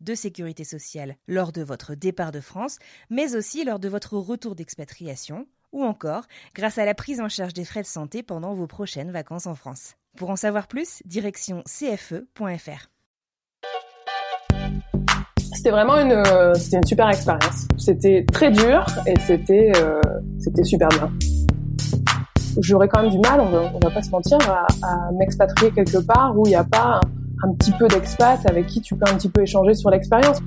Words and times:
de 0.00 0.14
sécurité 0.14 0.64
sociale 0.64 1.16
lors 1.28 1.52
de 1.52 1.62
votre 1.62 1.94
départ 1.94 2.32
de 2.32 2.40
France, 2.40 2.78
mais 3.10 3.36
aussi 3.36 3.64
lors 3.64 3.78
de 3.78 3.88
votre 3.88 4.16
retour 4.16 4.54
d'expatriation, 4.54 5.46
ou 5.72 5.84
encore 5.84 6.24
grâce 6.54 6.78
à 6.78 6.84
la 6.84 6.94
prise 6.94 7.20
en 7.20 7.28
charge 7.28 7.54
des 7.54 7.64
frais 7.64 7.82
de 7.82 7.86
santé 7.86 8.22
pendant 8.22 8.54
vos 8.54 8.66
prochaines 8.66 9.10
vacances 9.10 9.46
en 9.46 9.54
France. 9.54 9.94
Pour 10.16 10.30
en 10.30 10.36
savoir 10.36 10.66
plus, 10.66 11.02
direction 11.04 11.62
cfe.fr. 11.66 12.90
C'était 15.54 15.70
vraiment 15.70 15.98
une, 15.98 16.12
euh, 16.12 16.54
c'était 16.54 16.78
une 16.78 16.86
super 16.86 17.08
expérience. 17.10 17.66
C'était 17.76 18.24
très 18.32 18.50
dur 18.50 18.84
et 19.06 19.14
c'était, 19.20 19.72
euh, 19.76 20.00
c'était 20.38 20.64
super 20.64 20.88
bien. 20.88 21.12
J'aurais 22.58 22.88
quand 22.88 23.02
même 23.02 23.10
du 23.10 23.18
mal, 23.18 23.40
on 23.40 23.50
va, 23.50 23.70
va 23.82 23.90
pas 23.90 24.02
se 24.02 24.10
mentir, 24.10 24.38
à, 24.48 25.12
m'expatrier 25.12 25.70
quelque 25.70 25.98
part 25.98 26.36
où 26.36 26.46
il 26.46 26.50
n'y 26.50 26.56
a 26.56 26.64
pas 26.64 27.00
un 27.42 27.52
petit 27.54 27.72
peu 27.72 27.88
d'expat 27.88 28.38
avec 28.48 28.66
qui 28.66 28.80
tu 28.80 28.96
peux 28.96 29.10
un 29.10 29.14
petit 29.14 29.28
peu 29.28 29.42
échanger 29.42 29.74
sur 29.74 29.90
l'expérience. 29.90 30.38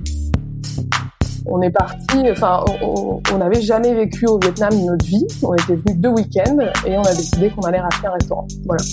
On 1.45 1.61
est 1.61 1.71
parti, 1.71 2.29
enfin, 2.31 2.63
on 2.81 3.37
n'avait 3.37 3.61
jamais 3.61 3.93
vécu 3.93 4.25
au 4.27 4.39
Vietnam 4.39 4.73
notre 4.85 5.05
vie. 5.05 5.25
On 5.41 5.53
était 5.53 5.75
venus 5.75 5.97
deux 5.97 6.09
week-ends 6.09 6.57
et 6.85 6.97
on 6.97 7.01
a 7.01 7.13
décidé 7.13 7.49
qu'on 7.49 7.61
allait 7.63 7.81
racheter 7.81 8.07
un 8.07 8.13
restaurant. 8.13 8.47
Voilà. 8.65 8.83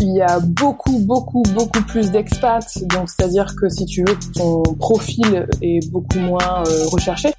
Il 0.00 0.16
y 0.16 0.22
a 0.22 0.40
beaucoup, 0.40 0.98
beaucoup, 1.00 1.42
beaucoup 1.54 1.82
plus 1.82 2.10
d'expats, 2.10 2.78
donc 2.86 3.08
c'est-à-dire 3.08 3.46
que 3.60 3.68
si 3.68 3.84
tu 3.84 4.02
veux, 4.02 4.16
ton 4.34 4.62
profil 4.80 5.46
est 5.62 5.92
beaucoup 5.92 6.18
moins 6.18 6.64
euh, 6.66 6.86
recherché. 6.90 7.32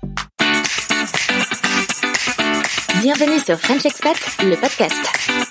Bienvenue 3.02 3.40
sur 3.40 3.60
French 3.60 3.86
Expat, 3.86 4.16
le 4.44 4.56
podcast. 4.56 4.96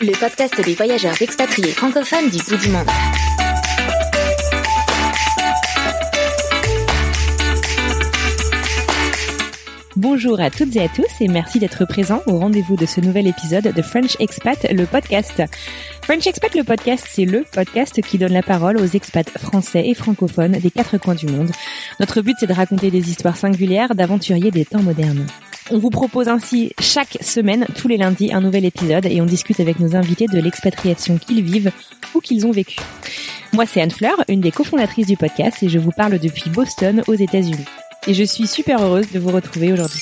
Le 0.01 0.19
podcast 0.19 0.59
des 0.65 0.75
voyageurs 0.75 1.21
expatriés 1.21 1.73
francophones 1.73 2.31
du 2.31 2.39
bout 2.39 2.57
du 2.57 2.71
monde. 2.71 2.89
Bonjour 9.97 10.39
à 10.41 10.51
toutes 10.51 10.77
et 10.77 10.83
à 10.83 10.89
tous 10.89 11.23
et 11.23 11.29
merci 11.29 11.59
d'être 11.59 11.87
présents 11.87 12.21
au 12.27 12.39
rendez-vous 12.39 12.77
de 12.77 12.85
ce 12.85 13.01
nouvel 13.01 13.27
épisode 13.27 13.73
de 13.73 13.81
French 13.81 14.15
Expat, 14.21 14.71
le 14.71 14.85
podcast. 14.85 15.43
French 16.03 16.27
Expat, 16.27 16.55
le 16.55 16.65
podcast, 16.65 17.07
c'est 17.09 17.25
le 17.25 17.47
podcast 17.51 18.03
qui 18.03 18.19
donne 18.19 18.35
la 18.35 18.43
parole 18.43 18.77
aux 18.77 18.85
expats 18.85 19.31
français 19.39 19.89
et 19.89 19.95
francophones 19.95 20.53
des 20.53 20.71
quatre 20.71 20.99
coins 20.99 21.15
du 21.15 21.25
monde. 21.25 21.51
Notre 21.99 22.21
but, 22.21 22.37
c'est 22.39 22.47
de 22.47 22.53
raconter 22.53 22.91
des 22.91 23.09
histoires 23.09 23.39
singulières 23.39 23.95
d'aventuriers 23.95 24.51
des 24.51 24.67
temps 24.67 24.83
modernes. 24.83 25.25
On 25.71 25.79
vous 25.79 25.89
propose 25.89 26.29
ainsi 26.29 26.75
chaque 26.79 27.17
semaine, 27.23 27.65
tous 27.75 27.89
les 27.89 27.97
lundis, 27.97 28.35
un 28.35 28.43
nouvel 28.43 28.67
épisode 28.67 29.07
et 29.07 29.23
on 29.23 29.27
discute 29.27 29.61
avec 29.61 29.81
nos 29.81 29.97
invités 29.97 30.27
de 30.27 30.39
l'expatriation 30.39 31.17
qu'ils 31.17 31.43
vivent 31.43 31.73
ou 32.15 32.21
qu'ils 32.21 32.47
ont 32.47 32.53
vécu. 32.53 32.81
Moi, 33.55 33.65
c'est 33.65 33.81
Anne 33.81 33.91
Fleur, 33.91 34.23
une 34.29 34.43
des 34.43 34.53
cofondatrices 34.53 35.07
du 35.07 35.17
podcast 35.17 35.63
et 35.63 35.71
je 35.71 35.79
vous 35.79 35.93
parle 35.93 36.19
depuis 36.19 36.51
Boston 36.51 37.03
aux 37.07 37.15
États-Unis. 37.15 37.65
Et 38.09 38.15
je 38.15 38.23
suis 38.23 38.47
super 38.47 38.81
heureuse 38.81 39.11
de 39.11 39.19
vous 39.19 39.31
retrouver 39.31 39.73
aujourd'hui. 39.73 40.01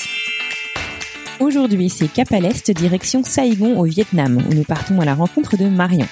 Aujourd'hui, 1.40 1.88
c'est 1.88 2.06
cap 2.06 2.30
à 2.32 2.40
l'est, 2.40 2.70
direction 2.70 3.24
Saigon 3.24 3.78
au 3.78 3.84
Vietnam, 3.84 4.42
où 4.48 4.54
nous 4.54 4.62
partons 4.62 5.00
à 5.00 5.06
la 5.06 5.14
rencontre 5.14 5.56
de 5.56 5.64
Marion. 5.64 6.06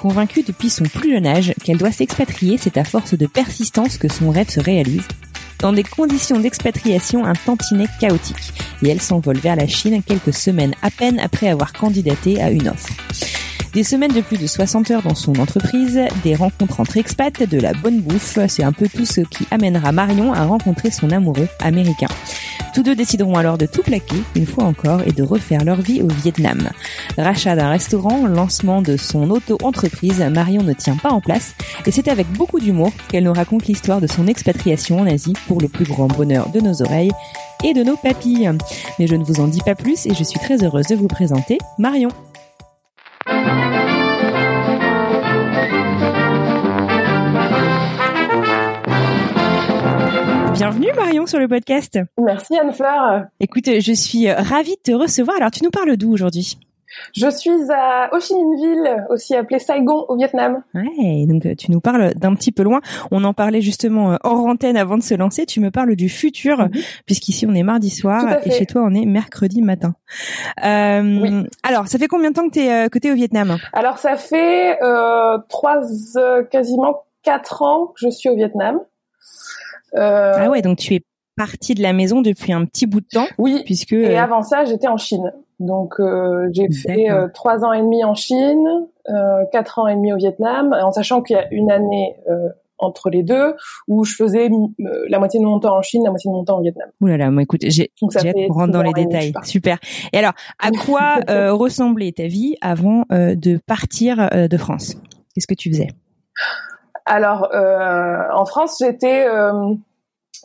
Convaincue 0.00 0.42
depuis 0.42 0.68
son 0.68 0.84
plus 0.84 1.12
jeune 1.12 1.26
âge 1.26 1.54
qu'elle 1.64 1.78
doit 1.78 1.92
s'expatrier, 1.92 2.58
c'est 2.58 2.76
à 2.76 2.84
force 2.84 3.14
de 3.14 3.26
persistance 3.26 3.98
que 3.98 4.08
son 4.08 4.30
rêve 4.30 4.50
se 4.50 4.60
réalise. 4.60 5.06
Dans 5.60 5.72
des 5.72 5.84
conditions 5.84 6.40
d'expatriation 6.40 7.24
un 7.24 7.34
tantinet 7.34 7.86
chaotique, 8.00 8.52
et 8.82 8.88
elle 8.88 9.00
s'envole 9.00 9.38
vers 9.38 9.56
la 9.56 9.68
Chine 9.68 10.02
quelques 10.02 10.34
semaines 10.34 10.74
à 10.82 10.90
peine 10.90 11.20
après 11.20 11.48
avoir 11.48 11.72
candidaté 11.72 12.42
à 12.42 12.50
une 12.50 12.68
offre. 12.68 12.88
Des 13.78 13.84
semaines 13.84 14.12
de 14.12 14.22
plus 14.22 14.38
de 14.38 14.48
60 14.48 14.90
heures 14.90 15.02
dans 15.02 15.14
son 15.14 15.38
entreprise, 15.38 16.00
des 16.24 16.34
rencontres 16.34 16.80
entre 16.80 16.96
expats, 16.96 17.48
de 17.48 17.60
la 17.60 17.72
bonne 17.74 18.00
bouffe, 18.00 18.36
c'est 18.48 18.64
un 18.64 18.72
peu 18.72 18.88
tout 18.88 19.06
ce 19.06 19.20
qui 19.20 19.46
amènera 19.52 19.92
Marion 19.92 20.32
à 20.32 20.42
rencontrer 20.46 20.90
son 20.90 21.12
amoureux 21.12 21.46
américain. 21.60 22.08
Tous 22.74 22.82
deux 22.82 22.96
décideront 22.96 23.36
alors 23.36 23.56
de 23.56 23.66
tout 23.66 23.84
plaquer, 23.84 24.16
une 24.34 24.46
fois 24.46 24.64
encore, 24.64 25.02
et 25.06 25.12
de 25.12 25.22
refaire 25.22 25.64
leur 25.64 25.80
vie 25.80 26.02
au 26.02 26.08
Vietnam. 26.08 26.70
Rachat 27.16 27.54
d'un 27.54 27.70
restaurant, 27.70 28.26
lancement 28.26 28.82
de 28.82 28.96
son 28.96 29.30
auto-entreprise, 29.30 30.26
Marion 30.28 30.64
ne 30.64 30.72
tient 30.72 30.96
pas 30.96 31.10
en 31.10 31.20
place, 31.20 31.54
et 31.86 31.92
c'est 31.92 32.08
avec 32.08 32.26
beaucoup 32.32 32.58
d'humour 32.58 32.90
qu'elle 33.08 33.22
nous 33.22 33.32
raconte 33.32 33.68
l'histoire 33.68 34.00
de 34.00 34.08
son 34.08 34.26
expatriation 34.26 34.98
en 34.98 35.06
Asie 35.06 35.34
pour 35.46 35.60
le 35.60 35.68
plus 35.68 35.84
grand 35.84 36.08
bonheur 36.08 36.50
de 36.50 36.58
nos 36.58 36.82
oreilles 36.82 37.12
et 37.62 37.74
de 37.74 37.84
nos 37.84 37.96
papilles. 37.96 38.50
Mais 38.98 39.06
je 39.06 39.14
ne 39.14 39.22
vous 39.22 39.38
en 39.38 39.46
dis 39.46 39.62
pas 39.62 39.76
plus 39.76 40.04
et 40.06 40.14
je 40.14 40.24
suis 40.24 40.40
très 40.40 40.64
heureuse 40.64 40.88
de 40.88 40.96
vous 40.96 41.06
présenter 41.06 41.58
Marion. 41.78 42.10
Bienvenue 50.54 50.88
Marion 50.96 51.26
sur 51.26 51.38
le 51.38 51.46
podcast. 51.46 51.98
Merci 52.18 52.58
Anne-Fleur. 52.58 53.26
Écoute, 53.38 53.66
je 53.80 53.92
suis 53.92 54.30
ravie 54.30 54.76
de 54.76 54.82
te 54.82 54.92
recevoir. 54.92 55.36
Alors 55.36 55.50
tu 55.50 55.62
nous 55.62 55.70
parles 55.70 55.96
d'où 55.96 56.12
aujourd'hui? 56.12 56.58
Je 57.14 57.28
suis 57.30 57.50
à 57.72 58.10
Ho 58.12 58.20
Chi 58.20 58.34
Minh 58.34 58.56
Ville, 58.56 59.06
aussi 59.10 59.34
appelée 59.34 59.58
Saigon 59.58 60.04
au 60.08 60.16
Vietnam. 60.16 60.62
Ouais, 60.74 61.26
donc 61.26 61.46
euh, 61.46 61.54
tu 61.54 61.70
nous 61.70 61.80
parles 61.80 62.14
d'un 62.14 62.34
petit 62.34 62.52
peu 62.52 62.62
loin. 62.62 62.80
On 63.10 63.24
en 63.24 63.34
parlait 63.34 63.60
justement 63.60 64.12
euh, 64.12 64.16
hors 64.24 64.46
antenne 64.46 64.76
avant 64.76 64.96
de 64.98 65.02
se 65.02 65.14
lancer. 65.14 65.46
Tu 65.46 65.60
me 65.60 65.70
parles 65.70 65.96
du 65.96 66.08
futur, 66.08 66.58
Mhm. 66.58 66.70
puisqu'ici 67.06 67.46
on 67.48 67.54
est 67.54 67.62
mardi 67.62 67.90
soir 67.90 68.38
et 68.44 68.50
chez 68.50 68.66
toi 68.66 68.82
on 68.84 68.94
est 68.94 69.06
mercredi 69.06 69.62
matin. 69.62 69.94
Euh, 70.64 71.02
Oui. 71.20 71.46
Alors, 71.62 71.88
ça 71.88 71.98
fait 71.98 72.08
combien 72.08 72.30
de 72.30 72.34
temps 72.34 72.46
que 72.48 72.54
t'es 72.54 72.70
euh, 72.72 72.88
que 72.88 72.98
t'es 72.98 73.10
au 73.10 73.14
Vietnam? 73.14 73.56
Alors 73.72 73.98
ça 73.98 74.16
fait 74.16 74.78
euh, 74.82 75.38
trois, 75.48 75.80
euh, 76.16 76.42
quasiment 76.44 77.02
quatre 77.22 77.62
ans 77.62 77.86
que 77.88 77.94
je 77.98 78.08
suis 78.08 78.28
au 78.28 78.34
Vietnam. 78.36 78.80
Euh, 79.96 80.32
Ah 80.36 80.50
ouais, 80.50 80.60
donc 80.62 80.78
tu 80.78 80.94
es 80.94 81.02
partie 81.38 81.74
de 81.74 81.82
la 81.82 81.94
maison 81.94 82.20
depuis 82.20 82.52
un 82.52 82.66
petit 82.66 82.86
bout 82.86 83.00
de 83.00 83.06
temps, 83.10 83.26
Oui. 83.38 83.62
puisque 83.64 83.92
Et 83.92 84.18
euh, 84.18 84.22
avant 84.22 84.42
ça, 84.42 84.66
j'étais 84.66 84.88
en 84.88 84.98
Chine. 84.98 85.32
Donc 85.60 85.94
euh, 85.98 86.48
j'ai 86.52 86.70
fait 86.70 87.10
euh, 87.10 87.26
trois 87.32 87.64
ans 87.64 87.72
et 87.72 87.80
demi 87.80 88.04
en 88.04 88.14
Chine, 88.14 88.68
euh, 89.08 89.44
quatre 89.50 89.78
ans 89.78 89.86
et 89.88 89.94
demi 89.94 90.12
au 90.12 90.16
Vietnam, 90.16 90.72
en 90.78 90.92
sachant 90.92 91.22
qu'il 91.22 91.34
y 91.36 91.38
a 91.38 91.46
une 91.50 91.70
année 91.70 92.14
euh, 92.30 92.48
entre 92.78 93.10
les 93.10 93.24
deux 93.24 93.54
où 93.88 94.04
je 94.04 94.14
faisais 94.14 94.48
la 95.08 95.18
moitié 95.18 95.40
de 95.40 95.44
mon 95.44 95.58
temps 95.58 95.76
en 95.76 95.82
Chine, 95.82 96.04
la 96.04 96.10
moitié 96.10 96.30
de 96.30 96.36
mon 96.36 96.44
temps 96.44 96.58
au 96.58 96.62
Vietnam. 96.62 96.88
Ouh 97.00 97.06
là 97.06 97.16
là, 97.16 97.30
moi 97.32 97.42
écoute, 97.42 97.62
j'ai 97.64 97.90
Donc 98.00 98.12
ça 98.12 98.20
j'ai 98.20 98.28
hâte 98.28 98.36
qu'on 98.48 98.54
rentre 98.54 98.72
dans 98.72 98.82
les 98.82 98.92
détails. 98.92 99.32
Super. 99.42 99.78
Et 100.12 100.18
alors, 100.18 100.34
à 100.60 100.70
quoi 100.70 101.16
ressemblait 101.52 102.12
ta 102.12 102.28
vie 102.28 102.54
avant 102.60 103.02
de 103.10 103.58
partir 103.66 104.28
de 104.32 104.56
France? 104.56 104.94
Qu'est-ce 105.34 105.48
que 105.48 105.54
tu 105.54 105.70
faisais? 105.72 105.88
Alors 107.04 107.48
en 107.52 108.44
France, 108.44 108.76
j'étais 108.80 109.26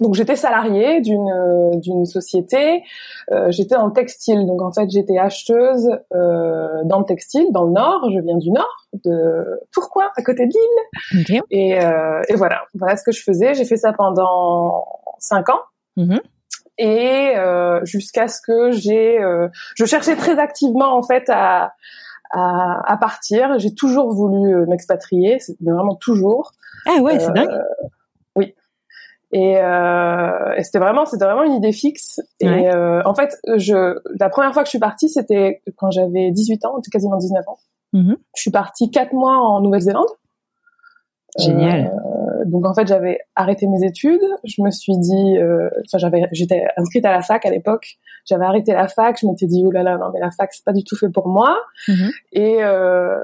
donc 0.01 0.15
j'étais 0.15 0.35
salariée 0.35 1.01
d'une 1.01 1.29
euh, 1.29 1.75
d'une 1.77 2.05
société. 2.05 2.83
Euh, 3.31 3.51
j'étais 3.51 3.75
dans 3.75 3.87
le 3.87 3.93
textile, 3.93 4.45
donc 4.45 4.61
en 4.61 4.71
fait 4.71 4.89
j'étais 4.89 5.17
acheteuse 5.17 5.89
euh, 6.13 6.83
dans 6.85 6.99
le 6.99 7.05
textile, 7.05 7.47
dans 7.51 7.63
le 7.65 7.71
Nord. 7.71 8.09
Je 8.13 8.19
viens 8.19 8.37
du 8.37 8.51
Nord, 8.51 8.87
de 9.05 9.59
Tourcoing, 9.71 10.09
à 10.15 10.21
côté 10.23 10.45
de 10.47 10.51
Lille. 10.51 11.21
Ok. 11.21 11.43
Et, 11.51 11.79
euh, 11.79 12.21
et 12.27 12.35
voilà, 12.35 12.63
voilà 12.73 12.95
ce 12.97 13.03
que 13.03 13.11
je 13.11 13.21
faisais. 13.23 13.53
J'ai 13.53 13.65
fait 13.65 13.77
ça 13.77 13.93
pendant 13.93 14.85
cinq 15.19 15.49
ans. 15.49 15.61
Mhm. 15.97 16.19
Et 16.79 17.33
euh, 17.37 17.83
jusqu'à 17.85 18.27
ce 18.27 18.41
que 18.41 18.71
j'ai, 18.71 19.21
euh, 19.21 19.47
je 19.75 19.85
cherchais 19.85 20.15
très 20.15 20.39
activement 20.39 20.95
en 20.97 21.03
fait 21.03 21.29
à 21.29 21.73
à, 22.31 22.91
à 22.91 22.97
partir. 22.97 23.59
J'ai 23.59 23.75
toujours 23.75 24.11
voulu 24.11 24.65
m'expatrier, 24.65 25.37
mais 25.61 25.71
vraiment 25.71 25.95
toujours. 25.95 26.51
Ah 26.87 26.99
ouais, 27.01 27.19
c'est 27.19 27.31
dingue. 27.31 27.61
Et, 29.33 29.57
euh, 29.57 30.53
et 30.55 30.63
c'était 30.63 30.77
vraiment, 30.77 31.05
c'était 31.05 31.25
vraiment 31.25 31.43
une 31.43 31.53
idée 31.53 31.71
fixe. 31.71 32.21
Et 32.39 32.47
euh, 32.47 33.01
en 33.03 33.15
fait, 33.15 33.35
je, 33.57 33.97
la 34.19 34.29
première 34.29 34.53
fois 34.53 34.61
que 34.61 34.67
je 34.67 34.71
suis 34.71 34.79
partie, 34.79 35.09
c'était 35.09 35.63
quand 35.75 35.89
j'avais 35.89 36.31
18 36.31 36.65
ans, 36.65 36.75
quasiment 36.91 37.17
19 37.17 37.43
ans. 37.47 37.57
Mhm. 37.93 38.17
Je 38.35 38.41
suis 38.41 38.51
partie 38.51 38.91
quatre 38.91 39.13
mois 39.13 39.37
en 39.37 39.59
Nouvelle-Zélande. 39.61 40.07
Génial. 41.39 41.87
Euh, 41.87 42.45
donc 42.45 42.65
en 42.67 42.75
fait, 42.75 42.87
j'avais 42.87 43.17
arrêté 43.35 43.65
mes 43.65 43.83
études. 43.83 44.21
Je 44.43 44.61
me 44.61 44.69
suis 44.69 44.97
dit, 44.97 45.37
euh, 45.37 45.67
enfin 45.87 45.97
j'avais, 45.97 46.27
j'étais 46.31 46.67
inscrite 46.77 47.05
à 47.05 47.11
la 47.11 47.21
fac 47.21 47.43
à 47.45 47.49
l'époque. 47.49 47.97
J'avais 48.25 48.45
arrêté 48.45 48.73
la 48.73 48.87
fac. 48.87 49.17
Je 49.19 49.25
m'étais 49.25 49.47
dit, 49.47 49.63
oh 49.65 49.71
là 49.71 49.81
là, 49.81 49.97
non 49.97 50.11
mais 50.13 50.19
la 50.19 50.29
fac 50.29 50.53
c'est 50.53 50.63
pas 50.63 50.73
du 50.73 50.83
tout 50.83 50.95
fait 50.95 51.09
pour 51.09 51.27
moi. 51.27 51.57
Mhm. 51.87 52.11
Et 52.33 52.63
euh, 52.63 53.17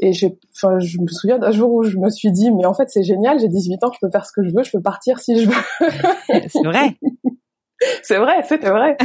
et 0.00 0.12
j'ai, 0.12 0.38
enfin, 0.56 0.78
je 0.78 0.98
me 0.98 1.06
souviens 1.06 1.38
d'un 1.38 1.50
jour 1.50 1.72
où 1.72 1.82
je 1.82 1.96
me 1.98 2.08
suis 2.08 2.32
dit, 2.32 2.50
mais 2.50 2.64
en 2.66 2.74
fait, 2.74 2.88
c'est 2.88 3.02
génial, 3.02 3.38
j'ai 3.38 3.48
18 3.48 3.84
ans, 3.84 3.90
je 3.92 3.98
peux 4.00 4.10
faire 4.10 4.24
ce 4.26 4.32
que 4.32 4.42
je 4.42 4.52
veux, 4.54 4.64
je 4.64 4.70
peux 4.70 4.80
partir 4.80 5.18
si 5.20 5.38
je 5.38 5.48
veux. 5.48 5.88
c'est 6.48 6.64
vrai. 6.64 6.96
c'est 8.02 8.18
vrai, 8.18 8.42
c'était 8.44 8.70
vrai. 8.70 8.96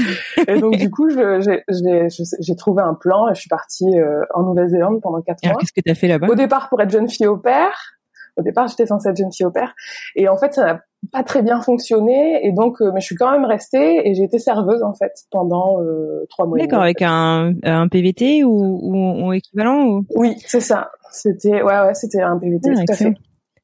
Et 0.47 0.59
donc, 0.59 0.77
du 0.77 0.89
coup, 0.89 1.09
j'ai- 1.09 2.55
trouvé 2.55 2.81
un 2.81 2.93
plan 2.93 3.27
et 3.29 3.35
je 3.35 3.41
suis 3.41 3.49
partie 3.49 3.85
euh, 3.97 4.21
en 4.33 4.43
Nouvelle-Zélande 4.43 5.01
pendant 5.01 5.21
quatre 5.21 5.45
mois. 5.45 5.55
qu'est-ce 5.59 5.73
que 5.73 5.81
t'as 5.81 5.95
fait 5.95 6.07
là-bas? 6.07 6.27
Au 6.27 6.35
départ, 6.35 6.69
pour 6.69 6.81
être 6.81 6.89
jeune 6.89 7.09
fille 7.09 7.27
au 7.27 7.37
père. 7.37 7.94
Au 8.37 8.41
départ, 8.41 8.67
j'étais 8.67 8.85
censée 8.85 9.09
être 9.09 9.17
jeune 9.17 9.31
fille 9.31 9.45
au 9.45 9.51
père. 9.51 9.73
Et 10.15 10.27
en 10.27 10.37
fait, 10.37 10.53
ça 10.53 10.65
n'a 10.65 10.81
pas 11.11 11.23
très 11.23 11.41
bien 11.41 11.61
fonctionné. 11.61 12.45
Et 12.45 12.51
donc, 12.51 12.81
euh, 12.81 12.91
mais 12.93 12.99
je 12.99 13.05
suis 13.05 13.15
quand 13.15 13.31
même 13.31 13.45
restée 13.45 14.07
et 14.07 14.13
j'ai 14.15 14.23
été 14.23 14.39
serveuse, 14.39 14.83
en 14.83 14.93
fait, 14.93 15.13
pendant 15.31 15.81
euh, 15.81 16.25
trois 16.29 16.45
mois. 16.45 16.57
D'accord, 16.57 16.81
avec 16.81 17.01
un, 17.01 17.53
un 17.63 17.87
PVT 17.87 18.43
ou, 18.43 18.79
ou, 18.81 19.27
ou 19.27 19.33
équivalent 19.33 19.85
ou... 19.85 20.05
Oui, 20.15 20.35
c'est 20.45 20.61
ça. 20.61 20.89
C'était, 21.11 21.61
ouais, 21.61 21.79
ouais, 21.79 21.93
c'était 21.93 22.21
un 22.21 22.37
PVT, 22.37 22.71
Ah, 22.71 22.83
tout 22.85 22.93
à 22.93 22.95
fait. 22.95 23.13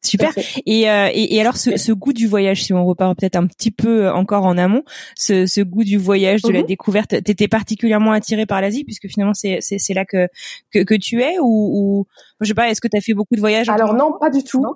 Super. 0.04 0.34
Et, 0.66 0.90
euh, 0.90 1.10
et, 1.14 1.36
et 1.36 1.42
alors 1.42 1.58
ce, 1.58 1.78
ce 1.78 1.92
goût 1.92 2.12
du 2.12 2.26
voyage, 2.26 2.64
si 2.64 2.74
on 2.74 2.84
repart 2.86 3.16
peut-être 3.20 3.36
un 3.36 3.46
petit 3.46 3.70
peu 3.70 4.06
euh, 4.06 4.14
encore 4.14 4.46
en 4.46 4.58
amont, 4.58 4.82
ce, 5.16 5.46
ce 5.46 5.62
goût 5.62 5.84
du 5.84 5.98
voyage, 5.98 6.42
de 6.42 6.52
la 6.52 6.62
Mhm. 6.62 6.66
découverte, 6.66 7.10
t'étais 7.24 7.48
particulièrement 7.48 8.12
attiré 8.12 8.48
par 8.48 8.62
l'Asie 8.62 8.84
puisque 8.84 9.08
finalement 9.08 9.36
c'est 9.36 9.60
là 9.94 10.04
que, 10.06 10.28
que 10.74 10.80
que 10.84 10.96
tu 10.96 11.22
es 11.22 11.38
ou, 11.40 11.46
ou 11.46 12.08
je 12.42 12.48
sais 12.48 12.54
pas, 12.54 12.70
est-ce 12.70 12.82
que 12.82 12.88
t'as 12.88 13.02
fait 13.02 13.14
beaucoup 13.14 13.36
de 13.36 13.40
voyages 13.40 13.70
Alors 13.70 13.94
non, 13.94 14.14
pas 14.20 14.30
du 14.30 14.44
tout. 14.44 14.66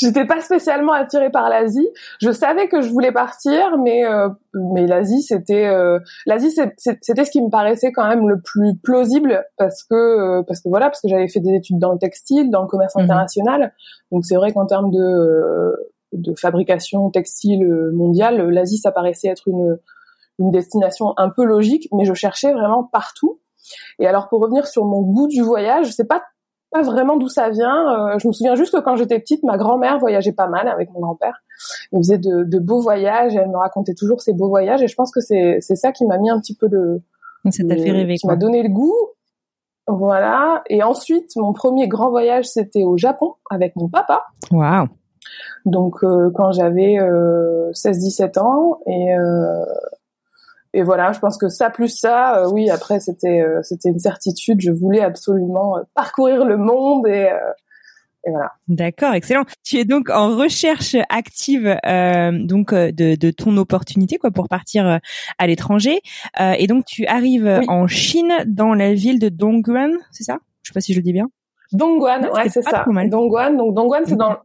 J'étais 0.00 0.24
pas 0.24 0.40
spécialement 0.40 0.92
attirée 0.92 1.30
par 1.30 1.48
l'Asie. 1.48 1.88
Je 2.20 2.30
savais 2.30 2.68
que 2.68 2.82
je 2.82 2.88
voulais 2.90 3.12
partir, 3.12 3.78
mais 3.78 4.04
euh, 4.04 4.28
mais 4.54 4.86
l'Asie 4.86 5.22
c'était 5.22 5.66
euh, 5.66 5.98
l'Asie 6.26 6.50
c'était 6.76 7.24
ce 7.24 7.30
qui 7.30 7.42
me 7.42 7.50
paraissait 7.50 7.92
quand 7.92 8.06
même 8.08 8.28
le 8.28 8.40
plus 8.40 8.76
plausible 8.76 9.44
parce 9.56 9.84
que 9.84 9.94
euh, 9.94 10.42
parce 10.42 10.60
que 10.60 10.68
voilà 10.68 10.86
parce 10.86 11.00
que 11.00 11.08
j'avais 11.08 11.28
fait 11.28 11.40
des 11.40 11.54
études 11.54 11.78
dans 11.78 11.92
le 11.92 11.98
textile, 11.98 12.50
dans 12.50 12.62
le 12.62 12.68
commerce 12.68 12.94
Mhm. 12.96 13.04
international. 13.04 13.72
Donc 14.12 14.24
c'est 14.24 14.36
vrai 14.36 14.52
qu'en 14.52 14.66
termes 14.66 14.90
de 14.90 15.00
euh, 15.00 15.72
de 16.12 16.34
fabrication 16.34 17.10
textile 17.10 17.64
euh, 17.64 17.92
mondiale, 17.92 18.48
l'Asie 18.50 18.78
ça 18.78 18.92
paraissait 18.92 19.28
être 19.28 19.48
une 19.48 19.78
une 20.38 20.50
destination 20.50 21.14
un 21.16 21.30
peu 21.30 21.44
logique, 21.44 21.88
mais 21.92 22.04
je 22.04 22.12
cherchais 22.12 22.52
vraiment 22.52 22.84
partout. 22.84 23.38
Et 23.98 24.06
alors 24.06 24.28
pour 24.28 24.40
revenir 24.40 24.66
sur 24.66 24.84
mon 24.84 25.02
goût 25.02 25.28
du 25.28 25.42
voyage, 25.42 25.86
je 25.86 25.92
sais 25.92 26.04
pas 26.04 26.22
pas 26.72 26.82
vraiment 26.82 27.16
d'où 27.16 27.28
ça 27.28 27.48
vient. 27.48 28.10
Euh, 28.10 28.18
je 28.18 28.26
me 28.26 28.32
souviens 28.32 28.56
juste 28.56 28.72
que 28.72 28.80
quand 28.80 28.96
j'étais 28.96 29.20
petite, 29.20 29.44
ma 29.44 29.56
grand-mère 29.56 29.98
voyageait 29.98 30.32
pas 30.32 30.48
mal 30.48 30.66
avec 30.66 30.90
mon 30.90 31.00
grand-père. 31.00 31.40
Il 31.92 31.98
faisait 31.98 32.18
de, 32.18 32.42
de 32.42 32.58
beaux 32.58 32.80
voyages 32.80 33.34
et 33.34 33.38
elle 33.38 33.48
me 33.48 33.56
racontait 33.56 33.94
toujours 33.94 34.20
ses 34.20 34.32
beaux 34.32 34.48
voyages. 34.48 34.82
Et 34.82 34.88
je 34.88 34.94
pense 34.96 35.12
que 35.12 35.20
c'est 35.20 35.58
c'est 35.60 35.76
ça 35.76 35.92
qui 35.92 36.04
m'a 36.06 36.18
mis 36.18 36.28
un 36.28 36.40
petit 36.40 36.56
peu 36.56 36.66
le, 36.68 37.02
ça 37.50 37.62
t'a 37.68 37.76
fait 37.76 37.90
rêver 37.90 38.16
qui 38.16 38.26
m'a 38.26 38.36
donné 38.36 38.62
le 38.62 38.68
goût. 38.68 38.94
Voilà. 39.86 40.62
Et 40.68 40.82
ensuite, 40.82 41.36
mon 41.36 41.52
premier 41.52 41.86
grand 41.86 42.10
voyage, 42.10 42.46
c'était 42.46 42.82
au 42.82 42.96
Japon 42.96 43.34
avec 43.50 43.76
mon 43.76 43.88
papa. 43.88 44.24
Waouh. 44.50 44.88
Donc 45.64 46.02
euh, 46.02 46.30
quand 46.34 46.52
j'avais 46.52 46.98
euh, 46.98 47.70
16-17 47.72 48.38
ans 48.40 48.78
et 48.86 49.14
euh, 49.14 49.64
et 50.76 50.82
voilà, 50.82 51.12
je 51.12 51.18
pense 51.20 51.38
que 51.38 51.48
ça 51.48 51.70
plus 51.70 51.88
ça, 51.88 52.38
euh, 52.38 52.50
oui, 52.52 52.68
après 52.70 53.00
c'était 53.00 53.40
euh, 53.40 53.60
c'était 53.62 53.88
une 53.88 53.98
certitude, 53.98 54.60
je 54.60 54.70
voulais 54.70 55.00
absolument 55.00 55.78
euh, 55.78 55.80
parcourir 55.94 56.44
le 56.44 56.56
monde 56.58 57.06
et 57.06 57.30
euh, 57.30 57.52
et 58.26 58.30
voilà. 58.30 58.50
D'accord, 58.68 59.14
excellent. 59.14 59.44
Tu 59.64 59.76
es 59.78 59.84
donc 59.84 60.10
en 60.10 60.36
recherche 60.36 60.96
active 61.08 61.76
donc 62.52 62.74
de, 62.74 63.14
de 63.14 63.30
ton 63.30 63.56
opportunité 63.56 64.18
quoi 64.18 64.32
pour 64.32 64.48
partir 64.48 64.98
à 65.38 65.46
l'étranger 65.46 66.00
et 66.58 66.66
donc 66.66 66.84
tu 66.86 67.06
arrives 67.06 67.58
Oui. 67.60 67.66
en 67.68 67.86
Chine 67.86 68.32
dans 68.46 68.74
la 68.74 68.94
ville 68.94 69.20
de 69.20 69.28
Dongguan, 69.28 69.92
c'est 70.10 70.24
ça? 70.24 70.38
Je 70.62 70.70
sais 70.70 70.74
pas 70.74 70.80
si 70.80 70.92
je 70.92 70.98
le 70.98 71.04
dis 71.04 71.12
bien. 71.12 71.28
Dongguan, 71.72 72.28
Ouais, 72.34 72.48
c'est 72.48 72.62
ça. 72.62 72.84
Dongguan, 73.06 73.56
donc 73.56 73.74
Dongguan 73.74 74.02
c'est 74.06 74.16
dans 74.16 74.36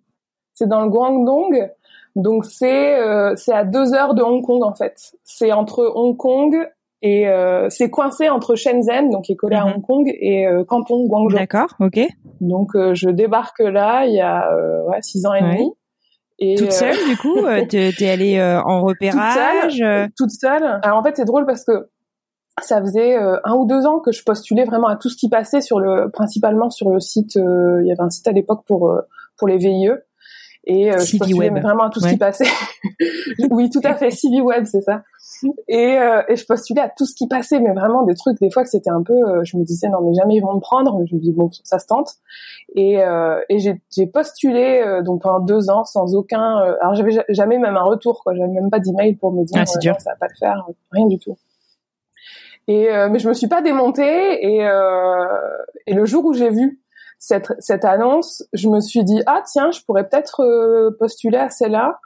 c'est 0.54 0.68
dans 0.68 0.84
le 0.84 0.90
Guangdong. 0.90 1.72
Donc 2.16 2.46
c'est 2.46 3.00
euh, 3.00 3.34
c'est 3.38 3.54
à 3.54 3.64
deux 3.64 3.94
heures 3.94 4.14
de 4.14 4.22
Hong 4.22 4.44
Kong 4.44 4.64
en 4.64 4.74
fait. 4.76 4.96
C'est 5.24 5.52
entre 5.52 5.90
Hong 5.96 6.18
Kong 6.18 6.56
et 7.02 7.28
euh, 7.30 7.68
c'est 7.70 7.90
coincé 7.90 8.30
entre 8.30 8.56
Shenzhen, 8.56 9.10
donc 9.10 9.24
qui 9.26 9.34
est 9.34 9.36
collé 9.36 9.56
à 9.56 9.66
Mhm. 9.66 9.74
Hong 9.76 9.82
Kong, 9.82 10.12
et 10.20 10.46
euh, 10.48 10.64
Canton 10.66 11.06
Guangzhou. 11.08 11.38
D'accord, 11.38 11.70
ok. 11.80 12.00
Donc 12.42 12.76
euh, 12.76 12.94
je 12.94 13.10
débarque 13.10 13.60
là 13.60 14.06
il 14.06 14.14
y 14.14 14.20
a 14.22 14.52
euh, 14.52 14.84
ouais, 14.90 15.02
six 15.02 15.26
ans 15.26 15.34
et 15.34 15.42
Ouais. 15.42 15.58
demi. 15.58 15.72
Et, 16.44 16.56
Toute 16.56 16.68
euh, 16.70 16.72
seule 16.72 16.98
du 17.08 17.16
coup, 17.18 17.38
euh, 17.46 17.64
t'es 17.68 18.10
allée 18.10 18.38
euh, 18.40 18.60
en 18.62 18.82
repérage. 18.82 19.80
euh, 19.82 20.08
toute 20.18 20.32
seule. 20.32 20.80
Alors 20.84 20.98
en 20.98 21.04
fait 21.04 21.16
c'est 21.16 21.26
drôle 21.26 21.46
parce 21.46 21.64
que 21.64 21.90
ça 22.62 22.82
faisait 22.82 23.16
euh, 23.18 23.38
un 23.46 23.54
ou 23.56 23.66
deux 23.66 23.86
ans 23.88 24.00
que 24.00 24.12
je 24.12 24.24
postulais 24.24 24.66
vraiment 24.66 24.88
à 24.88 24.96
tout 24.98 25.08
ce 25.10 25.16
qui 25.16 25.30
passait 25.30 25.62
sur 25.62 25.80
le 25.80 26.10
principalement 26.12 26.70
sur 26.70 26.90
le 26.92 27.00
site. 27.00 27.38
euh, 27.38 27.80
il 27.84 27.88
y 27.88 27.92
avait 27.92 28.02
un 28.02 28.10
site 28.10 28.28
à 28.28 28.32
l'époque 28.32 28.64
pour 28.68 28.90
euh, 28.90 29.02
pour 29.38 29.48
les 29.48 29.58
VIE 29.58 29.90
et 30.66 30.92
euh, 30.92 31.00
je 31.00 31.18
postulais 31.18 31.50
Web. 31.50 31.62
vraiment 31.64 31.86
à 31.86 31.90
tout 31.90 32.00
ce 32.00 32.08
qui 32.10 32.18
passait. 32.18 32.46
oui 33.52 33.70
tout 33.70 33.82
à 33.84 33.96
fait 33.96 34.12
CV 34.12 34.42
Web 34.42 34.66
c'est 34.66 34.82
ça. 34.82 35.04
Et, 35.68 35.98
euh, 35.98 36.22
et 36.28 36.36
je 36.36 36.46
postulais 36.46 36.82
à 36.82 36.90
tout 36.90 37.06
ce 37.06 37.16
qui 37.16 37.28
passait, 37.28 37.60
mais 37.60 37.74
vraiment 37.74 38.04
des 38.04 38.14
trucs, 38.14 38.40
des 38.40 38.52
fois 38.52 38.62
que 38.64 38.70
c'était 38.70 38.92
un 38.92 39.02
peu, 39.02 39.14
euh, 39.14 39.42
je 39.44 39.58
me 39.58 39.64
disais 39.64 39.90
non 39.90 40.00
mais 40.02 40.14
jamais 40.14 40.36
ils 40.36 40.42
vont 40.42 40.54
me 40.54 40.60
prendre, 40.60 41.00
mais 41.00 41.08
je 41.08 41.16
me 41.16 41.20
disais 41.20 41.34
bon 41.34 41.50
ça 41.64 41.80
se 41.80 41.88
tente. 41.88 42.10
Et, 42.76 43.02
euh, 43.04 43.40
et 43.50 43.58
j'ai 43.60 44.06
postulé 44.08 44.84
euh, 44.86 45.02
donc 45.02 45.24
pendant 45.24 45.40
deux 45.40 45.70
ans 45.72 45.84
sans 45.84 46.14
aucun, 46.16 46.60
euh, 46.62 46.76
alors 46.82 46.94
j'avais 46.94 47.12
ja- 47.12 47.26
jamais 47.30 47.58
même 47.58 47.76
un 47.76 47.84
retour 47.84 48.22
quoi, 48.24 48.36
j'avais 48.36 48.50
même 48.52 48.70
pas 48.70 48.80
d'email 48.80 49.16
pour 49.16 49.32
me 49.32 49.44
dire 49.46 49.58
Ah, 49.60 49.66
c'est 49.66 49.80
dur. 49.80 49.94
non, 49.94 50.00
ça 50.00 50.12
va 50.12 50.16
pas 50.18 50.28
le 50.28 50.38
faire, 50.40 50.64
rien 50.92 51.08
du 51.08 51.18
tout. 51.18 51.36
Et 52.68 52.90
euh, 52.90 53.10
mais 53.10 53.18
je 53.20 53.28
me 53.28 53.34
suis 53.34 53.48
pas 53.48 53.62
démontée 53.64 54.46
et 54.46 54.64
euh, 54.68 55.26
et 55.88 55.94
le 55.96 56.06
jour 56.06 56.24
où 56.26 56.34
j'ai 56.34 56.50
vu 56.52 56.81
cette 57.24 57.54
cette 57.60 57.86
annonce, 57.86 58.44
je 58.52 58.68
me 58.68 58.82
suis 58.82 59.04
dit 59.04 59.22
ah 59.28 59.44
tiens 59.46 59.70
je 59.72 59.80
pourrais 59.86 60.10
peut-être 60.10 60.42
euh, 60.42 60.90
postuler 61.00 61.38
à 61.38 61.50
celle-là. 61.50 62.00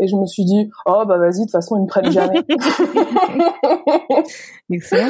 Et 0.00 0.06
je 0.06 0.14
me 0.14 0.26
suis 0.26 0.44
dit, 0.44 0.70
oh 0.86 1.02
bah 1.08 1.18
vas-y, 1.18 1.38
de 1.40 1.44
toute 1.46 1.50
façon 1.50 1.76
ils 1.76 1.82
me 1.82 1.88
prennent 1.88 2.12
jamais. 2.12 2.44
Excellent. 4.70 5.08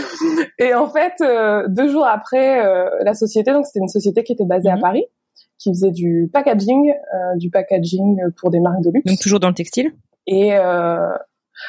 Et 0.58 0.72
en 0.74 0.88
fait, 0.88 1.12
euh, 1.20 1.66
deux 1.68 1.88
jours 1.88 2.06
après, 2.06 2.64
euh, 2.64 2.88
la 3.02 3.12
société, 3.12 3.52
donc 3.52 3.66
c'était 3.66 3.80
une 3.80 3.88
société 3.88 4.24
qui 4.24 4.32
était 4.32 4.46
basée 4.46 4.70
à 4.70 4.76
Mhm. 4.76 4.80
Paris, 4.80 5.04
qui 5.58 5.70
faisait 5.74 5.90
du 5.90 6.30
packaging, 6.32 6.90
euh, 6.90 7.36
du 7.36 7.50
packaging 7.50 8.18
pour 8.40 8.50
des 8.50 8.60
marques 8.60 8.80
de 8.80 8.90
luxe. 8.90 9.04
Donc 9.06 9.18
toujours 9.20 9.40
dans 9.40 9.48
le 9.48 9.54
textile? 9.54 9.92
Et 10.26 10.56
euh, 10.56 10.98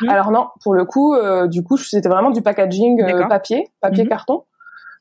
Mhm. 0.02 0.10
alors 0.10 0.32
non, 0.32 0.48
pour 0.64 0.74
le 0.74 0.86
coup, 0.86 1.16
euh, 1.16 1.48
du 1.48 1.64
coup, 1.64 1.78
c'était 1.78 2.10
vraiment 2.10 2.32
du 2.32 2.42
packaging 2.42 3.02
euh, 3.02 3.28
papier, 3.28 3.68
papier 3.82 4.04
Mhm. 4.04 4.10
carton. 4.10 4.44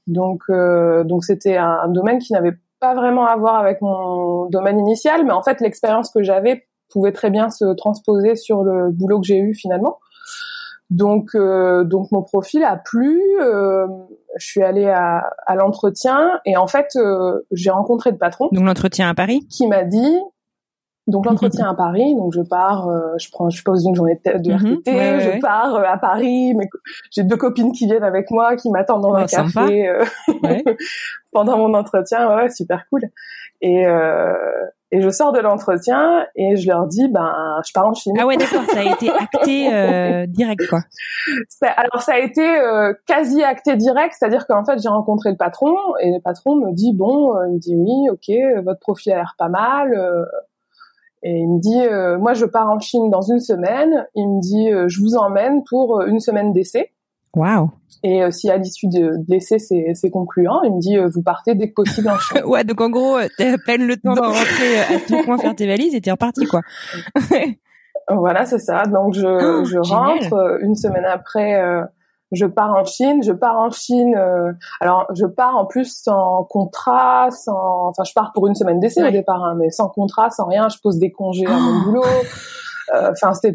Donc 0.07 0.43
euh, 0.49 1.05
donc 1.05 1.25
c'était 1.25 1.57
un, 1.57 1.79
un 1.85 1.89
domaine 1.89 2.19
qui 2.19 2.33
n'avait 2.33 2.55
pas 2.81 2.95
vraiment 2.95 3.27
à 3.27 3.37
voir 3.37 3.57
avec 3.57 3.81
mon 3.83 4.47
domaine 4.47 4.79
initial, 4.79 5.25
mais 5.25 5.33
en 5.33 5.43
fait 5.43 5.61
l'expérience 5.61 6.11
que 6.11 6.23
j'avais 6.23 6.67
pouvait 6.91 7.13
très 7.13 7.31
bien 7.31 7.51
se 7.51 7.75
transposer 7.75 8.37
sur 8.37 8.63
le 8.63 8.91
boulot 8.91 9.21
que 9.21 9.27
j'ai 9.27 9.39
eu 9.39 9.55
finalement. 9.55 9.99
Donc 10.91 11.35
euh, 11.35 11.85
donc 11.85 12.11
mon 12.13 12.23
profil 12.23 12.65
a 12.65 12.77
plu. 12.77 13.21
euh, 13.41 13.87
je 14.39 14.47
suis 14.47 14.63
allée 14.63 14.87
à, 14.89 15.31
à 15.47 15.55
l'entretien 15.55 16.41
et 16.47 16.57
en 16.57 16.67
fait 16.67 16.89
euh, 16.97 17.41
j'ai 17.51 17.71
rencontré 17.71 18.11
le 18.11 18.17
patron 18.19 18.49
Donc 18.53 18.65
l'entretien 18.65 19.09
à 19.09 19.15
Paris? 19.15 19.47
qui 19.51 19.67
m'a 19.67 19.85
dit 19.85 20.19
donc 21.09 21.27
l'entretien 21.31 21.69
à 21.69 21.75
Paris 21.75 22.15
donc 22.15 22.33
je 22.35 22.41
pars 22.43 22.89
euh, 22.89 23.15
je 23.19 23.29
prends 23.31 23.51
je 23.51 23.63
pose 23.65 23.85
une 23.85 23.95
journée 23.95 24.21
de, 24.25 24.39
de 24.39 24.53
Mhm, 24.53 24.75
RTT 24.77 24.95
ouais, 24.95 25.21
je 25.21 25.29
ouais. 25.31 25.39
pars 25.41 25.75
euh, 25.75 25.83
à 25.85 25.99
Paris 25.99 26.55
mais 26.55 26.69
j'ai 27.11 27.25
deux 27.25 27.37
copines 27.37 27.73
qui 27.73 27.87
viennent 27.87 28.05
avec 28.05 28.31
moi 28.31 28.57
qui 28.57 28.71
m'attendent 28.71 29.03
dans 29.03 29.13
Oh, 29.13 29.17
un 29.17 29.27
café 29.27 29.89
euh, 29.89 30.05
Ouais. 30.43 30.63
pendant 31.33 31.59
mon 31.59 31.75
entretien 31.75 32.35
ouais, 32.37 32.51
super 32.51 32.85
cool 32.91 33.03
et 33.61 33.87
euh, 33.87 34.33
et 34.91 35.03
je 35.03 35.11
sors 35.11 35.33
de 35.33 35.39
l'entretien 35.41 36.27
et 36.35 36.57
je 36.57 36.67
leur 36.67 36.87
dis 36.87 37.09
ben 37.09 37.61
je 37.67 37.73
pars 37.75 37.87
en 37.87 37.93
Chine 37.93 38.15
Ah 38.19 38.25
ouais, 38.27 38.39
d'accord, 38.39 38.63
ça 38.73 38.81
a 38.81 38.85
été 38.85 39.11
acté 39.11 39.69
euh, 39.75 40.25
direct 40.27 40.67
quoi. 40.67 40.81
Ça- 41.51 41.69
alors 41.73 42.01
ça 42.01 42.15
a 42.15 42.19
été 42.21 42.41
euh, 42.59 42.95
quasi 43.07 43.43
acté 43.43 43.77
direct, 43.77 44.15
c'est-à-dire 44.19 44.47
qu'en 44.47 44.65
fait 44.65 44.79
j'ai 44.81 44.89
rencontré 44.89 45.31
le 45.31 45.37
patron 45.37 45.75
et 46.01 46.11
le 46.13 46.21
patron 46.23 46.57
me 46.57 46.73
dit 46.73 46.95
bon, 46.95 47.35
il 47.49 47.55
me 47.55 47.59
dit 47.59 47.77
oui, 47.77 48.09
ok, 48.11 48.65
votre 48.65 48.81
profil 48.81 49.13
a 49.13 49.17
l'air 49.17 49.35
pas 49.39 49.49
mal. 49.51 49.93
Euh, 51.25 51.29
et 51.29 51.39
il 51.39 51.49
me 51.49 51.61
dit 51.61 51.81
euh, 51.81 52.19
moi 52.19 52.35
je 52.35 52.45
pars 52.45 52.69
en 52.71 52.79
Chine 52.79 53.11
dans 53.11 53.23
une 53.23 53.41
semaine. 53.41 54.07
Il 54.15 54.29
me 54.29 54.41
dit 54.41 54.71
euh, 54.73 54.89
je 54.89 55.01
vous 55.01 55.17
emmène 55.17 55.63
pour 55.69 56.01
euh, 56.01 56.07
une 56.07 56.21
semaine 56.21 56.53
d'essai. 56.53 56.93
Waouh. 57.35 57.71
Et 58.03 58.23
euh, 58.23 58.31
si 58.31 58.49
à 58.49 58.57
l'issue 58.57 58.89
de, 58.89 59.17
de 59.19 59.25
l'essai 59.29 59.59
c'est 59.59 60.11
concluant, 60.11 60.63
il 60.63 60.75
me 60.75 60.81
dit 60.81 60.97
euh, 60.97 61.09
vous 61.13 61.23
partez 61.23 61.55
dès 61.55 61.69
que 61.69 61.75
possible 61.75 62.09
en 62.09 62.19
Chine. 62.19 62.43
ouais, 62.47 62.65
donc 62.65 62.81
en 62.81 62.91
gros, 62.91 63.19
t'as 63.37 63.55
à 63.55 63.59
peine 63.59 63.87
le 63.87 63.97
temps 63.97 64.15
de 64.15 64.21
rentrer 64.21 64.81
à 64.81 65.01
tout 65.07 65.25
point 65.25 65.39
faire 65.39 65.55
tes 65.55 65.67
valises 65.67 65.95
et 65.95 66.01
t'es 66.01 66.11
reparti 66.11 66.47
quoi. 66.47 66.61
voilà, 68.09 68.47
c'est 68.47 68.61
ça. 68.61 68.85
Donc 68.85 69.15
je, 69.15 69.27
oh, 69.27 69.65
je 69.65 69.79
rentre 69.79 70.59
une 70.63 70.75
semaine 70.75 71.05
après. 71.05 71.61
Je 72.33 72.47
pars 72.47 72.75
en 72.75 72.85
Chine. 72.85 73.23
Je 73.23 73.33
pars 73.33 73.59
en 73.59 73.71
Chine. 73.71 74.15
alors 74.81 75.07
je 75.15 75.27
pars 75.27 75.57
en 75.57 75.67
plus 75.67 76.03
sans 76.03 76.45
contrat, 76.45 77.31
sans. 77.31 77.89
Enfin, 77.89 78.05
je 78.05 78.13
pars 78.13 78.33
pour 78.33 78.47
une 78.47 78.55
semaine 78.55 78.81
d'essai 78.81 79.07
au 79.07 79.11
départ, 79.11 79.43
hein, 79.43 79.55
mais 79.59 79.71
sans 79.71 79.89
contrat, 79.89 80.31
sans 80.31 80.47
rien. 80.47 80.69
Je 80.69 80.79
pose 80.83 80.99
des 80.99 81.11
congés 81.11 81.47
à 81.47 81.59
mon 81.59 81.83
boulot. 81.85 82.03
Euh, 82.95 83.11
enfin, 83.13 83.35
c'était. 83.35 83.55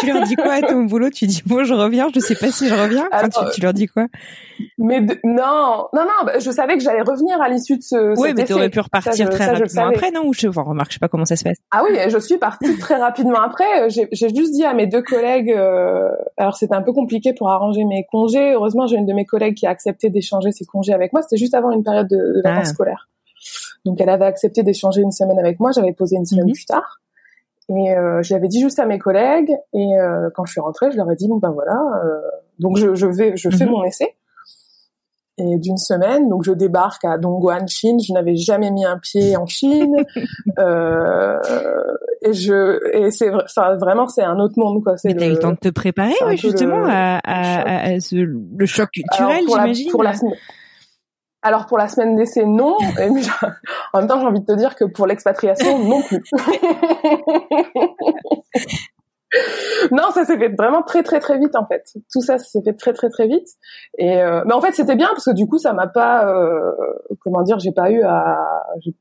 tu 0.00 0.06
leur 0.06 0.22
dis 0.22 0.36
quoi 0.36 0.52
à 0.52 0.62
ton 0.62 0.84
boulot? 0.84 1.10
Tu 1.10 1.26
dis 1.26 1.42
bon, 1.44 1.64
je 1.64 1.74
reviens. 1.74 2.08
Je 2.14 2.20
sais 2.20 2.34
pas 2.34 2.50
si 2.50 2.68
je 2.68 2.74
reviens. 2.74 3.08
tu, 3.54 3.60
leur 3.60 3.72
dis 3.72 3.86
quoi? 3.86 4.06
Mais 4.78 5.00
non, 5.00 5.86
non, 5.92 6.04
non. 6.04 6.24
Bah, 6.26 6.38
je 6.38 6.50
savais 6.50 6.76
que 6.76 6.82
j'allais 6.82 7.02
revenir 7.02 7.40
à 7.40 7.48
l'issue 7.48 7.76
de 7.76 7.82
ce. 7.82 8.20
Oui, 8.20 8.32
mais 8.36 8.50
aurais 8.52 8.70
pu 8.70 8.80
repartir 8.80 9.30
très 9.30 9.46
rapidement 9.46 9.88
après, 9.88 10.10
non? 10.10 10.26
Ou 10.26 10.32
je, 10.32 10.48
enfin, 10.48 10.62
remarque, 10.62 10.90
je 10.90 10.94
sais 10.94 11.00
pas 11.00 11.08
comment 11.08 11.24
ça 11.24 11.36
se 11.36 11.44
passe. 11.44 11.56
Ah 11.70 11.82
oui, 11.84 11.98
je 12.08 12.18
suis 12.18 12.38
partie 12.38 12.78
très 12.78 12.96
rapidement 12.96 13.40
après. 13.40 13.90
J'ai 13.90 14.08
juste 14.12 14.52
dit 14.52 14.64
à 14.64 14.74
mes 14.74 14.86
deux 14.86 15.02
collègues. 15.02 15.50
Euh, 15.50 16.10
alors 16.36 16.56
c'était 16.56 16.74
un 16.74 16.82
peu 16.82 16.92
compliqué 16.92 17.32
pour 17.32 17.50
arranger 17.50 17.84
mes 17.84 18.04
congés. 18.10 18.52
Heureusement, 18.52 18.86
j'ai 18.86 18.96
une 18.96 19.06
de 19.06 19.12
mes 19.12 19.24
collègues 19.24 19.54
qui 19.54 19.66
a 19.66 19.70
accepté 19.70 20.10
d'échanger 20.10 20.52
ses 20.52 20.64
congés 20.64 20.92
avec 20.92 21.12
moi. 21.12 21.22
C'était 21.22 21.36
juste 21.36 21.54
avant 21.54 21.70
une 21.70 21.82
période 21.82 22.08
de, 22.08 22.40
vacances 22.42 22.68
ah. 22.68 22.72
scolaires. 22.72 23.08
Donc 23.84 24.00
elle 24.00 24.10
avait 24.10 24.26
accepté 24.26 24.62
d'échanger 24.62 25.02
une 25.02 25.10
semaine 25.10 25.38
avec 25.38 25.58
moi. 25.60 25.70
J'avais 25.72 25.92
posé 25.92 26.16
une 26.16 26.26
semaine 26.26 26.46
mhm. 26.46 26.52
plus 26.52 26.66
tard. 26.66 27.00
Et 27.68 27.92
euh, 27.92 28.22
je 28.22 28.34
l'avais 28.34 28.48
dit 28.48 28.60
juste 28.60 28.78
à 28.78 28.86
mes 28.86 28.98
collègues. 28.98 29.52
Et 29.72 29.98
euh, 29.98 30.30
quand 30.34 30.44
je 30.44 30.52
suis 30.52 30.60
rentrée, 30.60 30.90
je 30.90 30.96
leur 30.96 31.10
ai 31.10 31.14
dit 31.14 31.28
bon 31.28 31.36
ben 31.36 31.50
voilà. 31.50 31.78
Euh, 32.04 32.20
donc 32.58 32.76
je, 32.76 32.94
je 32.94 33.06
vais, 33.06 33.36
je 33.36 33.50
fais 33.50 33.64
mhm. 33.64 33.70
mon 33.70 33.84
essai. 33.84 34.14
Et 35.38 35.58
d'une 35.58 35.78
semaine, 35.78 36.28
donc 36.28 36.44
je 36.44 36.52
débarque 36.52 37.06
à 37.06 37.16
Dongguan, 37.16 37.66
Chine. 37.66 37.98
Je 38.06 38.12
n'avais 38.12 38.36
jamais 38.36 38.70
mis 38.70 38.84
un 38.84 38.98
pied 38.98 39.34
en 39.36 39.46
Chine. 39.46 39.96
euh, 40.58 41.38
et 42.20 42.34
je, 42.34 42.78
et 42.94 43.10
c'est, 43.10 43.30
enfin 43.32 43.74
vraiment, 43.76 44.06
c'est 44.08 44.22
un 44.22 44.38
autre 44.38 44.54
monde 44.58 44.82
quoi. 44.84 44.94
Mais 45.04 45.14
t'as 45.14 45.26
eu 45.26 45.30
le 45.30 45.38
temps 45.38 45.52
de 45.52 45.56
te 45.56 45.70
préparer, 45.70 46.12
justement, 46.36 46.80
le, 46.80 46.90
à, 46.90 47.18
à, 47.24 47.92
à, 47.94 48.00
ce, 48.00 48.16
le 48.16 48.66
choc 48.66 48.90
culturel, 48.90 49.44
j'imagine. 49.48 49.90
Pour 49.90 50.02
la 50.02 50.12
alors 51.42 51.66
pour 51.66 51.76
la 51.76 51.88
semaine 51.88 52.16
d'essai, 52.16 52.46
non. 52.46 52.78
Et 52.98 53.10
en 53.92 54.00
même 54.00 54.08
temps, 54.08 54.18
j'ai 54.20 54.26
envie 54.26 54.40
de 54.40 54.46
te 54.46 54.56
dire 54.56 54.74
que 54.76 54.84
pour 54.84 55.06
l'expatriation, 55.06 55.78
non 55.78 56.00
plus. 56.02 56.22
non, 59.90 60.10
ça 60.12 60.24
s'est 60.24 60.38
fait 60.38 60.48
vraiment 60.56 60.82
très 60.82 61.02
très 61.02 61.20
très 61.20 61.38
vite 61.38 61.56
en 61.56 61.66
fait. 61.66 61.84
Tout 62.12 62.20
ça, 62.20 62.38
s'est 62.38 62.62
fait 62.62 62.72
très 62.72 62.92
très 62.92 63.10
très 63.10 63.26
vite. 63.26 63.46
Et 63.98 64.18
euh, 64.18 64.42
mais 64.46 64.54
en 64.54 64.60
fait, 64.60 64.72
c'était 64.72 64.96
bien 64.96 65.08
parce 65.08 65.24
que 65.24 65.34
du 65.34 65.46
coup, 65.46 65.58
ça 65.58 65.72
m'a 65.72 65.86
pas, 65.86 66.26
euh, 66.28 66.72
comment 67.20 67.42
dire, 67.42 67.58
j'ai 67.58 67.72
pas 67.72 67.90
eu 67.90 68.02
à, 68.02 68.38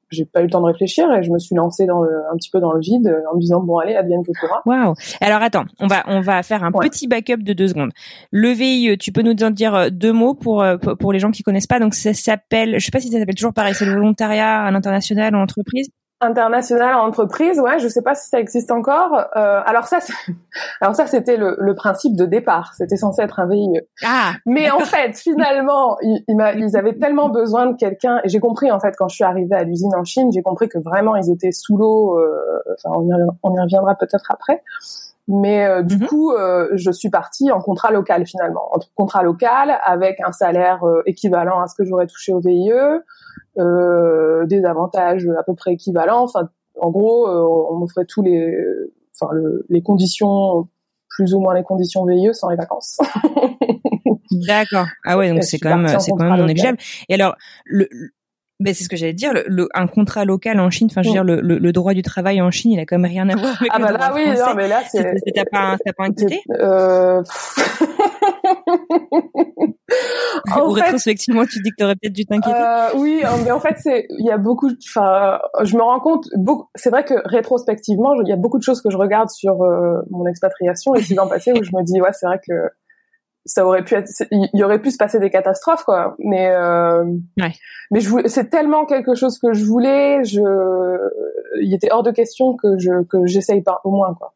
j'ai 0.10 0.26
pas 0.26 0.42
eu 0.42 0.46
le 0.46 0.50
temps 0.50 0.62
de 0.62 0.66
réfléchir 0.66 1.12
et 1.14 1.24
je 1.24 1.32
me 1.32 1.40
suis 1.40 1.56
lancée 1.56 1.86
dans 1.86 2.02
le, 2.02 2.12
un 2.32 2.36
petit 2.36 2.50
peu 2.50 2.60
dans 2.60 2.72
le 2.72 2.80
vide 2.80 3.14
en 3.32 3.36
me 3.36 3.40
disant 3.42 3.62
bon 3.62 3.78
allez, 3.78 3.96
advienne 3.96 4.24
que 4.24 4.32
pourra. 4.40 4.62
Waouh. 4.66 4.94
Alors 5.22 5.42
attends, 5.42 5.66
on 5.80 5.88
va 5.88 6.04
on 6.08 6.22
va 6.22 6.44
faire 6.44 6.64
un 6.64 6.72
petit 6.72 7.08
backup 7.08 7.38
de 7.38 7.54
deux 7.54 7.68
secondes. 7.68 7.92
Le 8.32 8.50
VIE, 8.50 8.98
tu 8.98 9.12
peux 9.12 9.22
nous 9.22 9.36
en 9.44 9.52
dire 9.52 9.76
euh, 9.76 9.90
deux 9.90 10.14
mots 10.14 10.34
pour 10.34 10.66
pour 11.00 11.14
les 11.14 11.20
gens 11.20 11.32
qui 11.32 11.44
connaissent 11.44 11.68
pas. 11.68 11.80
Donc 11.80 11.94
ça 11.94 12.14
s'appelle, 12.14 12.80
je 12.80 12.86
sais 12.86 12.92
pas 12.92 13.00
si 13.00 13.10
ça 13.10 13.20
s'appelle 13.20 13.36
toujours 13.36 13.54
pareil, 13.54 13.74
c'est 13.76 13.86
le 13.86 13.94
volontariat 13.94 14.64
à 14.64 14.72
l'international 14.72 15.36
en 15.36 15.42
entreprise 15.42 15.90
international 16.22 16.94
en 16.96 17.08
entreprise, 17.08 17.60
ouais, 17.60 17.80
je 17.80 17.88
sais 17.88 18.01
pas 18.01 18.16
si 18.16 18.30
ça 18.30 18.40
existe 18.40 18.72
encore. 18.72 19.16
Euh, 19.36 19.62
alors 19.66 19.86
ça, 19.86 20.00
alors 20.82 20.96
ça, 20.96 21.08
c'était 21.08 21.38
le, 21.38 21.58
le, 21.60 21.75
principe 21.75 22.16
de 22.16 22.25
départ. 22.25 22.74
C'était 22.78 22.98
censé 22.98 23.22
être 23.22 23.40
un 23.40 23.48
VIE. 23.48 23.82
Ah, 24.04 24.34
Mais 24.46 24.70
en 24.72 24.80
fait, 24.80 25.18
finalement, 25.18 25.98
ils, 26.01 26.24
ils 26.28 26.78
avaient 26.78 26.98
tellement 26.98 27.30
besoin 27.30 27.68
de 27.68 27.75
quelqu'un. 27.75 28.22
Et 28.24 28.30
j'ai 28.30 28.40
compris 28.40 28.72
en 28.72 28.80
fait 28.80 28.94
quand 28.98 29.08
je 29.08 29.16
suis 29.16 29.24
arrivée 29.24 29.56
à 29.56 29.63
l'usine 29.63 29.94
en 29.96 30.04
Chine, 30.04 30.32
j'ai 30.32 30.44
compris 30.44 30.70
que 30.70 30.78
vraiment 30.78 31.16
ils 31.16 31.30
étaient 31.32 31.51
sous 31.51 31.78
l'eau. 31.78 32.20
Euh, 32.20 32.62
enfin, 32.78 32.96
on 32.98 33.08
y, 33.08 33.12
on 33.44 33.56
y 33.56 33.60
reviendra 33.60 33.96
peut-être 33.96 34.30
après. 34.30 34.62
Mais 35.28 35.66
euh, 35.66 35.84
du 35.84 35.98
mhm. 35.98 36.08
coup, 36.08 36.32
euh, 36.32 36.70
je 36.74 36.92
suis 36.92 37.10
partie 37.10 37.51
en 37.51 37.62
contrat 37.62 37.92
local 37.92 38.25
finalement, 38.25 38.74
en 38.74 38.80
contrat 38.96 39.24
local 39.24 39.78
avec 39.86 40.20
un 40.25 40.32
salaire 40.32 40.84
euh, 40.84 41.04
équivalent 41.06 41.62
à 41.62 41.68
ce 41.68 41.75
que 41.75 41.86
j'aurais 41.86 42.08
touché 42.08 42.34
au 42.34 42.40
VIE, 42.40 42.72
des 43.56 44.66
avantages 44.66 45.28
à 45.38 45.44
peu 45.44 45.56
près 45.56 45.74
équivalents. 45.74 46.24
Enfin, 46.24 46.50
en 46.80 46.90
gros, 46.90 47.28
on 47.28 47.75
m'offrait 47.78 48.06
tous 48.06 48.22
les, 48.22 48.58
enfin, 49.20 49.32
le, 49.34 49.66
les 49.70 49.82
conditions, 49.82 50.68
plus 51.10 51.34
ou 51.34 51.40
moins 51.40 51.54
les 51.54 51.63
conditions 51.63 52.06
VIE 52.06 52.34
sans 52.34 52.50
les 52.50 52.56
vacances. 52.56 52.98
D'accord. 54.48 54.88
Ah 55.06 55.18
ouais, 55.18 55.30
donc 55.30 55.44
c'est 55.44 55.60
quand 55.60 55.78
même, 55.78 56.00
c'est 56.00 56.12
quand 56.12 56.24
même 56.24 56.38
non 56.38 56.46
négligeable. 56.46 56.78
Et 57.10 57.16
alors, 57.16 57.36
le, 57.66 57.88
ben 58.62 58.74
c'est 58.74 58.84
ce 58.84 58.89
que 58.89 58.96
j'allais 58.96 59.13
dire. 59.13 59.34
Le, 59.34 59.68
un 59.74 59.88
contrat 59.88 60.25
local 60.25 60.60
en 60.60 60.70
Chine, 60.70 60.88
enfin, 60.91 61.01
je 61.01 61.10
veux 61.10 61.13
dire, 61.13 61.24
le, 61.24 61.41
le, 61.41 61.72
droit 61.72 61.94
du 61.94 62.01
travail 62.01 62.41
en 62.41 62.51
Chine, 62.51 62.72
il 62.72 62.80
a 62.80 62.86
quand 62.86 62.98
même 62.98 63.10
rien 63.10 63.27
à 63.30 63.36
voir 63.36 63.56
avec 63.60 63.72
ah 63.74 63.80
le 63.80 63.86
bah 63.86 63.91
là, 63.91 64.12
oui, 64.13 64.25
non, 64.27 64.53
mais 64.56 64.68
là, 64.68 64.82
c'est. 64.89 65.15
T'as 65.34 65.46
pas, 65.46 65.77
t'as 65.84 65.94
pas 65.94 66.06
inquiété 66.06 66.41
euh... 66.51 67.24
Ou 70.58 70.72
rétrospectivement, 70.72 71.46
tu 71.46 71.62
dis 71.62 71.72
que 71.72 71.75
t'aurais 71.77 71.96
peut-être 71.96 72.13
dû 72.13 72.25
t'inquiéter. 72.25 72.58
Euh, 72.58 72.89
oui, 72.96 73.24
mais 73.44 73.51
en 73.51 73.60
fait, 73.60 73.75
c'est, 73.80 74.06
il 74.10 74.25
y 74.25 74.32
a 74.32 74.38
beaucoup, 74.38 74.70
enfin, 74.89 75.39
je 75.63 75.75
me 75.75 75.82
rends 75.82 76.00
compte, 76.00 76.27
beaucoup, 76.36 76.70
c'est 76.75 76.89
vrai 76.89 77.03
que 77.03 77.15
rétrospectivement, 77.25 78.13
il 78.22 78.30
y 78.30 78.34
a 78.34 78.38
beaucoup 78.38 78.58
de 78.58 78.63
choses 78.63 78.82
que 78.82 78.89
je 78.89 78.98
regarde 78.98 79.30
sur 79.30 79.63
euh, 79.63 80.01
mon 80.10 80.25
expatriation 80.27 80.96
et 80.96 81.01
qui 81.01 81.13
l'an 81.13 81.27
passé 81.27 81.51
où 81.51 81.63
je 81.63 81.72
me 81.74 81.84
dis, 81.84 82.01
ouais, 82.01 82.12
c'est 82.13 82.25
vrai 82.25 82.39
que 82.48 82.53
ça 83.45 83.65
aurait 83.65 83.83
pu 83.83 83.95
être 83.95 84.10
il 84.31 84.50
y 84.53 84.63
aurait 84.63 84.81
pu 84.81 84.91
se 84.91 84.98
passer 84.98 85.19
des 85.19 85.29
catastrophes 85.29 85.83
quoi. 85.83 86.15
Mais 86.19 86.50
euh, 86.51 87.03
ouais. 87.39 87.53
mais 87.89 88.00
je 88.00 88.27
c'est 88.27 88.50
tellement 88.50 88.86
quelque 88.86 89.15
chose 89.15 89.39
que 89.39 89.53
je 89.53 89.65
voulais 89.65 90.24
je 90.24 90.41
il 91.62 91.74
était 91.74 91.91
hors 91.91 92.03
de 92.03 92.12
question 92.12 92.55
que 92.55 92.77
je 92.77 93.03
que 93.03 93.25
j'essaye 93.25 93.62
pas 93.62 93.81
au 93.83 93.91
moins 93.91 94.13
quoi. 94.13 94.33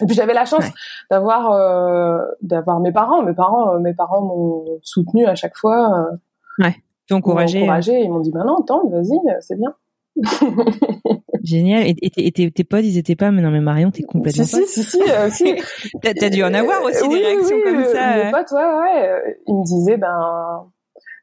Et 0.00 0.06
puis 0.06 0.14
j'avais 0.14 0.34
la 0.34 0.44
chance 0.44 0.64
d'avoir 1.10 1.52
euh, 1.52 2.18
d'avoir 2.42 2.80
mes 2.80 2.92
parents. 2.92 3.22
Mes 3.22 3.34
parents 3.34 3.74
euh, 3.74 3.78
mes 3.78 3.94
parents 3.94 4.22
m'ont 4.22 4.64
soutenu 4.82 5.26
à 5.26 5.34
chaque 5.34 5.56
fois 5.56 5.98
euh, 5.98 6.64
ouais. 6.64 6.76
Encouragé 7.10 7.60
encouragé 7.60 8.00
ils 8.00 8.10
m'ont 8.10 8.20
dit 8.20 8.32
bah 8.32 8.44
non 8.46 8.62
tente 8.62 8.90
vas-y 8.90 9.20
c'est 9.40 9.58
bien 9.58 9.74
Génial. 11.42 11.86
Et, 11.86 11.96
et, 12.00 12.32
tes, 12.32 12.50
tes, 12.50 12.64
potes, 12.64 12.84
ils 12.84 12.98
étaient 12.98 13.16
pas, 13.16 13.30
mais 13.30 13.42
non, 13.42 13.50
mais 13.50 13.60
Marion, 13.60 13.90
t'es 13.90 14.02
complètement 14.02 14.44
si, 14.44 14.66
si, 14.66 14.82
si, 14.82 15.00
euh, 15.10 15.28
si, 15.30 15.54
T'as 16.02 16.30
dû 16.30 16.42
en 16.42 16.54
avoir 16.54 16.82
aussi 16.82 17.06
des 17.08 17.16
réactions 17.16 17.60
comme 17.62 17.84
ça. 17.84 18.24
Mes 18.24 18.30
potes, 18.30 18.52
ouais, 18.52 18.64
ouais. 18.64 19.38
Ils 19.46 19.54
me 19.54 19.64
disaient, 19.64 19.96
ben, 19.96 20.66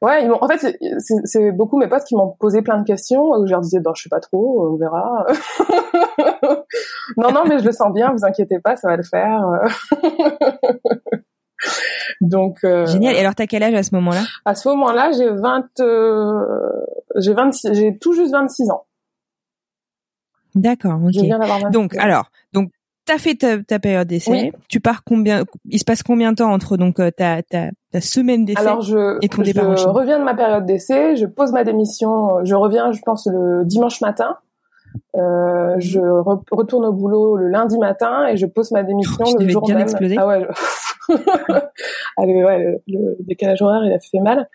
ouais, 0.02 0.24
ils 0.24 0.30
en 0.30 0.48
fait, 0.48 0.78
c'est 1.24 1.52
beaucoup 1.52 1.78
mes 1.78 1.88
potes 1.88 2.04
qui 2.04 2.14
m'ont 2.14 2.36
posé 2.38 2.62
plein 2.62 2.78
de 2.78 2.84
questions, 2.84 3.30
où 3.30 3.46
je 3.46 3.50
leur 3.50 3.60
disais, 3.60 3.80
ben, 3.80 3.92
je 3.96 4.02
sais 4.02 4.08
pas 4.08 4.20
trop, 4.20 4.72
on 4.72 4.76
verra. 4.76 5.26
non, 7.16 7.32
non, 7.32 7.44
mais 7.48 7.58
je 7.58 7.64
le 7.64 7.72
sens 7.72 7.92
bien, 7.92 8.12
vous 8.12 8.24
inquiétez 8.24 8.60
pas, 8.60 8.76
ça 8.76 8.88
va 8.88 8.96
le 8.96 9.02
faire. 9.02 9.40
Donc 12.20 12.58
euh, 12.64 12.86
génial. 12.86 13.14
Et 13.14 13.18
alors 13.18 13.34
t'as 13.34 13.46
quel 13.46 13.62
âge 13.62 13.74
à 13.74 13.82
ce 13.82 13.94
moment-là? 13.94 14.22
À 14.44 14.54
ce 14.54 14.68
moment-là, 14.68 15.12
j'ai 15.12 15.28
20 15.28 15.80
euh, 15.80 16.44
j'ai 17.16 17.32
26 17.32 17.74
j'ai 17.74 17.98
tout 17.98 18.12
juste 18.12 18.32
26 18.32 18.70
ans. 18.70 18.84
D'accord, 20.54 21.00
OK. 21.04 21.70
Donc 21.72 21.96
alors, 21.96 22.30
donc 22.52 22.70
t'as 23.06 23.18
fait 23.18 23.34
ta, 23.34 23.78
période 23.78 24.06
d'essai. 24.06 24.52
Tu 24.68 24.80
pars 24.80 25.02
combien 25.04 25.44
Il 25.68 25.78
se 25.78 25.84
passe 25.84 26.02
combien 26.02 26.32
de 26.32 26.36
temps 26.36 26.52
entre 26.52 26.76
donc 26.76 27.00
euh, 27.00 27.10
ta 27.10 27.42
ta, 27.42 27.70
ta 27.90 28.00
semaine 28.00 28.44
d'essai 28.44 28.68
et 29.22 29.28
ton 29.28 29.42
départ 29.42 29.76
Je 29.76 29.88
reviens 29.88 30.18
de 30.18 30.24
ma 30.24 30.34
période 30.34 30.66
d'essai, 30.66 31.16
je 31.16 31.26
pose 31.26 31.52
ma 31.52 31.64
démission. 31.64 32.44
Je 32.44 32.54
reviens, 32.54 32.92
je 32.92 33.00
pense 33.02 33.26
le 33.26 33.64
dimanche 33.64 34.00
matin. 34.00 34.36
Euh, 35.16 35.74
je 35.78 36.00
retourne 36.50 36.86
au 36.86 36.92
boulot 36.92 37.36
le 37.36 37.48
lundi 37.48 37.78
matin 37.78 38.26
et 38.28 38.36
je 38.36 38.46
pose 38.46 38.70
ma 38.72 38.82
démission 38.82 39.24
le 39.38 39.48
jour 39.48 39.68
même. 39.68 39.86
Ah 40.18 40.26
ouais. 40.26 40.46
ah, 42.16 42.26
le, 42.26 42.44
ouais, 42.44 42.82
le, 42.86 43.16
décalage 43.20 43.62
horaire, 43.62 43.84
il 43.84 43.92
a 43.92 43.98
fait 43.98 44.20
mal. 44.20 44.48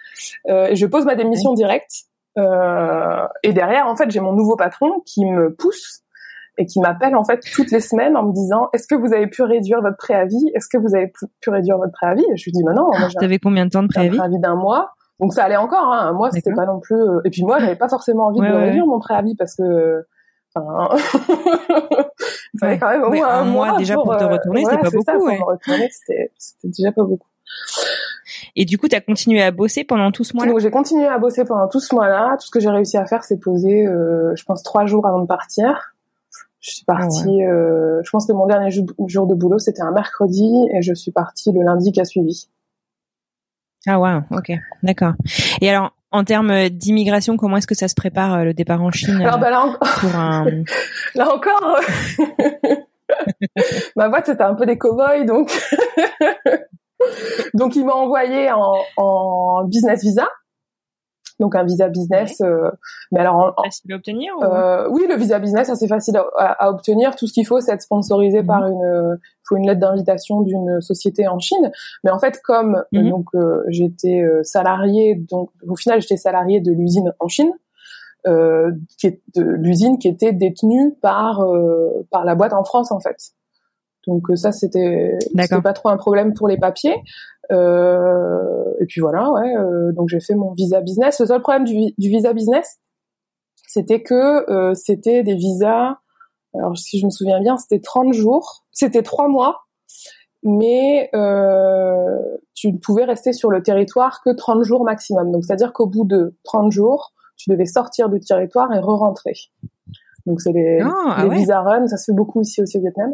Euh, 0.49 0.69
je 0.73 0.85
pose 0.85 1.05
ma 1.05 1.15
démission 1.15 1.53
directe. 1.53 2.05
Euh, 2.37 3.27
et 3.43 3.53
derrière, 3.53 3.87
en 3.87 3.95
fait, 3.95 4.09
j'ai 4.11 4.19
mon 4.19 4.33
nouveau 4.33 4.55
patron 4.55 5.01
qui 5.05 5.25
me 5.25 5.53
pousse 5.53 6.03
et 6.57 6.65
qui 6.65 6.79
m'appelle 6.79 7.15
en 7.15 7.23
fait 7.23 7.39
toutes 7.53 7.71
les 7.71 7.79
semaines 7.79 8.17
en 8.17 8.23
me 8.23 8.33
disant 8.33 8.69
est-ce 8.73 8.87
que 8.87 8.95
vous 8.95 9.13
avez 9.13 9.27
pu 9.27 9.43
réduire 9.43 9.81
votre 9.81 9.97
préavis? 9.97 10.51
Est-ce 10.55 10.67
que 10.67 10.77
vous 10.77 10.95
avez 10.95 11.11
pu 11.41 11.49
réduire 11.49 11.77
votre 11.77 11.91
préavis? 11.93 12.23
Et 12.33 12.37
Je 12.37 12.45
lui 12.45 12.51
dis 12.51 12.63
bah 12.63 12.73
non. 12.73 12.87
Moi, 12.87 13.09
T'avais 13.19 13.39
combien 13.39 13.65
de 13.65 13.71
temps 13.71 13.83
de 13.83 13.87
préavis? 13.87 14.15
Un 14.15 14.19
préavis 14.19 14.39
d'un 14.39 14.55
mois. 14.55 14.91
Donc 15.19 15.33
ça 15.33 15.43
allait 15.43 15.57
encore. 15.57 15.91
Hein. 15.91 16.07
Un 16.07 16.13
mois, 16.13 16.31
c'était 16.31 16.53
pas 16.53 16.65
non 16.65 16.79
plus. 16.79 16.99
Euh, 16.99 17.21
et 17.25 17.29
puis 17.29 17.43
moi, 17.43 17.59
j'avais 17.59 17.75
pas 17.75 17.89
forcément 17.89 18.27
envie 18.27 18.39
de 18.39 18.53
réduire 18.53 18.85
mon 18.85 18.99
préavis 18.99 19.35
parce 19.35 19.55
que. 19.55 20.05
Enfin, 20.57 20.97
il 22.53 22.59
fallait 22.59 22.79
quand 22.79 22.89
même 22.89 23.03
au 23.03 23.11
moins 23.11 23.27
un, 23.27 23.43
mois, 23.45 23.77
déjà 23.77 23.95
pour, 23.95 24.17
te 24.17 24.23
euh, 24.23 24.27
retourner, 24.27 24.63
c'était 24.63 24.77
pas 24.77 24.89
beaucoup. 24.89 25.03
Ça, 25.05 25.13
pour 25.13 25.27
me 25.27 25.43
retourner, 25.43 25.89
c'était 25.91 26.31
déjà 26.63 26.91
pas 26.91 27.03
beaucoup. 27.03 27.27
Et 28.55 28.65
du 28.65 28.77
coup, 28.77 28.87
tu 28.87 28.95
as 28.95 29.01
continué 29.01 29.41
à 29.41 29.51
bosser 29.51 29.83
pendant 29.83 30.11
tout 30.11 30.23
ce 30.23 30.35
mois-là? 30.35 30.51
J'ai 30.59 30.71
continué 30.71 31.07
à 31.07 31.17
bosser 31.17 31.45
pendant 31.45 31.67
tout 31.67 31.79
ce 31.79 31.93
mois-là. 31.95 32.37
Tout 32.39 32.47
ce 32.47 32.51
que 32.51 32.59
j'ai 32.59 32.69
réussi 32.69 32.97
à 32.97 33.05
faire, 33.05 33.23
c'est 33.23 33.37
poser, 33.37 33.85
euh, 33.85 34.35
je 34.35 34.43
pense, 34.43 34.63
trois 34.63 34.85
jours 34.85 35.05
avant 35.05 35.21
de 35.21 35.27
partir. 35.27 35.93
Je 36.59 36.71
suis 36.71 36.85
partie, 36.85 37.43
ah 37.43 37.49
euh, 37.49 38.01
je 38.03 38.09
pense 38.09 38.25
que 38.25 38.33
mon 38.33 38.47
dernier 38.47 38.71
jour 38.71 39.27
de 39.27 39.35
boulot, 39.35 39.59
c'était 39.59 39.83
un 39.83 39.91
mercredi 39.91 40.51
et 40.73 40.81
je 40.81 40.93
suis 40.93 41.11
partie 41.11 41.51
le 41.51 41.61
lundi 41.61 41.91
qui 41.91 42.01
a 42.01 42.05
suivi. 42.05 42.49
Ah 43.87 43.99
ouais, 43.99 44.17
ok, 44.31 44.51
d'accord. 44.83 45.13
Et 45.61 45.69
alors, 45.69 45.93
en 46.11 46.23
termes 46.23 46.69
d'immigration, 46.69 47.37
comment 47.37 47.57
est-ce 47.57 47.67
que 47.67 47.75
ça 47.75 47.87
se 47.87 47.95
prépare 47.95 48.43
le 48.43 48.53
départ 48.53 48.81
en 48.81 48.91
Chine 48.91 49.21
alors, 49.21 49.39
bah, 49.39 49.49
là, 49.49 49.65
pour 49.99 50.15
un... 50.15 50.45
là 51.15 51.33
encore, 51.33 51.79
ma 53.95 54.09
boîte 54.09 54.25
c'était 54.25 54.43
un 54.43 54.55
peu 54.55 54.65
des 54.65 54.77
cow-boys, 54.77 55.25
donc 55.25 55.51
donc 57.53 57.75
il 57.75 57.85
m'a 57.85 57.93
envoyé 57.93 58.51
en, 58.51 58.73
en 58.97 59.63
business 59.65 60.01
visa 60.01 60.27
donc 61.39 61.55
un 61.55 61.63
visa 61.63 61.87
business. 61.89 62.41
Euh, 62.41 62.69
mais 63.11 63.19
alors 63.19 63.55
facile 63.63 63.93
à 63.93 63.95
obtenir 63.95 64.33
euh, 64.41 64.87
Oui, 64.89 65.05
le 65.07 65.15
visa 65.15 65.39
business, 65.39 65.71
c'est 65.73 65.87
facile 65.87 66.19
à, 66.37 66.69
obtenir. 66.69 67.15
Tout 67.15 67.27
ce 67.27 67.33
qu'il 67.33 67.45
faut, 67.45 67.61
c'est 67.61 67.71
être 67.71 67.81
sponsorisé 67.81 68.43
par 68.43 68.61
mhm. 68.61 68.73
une, 68.73 69.19
faut 69.43 69.57
une 69.57 69.67
lettre 69.67 69.79
d'invitation 69.79 70.41
d'une 70.41 70.81
société 70.81 71.27
en 71.27 71.39
Chine. 71.39 71.71
Mais 72.03 72.11
en 72.11 72.19
fait, 72.19 72.39
comme 72.43 72.83
mhm. 72.91 73.09
donc 73.09 73.25
euh, 73.35 73.63
j'étais 73.67 74.23
salarié, 74.43 75.15
donc 75.15 75.51
au 75.67 75.75
final 75.75 76.01
j'étais 76.01 76.17
salarié 76.17 76.59
de 76.59 76.71
l'usine 76.71 77.13
en 77.19 77.27
Chine. 77.27 77.51
Euh, 78.25 78.71
qui 78.97 79.07
est 79.07 79.21
de 79.35 79.43
l'usine 79.43 79.99
qui 79.99 80.09
était 80.09 80.33
détenue 80.33 80.95
par 81.01 81.45
par 82.09 82.25
la 82.25 82.35
boîte 82.35 82.51
en 82.51 82.63
France 82.65 82.91
en 82.91 82.99
fait. 82.99 83.15
Donc 84.05 84.23
ça 84.35 84.51
c'était 84.51 85.17
pas 85.63 85.73
trop 85.73 85.89
un 85.89 85.97
problème 85.97 86.33
pour 86.33 86.47
les 86.47 86.57
papiers. 86.57 86.95
Euh, 87.51 88.73
et 88.79 88.85
puis 88.85 89.01
voilà, 89.01 89.31
ouais. 89.31 89.55
Euh, 89.55 89.91
donc 89.93 90.09
j'ai 90.09 90.19
fait 90.19 90.35
mon 90.35 90.53
visa 90.53 90.81
business. 90.81 91.19
Le 91.19 91.25
seul 91.25 91.41
problème 91.41 91.63
du, 91.63 91.93
du 91.97 92.09
visa 92.09 92.33
business, 92.33 92.77
c'était 93.67 94.01
que 94.01 94.49
euh, 94.51 94.73
c'était 94.73 95.23
des 95.23 95.35
visas. 95.35 95.97
Alors 96.53 96.77
si 96.77 96.99
je 96.99 97.05
me 97.05 97.11
souviens 97.11 97.41
bien, 97.41 97.57
c'était 97.57 97.79
30 97.79 98.13
jours, 98.13 98.65
c'était 98.71 99.03
trois 99.03 99.27
mois, 99.27 99.65
mais 100.43 101.09
euh, 101.13 102.17
tu 102.55 102.71
ne 102.71 102.77
pouvais 102.77 103.03
rester 103.03 103.33
sur 103.33 103.51
le 103.51 103.61
territoire 103.61 104.21
que 104.23 104.35
30 104.35 104.63
jours 104.63 104.83
maximum. 104.83 105.31
Donc 105.31 105.43
c'est-à-dire 105.45 105.73
qu'au 105.73 105.87
bout 105.87 106.05
de 106.05 106.35
30 106.43 106.71
jours, 106.71 107.13
tu 107.37 107.49
devais 107.49 107.65
sortir 107.65 108.09
du 108.09 108.19
territoire 108.19 108.73
et 108.73 108.79
re-rentrer. 108.79 109.33
Donc 110.25 110.41
c'est 110.41 110.51
les, 110.51 110.79
ah, 110.81 111.23
les 111.23 111.29
ah 111.29 111.33
visa 111.33 111.61
run, 111.61 111.87
ça 111.87 111.97
se 111.97 112.11
fait 112.11 112.15
beaucoup 112.15 112.41
ici 112.41 112.61
aussi 112.61 112.77
au 112.77 112.81
Vietnam. 112.81 113.13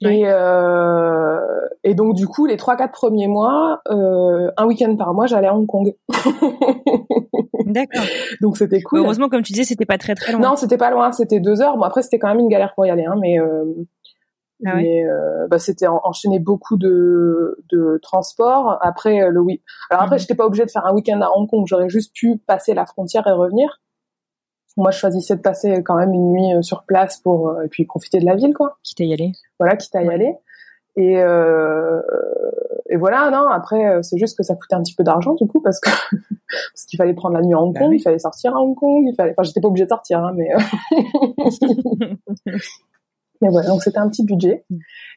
Et, 0.00 0.22
euh, 0.26 1.40
et 1.82 1.94
donc 1.94 2.14
du 2.14 2.26
coup, 2.26 2.46
les 2.46 2.56
trois 2.56 2.76
quatre 2.76 2.92
premiers 2.92 3.26
mois, 3.26 3.80
euh, 3.90 4.50
un 4.56 4.66
week-end 4.66 4.94
par 4.96 5.12
mois, 5.14 5.26
j'allais 5.26 5.48
à 5.48 5.54
Hong 5.54 5.66
Kong. 5.66 5.94
D'accord. 7.64 8.04
Donc 8.40 8.56
c'était 8.56 8.80
cool. 8.80 9.00
heureusement, 9.00 9.28
comme 9.28 9.42
tu 9.42 9.52
disais, 9.52 9.64
c'était 9.64 9.86
pas 9.86 9.98
très 9.98 10.14
très 10.14 10.32
loin. 10.32 10.40
Non, 10.40 10.56
c'était 10.56 10.78
pas 10.78 10.90
loin, 10.90 11.12
c'était 11.12 11.40
deux 11.40 11.60
heures. 11.60 11.76
Bon 11.76 11.82
après, 11.82 12.02
c'était 12.02 12.18
quand 12.18 12.28
même 12.28 12.38
une 12.38 12.48
galère 12.48 12.74
pour 12.74 12.86
y 12.86 12.90
aller, 12.90 13.04
hein, 13.04 13.16
mais 13.20 13.38
euh, 13.40 13.64
ah 14.66 14.74
mais 14.76 15.04
euh, 15.04 15.46
bah, 15.48 15.58
c'était 15.58 15.86
enchaîner 15.86 16.38
beaucoup 16.38 16.76
de 16.76 17.62
de 17.70 17.98
transport. 18.02 18.78
Après 18.80 19.22
euh, 19.22 19.30
le 19.30 19.40
oui. 19.40 19.62
Alors 19.90 20.02
après, 20.02 20.16
mhm. 20.16 20.20
j'étais 20.20 20.34
pas 20.34 20.46
obligée 20.46 20.64
de 20.64 20.70
faire 20.70 20.86
un 20.86 20.94
week-end 20.94 21.20
à 21.20 21.30
Hong 21.34 21.48
Kong. 21.48 21.64
J'aurais 21.66 21.88
juste 21.88 22.14
pu 22.14 22.38
passer 22.38 22.74
la 22.74 22.86
frontière 22.86 23.26
et 23.26 23.32
revenir. 23.32 23.80
Moi, 24.78 24.90
je 24.92 24.98
choisissais 24.98 25.36
de 25.36 25.42
passer 25.42 25.82
quand 25.82 25.96
même 25.96 26.14
une 26.14 26.30
nuit 26.30 26.54
euh, 26.54 26.62
sur 26.62 26.84
place 26.84 27.18
pour 27.18 27.48
euh, 27.48 27.62
et 27.64 27.68
puis 27.68 27.84
profiter 27.84 28.20
de 28.20 28.24
la 28.24 28.36
ville, 28.36 28.54
quoi. 28.54 28.78
Quitte 28.82 29.00
à 29.00 29.04
y 29.04 29.12
aller. 29.12 29.32
Voilà, 29.58 29.76
quitte 29.76 29.94
à 29.94 30.02
y 30.02 30.08
aller. 30.08 30.34
Et 30.96 31.20
euh, 31.20 32.00
et 32.88 32.96
voilà, 32.96 33.30
non. 33.30 33.48
Après, 33.48 33.86
euh, 33.86 34.02
c'est 34.02 34.18
juste 34.18 34.36
que 34.36 34.42
ça 34.42 34.54
coûtait 34.54 34.74
un 34.74 34.82
petit 34.82 34.94
peu 34.94 35.04
d'argent 35.04 35.34
du 35.34 35.46
coup 35.46 35.60
parce 35.60 35.78
que 35.80 35.90
parce 36.10 36.84
qu'il 36.88 36.96
fallait 36.96 37.14
prendre 37.14 37.36
la 37.36 37.42
nuit 37.42 37.54
à 37.54 37.60
Hong 37.60 37.74
bah 37.74 37.80
Kong, 37.80 37.92
il 37.92 38.02
fallait 38.02 38.18
sortir 38.18 38.56
à 38.56 38.60
Hong 38.60 38.74
Kong, 38.74 39.04
il 39.06 39.14
fallait. 39.14 39.32
Enfin, 39.32 39.42
j'étais 39.42 39.60
pas 39.60 39.68
obligée 39.68 39.84
de 39.84 39.90
sortir, 39.90 40.20
hein, 40.20 40.32
mais. 40.34 40.48
mais 43.42 43.48
voilà, 43.48 43.68
donc 43.68 43.82
c'était 43.82 43.98
un 43.98 44.08
petit 44.08 44.24
budget. 44.24 44.64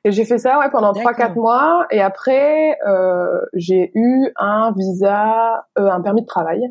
Et 0.04 0.12
j'ai 0.12 0.26
fait 0.26 0.38
ça 0.38 0.60
ouais 0.60 0.70
pendant 0.72 0.94
trois 0.94 1.14
quatre 1.14 1.36
mois. 1.36 1.86
Et 1.92 2.02
après, 2.02 2.78
euh, 2.88 3.40
j'ai 3.54 3.92
eu 3.96 4.32
un 4.36 4.74
visa, 4.76 5.66
euh, 5.80 5.90
un 5.90 6.02
permis 6.02 6.22
de 6.22 6.28
travail 6.28 6.62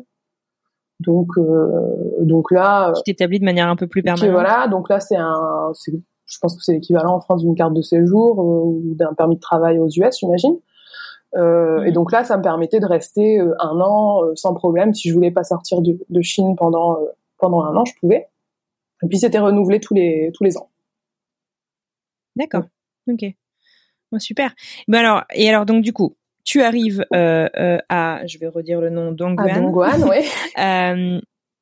donc, 1.01 1.29
euh, 1.37 2.21
donc 2.21 2.51
là, 2.51 2.93
qui 2.93 3.03
t'établit 3.03 3.39
de 3.39 3.45
manière 3.45 3.67
un 3.67 3.75
peu 3.75 3.87
plus 3.87 4.03
permanente. 4.03 4.31
Voilà, 4.31 4.67
donc 4.67 4.89
là 4.89 4.99
c'est 4.99 5.17
un, 5.17 5.71
je 6.31 6.37
pense 6.39 6.55
que 6.55 6.63
c'est 6.63 6.73
l'équivalent 6.73 7.15
en 7.15 7.19
France 7.19 7.41
d'une 7.41 7.55
carte 7.55 7.73
de 7.73 7.81
séjour 7.81 8.39
euh, 8.39 8.63
ou 8.65 8.95
d'un 8.95 9.13
permis 9.13 9.35
de 9.35 9.41
travail 9.41 9.79
aux 9.79 9.87
US, 9.87 10.17
j'imagine. 10.19 10.57
Euh, 11.35 11.83
Et 11.83 11.89
mhm. 11.89 11.93
donc 11.93 12.11
là, 12.11 12.23
ça 12.23 12.37
me 12.37 12.41
permettait 12.41 12.79
de 12.79 12.85
rester 12.85 13.39
euh, 13.39 13.53
un 13.59 13.79
an 13.79 14.21
sans 14.35 14.53
problème. 14.53 14.93
Si 14.93 15.09
je 15.09 15.13
voulais 15.13 15.31
pas 15.31 15.43
sortir 15.43 15.81
de, 15.81 15.97
de 16.09 16.21
Chine 16.21 16.55
pendant 16.55 16.97
pendant 17.37 17.63
un 17.63 17.75
an, 17.75 17.85
je 17.85 17.93
pouvais. 17.99 18.27
Et 19.03 19.07
puis 19.07 19.17
c'était 19.17 19.39
renouvelé 19.39 19.79
tous 19.79 19.93
les 19.93 20.31
tous 20.33 20.43
les 20.43 20.57
ans. 20.57 20.69
D'accord. 22.35 22.63
Ok. 23.09 23.25
Bon, 24.11 24.19
super. 24.19 24.53
Ben 24.87 24.99
alors 24.99 25.23
et 25.33 25.49
alors 25.49 25.65
donc 25.65 25.83
du 25.83 25.93
coup, 25.93 26.15
tu 26.43 26.61
arrives 26.61 27.05
euh, 27.13 27.47
euh, 27.57 27.77
à, 27.89 28.25
je 28.27 28.37
vais 28.37 28.47
redire 28.47 28.81
le 28.81 28.89
nom, 28.89 29.11
Dongguan. 29.11 29.47
À 29.47 29.59
Dongguan, 29.59 30.09
oui. 30.09 30.25
euh, 30.59 31.19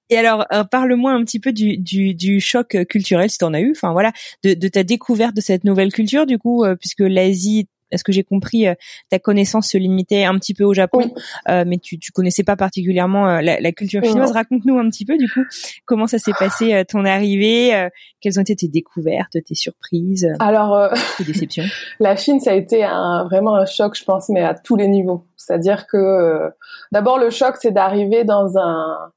et 0.10 0.18
alors, 0.18 0.46
euh, 0.52 0.64
parle-moi 0.64 1.12
un 1.12 1.24
petit 1.24 1.40
peu 1.40 1.52
du, 1.52 1.78
du, 1.78 2.16
du 2.16 2.42
choc 2.42 2.76
culturel, 2.90 3.30
si 3.30 3.38
tu 3.38 3.46
en 3.46 3.54
as 3.54 3.62
eu, 3.62 3.72
enfin 3.72 3.92
voilà, 3.92 4.12
de, 4.44 4.56
de, 4.56 4.68
ta 4.68 4.84
découverte 4.84 5.36
de 5.36 5.42
cette 5.42 5.64
nouvelle 5.64 5.94
culture, 5.94 6.26
du 6.26 6.40
coup, 6.40 6.64
euh, 6.64 6.76
puisque 6.76 7.02
l'Asie 7.02 7.68
est-ce 7.92 8.04
que 8.04 8.12
j'ai 8.12 8.24
compris, 8.24 8.68
euh, 8.68 8.74
ta 9.10 9.20
connaissance 9.20 9.70
se 9.70 9.78
limitait 9.78 10.24
un 10.24 10.38
petit 10.38 10.54
peu 10.54 10.64
au 10.64 10.74
Japon, 10.74 11.14
euh, 11.50 11.64
mais 11.66 11.78
tu, 11.78 12.00
tu 12.00 12.12
connaissais 12.12 12.44
pas 12.44 12.56
particulièrement 12.56 13.28
euh, 13.28 13.42
la, 13.42 13.72
culture 13.72 14.04
chinoise. 14.04 14.32
Raconte-nous 14.32 14.78
un 14.78 14.90
petit 14.90 15.06
peu, 15.06 15.18
du 15.18 15.30
coup, 15.30 15.44
comment 15.86 16.08
ça 16.08 16.18
s'est 16.18 16.34
passé 16.38 16.84
ton 16.88 17.06
arrivée, 17.06 17.88
quelles 18.22 18.40
ont 18.40 18.42
été 18.42 18.56
tes 18.56 18.68
découvertes, 18.68 19.38
tes 19.44 19.56
surprises, 19.56 20.28
Alors, 20.40 20.92
tes 21.18 21.24
déceptions? 21.26 21.64
la 22.00 22.16
Chine, 22.16 22.40
ça 22.40 22.52
a 22.52 22.56
été 22.56 22.84
un, 22.84 23.26
vraiment 23.26 23.56
un 23.56 23.66
choc, 23.66 23.96
je 23.96 24.04
pense, 24.04 24.30
mais 24.30 24.42
à 24.42 24.54
tous 24.54 24.76
les 24.76 24.88
niveaux. 24.88 25.26
C'est-à-dire 25.38 25.88
que 25.88 26.50
d'abord 26.92 27.20
le 27.20 27.30
choc, 27.30 27.56
c'est 27.62 27.72
d'arriver 27.72 28.24
dans 28.24 28.58
un 28.58 29.12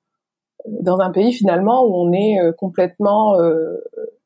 dans 0.68 1.00
un 1.00 1.10
pays 1.10 1.32
finalement 1.32 1.84
où 1.84 1.94
on 1.96 2.12
est 2.12 2.38
complètement 2.56 3.36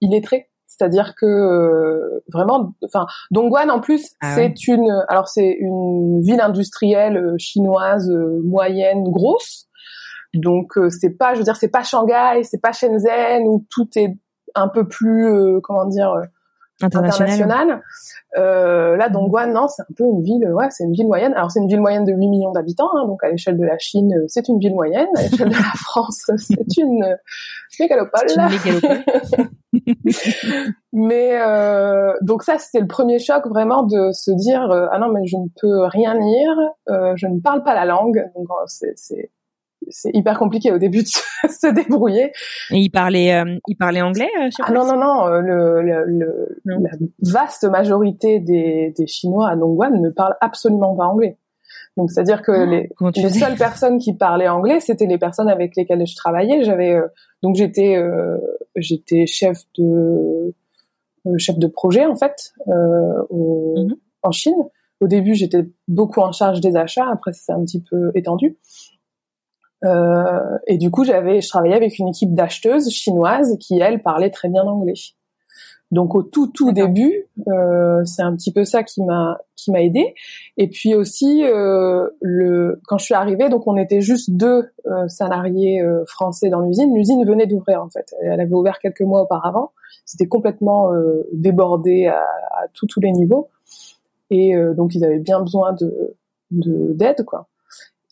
illettré 0.01 0.49
c'est-à-dire 0.67 1.15
que 1.15 1.27
euh, 1.27 2.23
vraiment, 2.33 2.75
enfin, 2.85 3.07
Dongguan 3.31 3.71
en 3.71 3.81
plus, 3.81 4.11
ah 4.21 4.35
c'est 4.35 4.67
une, 4.67 4.91
alors 5.09 5.29
c'est 5.29 5.57
une 5.59 6.21
ville 6.21 6.41
industrielle 6.41 7.17
euh, 7.17 7.35
chinoise 7.39 8.11
euh, 8.11 8.43
moyenne, 8.45 9.05
grosse. 9.05 9.69
Donc 10.35 10.73
c'est 10.91 11.17
pas, 11.17 11.33
je 11.33 11.39
veux 11.39 11.45
dire, 11.45 11.57
c'est 11.57 11.71
pas 11.71 11.83
Shanghai, 11.83 12.43
c'est 12.43 12.61
pas 12.61 12.73
Shenzhen 12.73 13.45
où 13.47 13.65
tout 13.71 13.89
est 13.97 14.19
un 14.55 14.69
peu 14.69 14.87
plus, 14.87 15.61
comment 15.63 15.87
dire, 15.87 16.13
international. 16.83 17.83
Euh, 18.37 18.97
là, 18.97 19.09
Dongguan, 19.09 19.53
non, 19.53 19.67
c'est 19.69 19.83
un 19.83 19.95
peu 19.97 20.05
une 20.05 20.23
ville, 20.23 20.47
ouais, 20.53 20.67
c'est 20.71 20.85
une 20.85 20.93
ville 20.93 21.07
moyenne. 21.07 21.33
Alors 21.35 21.51
c'est 21.51 21.61
une 21.61 21.69
ville 21.69 21.81
moyenne 21.81 22.05
de 22.05 22.13
8 22.13 22.29
millions 22.29 22.53
d'habitants, 22.53 22.91
hein, 22.95 23.07
donc 23.07 23.25
à 23.25 23.31
l'échelle 23.31 23.57
de 23.57 23.65
la 23.65 23.79
Chine, 23.79 24.13
c'est 24.29 24.49
une 24.49 24.59
ville 24.59 24.75
moyenne. 24.75 25.09
À 25.17 25.23
l'échelle 25.23 25.49
de 25.49 25.55
la 25.55 25.59
France, 25.75 26.31
c'est 26.37 26.77
une 26.77 27.17
mégalopole. 27.81 28.27
mais 30.93 31.41
euh, 31.41 32.13
donc 32.23 32.43
ça, 32.43 32.59
c'était 32.59 32.81
le 32.81 32.87
premier 32.87 33.19
choc 33.19 33.47
vraiment 33.47 33.83
de 33.83 34.11
se 34.13 34.31
dire 34.33 34.71
euh, 34.71 34.87
ah 34.91 34.99
non 34.99 35.09
mais 35.13 35.27
je 35.27 35.37
ne 35.37 35.47
peux 35.61 35.85
rien 35.87 36.15
lire, 36.15 36.57
euh, 36.89 37.15
je 37.17 37.27
ne 37.27 37.41
parle 37.41 37.63
pas 37.63 37.75
la 37.75 37.85
langue, 37.85 38.23
donc 38.35 38.47
euh, 38.51 38.65
c'est 38.97 39.31
c'est 39.91 40.11
hyper 40.15 40.39
compliqué 40.39 40.73
au 40.73 40.79
début 40.79 41.03
de 41.03 41.09
se, 41.49 41.73
débrouiller. 41.73 42.33
Et 42.71 42.79
il 42.79 42.91
parlait, 42.91 43.35
euh, 43.35 43.59
il 43.69 43.77
parlait 43.77 44.03
anglais 44.03 44.31
euh, 44.41 44.49
Ah 44.63 44.73
non 44.73 44.85
non 44.85 44.99
non, 44.99 45.27
euh, 45.27 45.41
le, 45.41 45.83
le, 46.07 46.49
la 46.65 46.91
vaste 47.23 47.65
majorité 47.65 48.41
des, 48.41 48.93
des 48.97 49.07
Chinois 49.07 49.49
à 49.49 49.57
Dongguan 49.57 50.01
ne 50.01 50.11
parlent 50.11 50.37
absolument 50.41 50.95
pas 50.95 51.05
anglais. 51.05 51.39
Donc 51.97 52.11
c'est-à-dire 52.11 52.43
que 52.43 52.53
ah, 52.53 52.67
les, 52.67 52.91
les 53.23 53.31
seules 53.31 53.57
personnes 53.57 53.99
qui 53.99 54.15
parlaient 54.15 54.49
anglais, 54.49 54.81
c'était 54.81 55.07
les 55.07 55.19
personnes 55.19 55.49
avec 55.49 55.77
lesquelles 55.77 56.07
je 56.07 56.15
travaillais. 56.15 56.63
J'avais 56.63 57.01
donc 57.43 57.57
j'étais 57.57 57.99
j'étais 58.77 59.27
chef 59.27 59.63
de 59.79 60.53
chef 61.39 61.59
de 61.59 61.67
projet 61.67 62.05
en 62.05 62.17
fait 62.17 62.53
au, 62.67 63.75
mm-hmm. 63.77 63.95
en 64.23 64.31
Chine. 64.31 64.63
Au 65.01 65.09
début, 65.09 65.35
j'étais 65.35 65.69
beaucoup 65.89 66.21
en 66.21 66.33
charge 66.33 66.61
des 66.61 66.75
achats. 66.77 67.09
Après, 67.11 67.33
c'est 67.33 67.53
un 67.53 67.63
petit 67.63 67.83
peu 67.83 68.13
étendu. 68.15 68.57
Euh, 69.87 70.59
et 70.67 70.77
du 70.77 70.91
coup, 70.91 71.05
j'avais, 71.05 71.41
je 71.41 71.49
travaillais 71.49 71.75
avec 71.75 71.99
une 71.99 72.09
équipe 72.09 72.35
d'acheteuses 72.35 72.91
chinoises 72.91 73.57
qui, 73.61 73.79
elles, 73.79 74.03
parlaient 74.03 74.31
très 74.31 74.49
bien 74.49 74.65
anglais. 74.65 74.95
Donc 75.93 76.17
au 76.17 76.23
tout 76.25 76.49
tout 76.49 76.73
début, 76.73 77.29
euh, 77.47 78.05
c'est 78.05 78.23
un 78.23 78.35
petit 78.35 78.53
peu 78.53 78.65
ça 78.65 78.83
qui 78.83 79.05
m'a 79.05 79.39
qui 79.55 79.71
m'a 79.71 79.83
aidé. 79.83 80.15
Et 80.57 80.69
puis 80.69 80.97
aussi 80.97 81.45
euh, 81.45 82.09
le 82.21 82.81
quand 82.89 82.99
je 82.99 83.05
suis 83.05 83.15
arrivée, 83.15 83.49
donc 83.49 83.69
on 83.69 83.77
était 83.77 84.01
juste 84.01 84.31
deux 84.33 84.69
euh, 84.87 85.07
salariés 85.07 85.81
euh, 85.81 86.05
français 86.07 86.49
dans 86.49 86.61
l'usine. 86.61 86.93
L'usine 86.93 87.25
venait 87.25 87.47
d'ouvrir 87.47 87.83
en 87.83 87.89
fait. 87.89 88.13
Elle 88.21 88.41
avait 88.41 88.53
ouvert 88.53 88.81
quelques 88.81 89.03
mois 89.03 89.23
auparavant. 89.23 89.73
C'était 90.05 90.27
complètement 90.27 90.93
euh, 90.93 91.23
débordé 91.33 92.07
à, 92.07 92.19
à 92.19 92.67
tous 92.75 92.87
tous 92.87 93.01
les 93.01 93.13
niveaux. 93.13 93.49
Et 94.31 94.57
donc 94.77 94.93
ils 94.97 95.05
avaient 95.05 95.21
bien 95.21 95.39
besoin 95.41 95.73
de 95.73 96.17
d'aide 96.51 97.25
quoi. 97.25 97.47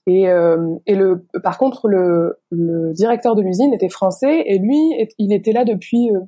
Et, 0.06 0.28
euh, 0.28 0.76
et 0.86 0.94
le, 0.94 1.26
par 1.42 1.56
contre, 1.56 1.88
le, 1.88 2.38
le 2.50 2.92
directeur 2.92 3.34
de 3.34 3.42
l'usine 3.42 3.72
était 3.72 3.88
français 3.88 4.42
et 4.46 4.58
lui, 4.58 4.78
il 5.18 5.32
était 5.32 5.52
là 5.52 5.64
depuis 5.64 6.10
euh, 6.14 6.20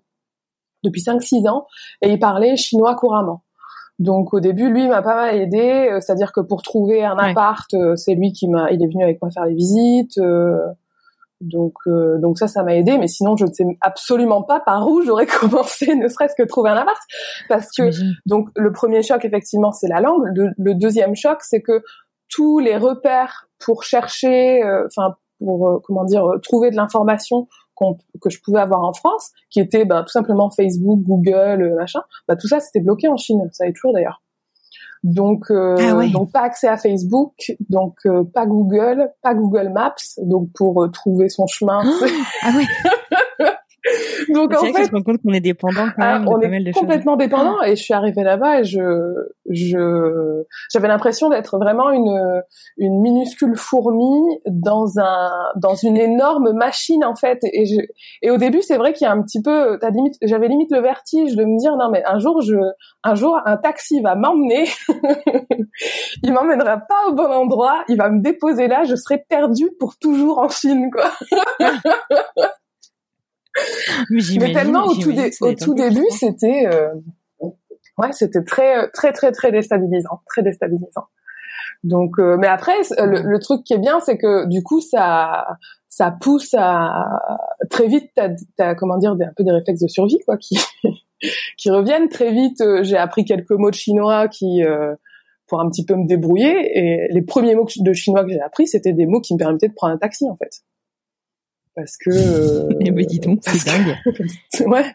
depuis 0.83 1.03
5-6 1.03 1.49
ans 1.49 1.67
et 2.03 2.11
il 2.11 2.19
parlait 2.19 2.57
chinois 2.57 2.95
couramment. 2.95 3.43
Donc 3.99 4.35
au 4.35 4.41
début, 4.41 4.71
lui 4.71 4.89
m'a 4.89 5.03
pas 5.03 5.17
mal 5.17 5.37
aidé, 5.37 5.89
euh, 5.91 6.01
c'est-à-dire 6.01 6.33
que 6.33 6.41
pour 6.41 6.63
trouver 6.63 7.03
un 7.03 7.17
appart, 7.17 7.73
euh, 7.75 7.97
c'est 7.97 8.15
lui 8.15 8.33
qui 8.33 8.47
m'a, 8.49 8.71
il 8.71 8.83
est 8.83 8.87
venu 8.87 9.03
avec 9.03 9.21
moi 9.23 9.31
faire 9.31 9.47
les 9.47 9.55
visites. 9.55 10.19
Euh, 10.19 10.59
donc 11.43 11.75
donc 11.87 12.39
ça, 12.39 12.49
ça 12.49 12.63
m'a 12.63 12.75
aidé. 12.75 12.99
Mais 12.99 13.09
sinon, 13.09 13.37
je 13.37 13.45
ne 13.45 13.53
sais 13.53 13.65
absolument 13.81 14.43
pas 14.43 14.61
par 14.61 14.89
où 14.89 15.03
j'aurais 15.03 15.27
commencé, 15.41 15.95
ne 15.95 16.09
serait-ce 16.09 16.35
que 16.35 16.47
trouver 16.47 16.71
un 16.71 16.77
appart, 16.77 17.01
parce 17.49 17.71
que 17.73 17.91
donc 18.27 18.49
le 18.57 18.73
premier 18.73 19.03
choc 19.03 19.25
effectivement 19.25 19.73
c'est 19.73 19.89
la 19.89 20.01
langue. 20.01 20.25
Le, 20.35 20.75
deuxième 20.75 21.15
choc, 21.15 21.39
c'est 21.43 21.61
que 21.61 21.83
tous 22.29 22.59
les 22.59 22.77
repères 22.77 23.49
pour 23.59 23.83
chercher, 23.85 24.63
enfin 24.87 25.17
pour 25.39 25.83
comment 25.85 26.05
dire 26.05 26.25
trouver 26.43 26.71
de 26.71 26.77
l'information 26.77 27.47
que 28.21 28.31
je 28.31 28.41
pouvais 28.43 28.61
avoir 28.61 28.83
en 28.83 28.93
France, 28.93 29.31
qui 29.51 29.61
était 29.61 29.85
ben, 29.85 30.03
tout 30.03 30.13
simplement 30.13 30.51
Facebook, 30.51 31.01
Google, 31.03 31.63
euh, 31.63 31.77
machin, 31.77 32.01
bah, 32.29 32.37
tout 32.37 32.49
ça 32.49 32.61
c'était 32.61 32.81
bloqué 32.81 33.09
en 33.09 33.17
Chine, 33.17 33.49
ça 33.53 33.67
est 33.67 33.73
toujours 33.73 33.93
d'ailleurs. 33.93 34.23
Donc, 35.03 35.51
euh, 35.51 35.77
ah 35.79 36.07
donc 36.09 36.33
pas 36.33 36.41
accès 36.41 36.67
à 36.67 36.77
Facebook, 36.77 37.35
donc 37.69 37.95
euh, 38.07 38.25
pas 38.25 38.47
Google, 38.47 39.13
pas 39.23 39.35
Google 39.35 39.69
Maps, 39.69 39.95
donc 40.19 40.49
pour 40.55 40.89
trouver 40.93 41.29
son 41.29 41.47
chemin. 41.47 41.83
ah 42.43 42.51
ouais. 42.57 42.65
Donc 44.33 44.53
en 44.55 44.73
fait, 44.73 44.85
se 44.85 44.91
rend 44.91 45.03
compte 45.03 45.23
qu'on 45.23 45.33
est 45.33 45.41
dépendant 45.41 45.87
quand 45.87 46.03
ah, 46.03 46.19
même 46.19 46.29
on 46.29 46.39
de 46.39 46.43
pas 46.43 46.49
mal 46.49 46.65
de 46.65 46.73
complètement 46.73 47.17
dépendant 47.17 47.63
et 47.63 47.77
je 47.77 47.83
suis 47.83 47.95
arrivée 47.95 48.23
là-bas 48.23 48.61
et 48.61 48.65
je 48.65 49.15
je 49.51 50.43
j'avais 50.73 50.89
l'impression 50.89 51.29
d'être 51.29 51.59
vraiment 51.59 51.91
une 51.91 52.43
une 52.79 53.01
minuscule 53.01 53.57
fourmi 53.57 54.21
dans 54.47 54.99
un 54.99 55.31
dans 55.57 55.75
une 55.75 55.97
énorme 55.97 56.53
machine 56.53 57.05
en 57.05 57.15
fait. 57.15 57.39
Et 57.53 57.67
je 57.67 57.81
et 58.23 58.31
au 58.31 58.37
début 58.37 58.63
c'est 58.63 58.77
vrai 58.77 58.93
qu'il 58.93 59.07
y 59.07 59.09
a 59.09 59.13
un 59.13 59.23
petit 59.23 59.43
peu 59.43 59.79
t'as 59.81 59.91
limite 59.91 60.15
j'avais 60.23 60.49
limite 60.49 60.71
le 60.73 60.81
vertige 60.81 61.37
de 61.37 61.45
me 61.45 61.59
dire 61.59 61.77
non 61.77 61.91
mais 61.91 62.03
un 62.07 62.19
jour 62.19 62.41
je 62.43 62.57
un 63.05 63.15
jour 63.15 63.39
un 63.45 63.57
taxi 63.57 64.01
va 64.01 64.15
m'emmener. 64.15 64.67
Il 66.23 66.33
m'emmènera 66.33 66.79
pas 66.79 67.09
au 67.09 67.13
bon 67.13 67.27
endroit. 67.27 67.85
Il 67.89 67.99
va 67.99 68.09
me 68.09 68.21
déposer 68.23 68.67
là. 68.67 68.85
Je 68.85 68.97
serai 68.97 69.19
perdue 69.29 69.71
pour 69.79 69.99
toujours 69.99 70.39
en 70.39 70.49
Chine 70.49 70.91
quoi 70.91 71.13
mais, 74.11 74.53
tellement 74.53 74.85
au 74.85 74.95
tout, 74.95 75.13
au 75.41 75.55
tout 75.55 75.75
début, 75.75 76.07
c'était 76.11 76.67
euh, 76.67 76.89
ouais, 77.99 78.13
c'était 78.13 78.43
très 78.43 78.89
très 78.91 79.13
très 79.13 79.33
très 79.33 79.53
déstabilisant, 79.53 80.21
très 80.27 80.43
déstabilisant. 80.43 81.05
Donc, 81.85 82.19
euh, 82.19 82.37
mais 82.39 82.47
après, 82.47 82.75
le, 82.99 83.39
truc 83.39 83.63
qui 83.65 83.75
est 83.75 83.79
bien, 83.79 84.01
c'est 84.01 84.19
que 84.19 84.47
du 84.47 84.63
coup, 84.63 84.81
ça 84.81 85.47
ça 85.89 86.11
pousse 86.11 86.55
à 86.57 87.07
très 87.71 87.87
vite. 87.87 88.11
T'as, 88.15 88.31
as, 88.59 88.75
comment 88.75 88.99
dire, 88.99 89.13
un 89.13 89.33
peu 89.37 89.45
des 89.45 89.53
réflexes 89.53 89.83
de 89.83 89.89
survie, 89.89 90.19
quoi, 90.25 90.37
qui 90.37 90.59
qui 91.59 91.71
reviennent 91.71 92.09
très 92.09 92.33
vite. 92.33 92.61
Euh, 92.61 92.83
j'ai 92.83 92.97
appris 92.97 93.25
quelques 93.25 93.53
mots 93.53 93.71
de 93.71 93.77
chinois 93.77 94.29
qui 94.29 94.63
pour 95.47 95.61
un 95.61 95.69
petit 95.71 95.85
peu 95.85 95.95
me 95.95 96.07
débrouiller. 96.07 96.79
Et 96.79 97.09
les 97.11 97.23
premiers 97.23 97.55
mots 97.55 97.67
de 97.77 97.93
chinois 97.93 98.25
que 98.25 98.31
j'ai 98.31 98.41
appris, 98.41 98.67
c'était 98.67 98.93
des 98.93 99.07
mots 99.07 99.21
qui 99.21 99.35
me 99.35 99.39
permettaient 99.39 99.69
de 99.69 99.75
prendre 99.75 99.95
un 99.95 99.99
taxi, 99.99 100.29
en 100.29 100.37
fait 100.37 100.63
parce 101.77 101.97
que. 101.99 102.11
Euh, 102.11 102.69
mais 102.93 103.05
dis 103.05 103.21
donc, 103.21 103.41
c'est 103.43 103.65
dingue. 103.65 103.97
ouais, 104.67 104.93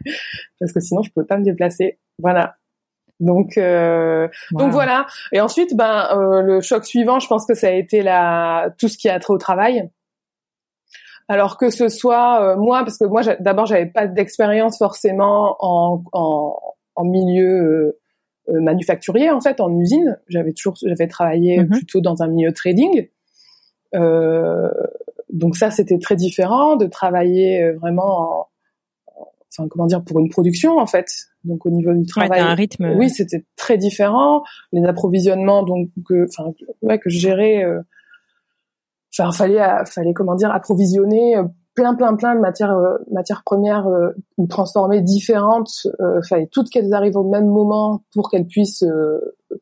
parce 0.59 0.73
que 0.73 0.79
sinon 0.81 1.03
je 1.03 1.11
pouvais 1.11 1.25
pas 1.25 1.37
me 1.37 1.45
déplacer. 1.45 1.99
Voilà. 2.19 2.55
Donc, 3.21 3.57
euh, 3.57 4.27
donc 4.51 4.71
voilà. 4.71 5.05
Et 5.31 5.39
ensuite, 5.39 5.77
ben 5.77 6.09
euh, 6.11 6.41
le 6.41 6.59
choc 6.59 6.83
suivant, 6.85 7.19
je 7.19 7.27
pense 7.27 7.45
que 7.45 7.53
ça 7.53 7.67
a 7.67 7.71
été 7.71 8.01
la 8.01 8.73
tout 8.79 8.87
ce 8.87 8.97
qui 8.97 9.07
a 9.07 9.19
trait 9.19 9.33
au 9.33 9.37
travail. 9.37 9.89
Alors 11.29 11.57
que 11.57 11.69
ce 11.69 11.87
soit 11.87 12.43
euh, 12.43 12.57
moi, 12.57 12.79
parce 12.79 12.97
que 12.97 13.05
moi 13.05 13.21
d'abord 13.39 13.67
j'avais 13.67 13.85
pas 13.85 14.07
d'expérience 14.07 14.79
forcément 14.79 15.55
en, 15.59 16.03
en, 16.11 16.59
en 16.95 17.03
milieu 17.05 17.99
euh, 18.49 18.59
manufacturier 18.59 19.29
en 19.29 19.39
fait, 19.39 19.61
en 19.61 19.79
usine. 19.79 20.19
J'avais 20.27 20.51
toujours, 20.51 20.75
j'avais 20.83 21.07
travaillé 21.07 21.59
mm-hmm. 21.59 21.69
plutôt 21.69 22.01
dans 22.01 22.23
un 22.23 22.27
milieu 22.27 22.51
trading. 22.51 23.07
Euh, 23.93 24.69
donc 25.31 25.55
ça, 25.55 25.71
c'était 25.71 25.99
très 25.99 26.15
différent 26.15 26.75
de 26.75 26.85
travailler 26.87 27.63
euh, 27.63 27.77
vraiment, 27.77 28.47
enfin 29.51 29.67
comment 29.69 29.85
dire, 29.85 30.03
pour 30.03 30.19
une 30.19 30.29
production 30.29 30.77
en 30.77 30.85
fait. 30.85 31.07
Donc 31.43 31.65
au 31.65 31.69
niveau 31.69 31.93
du 31.93 32.05
travail, 32.05 32.39
un 32.39 32.53
rythme. 32.53 32.93
Oui, 32.97 33.09
c'était 33.09 33.45
très 33.55 33.77
différent. 33.77 34.43
Les 34.71 34.85
approvisionnements, 34.85 35.63
donc, 35.63 35.89
enfin, 36.09 36.51
ouais, 36.81 36.99
que 36.99 37.09
je 37.09 37.19
gérais. 37.19 37.63
Euh, 37.63 37.81
enfin, 39.17 39.31
fallait, 39.31 39.63
fallait 39.85 40.13
comment 40.13 40.35
dire, 40.35 40.51
approvisionner 40.51 41.37
euh, 41.37 41.43
plein, 41.73 41.95
plein, 41.95 42.15
plein 42.15 42.35
de 42.35 42.41
matières, 42.41 42.77
matières 43.11 43.43
premières 43.43 43.87
ou 44.37 44.47
transformées 44.47 45.01
différentes. 45.01 45.87
Euh, 45.99 46.21
fallait 46.21 46.47
toutes 46.51 46.69
qu'elles 46.69 46.93
arrivent 46.93 47.17
au 47.17 47.27
même 47.27 47.47
moment 47.47 48.03
pour 48.13 48.29
qu'elles 48.29 48.47
puissent 48.47 48.85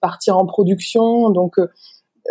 partir 0.02 0.38
en 0.38 0.46
production. 0.46 1.30
Donc 1.30 1.56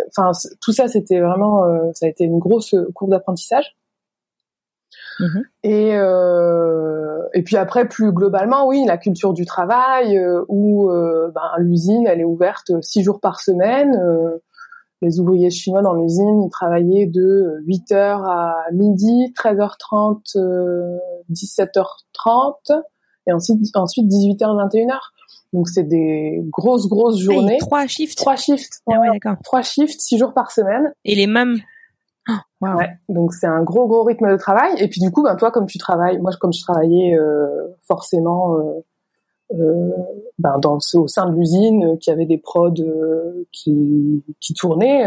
enfin 0.07 0.31
tout 0.61 0.71
ça 0.71 0.87
c'était 0.87 1.19
vraiment 1.19 1.63
euh, 1.65 1.91
ça 1.93 2.05
a 2.05 2.09
été 2.09 2.23
une 2.23 2.39
grosse 2.39 2.75
courbe 2.93 3.11
d'apprentissage. 3.11 3.75
Mhm. 5.19 5.43
et 5.63 5.97
euh, 5.97 7.21
et 7.33 7.43
puis 7.43 7.57
après 7.57 7.87
plus 7.87 8.13
globalement 8.13 8.65
oui 8.67 8.85
la 8.87 8.97
culture 8.97 9.33
du 9.33 9.45
travail 9.45 10.17
euh, 10.17 10.45
où 10.47 10.89
ben, 10.89 11.51
l'usine 11.57 12.07
elle 12.07 12.21
est 12.21 12.25
ouverte 12.25 12.71
six 12.81 13.03
jours 13.03 13.19
par 13.19 13.39
semaine. 13.39 13.99
Les 15.01 15.19
ouvriers 15.21 15.49
chinois 15.49 15.81
dans 15.81 15.93
l'usine 15.93 16.43
ils 16.43 16.49
travaillaient 16.49 17.05
de 17.05 17.61
8h 17.67 18.23
à 18.25 18.55
midi 18.73 19.33
13h30 19.37 20.35
17h30 21.29 22.81
et 23.27 23.33
ensuite 23.33 23.59
ensuite 23.75 24.07
18h 24.07 24.69
21h 24.69 24.99
donc 25.53 25.67
c'est 25.67 25.83
des 25.83 26.41
grosses 26.49 26.87
grosses 26.87 27.17
ah, 27.19 27.23
journées. 27.23 27.57
trois 27.59 27.87
shifts. 27.87 28.17
Trois 28.17 28.35
shifts. 28.35 28.81
Ah 28.87 28.99
ouais, 28.99 29.07
d'accord. 29.11 29.37
Trois 29.43 29.61
shifts, 29.61 29.99
six 29.99 30.17
jours 30.17 30.33
par 30.33 30.51
semaine. 30.51 30.93
Et 31.05 31.15
les 31.15 31.27
mêmes. 31.27 31.57
Oh, 32.29 32.67
ouais. 32.77 32.89
Donc 33.07 33.33
c'est 33.33 33.47
un 33.47 33.63
gros 33.63 33.87
gros 33.87 34.03
rythme 34.03 34.29
de 34.31 34.37
travail. 34.37 34.73
Et 34.77 34.87
puis 34.87 35.01
du 35.01 35.09
coup, 35.11 35.23
ben 35.23 35.35
toi 35.35 35.51
comme 35.51 35.65
tu 35.65 35.79
travailles, 35.79 36.19
moi 36.19 36.31
comme 36.39 36.53
je 36.53 36.61
travaillais 36.61 37.17
euh, 37.17 37.67
forcément 37.81 38.57
euh, 38.57 38.85
euh, 39.53 39.89
ben, 40.37 40.59
dans 40.59 40.77
au 40.93 41.07
sein 41.07 41.27
de 41.29 41.35
l'usine, 41.35 41.83
euh, 41.83 41.97
qui 41.97 42.11
avait 42.11 42.27
des 42.27 42.37
prods 42.37 42.73
euh, 42.79 43.47
qui 43.51 44.23
qui 44.39 44.53
tournaient, 44.53 45.05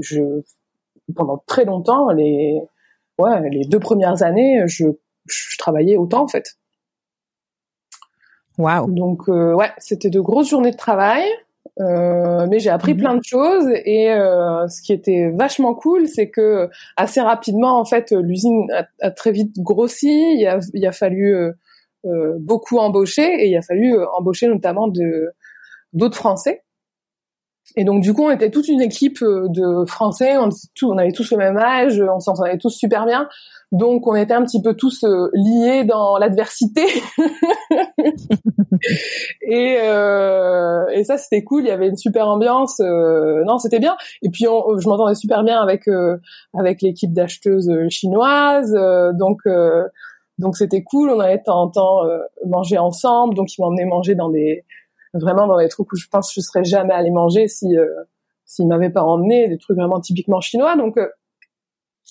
je 0.00 0.42
pendant 1.16 1.42
très 1.46 1.64
longtemps 1.64 2.10
les 2.10 2.60
ouais 3.18 3.50
les 3.50 3.64
deux 3.64 3.80
premières 3.80 4.22
années, 4.22 4.62
je 4.66 4.86
je 5.26 5.58
travaillais 5.58 5.96
autant 5.96 6.22
en 6.22 6.28
fait. 6.28 6.56
Wow. 8.58 8.90
Donc 8.90 9.28
euh, 9.28 9.52
ouais, 9.54 9.70
c'était 9.78 10.10
de 10.10 10.20
grosses 10.20 10.50
journées 10.50 10.70
de 10.70 10.76
travail, 10.76 11.24
euh, 11.80 12.46
mais 12.48 12.60
j'ai 12.60 12.70
appris 12.70 12.94
mhm. 12.94 13.00
plein 13.00 13.16
de 13.16 13.24
choses 13.24 13.68
et 13.84 14.12
euh, 14.12 14.68
ce 14.68 14.80
qui 14.80 14.92
était 14.92 15.30
vachement 15.30 15.74
cool, 15.74 16.06
c'est 16.06 16.30
que 16.30 16.68
assez 16.96 17.20
rapidement 17.20 17.80
en 17.80 17.84
fait 17.84 18.12
l'usine 18.12 18.66
a, 19.00 19.10
très 19.10 19.32
vite 19.32 19.58
grossi. 19.58 20.36
Il 20.38 20.46
a, 20.46 20.60
il 20.72 20.86
a 20.86 20.92
fallu 20.92 21.34
euh, 21.34 21.52
euh, 22.04 22.34
beaucoup 22.38 22.78
embaucher 22.78 23.42
et 23.42 23.48
il 23.48 23.56
a 23.56 23.62
fallu 23.62 23.96
embaucher 24.16 24.46
notamment 24.46 24.88
de 24.88 25.32
d'autres 25.92 26.16
Français. 26.16 26.62
Et 27.76 27.84
donc 27.84 28.02
du 28.02 28.12
coup, 28.12 28.24
on 28.24 28.30
était 28.30 28.50
toute 28.50 28.68
une 28.68 28.80
équipe 28.80 29.20
de 29.22 29.84
Français, 29.86 30.36
on, 30.36 30.48
on 30.82 30.98
avait 30.98 31.12
tous 31.12 31.30
le 31.30 31.38
même 31.38 31.56
âge, 31.56 32.00
on 32.00 32.20
s'entendait 32.20 32.58
tous 32.58 32.70
super 32.70 33.06
bien. 33.06 33.28
Donc 33.74 34.06
on 34.06 34.14
était 34.14 34.34
un 34.34 34.44
petit 34.44 34.62
peu 34.62 34.74
tous 34.74 35.02
euh, 35.02 35.30
liés 35.32 35.82
dans 35.84 36.16
l'adversité. 36.16 36.84
et, 39.42 39.78
euh, 39.80 40.86
et 40.92 41.02
ça 41.02 41.18
c'était 41.18 41.42
cool, 41.42 41.62
il 41.62 41.68
y 41.68 41.72
avait 41.72 41.88
une 41.88 41.96
super 41.96 42.28
ambiance. 42.28 42.78
Euh, 42.80 43.42
non, 43.44 43.58
c'était 43.58 43.80
bien. 43.80 43.96
Et 44.22 44.30
puis 44.30 44.44
je 44.44 44.88
m'entendais 44.88 45.16
super 45.16 45.42
bien 45.42 45.60
avec 45.60 45.88
euh, 45.88 46.18
avec 46.56 46.82
l'équipe 46.82 47.12
d'acheteuses 47.12 47.70
chinoises. 47.88 48.72
donc 49.14 49.40
donc 50.38 50.56
c'était 50.56 50.84
cool. 50.84 51.10
On 51.10 51.18
allait 51.18 51.38
de 51.38 51.44
temps 51.44 51.62
en 51.62 51.68
temps 51.68 52.02
manger 52.46 52.78
ensemble. 52.78 53.34
Donc 53.34 53.52
ils 53.56 53.60
m'emmenaient 53.60 53.86
manger 53.86 54.14
dans 54.14 54.28
des 54.28 54.64
vraiment 55.14 55.46
dans 55.46 55.58
des 55.58 55.68
trucs 55.68 55.90
où 55.92 55.96
je 55.96 56.08
pense 56.08 56.28
que 56.28 56.40
je 56.40 56.40
serais 56.40 56.64
jamais 56.64 56.94
allé 56.94 57.10
manger 57.10 57.48
si 57.48 57.74
s'ils 58.44 58.66
m'avaient 58.66 58.90
pas 58.90 59.02
emmené 59.02 59.48
des 59.48 59.58
trucs 59.58 59.76
vraiment 59.76 60.00
typiquement 60.00 60.40
chinois. 60.40 60.76
Donc 60.76 60.98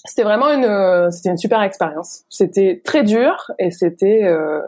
c'était 0.05 0.23
vraiment 0.23 0.49
une 0.51 0.65
euh, 0.65 1.09
c'était 1.11 1.29
une 1.29 1.37
super 1.37 1.61
expérience. 1.61 2.23
C'était 2.29 2.81
très 2.83 3.03
dur 3.03 3.51
et 3.59 3.71
c'était 3.71 4.23
euh, 4.23 4.61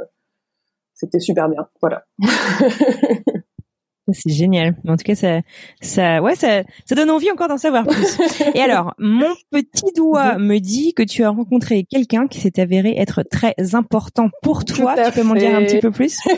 c'était 0.94 1.20
super 1.20 1.50
bien. 1.50 1.68
Voilà. 1.82 2.06
C'est 4.14 4.32
génial. 4.32 4.76
En 4.88 4.98
tout 4.98 5.04
cas, 5.04 5.16
ça, 5.16 5.40
ça, 5.82 6.22
ouais, 6.22 6.36
ça, 6.36 6.62
ça 6.86 6.96
donne 6.96 7.10
envie 7.10 7.32
encore 7.32 7.48
d'en 7.48 7.58
savoir 7.58 7.86
plus. 7.88 8.20
Et 8.54 8.62
alors, 8.62 8.94
mon 9.00 9.34
petit 9.52 9.92
doigt 9.96 10.38
mhm. 10.38 10.46
me 10.46 10.60
dit 10.60 10.94
que 10.94 11.02
tu 11.02 11.24
as 11.24 11.30
rencontré 11.30 11.84
quelqu'un 11.84 12.28
qui 12.28 12.40
s'est 12.40 12.60
avéré 12.60 12.96
être 12.98 13.24
très 13.24 13.56
important 13.74 14.30
pour 14.44 14.64
toi. 14.64 14.96
Tu 14.96 15.12
peux 15.12 15.24
m'en 15.24 15.34
dire 15.34 15.56
un 15.56 15.64
petit 15.64 15.80
peu 15.80 15.92
plus? 15.92 16.20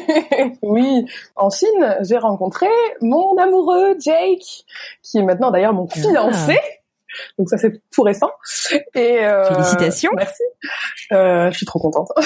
Oui, 0.62 1.06
en 1.36 1.49
Chine, 1.49 1.97
j'ai 2.01 2.17
rencontré 2.17 2.67
mon 3.01 3.36
amoureux 3.38 3.95
Jake, 3.99 4.65
qui 5.01 5.17
est 5.17 5.23
maintenant 5.23 5.51
d'ailleurs 5.51 5.73
mon 5.73 5.88
ah. 5.89 5.99
fiancé. 5.99 6.58
Donc 7.38 7.49
ça 7.49 7.58
c'est 7.58 7.82
tout 7.91 8.03
récent. 8.03 8.32
Et 8.95 9.25
euh, 9.25 9.45
félicitations. 9.45 10.12
Merci. 10.15 10.43
Euh, 11.12 11.51
je 11.51 11.58
suis 11.58 11.65
trop 11.65 11.80
contente. 11.80 12.10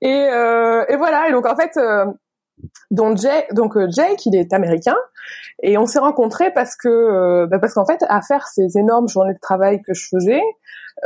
et, 0.00 0.28
euh, 0.32 0.84
et 0.88 0.96
voilà. 0.96 1.28
Et 1.28 1.32
donc 1.32 1.46
en 1.46 1.56
fait, 1.56 1.76
euh, 1.76 2.06
donc 2.90 3.18
Jake, 3.18 3.52
donc 3.54 3.76
Jake, 3.90 4.24
il 4.26 4.36
est 4.36 4.52
américain 4.52 4.96
et 5.62 5.78
on 5.78 5.86
s'est 5.86 5.98
rencontrés 5.98 6.52
parce 6.52 6.76
que 6.76 7.46
bah 7.46 7.58
parce 7.58 7.74
qu'en 7.74 7.86
fait 7.86 8.04
à 8.08 8.20
faire 8.22 8.46
ces 8.46 8.78
énormes 8.78 9.08
journées 9.08 9.34
de 9.34 9.40
travail 9.40 9.80
que 9.82 9.94
je 9.94 10.06
faisais, 10.08 10.42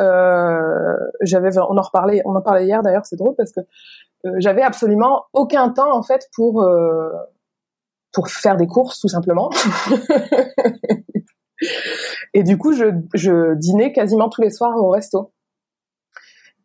euh, 0.01 0.97
j'avais, 1.21 1.57
on 1.59 1.77
en 1.77 1.83
reparlait, 1.83 2.23
on 2.25 2.35
en 2.35 2.43
parlait 2.43 2.65
hier 2.65 2.83
d'ailleurs, 2.83 3.07
c'est 3.07 3.17
drôle 3.17 3.35
parce 3.37 3.53
que 3.53 3.61
j'avais 4.39 4.63
absolument 4.63 5.25
aucun 5.33 5.71
temps 5.71 5.95
en 5.95 6.03
fait 6.03 6.29
pour 6.35 6.65
pour 8.15 8.29
faire 8.29 8.57
des 8.57 8.67
courses 8.67 9.01
tout 9.01 9.09
simplement. 9.09 9.51
et 12.35 12.45
du 12.45 12.57
coup, 12.57 12.73
je, 12.73 12.87
je 13.13 13.55
dînais 13.55 13.93
quasiment 13.93 14.29
tous 14.29 14.41
les 14.41 14.51
soirs 14.51 14.77
au 14.77 14.91
resto. 14.91 15.33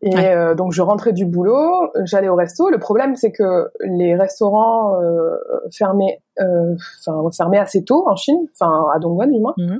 Et 0.02 0.16
euh, 0.16 0.56
donc 0.56 0.72
je 0.72 0.82
rentrais 0.82 1.12
du 1.12 1.26
boulot, 1.26 1.92
j'allais 2.06 2.30
au 2.30 2.36
resto. 2.36 2.70
Le 2.70 2.80
problème 2.80 3.16
c'est 3.16 3.32
que 3.32 3.70
les 3.82 4.16
restaurants 4.16 5.02
euh, 5.02 5.36
fermaient, 5.78 6.22
euh, 6.40 6.76
enfin 7.06 7.22
fermaient 7.36 7.60
assez 7.60 7.84
tôt 7.84 8.06
en 8.08 8.16
Chine, 8.16 8.40
enfin 8.54 8.86
à 8.94 9.00
Dongguan 9.00 9.30
du 9.30 9.40
moins. 9.40 9.54
Mhm. 9.58 9.78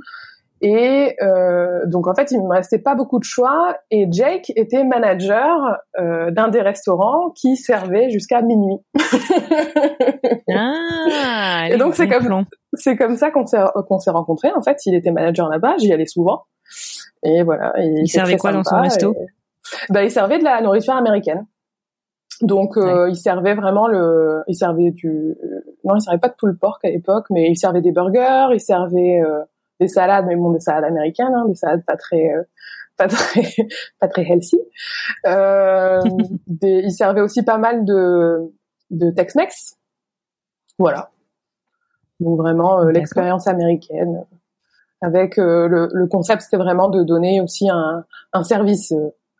Et 0.62 1.16
euh, 1.22 1.86
donc 1.86 2.06
en 2.06 2.14
fait, 2.14 2.30
il 2.32 2.42
me 2.42 2.48
restait 2.48 2.78
pas 2.78 2.94
beaucoup 2.94 3.18
de 3.18 3.24
choix. 3.24 3.76
Et 3.90 4.06
Jake 4.10 4.52
était 4.56 4.84
manager 4.84 5.78
euh, 5.98 6.30
d'un 6.30 6.48
des 6.48 6.60
restaurants 6.60 7.30
qui 7.30 7.56
servait 7.56 8.10
jusqu'à 8.10 8.42
minuit. 8.42 8.76
ah, 10.54 11.68
et 11.70 11.78
donc 11.78 11.94
c'est 11.94 12.08
comme 12.08 12.44
c'est 12.74 12.96
comme 12.96 13.16
ça 13.16 13.30
qu'on 13.30 13.46
s'est 13.46 13.62
qu'on 13.88 13.98
s'est 13.98 14.10
rencontrés. 14.10 14.52
En 14.54 14.60
fait, 14.60 14.84
il 14.84 14.94
était 14.94 15.12
manager 15.12 15.48
là-bas, 15.48 15.76
j'y 15.78 15.92
allais 15.94 16.04
souvent. 16.04 16.44
Et 17.24 17.42
voilà. 17.42 17.72
il 17.78 18.06
servait 18.08 18.36
quoi 18.36 18.52
dans 18.52 18.62
son 18.62 18.80
resto? 18.82 19.14
Bah, 19.88 20.04
il 20.04 20.10
servait 20.10 20.38
de 20.38 20.44
la 20.44 20.60
nourriture 20.60 20.94
américaine. 20.94 21.46
Donc 22.42 22.78
euh, 22.78 23.08
il 23.10 23.16
servait 23.16 23.54
vraiment 23.54 23.86
le, 23.86 24.42
il 24.48 24.54
servait 24.54 24.90
du, 24.92 25.36
non 25.84 25.96
il 25.96 26.00
servait 26.00 26.18
pas 26.18 26.28
de 26.28 26.34
tout 26.38 26.46
le 26.46 26.56
porc 26.56 26.78
à 26.84 26.88
l'époque, 26.88 27.26
mais 27.30 27.50
il 27.50 27.56
servait 27.56 27.82
des 27.82 27.92
burgers, 27.92 28.48
il 28.52 28.60
servait 28.60 29.20
euh, 29.22 29.42
des 29.78 29.88
salades, 29.88 30.24
mais 30.26 30.36
bon 30.36 30.50
des 30.50 30.60
salades 30.60 30.84
américaines, 30.84 31.34
hein, 31.34 31.44
des 31.48 31.54
salades 31.54 31.84
pas 31.84 31.96
très, 31.96 32.30
euh, 32.30 32.42
pas 32.96 33.08
très, 33.08 33.42
pas 34.00 34.08
très 34.08 34.22
healthy. 34.22 34.58
Euh, 35.26 36.00
des, 36.46 36.80
il 36.84 36.92
servait 36.92 37.20
aussi 37.20 37.42
pas 37.42 37.58
mal 37.58 37.84
de 37.84 38.50
de 38.90 39.10
Tex-Mex, 39.10 39.76
voilà. 40.78 41.10
Donc 42.20 42.38
vraiment 42.38 42.84
l'expérience 42.84 43.46
américaine 43.46 44.24
avec 45.02 45.36
le, 45.38 45.88
le, 45.90 46.06
concept 46.06 46.42
c'était 46.42 46.58
vraiment 46.58 46.90
de 46.90 47.02
donner 47.02 47.40
aussi 47.40 47.70
un, 47.70 48.04
un 48.34 48.42
service 48.42 48.92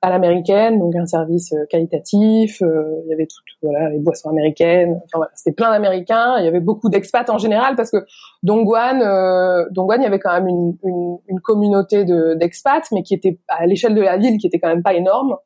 à 0.03 0.09
l'américaine, 0.09 0.79
donc 0.79 0.97
un 0.97 1.07
service 1.07 1.53
euh, 1.53 1.67
qualitatif. 1.69 2.63
Euh, 2.63 3.03
il 3.05 3.11
y 3.11 3.13
avait 3.13 3.27
toutes 3.27 3.45
voilà 3.63 3.91
les 3.91 3.99
boissons 3.99 4.31
américaines. 4.31 5.01
Enfin 5.05 5.19
voilà, 5.19 5.31
c'était 5.35 5.55
plein 5.55 5.71
d'Américains. 5.71 6.39
Il 6.39 6.45
y 6.45 6.49
avait 6.49 6.61
beaucoup 6.61 6.89
d'expats 6.89 7.29
en 7.29 7.39
général 7.39 7.77
parce 7.77 7.91
que 7.91 8.07
Dongguan, 8.43 9.03
euh, 9.03 9.67
Dongguan, 9.73 9.99
il 10.01 10.05
y 10.05 10.07
avait 10.07 10.19
quand 10.19 10.33
même 10.33 10.49
une, 10.49 10.79
une, 10.85 11.19
une 11.29 11.41
communauté 11.41 12.05
de 12.05 12.35
d'expats, 12.35 12.91
mais 12.93 13.03
qui 13.03 13.15
était 13.15 13.39
à 13.49 13.67
l'échelle 13.67 13.95
de 13.95 14.01
la 14.01 14.17
ville, 14.17 14.39
qui 14.39 14.47
était 14.47 14.59
quand 14.59 14.69
même 14.69 14.83
pas 14.83 14.95
énorme. 14.95 15.37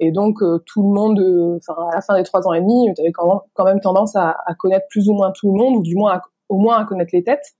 Et 0.00 0.12
donc 0.12 0.42
euh, 0.42 0.62
tout 0.66 0.82
le 0.82 0.88
monde, 0.88 1.58
enfin 1.58 1.74
à 1.92 1.96
la 1.96 2.00
fin 2.00 2.16
des 2.16 2.24
trois 2.24 2.46
ans 2.48 2.54
et 2.54 2.60
demi, 2.60 2.90
tu 2.94 3.02
avais 3.02 3.12
quand, 3.12 3.42
quand 3.52 3.64
même 3.64 3.80
tendance 3.80 4.16
à, 4.16 4.34
à, 4.46 4.54
connaître 4.54 4.86
plus 4.88 5.08
ou 5.08 5.12
moins 5.12 5.30
tout 5.30 5.52
le 5.52 5.58
monde, 5.58 5.76
ou 5.76 5.82
du 5.82 5.94
moins 5.94 6.20
au 6.48 6.58
moins 6.58 6.78
à 6.78 6.84
connaître 6.86 7.10
les 7.12 7.22
têtes. 7.22 7.54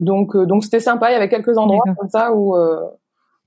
Donc 0.00 0.36
donc 0.36 0.64
c'était 0.64 0.80
sympa. 0.80 1.10
Il 1.10 1.14
y 1.14 1.16
avait 1.16 1.28
quelques 1.28 1.56
endroits 1.56 1.84
comme 1.96 2.10
ça 2.10 2.34
où 2.34 2.54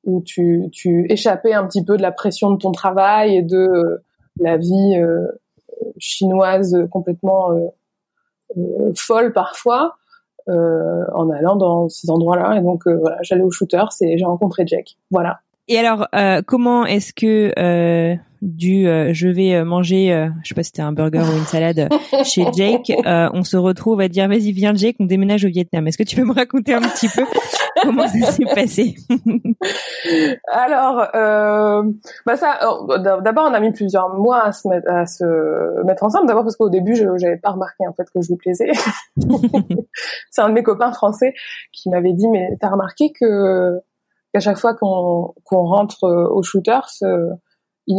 où 0.06 0.22
tu, 0.22 0.70
tu 0.72 1.06
échappais 1.10 1.54
un 1.54 1.66
petit 1.66 1.84
peu 1.84 1.98
de 1.98 2.02
la 2.02 2.12
pression 2.12 2.52
de 2.52 2.58
ton 2.58 2.72
travail 2.72 3.36
et 3.36 3.42
de 3.42 3.58
euh, 3.58 4.04
la 4.40 4.58
vie 4.58 4.96
euh, 4.98 5.28
chinoise 5.98 6.78
complètement 6.92 7.52
euh, 7.52 8.92
folle 8.96 9.34
parfois 9.34 9.96
en 10.48 11.30
allant 11.30 11.56
dans 11.56 11.90
ces 11.90 12.10
endroits-là. 12.10 12.58
Et 12.58 12.62
donc 12.62 12.88
voilà, 12.88 13.18
j'allais 13.22 13.44
au 13.44 13.52
shooter, 13.52 13.84
c'est 13.92 14.18
j'ai 14.18 14.26
rencontré 14.26 14.64
Jack. 14.66 14.98
Voilà. 15.12 15.42
Et 15.68 15.78
alors, 15.78 16.08
comment 16.48 16.88
est-ce 16.88 17.14
que 17.14 17.54
du 18.42 18.88
euh, 18.88 19.12
je 19.14 19.28
vais 19.28 19.56
euh, 19.56 19.66
manger, 19.66 20.14
euh, 20.14 20.30
je 20.44 20.50
sais 20.50 20.56
pas 20.56 20.64
si 20.64 20.68
c'était 20.68 20.82
un 20.82 20.94
burger 20.94 21.20
ou 21.20 21.38
une 21.38 21.46
salade 21.46 21.90
chez 22.24 22.46
Jake, 22.54 22.92
on 23.06 23.44
se 23.44 23.58
retrouve 23.58 24.00
à 24.02 24.08
dire 24.08 24.28
vas-y 24.28 24.52
viens 24.52 24.74
Jake, 24.74 24.96
on 25.00 25.06
déménage 25.06 25.46
au 25.46 25.50
Vietnam. 25.50 25.88
Est-ce 25.88 25.98
que 25.98 26.04
tu 26.04 26.16
peux 26.16 26.24
me 26.24 26.34
raconter 26.34 26.74
un 26.74 26.82
petit 26.82 27.10
peu 27.10 27.24
comment 27.84 28.08
ça 28.08 28.32
s'est 28.32 28.46
passé 28.56 28.96
Alors, 30.52 31.08
bah 31.14 32.38
ça, 32.38 32.60
d'abord 33.22 33.48
on 33.50 33.54
a 33.54 33.60
mis 33.60 33.72
plusieurs 33.72 34.16
mois 34.16 34.44
à 34.46 34.52
se 34.52 34.68
mettre, 34.68 34.90
à 34.90 35.06
se 35.06 35.84
mettre 35.84 36.04
ensemble. 36.04 36.28
D'abord 36.28 36.44
parce 36.44 36.56
qu'au 36.56 36.70
début 36.70 36.96
je 36.96 37.06
j'avais 37.18 37.38
pas 37.38 37.52
remarqué 37.52 37.88
en 37.88 37.94
fait 37.94 38.06
que 38.14 38.22
je 38.22 38.30
lui 38.30 38.38
plaisais. 38.38 38.72
C'est 40.30 40.42
un 40.42 40.50
de 40.50 40.54
mes 40.54 40.64
copains 40.64 40.94
français 40.94 41.34
qui 41.74 41.90
m'avait 41.90 42.14
dit 42.14 42.28
mais 42.30 42.58
t'as 42.62 42.70
remarqué 42.70 43.12
que 43.12 43.80
qu'à 44.34 44.40
chaque 44.40 44.58
fois 44.58 44.76
qu'on 44.76 45.34
qu'on 45.44 45.64
rentre 45.66 46.04
au 46.04 46.44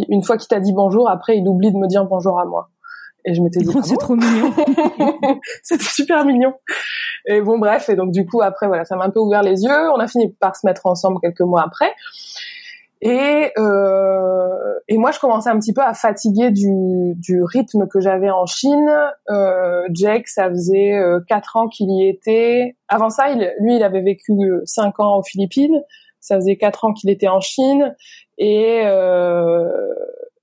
une 0.09 0.23
fois 0.23 0.37
qu'il 0.37 0.49
t'a 0.49 0.61
dit 0.61 0.73
bonjour, 0.73 1.09
après 1.11 1.37
il 1.37 1.49
oublie 1.49 1.73
de 1.73 1.77
me 1.77 1.87
dire 1.87 2.05
bonjour 2.05 2.39
à 2.39 2.45
moi. 2.45 2.71
Et 3.25 3.35
je 3.35 3.43
m'étais 3.43 3.61
dit, 3.61 3.71
c'est 3.83 3.97
trop 3.97 4.15
mignon. 4.15 4.53
C'était 5.63 5.85
super 5.85 6.25
mignon. 6.25 6.55
Et 7.27 7.41
bon, 7.41 7.59
bref. 7.59 7.89
Et 7.89 7.97
donc, 7.97 8.13
du 8.13 8.27
coup, 8.27 8.41
après, 8.41 8.67
voilà, 8.67 8.85
ça 8.85 8.97
m'a 8.97 9.05
un 9.05 9.11
peu 9.11 9.21
ouvert 9.21 9.43
les 9.43 9.63
yeux. 9.63 9.91
On 9.95 10.01
a 10.01 10.07
fini 10.07 10.33
par 10.33 10.57
se 10.57 10.67
mettre 10.67 10.87
ensemble 10.87 11.19
quelques 11.21 11.41
mois 11.41 11.63
après. 11.63 11.93
Et, 13.03 13.51
euh, 13.59 14.75
et 14.89 14.99
moi, 14.99 15.11
je 15.11 15.19
commençais 15.19 15.49
un 15.49 15.59
petit 15.59 15.73
peu 15.73 15.83
à 15.83 15.95
fatiguer 15.95 16.51
du, 16.51 17.15
du 17.17 17.43
rythme 17.43 17.87
que 17.89 18.01
j'avais 18.01 18.31
en 18.31 18.47
Chine. 18.47 18.91
Euh, 19.31 19.83
Jake, 19.93 20.29
ça 20.29 20.49
faisait 20.51 20.95
euh, 20.95 21.21
quatre 21.27 21.57
ans 21.57 21.69
qu'il 21.69 21.91
y 21.91 22.09
était. 22.09 22.77
Avant 22.89 23.11
ça, 23.11 23.31
il, 23.31 23.53
lui, 23.61 23.77
il 23.77 23.83
avait 23.83 24.03
vécu 24.03 24.33
cinq 24.65 25.01
ans 25.01 25.17
aux 25.17 25.23
Philippines. 25.23 25.83
Ça 26.21 26.37
faisait 26.37 26.57
quatre 26.57 26.85
ans 26.85 26.93
qu'il 26.93 27.09
était 27.09 27.29
en 27.29 27.41
Chine 27.41 27.95
et 28.41 28.83
euh, 28.85 29.69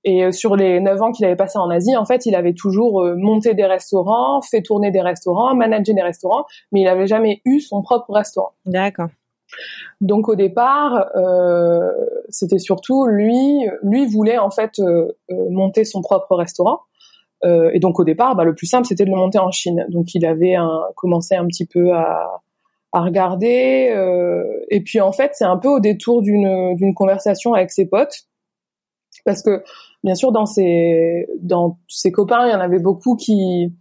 et 0.04 0.32
sur 0.32 0.56
les 0.56 0.80
neuf 0.80 1.02
ans 1.02 1.12
qu'il 1.12 1.26
avait 1.26 1.36
passé 1.36 1.58
en 1.58 1.68
Asie, 1.68 1.94
en 1.94 2.06
fait, 2.06 2.24
il 2.24 2.34
avait 2.34 2.54
toujours 2.54 3.02
euh, 3.02 3.14
monté 3.14 3.52
des 3.52 3.66
restaurants, 3.66 4.40
fait 4.40 4.62
tourner 4.62 4.90
des 4.90 5.02
restaurants, 5.02 5.54
managé 5.54 5.92
des 5.92 6.02
restaurants, 6.02 6.46
mais 6.72 6.80
il 6.80 6.84
n'avait 6.84 7.06
jamais 7.06 7.42
eu 7.44 7.60
son 7.60 7.82
propre 7.82 8.12
restaurant. 8.12 8.52
D'accord. 8.64 9.08
Donc 10.00 10.28
au 10.28 10.36
départ, 10.36 11.08
euh, 11.16 11.90
c'était 12.28 12.58
surtout 12.58 13.06
lui, 13.06 13.66
lui 13.82 14.06
voulait 14.06 14.38
en 14.38 14.50
fait 14.50 14.78
euh, 14.78 15.12
euh 15.30 15.50
monter 15.50 15.84
son 15.84 16.02
propre 16.02 16.36
restaurant. 16.36 16.80
Euh, 17.44 17.70
et 17.72 17.78
donc 17.78 17.98
au 18.00 18.04
départ, 18.04 18.34
bah, 18.34 18.44
le 18.44 18.54
plus 18.54 18.66
simple 18.66 18.86
c'était 18.86 19.04
de 19.04 19.10
le 19.10 19.16
monter 19.16 19.38
en 19.38 19.50
Chine. 19.50 19.86
Donc 19.88 20.14
il 20.14 20.24
avait 20.26 20.54
un, 20.54 20.82
commencé 20.96 21.34
un 21.34 21.46
petit 21.46 21.66
peu 21.66 21.92
à, 21.92 22.40
à 22.92 23.02
regarder. 23.02 23.90
Euh, 23.94 24.44
et 24.70 24.82
puis 24.82 25.00
en 25.00 25.12
fait, 25.12 25.32
c'est 25.34 25.44
un 25.44 25.56
peu 25.56 25.68
au 25.68 25.80
détour 25.80 26.22
d'une 26.22 26.74
d'une 26.76 26.94
conversation 26.94 27.54
avec 27.54 27.70
ses 27.70 27.86
potes, 27.86 28.26
parce 29.24 29.42
que 29.42 29.62
bien 30.04 30.14
sûr 30.14 30.32
dans 30.32 30.46
ses 30.46 31.26
dans 31.40 31.78
ses 31.88 32.12
copains, 32.12 32.46
il 32.46 32.52
y 32.52 32.54
en 32.54 32.60
avait 32.60 32.78
beaucoup 32.78 33.16
qui 33.16 33.74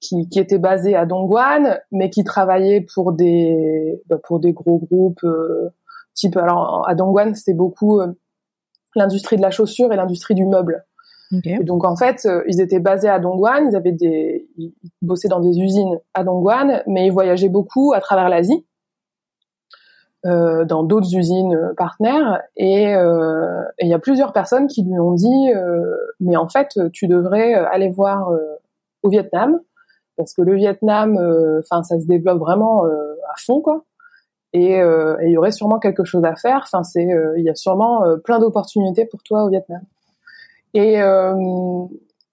qui, 0.00 0.28
qui 0.28 0.38
étaient 0.38 0.58
basés 0.58 0.94
à 0.94 1.06
Dongguan, 1.06 1.78
mais 1.90 2.10
qui 2.10 2.22
travaillaient 2.22 2.86
pour 2.94 3.12
des 3.12 4.00
bah, 4.06 4.18
pour 4.22 4.40
des 4.40 4.52
gros 4.52 4.78
groupes 4.78 5.24
euh, 5.24 5.70
type 6.14 6.36
alors 6.36 6.88
à 6.88 6.94
Dongguan 6.94 7.34
c'était 7.34 7.54
beaucoup 7.54 8.00
euh, 8.00 8.12
l'industrie 8.94 9.36
de 9.36 9.42
la 9.42 9.50
chaussure 9.50 9.92
et 9.92 9.96
l'industrie 9.96 10.34
du 10.34 10.46
meuble. 10.46 10.84
Donc 11.30 11.84
en 11.84 11.94
fait, 11.96 12.24
euh, 12.24 12.42
ils 12.46 12.60
étaient 12.60 12.80
basés 12.80 13.08
à 13.08 13.18
Dongguan, 13.18 13.68
ils 13.70 13.76
avaient 13.76 13.92
des, 13.92 14.48
ils 14.56 14.72
bossaient 15.02 15.28
dans 15.28 15.40
des 15.40 15.58
usines 15.58 15.98
à 16.14 16.24
Dongguan, 16.24 16.82
mais 16.86 17.06
ils 17.06 17.12
voyageaient 17.12 17.50
beaucoup 17.50 17.92
à 17.92 18.00
travers 18.00 18.28
l'Asie, 18.28 18.64
euh, 20.26 20.64
dans 20.64 20.82
d'autres 20.82 21.14
usines 21.14 21.54
euh, 21.54 21.74
partenaires. 21.76 22.42
Et 22.56 22.92
euh, 22.92 23.62
il 23.80 23.86
y 23.86 23.94
a 23.94 24.00
plusieurs 24.00 24.32
personnes 24.32 24.66
qui 24.66 24.82
lui 24.82 24.98
ont 24.98 25.12
dit, 25.12 25.50
mais 26.18 26.36
en 26.36 26.48
fait, 26.48 26.76
tu 26.92 27.06
devrais 27.06 27.54
aller 27.54 27.88
voir 27.88 28.32
au 29.02 29.08
Vietnam, 29.10 29.60
parce 30.16 30.34
que 30.34 30.42
le 30.42 30.54
Vietnam, 30.54 31.16
enfin, 31.60 31.84
ça 31.84 32.00
se 32.00 32.06
développe 32.06 32.40
vraiment 32.40 32.84
à 32.84 33.34
fond, 33.38 33.60
quoi. 33.60 33.84
Et 34.52 34.78
il 34.78 35.30
y 35.30 35.36
aurait 35.36 35.52
sûrement 35.52 35.78
quelque 35.78 36.04
chose 36.04 36.24
à 36.24 36.34
faire. 36.34 36.62
Enfin, 36.64 36.82
c'est, 36.82 37.06
il 37.36 37.44
y 37.44 37.50
a 37.50 37.54
sûrement 37.54 38.02
plein 38.24 38.40
d'opportunités 38.40 39.04
pour 39.04 39.22
toi 39.22 39.44
au 39.44 39.50
Vietnam. 39.50 39.82
Et 40.74 41.00
euh, 41.00 41.34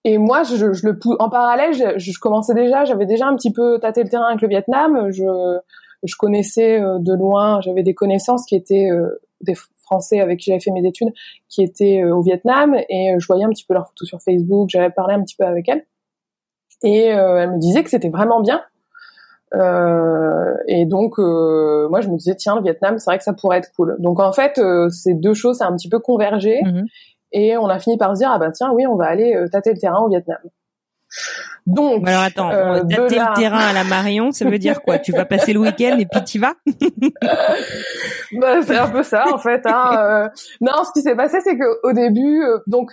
et 0.04 0.18
moi, 0.18 0.44
je, 0.44 0.74
je 0.74 0.88
le 0.88 1.00
en 1.20 1.30
parallèle, 1.30 1.74
je, 1.74 1.98
je 1.98 2.20
commençais 2.20 2.54
déjà, 2.54 2.86
j'avais 2.86 3.06
déjà 3.06 3.26
un 3.28 3.36
petit 3.36 3.52
peu 3.52 3.80
tâté 3.80 4.04
le 4.04 4.10
terrain 4.10 4.28
avec 4.28 4.42
le 4.42 4.48
Vietnam. 4.48 5.12
Je, 5.12 5.58
je 6.04 6.16
connaissais 6.18 6.80
euh, 6.80 7.00
de 7.00 7.14
loin, 7.14 7.62
j'avais 7.62 7.84
des 7.84 7.96
connaissances 7.96 8.46
qui 8.46 8.56
étaient 8.56 8.90
euh, 8.92 9.20
des 9.42 9.56
Français 9.84 10.20
avec 10.20 10.40
qui 10.40 10.52
j'avais 10.52 10.60
fait 10.60 10.72
mes 10.72 10.88
études, 10.88 11.12
qui 11.50 11.64
étaient 11.64 12.04
au 12.04 12.22
Vietnam, 12.22 12.76
et 12.90 13.16
je 13.18 13.28
voyais 13.28 13.44
un 13.44 13.50
petit 13.50 13.66
peu 13.66 13.74
leurs 13.74 13.88
photos 13.88 14.08
sur 14.08 14.20
Facebook. 14.22 14.70
J'avais 14.70 14.90
parlé 14.90 15.14
un 15.14 15.22
petit 15.22 15.36
peu 15.36 15.46
avec 15.46 15.70
elles, 15.70 15.86
et 16.84 17.06
elle 17.10 17.52
me 17.52 17.60
disait 17.60 17.84
que 17.84 17.92
c'était 17.92 18.10
vraiment 18.10 18.42
bien. 18.42 18.62
Euh, 19.54 20.54
et 20.68 20.86
donc, 20.86 21.20
euh, 21.20 21.88
moi, 21.90 22.02
je 22.02 22.10
me 22.10 22.18
disais, 22.18 22.36
tiens, 22.36 22.56
le 22.56 22.62
Vietnam, 22.62 22.98
c'est 22.98 23.10
vrai 23.10 23.18
que 23.18 23.24
ça 23.24 23.34
pourrait 23.34 23.60
être 23.60 23.72
cool. 23.76 23.96
Donc, 24.00 24.20
en 24.20 24.34
fait, 24.34 24.58
euh, 24.58 24.90
ces 24.90 25.14
deux 25.14 25.34
choses, 25.34 25.58
ça 25.58 25.66
a 25.66 25.70
un 25.70 25.76
petit 25.76 25.90
peu 25.90 26.00
convergé. 26.00 26.60
Mm-hmm. 26.62 26.86
Et 27.32 27.58
on 27.58 27.68
a 27.68 27.80
fini 27.80 27.98
par 27.98 28.16
se 28.16 28.20
dire, 28.20 28.32
ah 28.32 28.40
ben 28.40 28.52
tiens, 28.52 28.72
oui, 28.72 28.86
on 28.88 28.96
va 28.96 29.06
aller 29.06 29.36
euh, 29.36 29.48
tâter 29.48 29.74
le 29.74 29.80
terrain 29.80 30.00
au 30.00 30.10
Vietnam. 30.10 30.38
Donc, 31.66 32.08
alors 32.08 32.22
attends, 32.22 32.52
euh, 32.52 32.84
tâter 32.84 33.18
le 33.18 33.36
terrain 33.36 33.70
à 33.70 33.74
la 33.74 33.84
Marion, 33.84 34.32
ça 34.32 34.48
veut 34.48 34.60
dire 34.60 34.82
quoi? 34.84 35.00
Tu 35.00 35.12
vas 35.12 35.26
passer 35.26 35.52
le 35.52 35.60
week-end 35.60 35.98
et 35.98 36.06
puis 36.06 36.24
tu 36.24 36.40
vas? 36.40 36.54
Bah, 38.40 38.62
C'est 38.64 38.78
un 38.78 38.90
peu 38.90 39.04
ça 39.04 39.24
en 39.34 39.38
fait. 39.38 39.62
Hein. 39.66 39.90
Euh. 39.98 40.30
non, 40.60 40.84
ce 40.84 40.92
qui 40.94 41.02
s'est 41.02 41.16
passé, 41.16 41.38
c'est 41.42 41.58
que 41.58 41.88
au 41.88 41.94
début, 41.94 42.44
euh, 42.44 42.58
donc 42.68 42.92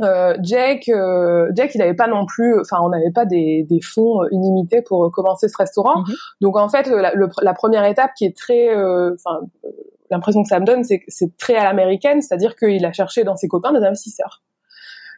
euh, 0.00 0.36
Jake, 0.42 0.88
euh, 0.88 1.50
Jack, 1.54 1.74
il 1.74 1.78
n'avait 1.78 1.94
pas 1.94 2.06
non 2.06 2.26
plus, 2.26 2.60
enfin, 2.60 2.78
on 2.82 2.90
n'avait 2.90 3.10
pas 3.12 3.24
des, 3.24 3.66
des, 3.68 3.80
fonds 3.80 4.24
illimités 4.30 4.82
pour 4.82 5.10
commencer 5.10 5.48
ce 5.48 5.56
restaurant. 5.56 6.00
Mhm. 6.00 6.14
Donc 6.42 6.56
en 6.56 6.68
fait, 6.68 6.86
la, 6.86 7.12
la, 7.14 7.54
première 7.54 7.84
étape 7.84 8.12
qui 8.16 8.26
est 8.26 8.36
très, 8.36 8.68
enfin, 8.74 9.40
l'impression 10.10 10.42
que 10.42 10.48
ça 10.48 10.60
me 10.60 10.64
donne, 10.64 10.84
c'est 10.84 11.00
que 11.00 11.04
c'est 11.08 11.36
très 11.36 11.56
à 11.56 11.64
l'américaine, 11.64 12.22
c'est-à-dire 12.22 12.56
qu'il 12.56 12.84
a 12.84 12.92
cherché 12.92 13.24
dans 13.24 13.36
ses 13.36 13.48
copains 13.48 13.72
des 13.72 13.84
investisseurs. 13.84 14.42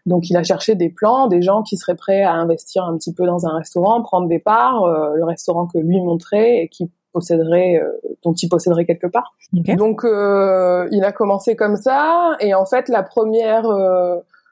Donc 0.09 0.31
il 0.31 0.37
a 0.37 0.43
cherché 0.43 0.75
des 0.75 0.89
plans, 0.89 1.27
des 1.27 1.43
gens 1.43 1.63
qui 1.63 1.77
seraient 1.77 1.95
prêts 1.95 2.23
à 2.23 2.33
investir 2.33 2.85
un 2.85 2.97
petit 2.97 3.13
peu 3.13 3.27
dans 3.27 3.47
un 3.47 3.57
restaurant, 3.57 4.03
prendre 4.03 4.27
des 4.27 4.39
parts, 4.39 4.85
euh, 4.85 5.15
le 5.15 5.25
restaurant 5.25 5.67
que 5.67 5.79
lui 5.79 6.01
montrait 6.01 6.63
et 6.63 6.69
qui 6.69 6.91
posséderait, 7.13 7.77
euh, 7.77 7.91
dont 8.25 8.33
il 8.33 8.49
posséderait 8.49 8.87
quelque 8.87 9.07
part. 9.07 9.35
Donc 9.53 10.05
euh, 10.05 10.89
il 10.93 11.05
a 11.05 11.13
commencé 11.13 11.57
comme 11.57 11.77
ça 11.77 12.37
et 12.41 12.55
en 12.55 12.65
fait 12.65 12.89
la 12.89 13.03
première 13.03 13.69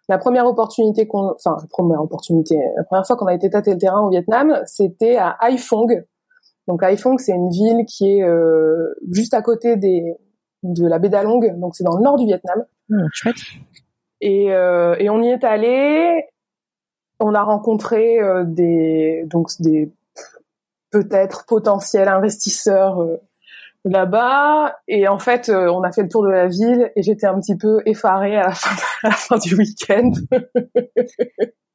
la 0.09 0.19
première 0.19 0.47
opportunité 0.47 1.09
qu'on, 1.09 1.35
enfin 1.35 1.57
la 1.61 1.69
première 1.69 2.01
opportunité, 2.01 2.59
la 2.77 2.85
première 2.85 3.07
fois 3.07 3.17
qu'on 3.17 3.27
a 3.27 3.35
été 3.35 3.51
tâter 3.51 3.73
le 3.73 3.79
terrain 3.79 4.03
au 4.03 4.11
Vietnam, 4.11 4.61
c'était 4.67 5.17
à 5.17 5.37
Haiphong. 5.41 6.05
Donc 6.69 6.83
Haiphong, 6.83 7.19
c'est 7.19 7.33
une 7.33 7.51
ville 7.51 7.85
qui 7.87 8.19
est 8.19 8.25
juste 9.11 9.35
à 9.35 9.43
côté 9.43 9.77
des 9.77 10.17
de 10.73 10.87
la 10.87 10.99
baie 10.99 11.09
d'Along, 11.09 11.59
donc 11.59 11.77
c'est 11.77 11.85
dans 11.85 11.97
le 11.97 12.03
nord 12.03 12.17
du 12.17 12.27
Vietnam. 12.27 12.65
Mmh, 12.89 13.07
chouette. 13.13 13.37
Et, 14.21 14.53
euh, 14.53 14.97
et 14.99 15.11
on 15.11 15.23
y 15.23 15.29
est 15.29 15.45
allé. 15.45 16.25
On 17.21 17.35
a 17.35 17.43
rencontré 17.43 18.21
euh, 18.21 18.45
des 18.45 19.25
donc 19.27 19.51
des 19.61 19.91
peut-être 20.91 21.45
potentiels 21.47 22.09
investisseurs 22.09 23.03
euh, 23.03 23.17
là-bas. 23.85 24.77
Et 24.89 25.09
en 25.09 25.19
fait, 25.19 25.51
on 25.51 25.83
a 25.83 25.93
fait 25.93 26.03
le 26.03 26.09
tour 26.09 26.25
de 26.25 26.31
la 26.31 26.47
ville 26.47 26.91
et 26.97 27.03
j'étais 27.03 27.27
un 27.27 27.39
petit 27.41 27.57
peu 27.57 27.83
effarée 27.87 28.37
à 28.37 28.49
la 28.49 28.51
fin, 28.55 28.77
à 29.03 29.09
la 29.09 29.15
fin 29.15 29.39
du 29.39 29.55
week-end. 29.55 30.13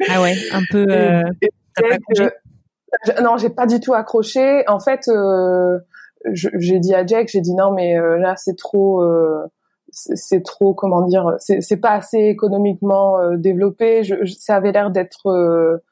ah 0.10 0.22
ouais, 0.22 0.36
un 0.52 0.62
peu. 0.72 0.86
non, 3.22 3.38
j'ai 3.38 3.50
pas 3.50 3.66
du 3.66 3.80
tout 3.80 3.94
accroché. 3.94 4.68
En 4.68 4.80
fait, 4.80 5.08
j'ai 6.34 6.80
dit 6.80 6.94
à 6.94 7.06
Jack, 7.06 7.30
j'ai 7.30 7.42
dit 7.42 7.54
non, 7.54 7.72
mais 7.72 7.98
là 7.98 8.36
c'est 8.38 8.56
trop 8.56 9.02
c'est 9.92 10.44
trop 10.44 10.74
comment 10.74 11.06
dire 11.06 11.36
c'est 11.40 11.78
pas 11.78 11.92
assez 11.92 12.18
économiquement 12.18 13.20
euh, 13.20 13.38
développé. 13.38 14.04
Je, 14.04 14.16
ça 14.26 14.56
avait 14.56 14.72
l'air 14.72 14.92
d'être 14.92 15.28
euh, 15.28 15.84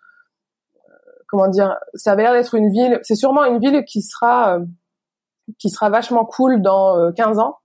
comment 1.27 1.47
dire 1.47 1.75
ça 1.93 2.13
avait 2.13 2.23
l'air 2.23 2.33
d'être 2.33 2.55
une 2.55 2.69
ville 2.69 2.99
c'est 3.03 3.15
sûrement 3.15 3.45
une 3.45 3.59
ville 3.59 3.83
qui 3.85 4.01
sera 4.01 4.57
euh, 4.57 4.65
qui 5.57 5.69
sera 5.69 5.89
vachement 5.89 6.25
cool 6.25 6.61
dans 6.61 7.11
15 7.13 7.39
ans. 7.39 7.57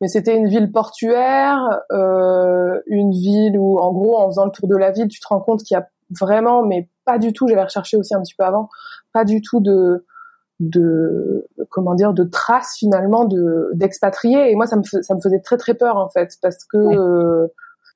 Mais 0.00 0.08
c'était 0.08 0.36
une 0.36 0.48
ville 0.48 0.70
portuaire 0.72 1.80
une 1.90 3.12
ville 3.12 3.58
où 3.58 3.78
en 3.78 3.92
gros 3.92 4.18
en 4.18 4.28
faisant 4.28 4.44
le 4.44 4.50
tour 4.50 4.68
de 4.68 4.76
la 4.76 4.90
ville 4.90 5.08
tu 5.08 5.20
te 5.20 5.26
rends 5.28 5.40
compte 5.40 5.62
qu'il 5.62 5.76
y 5.76 5.78
a 5.78 5.88
vraiment 6.10 6.62
mais 6.62 6.90
pas 7.04 7.18
du 7.18 7.32
tout 7.32 7.48
j'avais 7.48 7.62
recherché 7.62 7.96
aussi 7.96 8.14
un 8.14 8.20
petit 8.20 8.34
peu 8.34 8.44
avant 8.44 8.68
pas 9.12 9.24
du 9.24 9.40
tout 9.40 9.60
de 9.60 10.04
de 10.60 11.48
comment 11.70 11.94
dire 11.94 12.12
de 12.12 12.24
traces 12.24 12.76
finalement 12.78 13.24
de 13.24 13.70
d'expatriés. 13.74 14.50
Et 14.50 14.54
moi 14.54 14.66
ça 14.66 14.76
me 14.76 14.82
ça 14.82 15.14
me 15.14 15.20
faisait 15.20 15.40
très 15.40 15.56
très 15.56 15.74
peur 15.74 15.96
en 15.96 16.08
fait 16.08 16.30
parce 16.40 16.64
que 16.64 17.48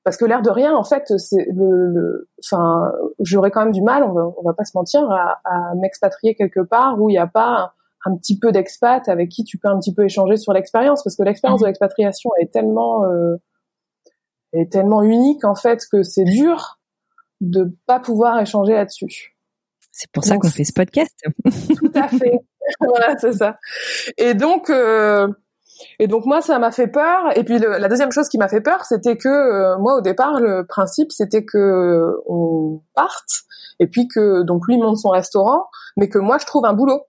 parce 0.03 0.17
que 0.17 0.25
l'air 0.25 0.41
de 0.41 0.49
rien 0.49 0.75
en 0.75 0.83
fait 0.83 1.03
c'est 1.17 1.47
le 1.53 2.29
enfin 2.43 2.91
j'aurais 3.19 3.51
quand 3.51 3.63
même 3.63 3.73
du 3.73 3.81
mal 3.81 4.03
on 4.03 4.13
va, 4.13 4.29
on 4.37 4.43
va 4.43 4.53
pas 4.53 4.63
se 4.63 4.71
mentir 4.75 5.09
à, 5.11 5.39
à 5.43 5.75
m'expatrier 5.75 6.35
quelque 6.35 6.61
part 6.61 6.99
où 7.01 7.09
il 7.09 7.13
n'y 7.13 7.19
a 7.19 7.27
pas 7.27 7.73
un, 8.05 8.15
petit 8.15 8.39
peu 8.39 8.51
d'expat 8.51 9.07
avec 9.09 9.29
qui 9.29 9.43
tu 9.43 9.57
peux 9.57 9.67
un 9.67 9.79
petit 9.79 9.93
peu 9.93 10.05
échanger 10.05 10.37
sur 10.37 10.53
l'expérience. 10.53 11.03
Parce 11.03 11.15
que 11.15 11.23
l'expérience 11.23 11.61
de 11.61 11.65
l'expatriation 11.65 12.31
est 12.39 12.51
tellement 12.51 13.05
euh, 13.05 13.35
est 14.53 14.71
tellement 14.71 15.03
unique 15.03 15.43
en 15.43 15.55
fait 15.55 15.81
que 15.91 16.03
c'est 16.03 16.23
dur 16.23 16.79
de 17.41 17.75
pas 17.85 17.99
pouvoir 17.99 18.39
échanger 18.39 18.73
là-dessus. 18.73 19.36
C'est 19.97 20.11
pour 20.11 20.23
ça 20.23 20.37
qu'on 20.37 20.49
fait 20.49 20.63
ce 20.63 20.73
podcast. 20.73 21.11
Tout 21.43 21.91
à 21.95 22.07
fait. 22.07 22.39
voilà, 22.79 23.17
c'est 23.17 23.33
ça. 23.33 23.55
Et 24.19 24.35
donc, 24.35 24.69
euh, 24.69 25.27
et 25.97 26.05
donc 26.05 26.27
moi, 26.27 26.39
ça 26.41 26.59
m'a 26.59 26.69
fait 26.69 26.85
peur. 26.85 27.35
Et 27.35 27.43
puis 27.43 27.57
la 27.57 27.87
deuxième 27.89 28.11
chose 28.11 28.29
qui 28.29 28.37
m'a 28.37 28.47
fait 28.47 28.61
peur, 28.61 28.85
c'était 28.85 29.17
que 29.17 29.27
euh, 29.27 29.79
moi, 29.79 29.95
au 29.95 30.01
départ, 30.01 30.39
le 30.39 30.67
principe, 30.67 31.11
c'était 31.11 31.43
que 31.43 31.57
euh, 31.57 32.21
on 32.27 32.83
parte 32.93 33.41
et 33.79 33.87
puis 33.87 34.07
que 34.07 34.43
donc 34.43 34.67
lui 34.67 34.77
monte 34.77 34.97
son 34.97 35.09
restaurant, 35.09 35.65
mais 35.97 36.09
que 36.09 36.19
moi, 36.19 36.37
je 36.37 36.45
trouve 36.45 36.65
un 36.65 36.73
boulot. 36.73 37.01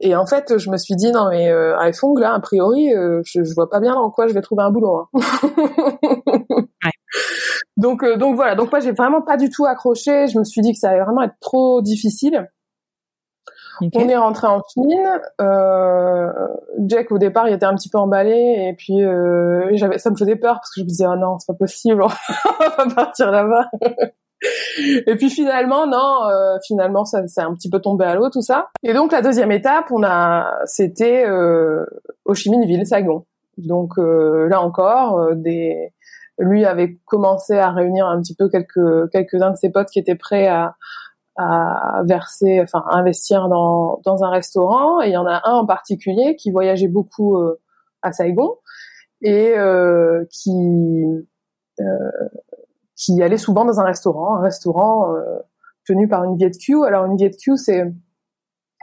Et 0.00 0.14
en 0.14 0.26
fait, 0.26 0.58
je 0.58 0.70
me 0.70 0.76
suis 0.76 0.94
dit 0.94 1.10
non 1.10 1.30
mais 1.30 1.48
euh, 1.48 1.78
iPhone 1.78 2.20
là, 2.20 2.34
a 2.34 2.40
priori, 2.40 2.90
je, 2.92 3.42
je 3.42 3.54
vois 3.54 3.70
pas 3.70 3.80
bien 3.80 3.94
dans 3.94 4.10
quoi 4.10 4.28
je 4.28 4.34
vais 4.34 4.42
trouver 4.42 4.62
un 4.62 4.70
boulot. 4.70 5.08
Hein. 5.14 5.20
ouais. 6.50 6.90
Donc 7.78 8.04
donc 8.18 8.36
voilà. 8.36 8.54
Donc 8.54 8.70
moi, 8.70 8.80
j'ai 8.80 8.92
vraiment 8.92 9.22
pas 9.22 9.36
du 9.36 9.48
tout 9.48 9.64
accroché. 9.64 10.26
Je 10.26 10.38
me 10.38 10.44
suis 10.44 10.60
dit 10.60 10.72
que 10.72 10.78
ça 10.78 10.90
allait 10.90 11.02
vraiment 11.02 11.22
être 11.22 11.38
trop 11.40 11.80
difficile. 11.80 12.48
On 13.94 14.08
est 14.08 14.16
rentré 14.16 14.46
en 14.46 14.62
Chine. 14.68 15.20
Euh, 15.40 16.32
Jack 16.86 17.12
au 17.12 17.18
départ 17.18 17.48
il 17.48 17.54
était 17.54 17.66
un 17.66 17.74
petit 17.74 17.88
peu 17.88 17.98
emballé 17.98 18.68
et 18.68 18.74
puis 18.76 19.04
euh, 19.04 19.70
j'avais 19.72 19.98
ça 19.98 20.10
me 20.10 20.16
faisait 20.16 20.36
peur 20.36 20.54
parce 20.54 20.70
que 20.70 20.80
je 20.80 20.84
me 20.84 20.88
disais 20.88 21.06
oh 21.08 21.16
non 21.16 21.38
c'est 21.38 21.52
pas 21.52 21.56
possible 21.56 22.02
on 22.02 22.08
va 22.08 22.94
partir 22.94 23.30
là-bas. 23.30 23.68
et 25.06 25.16
puis 25.16 25.30
finalement 25.30 25.86
non 25.86 26.28
euh, 26.28 26.56
finalement 26.66 27.04
ça 27.04 27.26
c'est 27.26 27.40
un 27.40 27.54
petit 27.54 27.70
peu 27.70 27.80
tombé 27.80 28.04
à 28.04 28.14
l'eau 28.14 28.30
tout 28.30 28.42
ça. 28.42 28.68
Et 28.82 28.92
donc 28.92 29.12
la 29.12 29.22
deuxième 29.22 29.52
étape 29.52 29.86
on 29.90 30.02
a 30.02 30.50
c'était 30.64 31.24
euh, 31.26 31.84
Ho 32.24 32.34
Chi 32.34 32.50
Minh 32.50 32.66
Ville 32.66 32.86
Saigon. 32.86 33.24
Donc 33.58 33.98
euh, 33.98 34.48
là 34.48 34.60
encore 34.62 35.18
euh, 35.18 35.34
des 35.34 35.92
lui 36.38 36.64
avait 36.64 36.98
commencé 37.04 37.58
à 37.58 37.70
réunir 37.70 38.06
un 38.06 38.20
petit 38.20 38.34
peu 38.34 38.48
quelques 38.48 39.10
quelques-uns 39.10 39.50
de 39.50 39.56
ses 39.56 39.70
potes 39.70 39.88
qui 39.88 39.98
étaient 39.98 40.14
prêts 40.14 40.46
à 40.46 40.76
à 41.40 42.02
verser, 42.04 42.60
enfin 42.60 42.84
à 42.88 42.96
investir 42.98 43.48
dans, 43.48 44.00
dans 44.04 44.24
un 44.24 44.30
restaurant. 44.30 45.00
Et 45.00 45.08
il 45.08 45.12
y 45.12 45.16
en 45.16 45.26
a 45.26 45.40
un 45.44 45.54
en 45.54 45.66
particulier 45.66 46.34
qui 46.34 46.50
voyageait 46.50 46.88
beaucoup 46.88 47.36
euh, 47.36 47.60
à 48.02 48.12
Saigon 48.12 48.56
et 49.22 49.56
euh, 49.56 50.24
qui 50.30 51.04
euh, 51.80 52.10
qui 52.96 53.22
allait 53.22 53.38
souvent 53.38 53.64
dans 53.64 53.78
un 53.78 53.84
restaurant, 53.84 54.36
un 54.36 54.42
restaurant 54.42 55.14
euh, 55.14 55.38
tenu 55.86 56.08
par 56.08 56.24
une 56.24 56.36
Viet 56.36 56.50
Q. 56.50 56.84
Alors 56.84 57.06
une 57.06 57.16
Viet 57.16 57.30
Q, 57.30 57.56
c'est 57.56 57.84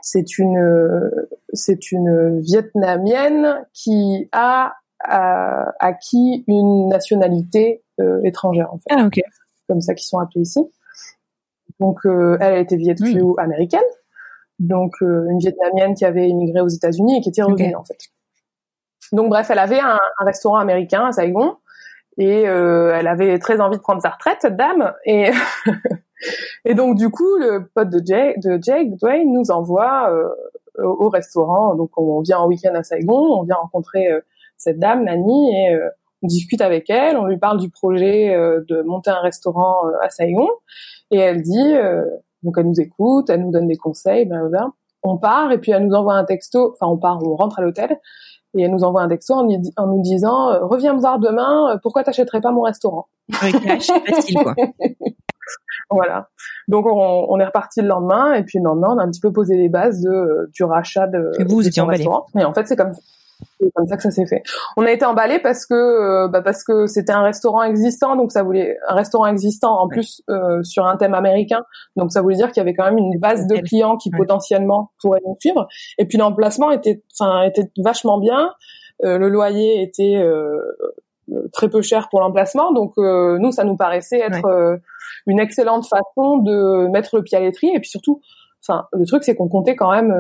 c'est 0.02 0.38
une 0.38 1.12
c'est 1.52 1.92
une 1.92 2.40
vietnamienne 2.40 3.66
qui 3.74 4.30
a, 4.32 4.76
acquis 5.08 6.44
une 6.48 6.90
nationalité 6.90 7.84
étrangère 8.24 8.74
en 8.74 8.78
fait. 8.78 8.96
Ah 8.96 9.06
ok. 9.06 9.20
Comme 9.68 9.82
ça 9.82 9.94
qu'ils 9.96 10.08
sont 10.08 10.20
appelés 10.20 10.42
ici. 10.42 10.60
Donc, 11.80 12.00
euh, 12.06 12.38
elle 12.40 12.60
était 12.60 12.78
Viet 12.78 12.96
américaine, 13.38 13.82
donc 14.60 14.94
euh, 15.02 15.28
une 15.30 15.40
Vietnamienne 15.40 15.94
qui 15.96 16.06
avait 16.06 16.30
immigré 16.30 16.62
aux 16.62 16.68
États-Unis 16.68 17.18
et 17.18 17.22
qui 17.22 17.30
était 17.30 17.44
revenue 17.44 17.76
en 17.76 17.84
fait. 17.84 17.98
Donc 19.12 19.30
bref, 19.30 19.50
elle 19.52 19.60
avait 19.60 19.80
un, 19.80 20.00
restaurant 20.20 20.58
américain 20.58 21.06
à 21.06 21.12
Saigon 21.12 21.58
et 22.18 22.48
euh, 22.48 22.96
elle 22.96 23.08
avait 23.08 23.38
très 23.40 23.60
envie 23.60 23.78
de 23.78 23.82
prendre 23.82 24.02
sa 24.02 24.10
retraite 24.10 24.38
cette 24.42 24.56
dame 24.56 24.94
et 25.06 25.32
et 26.66 26.74
donc 26.74 26.98
du 26.98 27.10
coup 27.10 27.38
le 27.38 27.70
pote 27.76 27.90
de 27.90 28.02
Jake, 28.04 28.40
de 28.40 28.58
Jake 28.62 28.96
Dwayne 28.96 29.32
nous 29.34 29.52
envoie 29.52 30.12
au 30.80 31.10
restaurant. 31.10 31.76
Donc 31.76 31.92
on 31.98 32.22
vient 32.22 32.40
en 32.40 32.48
week-end 32.48 32.74
à 32.74 32.84
Saigon, 32.84 33.40
on 33.40 33.44
vient 33.44 33.56
rencontrer 33.56 34.08
cette 34.58 34.80
dame 34.80 35.04
Nani 35.04 35.56
et 35.56 35.78
on 36.22 36.28
discute 36.28 36.62
avec 36.62 36.90
elle, 36.90 37.18
on 37.18 37.26
lui 37.26 37.38
parle 37.38 37.60
du 37.60 37.70
projet 37.70 38.36
de 38.36 38.82
monter 38.84 39.12
un 39.12 39.20
restaurant 39.20 39.88
à 40.02 40.10
Saigon 40.10 40.48
et 41.12 41.18
elle 41.18 41.42
dit, 41.42 41.74
euh, 41.74 42.04
donc 42.44 42.56
elle 42.58 42.68
nous 42.68 42.80
écoute, 42.80 43.30
elle 43.30 43.42
nous 43.42 43.52
donne 43.52 43.68
des 43.68 43.78
conseils, 43.78 44.26
ben, 44.26 44.50
ben, 44.50 44.74
on 45.04 45.18
part 45.18 45.52
et 45.52 45.60
puis 45.60 45.72
elle 45.72 45.86
nous 45.86 45.94
envoie 45.94 46.16
un 46.16 46.26
texto, 46.26 46.74
enfin 46.74 46.92
on 46.92 46.98
part, 46.98 47.20
on 47.24 47.36
rentre 47.36 47.60
à 47.60 47.62
l'hôtel 47.62 48.00
et 48.58 48.64
elle 48.64 48.72
nous 48.72 48.84
envoie 48.84 49.02
un 49.02 49.08
texto 49.08 49.34
en, 49.34 49.44
nous 49.44 50.02
disant 50.02 50.50
euh, 50.50 50.66
reviens 50.66 50.94
me 50.94 51.00
voir 51.00 51.20
demain, 51.20 51.74
euh, 51.74 51.78
pourquoi 51.82 52.04
t'achèterais 52.04 52.42
pas 52.42 52.52
mon 52.52 52.62
restaurant? 52.62 53.08
Facile 53.32 54.38
quoi. 54.42 54.56
voilà. 55.90 56.30
Donc 56.68 56.86
on, 56.88 57.28
on, 57.30 57.40
est 57.40 57.46
reparti 57.46 57.82
le 57.82 57.88
lendemain 57.88 58.34
et 58.34 58.44
puis 58.44 58.58
le 58.58 58.66
lendemain 58.66 58.96
on 58.96 58.98
a 58.98 59.04
un 59.04 59.12
petit 59.12 59.22
peu 59.22 59.32
posé 59.32 59.56
les 59.58 59.70
bases 59.70 60.02
de 60.02 60.50
du 60.54 60.64
rachat 60.64 61.08
de, 61.08 61.32
et 61.40 61.44
vous, 61.44 61.62
vous 61.62 61.86
restaurant. 61.86 62.26
Mais 62.34 62.46
en 62.46 62.54
fait 62.54 62.68
c'est 62.68 62.76
comme 62.76 62.94
c'est 63.60 63.72
comme 63.74 63.88
ça 63.88 63.98
que 63.98 64.04
ça 64.04 64.12
s'est 64.12 64.26
fait. 64.26 64.44
On 64.78 64.86
a 64.86 64.92
été 64.92 65.06
emballé 65.06 65.40
parce 65.40 65.66
que 65.66 65.74
euh, 65.74 66.28
bah 66.28 66.42
parce 66.42 66.64
que 66.64 66.88
c'était 66.88 67.12
un 67.12 67.24
restaurant 67.24 67.64
existant, 67.64 68.16
donc 68.16 68.32
ça 68.32 68.44
voulait 68.44 68.78
un 68.88 68.96
restaurant 68.96 69.26
existant 69.28 69.80
en 69.80 69.88
plus 69.88 70.22
euh, 70.30 70.62
sur 70.64 70.86
un 70.86 70.98
thème 70.98 71.14
américain, 71.14 71.64
donc 71.96 72.12
ça 72.12 72.22
voulait 72.22 72.36
dire 72.36 72.52
qu'il 72.52 72.58
y 72.58 72.62
avait 72.62 72.74
quand 72.74 72.86
même 72.86 72.98
une 72.98 73.20
base 73.20 73.48
de 73.48 73.58
clients 73.58 73.98
qui 73.98 74.10
potentiellement 74.12 74.92
pourraient 75.02 75.22
nous 75.26 75.38
suivre. 75.40 75.68
Et 75.98 76.06
puis 76.06 76.18
l'emplacement 76.18 76.72
était, 76.72 77.04
enfin 77.20 77.44
était 77.44 77.70
vachement 77.78 78.20
bien. 78.20 78.52
Euh, 79.04 79.18
le 79.18 79.28
loyer 79.28 79.82
était 79.82 80.24
très 81.52 81.70
peu 81.70 81.82
cher 81.82 82.08
pour 82.10 82.20
l'emplacement. 82.22 82.72
Donc 82.72 82.98
nous, 82.98 83.52
ça 83.52 83.64
nous 83.64 83.76
paraissait 83.76 84.20
être 84.20 84.80
une 85.28 85.40
excellente 85.40 85.88
façon 85.88 86.38
de 86.38 86.88
mettre 86.88 87.16
le 87.16 87.24
pied 87.24 87.38
à 87.38 87.42
l'étrier. 87.42 87.76
Et 87.76 87.80
puis 87.80 87.90
surtout, 87.90 88.22
enfin, 88.62 88.88
le 88.94 89.06
truc, 89.06 89.24
c'est 89.24 89.36
qu'on 89.36 89.50
comptait 89.50 89.76
quand 89.76 89.92
même. 89.92 90.14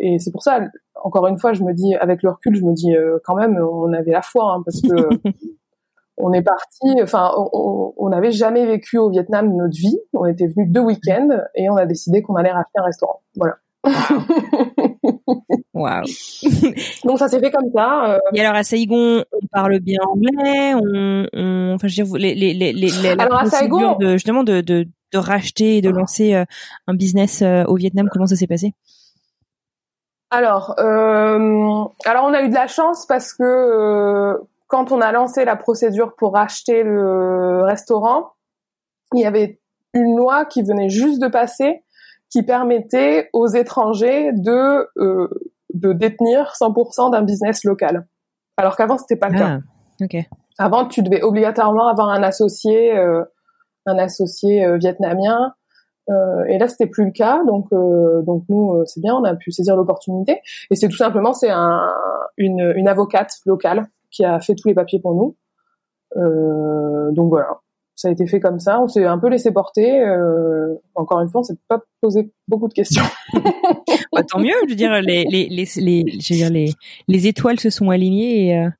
Et 0.00 0.18
c'est 0.18 0.30
pour 0.30 0.42
ça, 0.42 0.60
encore 1.02 1.26
une 1.26 1.38
fois, 1.38 1.52
je 1.52 1.62
me 1.62 1.72
dis, 1.72 1.94
avec 1.96 2.22
le 2.22 2.30
recul, 2.30 2.54
je 2.56 2.64
me 2.64 2.72
dis 2.72 2.94
quand 3.24 3.34
même, 3.34 3.58
on 3.58 3.92
avait 3.92 4.12
la 4.12 4.22
foi, 4.22 4.54
hein, 4.54 4.62
parce 4.64 4.80
que 4.80 4.88
on 6.16 6.32
est 6.32 6.42
parti. 6.42 7.00
Enfin, 7.02 7.30
on 7.52 8.08
n'avait 8.08 8.32
jamais 8.32 8.66
vécu 8.66 8.98
au 8.98 9.10
Vietnam 9.10 9.50
de 9.50 9.54
notre 9.54 9.76
vie. 9.76 9.98
On 10.14 10.26
était 10.26 10.46
venu 10.46 10.66
deux 10.66 10.80
week-ends 10.80 11.30
et 11.54 11.70
on 11.70 11.76
a 11.76 11.86
décidé 11.86 12.22
qu'on 12.22 12.36
allait 12.36 12.52
racheter 12.52 12.78
un 12.78 12.84
restaurant. 12.84 13.20
Voilà. 13.36 13.56
Waouh. 15.74 16.04
Donc 17.04 17.18
ça 17.18 17.28
s'est 17.28 17.40
fait 17.40 17.50
comme 17.50 17.70
ça. 17.74 18.14
Euh. 18.14 18.18
Et 18.34 18.40
alors 18.40 18.54
à 18.54 18.64
Saigon, 18.64 19.22
on 19.32 19.46
parle 19.52 19.78
bien 19.80 20.00
anglais. 20.06 20.74
On, 20.74 21.74
enfin, 21.74 21.86
je 21.88 22.02
veux 22.02 22.06
dire, 22.06 22.18
les, 22.18 22.34
les, 22.34 22.54
les, 22.54 22.72
les 22.72 23.14
la 23.14 23.22
alors 23.22 23.40
à 23.40 23.46
Saigon, 23.46 23.96
de, 23.96 24.12
justement 24.12 24.44
de, 24.44 24.60
de, 24.60 24.88
de 25.12 25.18
racheter 25.18 25.78
et 25.78 25.82
de 25.82 25.90
lancer 25.90 26.34
euh, 26.34 26.44
un 26.86 26.94
business 26.94 27.42
euh, 27.42 27.64
au 27.64 27.76
Vietnam, 27.76 28.08
comment 28.10 28.26
ça 28.26 28.36
s'est 28.36 28.46
passé? 28.46 28.74
Alors, 30.30 30.74
euh, 30.78 31.84
alors 32.04 32.24
on 32.24 32.34
a 32.34 32.42
eu 32.42 32.48
de 32.48 32.54
la 32.54 32.66
chance 32.66 33.06
parce 33.06 33.32
que 33.32 34.38
quand 34.66 34.92
on 34.92 35.00
a 35.00 35.10
lancé 35.12 35.44
la 35.44 35.56
procédure 35.56 36.14
pour 36.16 36.34
racheter 36.34 36.82
le 36.82 37.62
restaurant, 37.64 38.32
il 39.14 39.20
y 39.20 39.26
avait 39.26 39.60
une 39.94 40.16
loi 40.16 40.44
qui 40.44 40.62
venait 40.62 40.90
juste 40.90 41.20
de 41.20 41.28
passer 41.28 41.82
qui 42.30 42.42
permettait 42.42 43.30
aux 43.32 43.46
étrangers 43.46 44.32
de 44.34 44.86
euh, 44.98 45.28
de 45.72 45.92
détenir 45.94 46.52
100% 46.60 47.12
d'un 47.12 47.22
business 47.22 47.64
local. 47.64 48.06
Alors 48.58 48.76
qu'avant 48.76 48.98
c'était 48.98 49.16
pas 49.16 49.30
le 49.30 49.38
cas. 49.38 49.58
Ah, 49.58 49.58
Avant 50.58 50.86
tu 50.86 51.02
devais 51.02 51.22
obligatoirement 51.22 51.88
avoir 51.88 52.10
un 52.10 52.22
associé 52.22 52.94
euh, 52.94 53.24
un 53.86 53.96
associé 53.98 54.66
euh, 56.08 56.44
et 56.48 56.58
là 56.58 56.68
c'était 56.68 56.86
plus 56.86 57.04
le 57.04 57.10
cas 57.10 57.42
donc 57.44 57.70
donc 57.70 58.44
nous 58.48 58.82
c'est 58.86 59.00
bien 59.00 59.14
on 59.14 59.24
a 59.24 59.34
pu 59.34 59.50
saisir 59.50 59.76
l'opportunité 59.76 60.40
et 60.70 60.76
c'est 60.76 60.88
tout 60.88 60.96
simplement 60.96 61.32
c'est 61.32 61.50
un, 61.50 61.92
une, 62.38 62.72
une 62.76 62.88
avocate 62.88 63.32
locale 63.44 63.88
qui 64.10 64.24
a 64.24 64.40
fait 64.40 64.54
tous 64.54 64.68
les 64.68 64.74
papiers 64.74 65.00
pour 65.00 65.14
nous. 65.14 65.36
Euh, 66.16 67.10
donc 67.12 67.28
voilà, 67.28 67.60
ça 67.94 68.08
a 68.08 68.10
été 68.10 68.26
fait 68.26 68.40
comme 68.40 68.58
ça. 68.58 68.80
On 68.80 68.88
s'est 68.88 69.04
un 69.04 69.18
peu 69.18 69.28
laissé 69.28 69.52
porter. 69.52 70.02
Euh, 70.02 70.74
encore 70.94 71.20
une 71.20 71.28
fois, 71.28 71.40
on 71.40 71.44
s'est 71.44 71.58
pas 71.68 71.80
posé 72.00 72.32
beaucoup 72.46 72.68
de 72.68 72.74
questions. 72.74 73.04
bah, 74.12 74.22
tant 74.22 74.38
mieux. 74.38 74.54
Je 74.64 74.70
veux 74.70 74.76
dire, 74.76 74.92
les 75.02 75.24
les 75.24 75.48
les 75.48 75.68
les, 75.76 76.20
je 76.20 76.32
veux 76.32 76.38
dire, 76.38 76.50
les, 76.50 76.72
les 77.08 77.26
étoiles 77.26 77.60
se 77.60 77.70
sont 77.70 77.90
alignées 77.90 78.46
et 78.46 78.58
euh, 78.58 78.70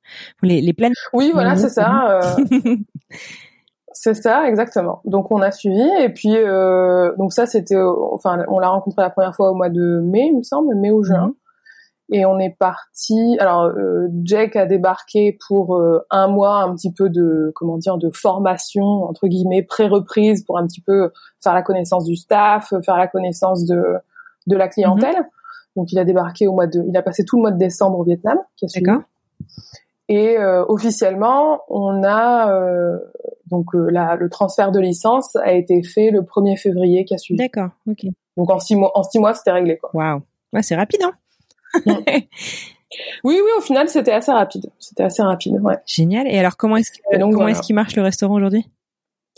les 0.41 0.61
les 0.61 0.73
planètes. 0.73 0.97
Oui, 1.13 1.29
voilà, 1.33 1.55
c'est 1.55 1.69
ça. 1.69 2.19
C'est 4.01 4.13
ça, 4.13 4.47
exactement. 4.47 5.01
Donc 5.03 5.29
on 5.29 5.41
a 5.41 5.51
suivi 5.51 5.85
et 5.99 6.07
puis 6.07 6.33
euh, 6.33 7.13
donc 7.17 7.33
ça 7.33 7.45
c'était, 7.45 7.75
enfin, 7.75 8.45
on 8.47 8.59
l'a 8.59 8.69
rencontré 8.69 9.01
la 9.01 9.09
première 9.09 9.35
fois 9.35 9.51
au 9.51 9.55
mois 9.55 9.67
de 9.67 9.99
mai, 9.99 10.29
il 10.31 10.37
me 10.37 10.43
semble, 10.43 10.73
mai 10.75 10.89
ou 10.89 11.03
juin. 11.03 11.27
Mhm 11.27 11.33
et 12.11 12.25
on 12.25 12.39
est 12.39 12.55
parti. 12.57 13.37
Alors 13.39 13.65
euh, 13.65 14.07
Jack 14.23 14.55
a 14.55 14.65
débarqué 14.65 15.37
pour 15.47 15.77
euh, 15.77 16.05
un 16.09 16.27
mois, 16.27 16.63
un 16.63 16.73
petit 16.73 16.91
peu 16.91 17.09
de 17.09 17.51
comment 17.55 17.77
dire 17.77 17.97
de 17.97 18.09
formation 18.09 19.03
entre 19.03 19.27
guillemets 19.27 19.61
pré-reprise 19.63 20.43
pour 20.43 20.57
un 20.57 20.65
petit 20.65 20.81
peu 20.81 21.11
faire 21.43 21.53
la 21.53 21.61
connaissance 21.61 22.05
du 22.05 22.15
staff, 22.15 22.73
faire 22.83 22.97
la 22.97 23.07
connaissance 23.07 23.65
de 23.65 23.83
de 24.47 24.55
la 24.55 24.67
clientèle. 24.67 25.17
Mhm. 25.17 25.25
Donc 25.75 25.91
il 25.91 25.99
a 25.99 26.05
débarqué 26.05 26.47
au 26.47 26.53
mois 26.53 26.67
de, 26.67 26.83
il 26.87 26.97
a 26.97 27.03
passé 27.03 27.23
tout 27.23 27.35
le 27.35 27.41
mois 27.41 27.51
de 27.51 27.59
décembre 27.59 27.99
au 27.99 28.03
Vietnam, 28.03 28.39
qui 28.57 28.65
D'accord. 28.75 29.03
Et 30.09 30.37
euh, 30.37 30.65
officiellement, 30.67 31.61
on 31.69 32.03
a 32.03 32.51
euh, 32.51 32.97
donc 33.45 33.67
la, 33.73 34.15
le 34.15 34.29
transfert 34.29 34.71
de 34.71 34.79
licence 34.79 35.35
a 35.37 35.53
été 35.53 35.83
fait 35.83 36.09
le 36.09 36.21
1er 36.21 36.57
février 36.57 37.05
qui 37.05 37.13
a 37.13 37.17
suivi. 37.17 37.37
D'accord, 37.37 37.69
ok. 37.87 38.05
Donc 38.35 38.49
en 38.49 38.59
six 38.59 38.75
mois, 38.75 38.91
en 38.95 39.03
six 39.03 39.19
mois, 39.19 39.33
c'était 39.33 39.51
réglé 39.51 39.77
quoi. 39.77 39.91
Waouh, 39.93 40.21
ouais, 40.53 40.63
c'est 40.63 40.75
rapide 40.75 41.03
hein. 41.03 41.13
oui, 43.23 43.39
oui, 43.43 43.49
au 43.57 43.61
final, 43.61 43.89
c'était 43.89 44.11
assez 44.11 44.31
rapide. 44.31 44.71
C'était 44.79 45.03
assez 45.03 45.21
rapide, 45.21 45.59
ouais. 45.61 45.77
Génial. 45.85 46.27
Et 46.27 46.39
alors, 46.39 46.57
comment 46.57 46.77
est-ce 46.77 47.61
qu'il 47.61 47.75
marche 47.75 47.95
le 47.95 48.01
restaurant 48.01 48.35
aujourd'hui? 48.35 48.67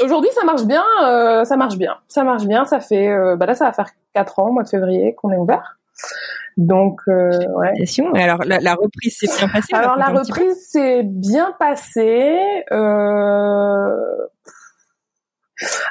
Aujourd'hui, 0.01 0.29
ça 0.33 0.45
marche 0.45 0.65
bien. 0.65 0.83
Euh, 1.03 1.43
ça 1.45 1.57
marche 1.57 1.77
bien. 1.77 1.97
Ça 2.07 2.23
marche 2.23 2.45
bien. 2.45 2.65
Ça 2.65 2.79
fait, 2.79 3.09
euh, 3.09 3.35
bah 3.35 3.45
là, 3.45 3.55
ça 3.55 3.65
va 3.65 3.73
faire 3.73 3.89
quatre 4.13 4.39
ans, 4.39 4.51
mois 4.51 4.63
de 4.63 4.69
février, 4.69 5.13
qu'on 5.15 5.31
est 5.31 5.37
ouvert. 5.37 5.79
Donc, 6.57 7.01
euh, 7.07 7.29
ouais. 7.55 7.71
Et 7.77 8.21
alors, 8.21 8.39
la, 8.45 8.73
reprise 8.75 9.17
s'est 9.17 9.27
bien 9.27 9.47
passée. 9.47 9.73
Alors, 9.73 9.95
la 9.95 10.07
reprise 10.07 10.67
s'est 10.69 11.03
bien 11.03 11.55
passée. 11.59 12.63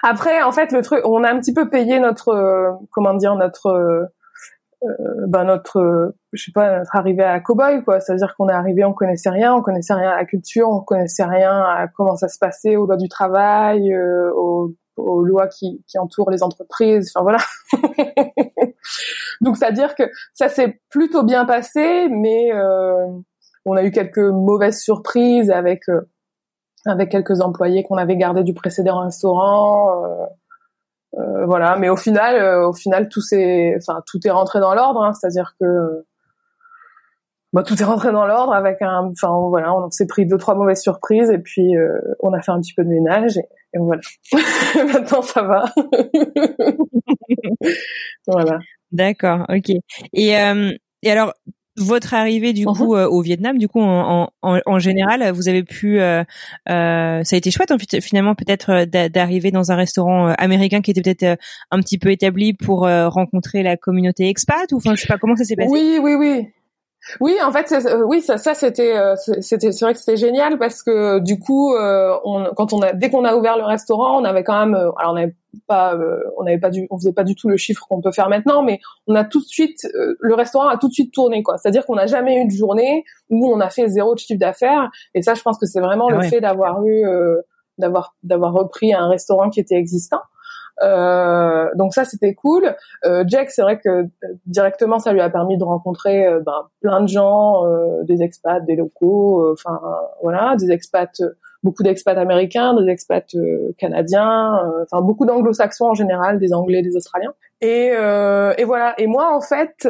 Après, 0.02 0.42
en 0.42 0.52
fait, 0.52 0.72
le 0.72 0.82
truc, 0.82 1.00
on 1.04 1.24
a 1.24 1.30
un 1.30 1.38
petit 1.38 1.54
peu 1.54 1.68
payé 1.68 2.00
notre, 2.00 2.78
comment 2.90 3.14
dire, 3.14 3.36
notre 3.36 4.10
euh, 4.82 5.26
ben 5.26 5.44
notre 5.44 6.14
je 6.32 6.42
sais 6.42 6.52
pas 6.52 6.78
notre 6.78 6.96
arrivée 6.96 7.22
à 7.22 7.38
cowboy 7.40 7.84
quoi 7.84 8.00
c'est 8.00 8.12
à 8.12 8.16
dire 8.16 8.34
qu'on 8.34 8.48
est 8.48 8.54
arrivé 8.54 8.82
on 8.82 8.94
connaissait 8.94 9.28
rien 9.28 9.54
on 9.54 9.60
connaissait 9.60 9.92
rien 9.92 10.08
à 10.08 10.16
la 10.16 10.24
culture 10.24 10.70
on 10.70 10.80
connaissait 10.80 11.24
rien 11.24 11.52
à 11.52 11.86
comment 11.86 12.16
ça 12.16 12.28
se 12.28 12.38
passait 12.38 12.76
aux 12.76 12.86
lois 12.86 12.96
du 12.96 13.06
travail 13.06 13.92
euh, 13.92 14.30
aux, 15.00 15.22
lois 15.22 15.48
qui, 15.48 15.82
entourent 15.98 16.30
les 16.30 16.42
entreprises 16.42 17.12
enfin 17.14 17.22
voilà. 17.22 17.38
Donc 19.40 19.56
c'est 19.56 19.66
à 19.66 19.72
dire 19.72 19.94
que 19.94 20.04
ça 20.34 20.48
s'est 20.48 20.80
plutôt 20.90 21.22
bien 21.22 21.44
passé 21.44 22.08
mais 22.10 22.52
euh, 22.52 23.06
on 23.64 23.76
a 23.76 23.84
eu 23.84 23.90
quelques 23.90 24.18
mauvaises 24.18 24.80
surprises 24.80 25.50
avec 25.50 25.88
euh, 25.88 26.08
avec 26.86 27.10
quelques 27.10 27.40
employés 27.40 27.84
qu'on 27.84 27.96
avait 27.96 28.16
gardés 28.16 28.44
du 28.44 28.54
précédent 28.54 29.00
restaurant 29.00 30.04
euh, 31.18 31.44
voilà, 31.44 31.76
mais 31.76 31.88
au 31.88 31.96
final, 31.96 32.62
au 32.62 32.72
final, 32.72 33.08
tout 33.08 33.20
c'est, 33.20 33.74
enfin, 33.76 34.00
tout 34.06 34.20
est 34.24 34.30
rentré 34.30 34.60
dans 34.60 34.74
l'ordre, 34.74 35.02
hein, 35.02 35.12
c'est-à-dire 35.12 35.56
que 35.58 36.04
bah, 37.52 37.64
tout 37.64 37.82
est 37.82 37.84
rentré 37.84 38.12
dans 38.12 38.26
l'ordre 38.26 38.52
avec 38.52 38.80
un, 38.80 39.10
enfin 39.10 39.36
voilà, 39.48 39.74
on 39.74 39.90
s'est 39.90 40.06
pris 40.06 40.24
deux 40.24 40.38
trois 40.38 40.54
mauvaises 40.54 40.80
surprises 40.80 41.30
et 41.30 41.38
puis 41.38 41.74
on 42.20 42.32
a 42.32 42.40
fait 42.40 42.52
un 42.52 42.60
petit 42.60 42.74
peu 42.74 42.84
de 42.84 42.90
ménage 42.90 43.40
voilà. 43.78 44.02
Maintenant 44.74 45.22
ça 45.22 45.42
va. 45.42 45.64
voilà. 48.26 48.58
D'accord, 48.92 49.46
ok. 49.48 49.70
Et 50.12 50.34
et 51.02 51.10
alors 51.10 51.32
votre 51.80 52.14
arrivée 52.14 52.52
du 52.52 52.66
uh-huh. 52.66 52.76
coup 52.76 52.94
euh, 52.94 53.06
au 53.06 53.22
Vietnam, 53.22 53.58
du 53.58 53.68
coup 53.68 53.80
en, 53.80 54.30
en, 54.42 54.60
en 54.64 54.78
général, 54.78 55.30
vous 55.32 55.48
avez 55.48 55.62
pu, 55.62 56.00
euh, 56.00 56.22
euh, 56.68 57.24
ça 57.24 57.34
a 57.34 57.36
été 57.36 57.50
chouette 57.50 57.72
fait, 57.90 58.00
finalement 58.00 58.34
peut-être 58.34 58.84
d'arriver 58.84 59.50
dans 59.50 59.72
un 59.72 59.76
restaurant 59.76 60.28
américain 60.38 60.80
qui 60.80 60.90
était 60.90 61.02
peut-être 61.02 61.38
un 61.70 61.80
petit 61.80 61.98
peu 61.98 62.10
établi 62.10 62.52
pour 62.52 62.80
rencontrer 62.80 63.62
la 63.62 63.76
communauté 63.76 64.28
expat 64.28 64.70
ou 64.72 64.76
enfin 64.76 64.94
je 64.94 65.02
sais 65.02 65.08
pas 65.08 65.18
comment 65.18 65.36
ça 65.36 65.44
s'est 65.44 65.56
passé? 65.56 65.70
Oui, 65.70 65.98
oui, 66.00 66.14
oui. 66.14 66.48
Oui, 67.20 67.36
en 67.42 67.52
fait, 67.52 67.72
euh, 67.72 68.02
oui, 68.04 68.20
ça, 68.20 68.38
ça 68.38 68.54
c'était, 68.54 68.96
euh, 68.96 69.14
c'était, 69.40 69.72
c'est 69.72 69.84
vrai 69.84 69.94
que 69.94 69.98
c'était 69.98 70.16
génial 70.16 70.58
parce 70.58 70.82
que 70.82 71.18
du 71.18 71.38
coup, 71.38 71.74
euh, 71.74 72.16
on, 72.24 72.44
quand 72.54 72.72
on 72.72 72.80
a, 72.82 72.92
dès 72.92 73.10
qu'on 73.10 73.24
a 73.24 73.34
ouvert 73.34 73.56
le 73.56 73.64
restaurant, 73.64 74.20
on 74.20 74.24
avait 74.24 74.44
quand 74.44 74.58
même, 74.58 74.74
alors 74.74 75.12
on 75.12 75.14
n'avait 75.14 75.34
pas, 75.66 75.98
on 76.38 76.44
n'avait 76.44 76.60
pas 76.60 76.70
du, 76.70 76.86
on 76.90 76.98
faisait 76.98 77.12
pas 77.12 77.24
du 77.24 77.34
tout 77.34 77.48
le 77.48 77.56
chiffre 77.56 77.86
qu'on 77.88 78.00
peut 78.00 78.12
faire 78.12 78.28
maintenant, 78.28 78.62
mais 78.62 78.80
on 79.06 79.14
a 79.14 79.24
tout 79.24 79.40
de 79.40 79.46
suite, 79.46 79.86
le 79.92 80.34
restaurant 80.34 80.68
a 80.68 80.76
tout 80.76 80.88
de 80.88 80.92
suite 80.92 81.12
tourné, 81.12 81.42
quoi. 81.42 81.56
C'est-à-dire 81.58 81.84
qu'on 81.86 81.96
n'a 81.96 82.06
jamais 82.06 82.40
eu 82.40 82.46
de 82.46 82.52
journée 82.52 83.04
où 83.30 83.50
on 83.50 83.60
a 83.60 83.70
fait 83.70 83.88
zéro 83.88 84.14
de 84.14 84.20
chiffre 84.20 84.38
d'affaires, 84.38 84.90
et 85.14 85.22
ça, 85.22 85.34
je 85.34 85.42
pense 85.42 85.58
que 85.58 85.66
c'est 85.66 85.80
vraiment 85.80 86.08
ah 86.10 86.16
le 86.16 86.22
fait 86.22 86.40
d'avoir 86.40 86.84
eu, 86.84 87.04
d'avoir, 87.78 88.14
d'avoir 88.22 88.52
repris 88.52 88.92
un 88.94 89.08
restaurant 89.08 89.50
qui 89.50 89.60
était 89.60 89.76
existant. 89.76 90.20
Euh, 90.82 91.68
donc 91.74 91.94
ça 91.94 92.04
c'était 92.04 92.34
cool. 92.34 92.74
Euh, 93.04 93.24
Jack 93.26 93.50
c'est 93.50 93.62
vrai 93.62 93.78
que 93.78 93.88
euh, 93.88 94.04
directement 94.46 94.98
ça 94.98 95.12
lui 95.12 95.20
a 95.20 95.28
permis 95.28 95.58
de 95.58 95.64
rencontrer 95.64 96.26
euh, 96.26 96.40
ben, 96.40 96.66
plein 96.80 97.00
de 97.00 97.08
gens, 97.08 97.64
des 98.04 98.22
expats, 98.22 98.64
des 98.64 98.76
locaux, 98.76 99.52
enfin 99.52 99.80
voilà, 100.22 100.56
des 100.56 100.70
expats, 100.70 101.22
beaucoup 101.62 101.82
d'expats 101.82 102.16
américains, 102.16 102.74
des 102.74 102.90
expats 102.90 103.36
canadiens, 103.78 104.60
enfin 104.82 105.02
beaucoup 105.02 105.26
d'anglo-saxons 105.26 105.86
en 105.86 105.94
général, 105.94 106.38
des 106.38 106.52
anglais, 106.52 106.82
des 106.82 106.96
australiens. 106.96 107.32
Et, 107.60 107.88
et 107.88 108.64
voilà. 108.64 108.94
Et 108.98 109.06
moi 109.06 109.34
en 109.34 109.40
fait 109.40 109.88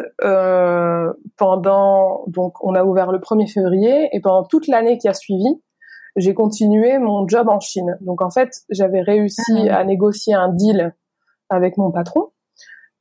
pendant 1.37 2.25
donc 2.27 2.63
on 2.65 2.75
a 2.75 2.85
ouvert 2.85 3.13
le 3.13 3.19
1er 3.19 3.53
février 3.53 4.09
et 4.13 4.21
pendant 4.21 4.45
toute 4.45 4.67
l'année 4.67 4.99
qui 4.99 5.09
a 5.09 5.15
suivi 5.15 5.61
j'ai 6.17 6.35
continué 6.35 6.99
mon 6.99 7.27
job 7.29 7.49
en 7.49 7.61
Chine. 7.61 7.97
Donc 8.01 8.23
en 8.23 8.31
fait, 8.31 8.63
j'avais 8.71 9.01
réussi 9.01 9.69
ah. 9.69 9.79
à 9.79 9.85
négocier 9.85 10.35
un 10.35 10.49
deal 10.49 10.95
avec 11.49 11.77
mon 11.77 11.91
patron. 11.91 12.31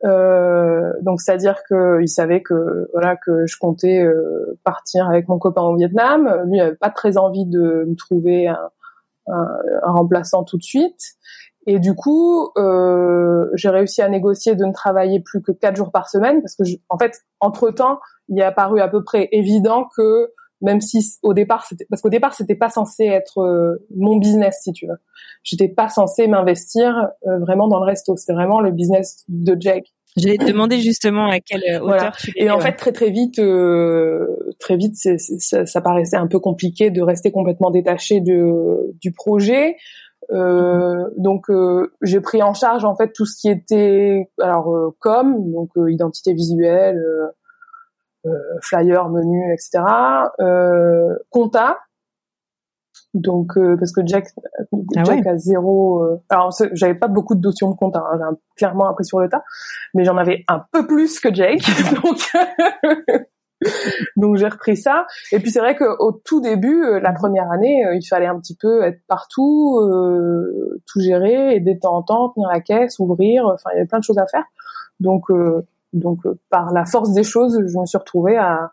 Euh, 0.05 0.93
donc 1.01 1.19
c'est-à-dire 1.19 1.61
qu'il 1.67 2.07
savait 2.07 2.41
que 2.41 2.89
voilà 2.93 3.17
que 3.17 3.45
je 3.45 3.57
comptais 3.59 4.01
euh, 4.01 4.57
partir 4.63 5.09
avec 5.09 5.27
mon 5.27 5.39
copain 5.39 5.63
au 5.63 5.75
Vietnam. 5.75 6.43
Lui 6.47 6.59
avait 6.59 6.75
pas 6.75 6.89
très 6.89 7.17
envie 7.17 7.45
de 7.45 7.85
me 7.87 7.95
trouver 7.95 8.47
un, 8.47 8.69
un, 9.27 9.47
un 9.83 9.91
remplaçant 9.91 10.43
tout 10.43 10.57
de 10.57 10.63
suite. 10.63 11.15
Et 11.67 11.79
du 11.79 11.93
coup, 11.93 12.49
euh, 12.57 13.47
j'ai 13.53 13.69
réussi 13.69 14.01
à 14.01 14.09
négocier 14.09 14.55
de 14.55 14.65
ne 14.65 14.73
travailler 14.73 15.19
plus 15.19 15.41
que 15.41 15.51
quatre 15.51 15.75
jours 15.75 15.91
par 15.91 16.09
semaine 16.09 16.41
parce 16.41 16.55
que, 16.55 16.63
en 16.89 16.97
fait, 16.97 17.21
entre 17.41 17.69
temps, 17.69 17.99
il 18.27 18.39
est 18.39 18.43
apparu 18.43 18.81
à 18.81 18.87
peu 18.87 19.03
près 19.03 19.29
évident 19.31 19.87
que 19.95 20.31
même 20.61 20.81
si 20.81 20.99
au 21.23 21.33
départ 21.33 21.65
c'était 21.65 21.85
parce 21.89 22.01
qu'au 22.01 22.09
départ 22.09 22.33
c'était 22.33 22.55
pas 22.55 22.69
censé 22.69 23.05
être 23.05 23.39
euh, 23.39 23.85
mon 23.95 24.17
business 24.17 24.59
si 24.63 24.71
tu 24.71 24.87
veux. 24.87 24.97
J'étais 25.43 25.69
pas 25.69 25.89
censé 25.89 26.27
m'investir 26.27 27.09
euh, 27.27 27.39
vraiment 27.39 27.67
dans 27.67 27.79
le 27.79 27.85
resto. 27.85 28.15
C'était 28.15 28.33
vraiment 28.33 28.59
le 28.59 28.71
business 28.71 29.23
de 29.27 29.55
Jake. 29.59 29.93
J'allais 30.17 30.37
te 30.37 30.45
demander 30.45 30.79
justement 30.79 31.27
à 31.29 31.39
quelle 31.39 31.61
hauteur 31.61 31.83
voilà. 31.85 32.11
tu 32.17 32.33
Et 32.35 32.49
en 32.49 32.59
fait 32.59 32.73
très 32.73 32.91
très 32.91 33.11
vite, 33.11 33.39
très 34.59 34.75
vite, 34.75 34.95
ça, 34.95 35.65
ça, 35.65 35.81
paraissait 35.81 36.17
un 36.17 36.27
peu 36.27 36.39
compliqué 36.39 36.89
de 36.89 37.01
rester 37.01 37.31
complètement 37.31 37.69
détaché 37.69 38.19
de, 38.19 38.91
du 38.99 39.11
projet. 39.11 39.77
Euh, 40.31 41.09
donc 41.17 41.49
euh, 41.49 41.91
j'ai 42.03 42.21
pris 42.21 42.43
en 42.43 42.53
charge 42.53 42.85
en 42.85 42.95
fait 42.95 43.11
tout 43.13 43.25
ce 43.25 43.39
qui 43.39 43.49
était 43.49 44.29
alors 44.39 44.71
euh, 44.75 44.95
com 44.99 45.51
donc 45.51 45.71
identité 45.87 46.33
visuelle 46.33 47.01
flyer 48.61 49.09
menu 49.09 49.53
etc 49.53 49.83
compta 51.29 51.77
donc 53.13 53.53
parce 53.79 53.91
que 53.91 54.01
Jack 54.05 54.27
ah 54.97 55.03
Jack 55.03 55.25
a 55.25 55.37
zéro 55.37 56.19
alors 56.29 56.51
j'avais 56.73 56.95
pas 56.95 57.07
beaucoup 57.07 57.35
de 57.35 57.41
notions 57.41 57.71
de 57.71 57.75
compta 57.75 57.99
hein, 57.99 58.19
j'ai 58.19 58.37
clairement 58.57 58.89
appris 58.89 59.05
sur 59.05 59.19
le 59.19 59.29
tas 59.29 59.43
mais 59.93 60.03
j'en 60.03 60.17
avais 60.17 60.43
un 60.47 60.63
peu 60.71 60.85
plus 60.85 61.19
que 61.19 61.33
Jake 61.33 61.63
donc 62.03 62.17
Donc 64.15 64.37
j'ai 64.37 64.47
repris 64.47 64.77
ça. 64.77 65.05
Et 65.31 65.39
puis 65.39 65.51
c'est 65.51 65.59
vrai 65.59 65.75
qu'au 65.75 66.11
tout 66.11 66.41
début, 66.41 66.83
euh, 66.83 66.99
la 66.99 67.11
première 67.11 67.51
année, 67.51 67.85
euh, 67.85 67.95
il 67.95 68.05
fallait 68.05 68.25
un 68.25 68.39
petit 68.39 68.55
peu 68.55 68.83
être 68.83 69.01
partout, 69.07 69.79
euh, 69.81 70.81
tout 70.87 70.99
gérer, 70.99 71.55
et 71.55 71.59
de 71.59 71.73
temps 71.73 71.97
en 71.97 72.03
temps 72.03 72.29
tenir 72.29 72.49
la 72.49 72.61
caisse, 72.61 72.99
ouvrir. 72.99 73.45
Enfin, 73.45 73.69
il 73.73 73.75
y 73.75 73.79
avait 73.79 73.87
plein 73.87 73.99
de 73.99 74.03
choses 74.03 74.17
à 74.17 74.27
faire. 74.27 74.45
Donc 74.99 75.25
donc 75.93 76.19
par 76.49 76.71
la 76.71 76.85
force 76.85 77.11
des 77.13 77.23
choses, 77.23 77.59
je 77.67 77.77
me 77.77 77.85
suis 77.85 77.97
retrouvée 77.97 78.37
à, 78.37 78.71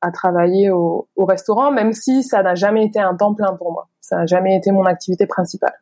à 0.00 0.10
travailler 0.10 0.70
au, 0.70 1.08
au 1.16 1.24
restaurant, 1.24 1.70
même 1.72 1.92
si 1.92 2.22
ça 2.22 2.42
n'a 2.42 2.54
jamais 2.54 2.84
été 2.84 3.00
un 3.00 3.14
temps 3.14 3.34
plein 3.34 3.54
pour 3.54 3.72
moi. 3.72 3.88
Ça 4.00 4.16
n'a 4.16 4.26
jamais 4.26 4.56
été 4.56 4.70
mon 4.70 4.84
activité 4.84 5.26
principale. 5.26 5.74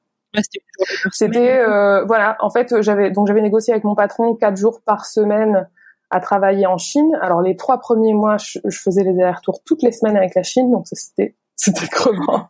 C'était 1.13 1.65
voilà. 2.07 2.37
En 2.41 2.51
fait, 2.51 2.83
j'avais 2.83 3.11
donc 3.11 3.27
j'avais 3.27 3.43
négocié 3.43 3.73
avec 3.73 3.85
mon 3.85 3.95
patron 3.95 4.35
quatre 4.35 4.57
jours 4.57 4.81
par 4.83 5.07
semaine 5.07 5.69
à 6.11 6.21
travailler 6.21 6.67
en 6.67 6.79
Chine. 6.79 7.17
Alors 7.21 7.41
les 7.43 7.57
trois 7.57 7.79
premiers 7.79 8.15
mois, 8.15 8.37
je, 8.39 8.59
faisais 8.71 9.03
les 9.03 9.11
allers-retours 9.11 9.63
toutes 9.65 9.83
les 9.83 9.93
semaines 9.93 10.17
avec 10.17 10.35
la 10.35 10.43
Chine, 10.43 10.71
donc 10.71 10.87
c'était 10.91 11.35
c'était 11.57 11.87
crevant. 11.87 12.49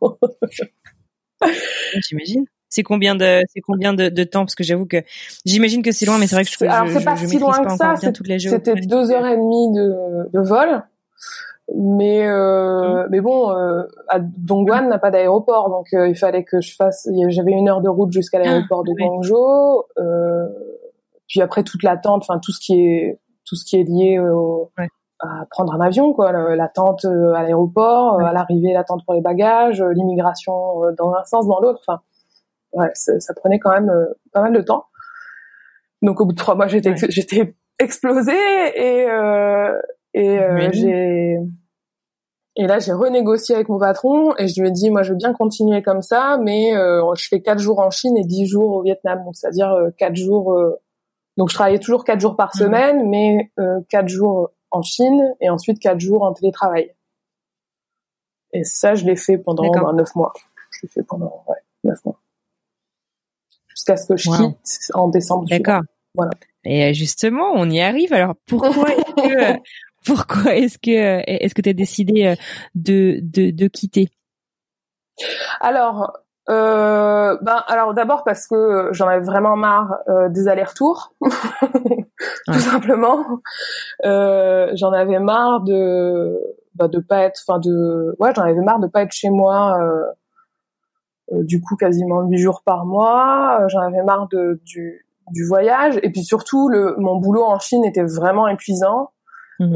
J'imagine. 2.09 2.47
C'est 2.68 2.82
combien 2.82 3.14
de 3.14 3.40
c'est 3.52 3.60
combien 3.60 3.94
de, 3.94 4.08
de, 4.08 4.24
temps? 4.24 4.40
Parce 4.40 4.54
que 4.54 4.64
j'avoue 4.64 4.86
que 4.86 4.98
j'imagine 5.44 5.82
que 5.82 5.92
c'est 5.92 6.06
loin, 6.06 6.18
mais 6.18 6.26
c'est 6.26 6.36
vrai 6.36 6.44
que 6.44 6.50
je 6.50 6.64
alors 6.64 6.88
c'est 6.88 7.04
pas 7.04 7.16
si 7.16 7.38
loin 7.38 7.62
que 7.64 7.76
ça. 7.76 7.94
C'était 7.96 8.74
deux 8.74 9.10
heures 9.10 9.26
et 9.26 9.36
demie 9.36 9.72
de, 9.72 10.30
de 10.32 10.40
vol. 10.40 10.82
Mais 11.74 12.26
euh, 12.26 13.04
mmh. 13.04 13.08
mais 13.10 13.20
bon, 13.20 13.50
euh, 13.50 13.82
à 14.08 14.20
Dongguan 14.20 14.88
n'a 14.88 14.98
pas 14.98 15.10
d'aéroport, 15.10 15.68
donc 15.68 15.88
euh, 15.94 16.08
il 16.08 16.16
fallait 16.16 16.44
que 16.44 16.60
je 16.60 16.74
fasse. 16.76 17.08
J'avais 17.28 17.52
une 17.52 17.68
heure 17.68 17.80
de 17.80 17.88
route 17.88 18.12
jusqu'à 18.12 18.38
l'aéroport 18.38 18.84
de 18.84 18.92
ah, 18.92 19.02
Guangzhou. 19.02 19.82
Puis 21.26 21.42
après 21.42 21.64
toute 21.64 21.82
l'attente, 21.82 22.22
enfin 22.22 22.38
tout 22.38 22.52
ce 22.52 22.60
qui 22.60 22.80
est 22.80 23.18
tout 23.44 23.56
ce 23.56 23.64
qui 23.64 23.80
est 23.80 23.82
lié 23.82 24.20
au, 24.20 24.70
à 25.18 25.44
prendre 25.50 25.72
un 25.74 25.80
avion, 25.80 26.12
quoi, 26.12 26.30
l'attente 26.54 27.04
à 27.04 27.42
l'aéroport, 27.42 28.20
à 28.20 28.32
l'arrivée, 28.32 28.72
l'attente 28.72 29.04
pour 29.04 29.14
les 29.14 29.20
bagages, 29.20 29.82
l'immigration 29.82 30.82
dans 30.96 31.14
un 31.14 31.24
sens, 31.24 31.48
dans 31.48 31.58
l'autre. 31.58 31.80
Enfin, 31.86 32.00
ouais, 32.77 32.91
ça 32.95 33.35
prenait 33.35 33.59
quand 33.59 33.70
même 33.70 33.91
pas 34.33 34.43
mal 34.43 34.53
de 34.53 34.61
temps. 34.61 34.87
Donc 36.03 36.20
au 36.20 36.27
bout 36.27 36.33
de 36.33 36.39
trois 36.39 36.55
mois, 36.55 36.68
j'étais 36.68 36.95
j'étais 37.09 37.55
explosée 37.79 38.33
et 38.74 39.11
euh, 39.11 39.79
et 40.14 40.39
j'ai 40.72 41.39
et 42.59 42.66
là 42.66 42.79
j'ai 42.79 42.93
renégocié 42.93 43.55
avec 43.55 43.68
mon 43.68 43.79
patron 43.79 44.35
et 44.39 44.49
je 44.49 44.61
lui 44.61 44.68
ai 44.68 44.70
dit 44.70 44.91
moi 44.91 45.03
je 45.03 45.11
veux 45.12 45.18
bien 45.18 45.35
continuer 45.35 45.83
comme 45.83 46.03
ça, 46.03 46.39
mais 46.43 46.72
je 46.72 47.29
fais 47.29 47.41
quatre 47.41 47.61
jours 47.61 47.81
en 47.81 47.91
Chine 47.91 48.16
et 48.16 48.24
dix 48.24 48.47
jours 48.47 48.77
au 48.77 48.83
Vietnam, 48.83 49.24
donc 49.24 49.37
c'est-à-dire 49.37 49.74
quatre 49.99 50.16
jours 50.16 50.57
donc 51.37 51.51
je 51.51 51.55
travaillais 51.55 51.79
toujours 51.79 52.05
quatre 52.05 52.20
jours 52.20 52.37
par 52.37 52.51
mhm. 52.55 52.61
semaine, 52.61 53.09
mais 53.09 53.53
euh, 53.59 53.81
quatre 53.89 54.09
jours 54.09 54.51
en 54.70 54.83
Chine 54.83 55.35
et 55.41 55.51
ensuite 55.51 55.79
quatre 55.81 56.01
jours 56.01 56.22
en 56.22 56.33
télétravail. 56.33 56.95
Et 58.53 58.64
ça, 58.64 58.95
je 58.95 59.05
l'ai 59.05 59.16
fait 59.16 59.39
pendant 59.39 59.70
ben, 59.70 59.93
neuf 59.93 60.14
mois. 60.14 60.33
Je 60.70 60.81
l'ai 60.83 60.89
fait 60.89 61.03
pendant 61.03 61.45
ouais, 61.49 61.59
neuf 61.85 62.03
mois. 62.05 62.20
Jusqu'à 63.87 63.97
ce 63.97 64.07
que 64.09 64.16
je 64.16 64.30
quitte 64.30 64.91
en 64.95 65.09
décembre. 65.09 65.45
D'accord. 65.49 65.82
Voilà. 66.14 66.30
Et 66.64 66.84
euh, 66.84 66.93
justement, 66.93 67.53
on 67.55 67.68
y 67.70 67.80
arrive. 67.80 68.12
Alors 68.12 68.34
pourquoi 68.47 68.91
est-ce 68.91 69.14
que 69.14 69.53
euh, 69.53 69.57
pourquoi 70.07 70.55
est-ce 70.57 70.78
que 70.78 70.91
euh, 70.91 71.22
est-ce 71.26 71.55
que 71.55 71.62
tu 71.62 71.68
as 71.68 71.74
décidé 71.74 72.34
de, 72.74 73.20
de, 73.22 73.51
de 73.51 73.66
quitter? 73.68 74.09
Alors, 75.61 76.12
euh, 76.49 77.37
ben 77.43 77.64
alors 77.66 77.93
d'abord 77.93 78.22
parce 78.22 78.47
que 78.47 78.91
j'en 78.93 79.09
avais 79.09 79.24
vraiment 79.24 79.57
marre 79.57 79.97
euh, 80.09 80.28
des 80.28 80.47
allers-retours, 80.47 81.12
tout 81.20 82.53
simplement. 82.55 83.24
Euh, 84.05 84.70
j'en 84.74 84.93
avais 84.93 85.18
marre 85.18 85.62
de 85.62 86.39
bah, 86.74 86.89
de 86.89 87.01
pas 87.01 87.22
être, 87.22 87.41
enfin 87.47 87.59
de, 87.59 88.14
ouais, 88.20 88.32
j'en 88.37 88.43
avais 88.43 88.61
marre 88.61 88.78
de 88.78 88.87
pas 88.87 89.03
être 89.03 89.12
chez 89.12 89.30
moi. 89.30 89.76
Euh, 91.33 91.39
euh, 91.39 91.43
du 91.43 91.61
coup, 91.61 91.77
quasiment 91.77 92.22
huit 92.22 92.39
jours 92.39 92.62
par 92.64 92.85
mois. 92.85 93.66
J'en 93.68 93.81
avais 93.81 94.03
marre 94.03 94.29
de 94.29 94.61
du 94.64 95.07
du 95.33 95.45
voyage 95.45 95.99
et 96.05 96.11
puis 96.11 96.22
surtout 96.22 96.68
le 96.68 96.95
mon 96.99 97.16
boulot 97.16 97.43
en 97.43 97.59
Chine 97.59 97.85
était 97.85 98.05
vraiment 98.05 98.47
épuisant. 98.49 99.11
Mmh. 99.59 99.74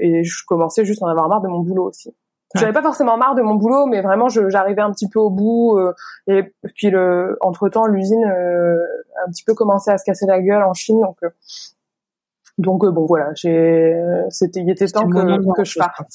et 0.00 0.24
je 0.24 0.44
commençais 0.46 0.84
juste 0.84 1.02
à 1.02 1.06
en 1.06 1.08
avoir 1.08 1.26
marre 1.30 1.40
de 1.40 1.48
mon 1.48 1.60
boulot 1.60 1.88
aussi. 1.88 2.14
J'avais 2.54 2.72
pas 2.72 2.82
forcément 2.82 3.16
marre 3.16 3.34
de 3.34 3.42
mon 3.42 3.54
boulot, 3.54 3.86
mais 3.86 4.00
vraiment, 4.00 4.28
j'arrivais 4.28 4.82
un 4.82 4.92
petit 4.92 5.08
peu 5.08 5.18
au 5.18 5.30
bout. 5.30 5.76
Euh, 5.76 5.92
et 6.28 6.54
puis, 6.74 6.90
le, 6.90 7.36
entre 7.40 7.68
temps, 7.68 7.86
l'usine 7.86 8.24
euh, 8.24 8.78
a 9.16 9.26
un 9.26 9.30
petit 9.30 9.42
peu 9.44 9.54
commencé 9.54 9.90
à 9.90 9.98
se 9.98 10.04
casser 10.04 10.26
la 10.26 10.40
gueule 10.40 10.62
en 10.62 10.72
Chine, 10.72 11.00
donc. 11.00 11.16
Euh, 11.22 11.30
donc 12.56 12.86
bon 12.86 13.04
voilà, 13.04 13.34
j'ai, 13.34 14.00
c'était, 14.28 14.60
il 14.60 14.70
était 14.70 14.86
temps 14.86 15.08
que, 15.08 15.56
que 15.56 15.64
je 15.64 15.76
parte. 15.76 16.06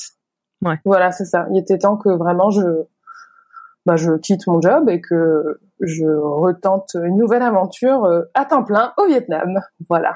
Ouais. 0.62 0.80
Voilà, 0.86 1.12
c'est 1.12 1.26
ça. 1.26 1.46
Il 1.52 1.60
était 1.60 1.78
temps 1.78 1.98
que 1.98 2.08
vraiment 2.08 2.50
je, 2.50 2.62
bah, 3.90 3.96
je 3.98 4.12
quitte 4.18 4.48
mon 4.48 4.62
job 4.62 4.90
et 4.90 5.02
que 5.02 5.60
je 5.80 6.06
retente 6.06 6.96
une 6.96 7.18
nouvelle 7.18 7.42
aventure 7.42 8.08
à 8.34 8.46
temps 8.46 8.64
plein 8.64 8.94
au 8.98 9.08
Vietnam. 9.08 9.60
Voilà. 9.90 10.16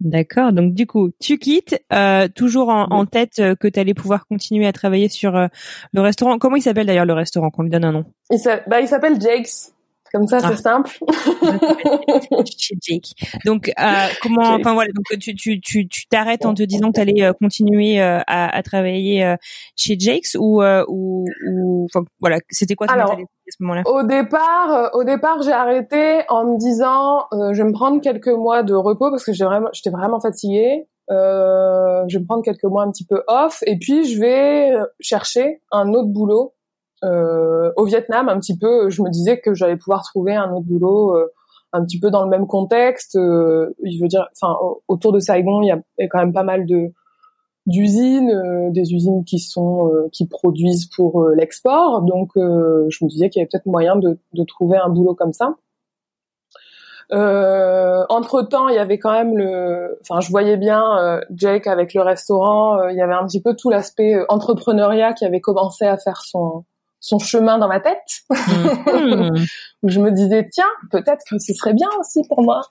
D'accord. 0.00 0.52
Donc 0.52 0.72
du 0.72 0.86
coup, 0.86 1.10
tu 1.20 1.38
quittes, 1.38 1.78
euh, 1.92 2.26
toujours 2.34 2.70
en, 2.70 2.86
en 2.90 3.04
tête 3.04 3.38
euh, 3.38 3.54
que 3.54 3.68
tu 3.68 3.78
allais 3.78 3.92
pouvoir 3.92 4.26
continuer 4.26 4.66
à 4.66 4.72
travailler 4.72 5.08
sur 5.08 5.36
euh, 5.36 5.46
le 5.92 6.00
restaurant. 6.00 6.38
Comment 6.38 6.56
il 6.56 6.62
s'appelle 6.62 6.86
d'ailleurs 6.86 7.04
le 7.04 7.12
restaurant 7.12 7.50
Qu'on 7.50 7.62
lui 7.62 7.70
donne 7.70 7.84
un 7.84 7.92
nom? 7.92 8.04
Il 8.30 8.38
s'appelle 8.38 8.64
bah, 8.66 9.20
Jake's. 9.20 9.74
Comme 10.12 10.26
ça, 10.26 10.40
c'est 10.40 10.46
ah. 10.46 10.56
simple. 10.56 10.98
Chez 12.58 12.74
Jake. 12.80 13.12
Donc, 13.44 13.68
euh, 13.68 13.82
comment, 14.22 14.54
enfin 14.54 14.74
voilà, 14.74 14.90
donc 14.92 15.04
tu 15.20 15.34
tu 15.34 15.60
tu 15.60 15.86
tu 15.86 16.06
t'arrêtes 16.08 16.44
en 16.44 16.54
te 16.54 16.62
disant 16.64 16.88
que 16.88 16.94
tu 16.94 17.00
allais 17.00 17.22
euh, 17.22 17.32
continuer 17.32 18.00
euh, 18.02 18.18
à, 18.26 18.56
à 18.56 18.62
travailler 18.62 19.24
euh, 19.24 19.36
chez 19.76 19.96
Jake's 19.98 20.36
ou 20.38 20.62
ou, 20.62 21.26
ou 21.48 21.86
enfin 21.92 22.04
voilà, 22.20 22.38
c'était 22.50 22.74
quoi 22.74 22.88
ton 22.88 22.94
Alors, 22.94 23.12
à 23.12 23.16
ce 23.16 23.62
moment-là? 23.62 23.82
Au 23.86 24.02
départ, 24.02 24.90
au 24.94 25.04
départ, 25.04 25.42
j'ai 25.42 25.52
arrêté 25.52 26.22
en 26.28 26.44
me 26.44 26.58
disant, 26.58 27.26
je 27.32 27.62
vais 27.62 27.68
me 27.68 27.72
prendre 27.72 28.00
quelques 28.00 28.28
mois 28.28 28.62
de 28.62 28.74
repos 28.74 29.10
parce 29.10 29.24
que 29.24 29.32
j'ai 29.32 29.44
vraiment, 29.44 29.68
j'étais 29.72 29.90
vraiment 29.90 30.20
fatiguée. 30.20 30.86
Euh, 31.10 32.04
je 32.08 32.18
vais 32.18 32.22
me 32.22 32.26
prendre 32.26 32.44
quelques 32.44 32.64
mois 32.64 32.84
un 32.84 32.90
petit 32.92 33.04
peu 33.04 33.22
off 33.26 33.64
et 33.66 33.76
puis 33.78 34.04
je 34.04 34.20
vais 34.20 34.70
chercher 35.00 35.60
un 35.72 35.92
autre 35.92 36.08
boulot 36.08 36.54
euh, 37.04 37.72
au 37.76 37.84
Vietnam, 37.84 38.28
un 38.28 38.38
petit 38.38 38.56
peu, 38.56 38.90
je 38.90 39.02
me 39.02 39.10
disais 39.10 39.40
que 39.40 39.54
j'allais 39.54 39.76
pouvoir 39.76 40.02
trouver 40.02 40.34
un 40.34 40.52
autre 40.52 40.66
boulot 40.66 41.16
euh, 41.16 41.26
un 41.72 41.84
petit 41.84 41.98
peu 41.98 42.10
dans 42.10 42.24
le 42.24 42.28
même 42.28 42.46
contexte. 42.46 43.16
Euh, 43.16 43.74
je 43.84 44.00
veux 44.00 44.08
dire, 44.08 44.28
enfin, 44.40 44.56
autour 44.88 45.12
de 45.12 45.20
Saigon, 45.20 45.62
il 45.62 45.68
y 45.68 45.70
a, 45.72 46.08
quand 46.08 46.18
même 46.18 46.32
pas 46.32 46.42
mal 46.42 46.66
de 46.66 46.92
d'usines, 47.66 48.72
des 48.72 48.94
usines 48.94 49.22
qui 49.24 49.38
sont 49.38 50.08
qui 50.12 50.26
produisent 50.26 50.86
pour 50.96 51.28
l'export. 51.28 52.02
Donc, 52.02 52.30
je 52.34 53.04
me 53.04 53.08
disais 53.08 53.28
qu'il 53.28 53.38
y 53.38 53.42
avait 53.42 53.48
peut-être 53.52 53.66
moyen 53.66 53.96
de, 53.96 54.18
de, 54.32 54.44
trouver 54.44 54.78
un 54.78 54.88
boulot 54.88 55.14
comme 55.14 55.34
ça. 55.34 55.54
Euh, 57.12 58.04
entre 58.08 58.42
temps, 58.42 58.68
il 58.68 58.76
y 58.76 58.78
avait 58.78 58.98
quand 58.98 59.12
même 59.12 59.36
le, 59.36 59.98
enfin, 60.00 60.20
je 60.20 60.30
voyais 60.30 60.56
bien 60.56 61.20
Jake 61.30 61.66
avec 61.66 61.92
le 61.94 62.00
restaurant. 62.00 62.88
il 62.88 62.96
y 62.96 63.02
avait 63.02 63.14
un 63.14 63.26
petit 63.26 63.42
peu 63.42 63.54
tout 63.54 63.70
l'aspect 63.70 64.16
entrepreneuriat 64.28 65.12
qui 65.12 65.26
avait 65.26 65.40
commencé 65.40 65.84
à 65.84 65.98
faire 65.98 66.22
son 66.22 66.64
son 67.00 67.18
chemin 67.18 67.58
dans 67.58 67.68
ma 67.68 67.80
tête. 67.80 68.22
Mm. 68.30 69.44
où 69.82 69.88
je 69.88 70.00
me 70.00 70.10
disais 70.10 70.46
tiens, 70.52 70.70
peut-être 70.90 71.22
que 71.28 71.38
ce 71.38 71.52
serait 71.54 71.74
bien 71.74 71.88
aussi 71.98 72.22
pour 72.28 72.42
moi. 72.42 72.62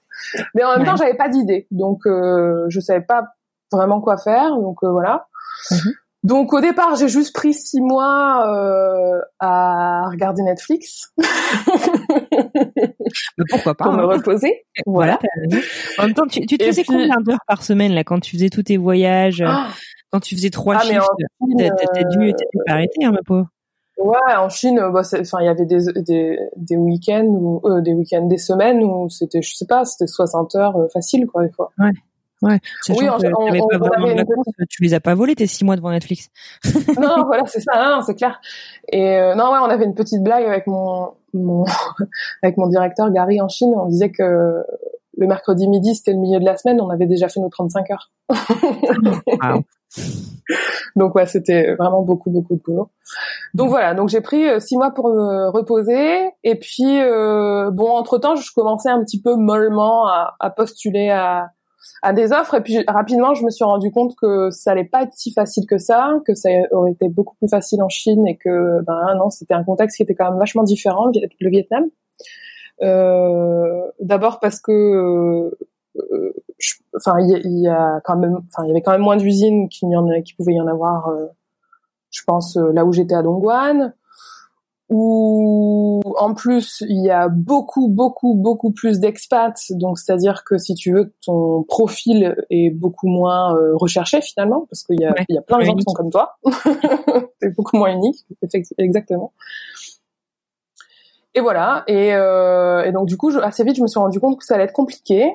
Mais 0.56 0.64
en 0.64 0.78
même 0.78 0.86
temps, 0.86 0.96
j'avais 0.96 1.18
pas 1.18 1.30
d'idée, 1.30 1.68
donc 1.72 2.06
euh, 2.06 2.66
je 2.70 2.80
savais 2.80 3.02
pas 3.02 3.24
vraiment 3.72 4.02
quoi 4.02 4.18
faire. 4.18 4.56
Donc 4.56 4.78
euh, 4.84 4.92
voilà. 4.92 5.28
Mm-hmm. 5.72 5.94
Donc 6.24 6.52
au 6.54 6.60
départ, 6.60 6.96
j'ai 6.98 7.08
juste 7.08 7.34
pris 7.34 7.54
six 7.54 7.80
mois 7.80 8.46
euh, 8.54 9.22
à 9.40 10.10
regarder 10.10 10.44
Netflix. 10.44 11.14
Pourquoi 13.50 13.74
pas 13.74 13.86
Pour 13.86 13.94
me 13.94 14.04
hein. 14.04 14.18
reposer. 14.18 14.66
Voilà. 14.86 15.18
En 15.98 16.04
même 16.04 16.14
temps, 16.14 16.28
tu, 16.28 16.46
tu 16.46 16.58
te 16.58 16.66
faisais 16.66 16.84
combien 16.84 17.16
d'heures 17.22 17.40
par 17.48 17.64
semaine 17.64 17.94
là 17.94 18.04
quand 18.04 18.20
tu 18.20 18.36
faisais 18.36 18.50
tous 18.50 18.64
tes 18.64 18.76
voyages 18.76 19.42
ah 19.46 19.70
Quand 20.12 20.20
tu 20.20 20.36
faisais 20.36 20.50
trois 20.50 20.76
Ah, 20.76 20.82
shifts, 20.82 21.08
t'as 21.40 21.46
dû, 21.48 21.64
euh, 21.64 21.70
t'as 21.94 22.04
dû 22.04 22.34
arrêter, 22.68 23.06
hein, 23.06 23.12
ma 23.12 23.22
pauvre. 23.26 23.48
Ouais, 24.00 24.36
en 24.38 24.48
Chine, 24.50 24.80
bah, 24.94 25.02
enfin, 25.20 25.38
il 25.42 25.46
y 25.46 25.50
avait 25.50 25.66
des 25.66 25.92
des 26.02 26.40
des 26.56 26.78
week-ends 26.78 27.26
ou 27.26 27.62
euh, 27.66 27.82
des 27.82 27.94
week-ends, 27.94 28.26
des 28.28 28.38
semaines 28.38 28.82
où 28.84 29.10
c'était, 29.10 29.42
je 29.42 29.54
sais 29.56 29.66
pas, 29.66 29.84
c'était 29.86 30.08
60 30.08 30.56
heures 30.56 30.78
euh, 30.78 30.88
facile 30.94 31.28
quoi 31.28 31.44
des 31.44 31.52
fois. 31.52 31.72
Ouais. 32.42 32.58
Sachant 32.84 33.00
Oui, 33.02 33.10
on- 33.10 33.14
on- 33.16 33.18
on- 33.18 33.68
pas 33.68 33.76
on 33.76 33.78
vraiment 33.80 34.06
avait 34.08 34.22
une 34.22 34.66
tu 34.70 34.82
les 34.84 34.94
as 34.94 35.02
pas 35.02 35.14
volés 35.14 35.36
tes 35.36 35.46
six 35.48 35.66
mois 35.66 35.76
devant 35.76 35.92
Netflix. 35.92 36.30
non, 36.98 37.26
voilà, 37.26 37.44
c'est 37.48 37.60
ça, 37.60 37.74
non, 37.76 37.98
non, 37.98 38.02
c'est 38.02 38.16
clair. 38.16 38.40
Et 38.90 39.18
euh, 39.18 39.36
non, 39.36 39.52
ouais, 39.52 39.60
on 39.62 39.70
avait 39.70 39.84
une 39.84 39.96
petite 39.96 40.24
blague 40.24 40.46
avec 40.46 40.66
mon 40.68 41.10
mon 41.34 41.66
avec 42.44 42.56
mon 42.56 42.68
directeur 42.68 43.12
Gary 43.12 43.42
en 43.42 43.50
Chine. 43.50 43.74
On 43.76 43.88
disait 43.88 44.12
que 44.12 44.64
le 45.18 45.28
mercredi 45.28 45.68
midi 45.68 45.94
c'était 45.96 46.14
le 46.14 46.20
milieu 46.20 46.40
de 46.40 46.46
la 46.46 46.56
semaine, 46.56 46.80
on 46.80 46.90
avait 46.90 47.08
déjà 47.08 47.28
fait 47.28 47.42
nos 47.42 47.50
35 47.50 47.92
heures. 47.92 48.12
Wow. 49.44 49.64
Donc 50.96 51.16
ouais, 51.16 51.26
c'était 51.26 51.76
vraiment 51.76 52.02
beaucoup 52.02 52.30
beaucoup 52.30 52.56
de 52.56 52.62
boulot. 52.62 52.90
Donc 53.54 53.70
voilà, 53.70 53.94
donc 53.94 54.10
j'ai 54.10 54.22
pris 54.22 54.48
euh, 54.48 54.60
six 54.60 54.78
mois 54.78 54.92
pour 54.92 55.10
me 55.10 55.50
reposer 55.50 56.32
et 56.44 56.56
puis 56.56 57.02
euh, 57.02 57.72
bon 57.72 57.90
entre 57.90 58.18
temps 58.18 58.36
je 58.36 58.52
commençais 58.54 58.90
un 58.90 59.04
petit 59.04 59.22
peu 59.22 59.36
mollement 59.36 60.08
à, 60.08 60.36
à 60.40 60.50
postuler 60.50 61.10
à 61.10 61.52
à 62.02 62.14
des 62.14 62.32
offres 62.32 62.56
et 62.56 62.62
puis 62.62 62.84
rapidement 62.88 63.34
je 63.34 63.44
me 63.44 63.50
suis 63.50 63.66
rendu 63.66 63.92
compte 63.92 64.14
que 64.22 64.50
ça 64.52 64.72
allait 64.72 64.86
pas 64.86 65.04
être 65.04 65.14
si 65.14 65.34
facile 65.34 65.66
que 65.68 65.78
ça, 65.78 66.14
que 66.26 66.34
ça 66.34 66.50
aurait 66.72 66.92
été 66.92 67.10
beaucoup 67.10 67.36
plus 67.36 67.50
facile 67.50 67.82
en 67.82 67.90
Chine 67.90 68.26
et 68.28 68.38
que 68.38 68.82
ben 68.84 69.16
non 69.18 69.30
c'était 69.30 69.54
un 69.54 69.64
contexte 69.64 69.98
qui 69.98 70.04
était 70.04 70.16
quand 70.16 70.30
même 70.30 70.40
vachement 70.40 70.64
différent 70.64 71.12
le 71.40 71.50
Vietnam. 71.50 71.86
Euh, 72.82 73.82
D'abord 74.00 74.40
parce 74.40 74.62
que 74.62 74.72
euh, 74.72 75.58
enfin 76.96 77.16
il 77.20 77.42
y, 77.46 77.62
y 77.64 77.68
a 77.68 78.02
quand 78.04 78.18
même 78.18 78.36
enfin 78.48 78.64
il 78.66 78.68
y 78.68 78.72
avait 78.72 78.82
quand 78.82 78.92
même 78.92 79.02
moins 79.02 79.18
d'usines 79.18 79.70
qu'il 79.70 79.90
y 79.90 79.96
en 79.96 80.08
a 80.10 80.22
qui 80.22 80.34
pouvait 80.36 80.54
y 80.54 80.62
en 80.62 80.68
avoir 80.68 81.08
euh, 81.10 81.28
je 82.12 82.22
pense 82.26 82.58
euh, 82.58 82.72
là 82.74 82.86
où 82.86 82.94
j'étais 82.94 83.16
à 83.16 83.22
Dongguan 83.24 83.94
où 84.92 86.02
en 86.18 86.34
plus 86.34 86.84
il 86.90 87.04
y 87.06 87.12
a 87.12 87.30
beaucoup 87.30 87.88
beaucoup 87.90 88.34
beaucoup 88.34 88.72
plus 88.72 89.00
d'expats. 89.00 89.54
Donc 89.72 90.00
c'est 90.00 90.12
à 90.12 90.18
dire 90.18 90.44
que 90.44 90.58
si 90.58 90.74
tu 90.74 90.92
veux 90.92 91.14
ton 91.24 91.64
profil 91.64 92.36
est 92.50 92.72
beaucoup 92.72 93.08
moins 93.08 93.56
euh, 93.56 93.76
recherché 93.76 94.20
finalement 94.22 94.66
parce 94.70 94.84
qu'il 94.84 95.00
y 95.00 95.06
a 95.06 95.12
Ouais, 95.12 95.26
il 95.30 95.36
y 95.36 95.38
a 95.38 95.42
plein 95.44 95.60
de 95.60 95.64
gens 95.64 95.74
qui 95.74 95.84
unique. 95.84 95.90
sont 95.90 95.94
comme 95.96 96.10
toi. 96.10 96.38
C'est 97.40 97.56
beaucoup 97.56 97.78
moins 97.78 97.92
unique 97.94 98.26
exactement. 98.80 99.32
Et 101.36 101.42
voilà. 101.42 101.84
Et, 101.88 102.14
euh, 102.16 102.84
et 102.84 102.92
donc 102.92 103.08
du 103.08 103.16
coup 103.16 103.30
je- 103.30 103.38
assez 103.40 103.64
vite 103.64 103.76
je 103.78 103.84
me 103.84 103.88
suis 103.88 104.00
rendu 104.00 104.20
compte 104.20 104.40
que 104.40 104.46
ça 104.46 104.56
allait 104.56 104.64
être 104.64 104.74
compliqué 104.74 105.32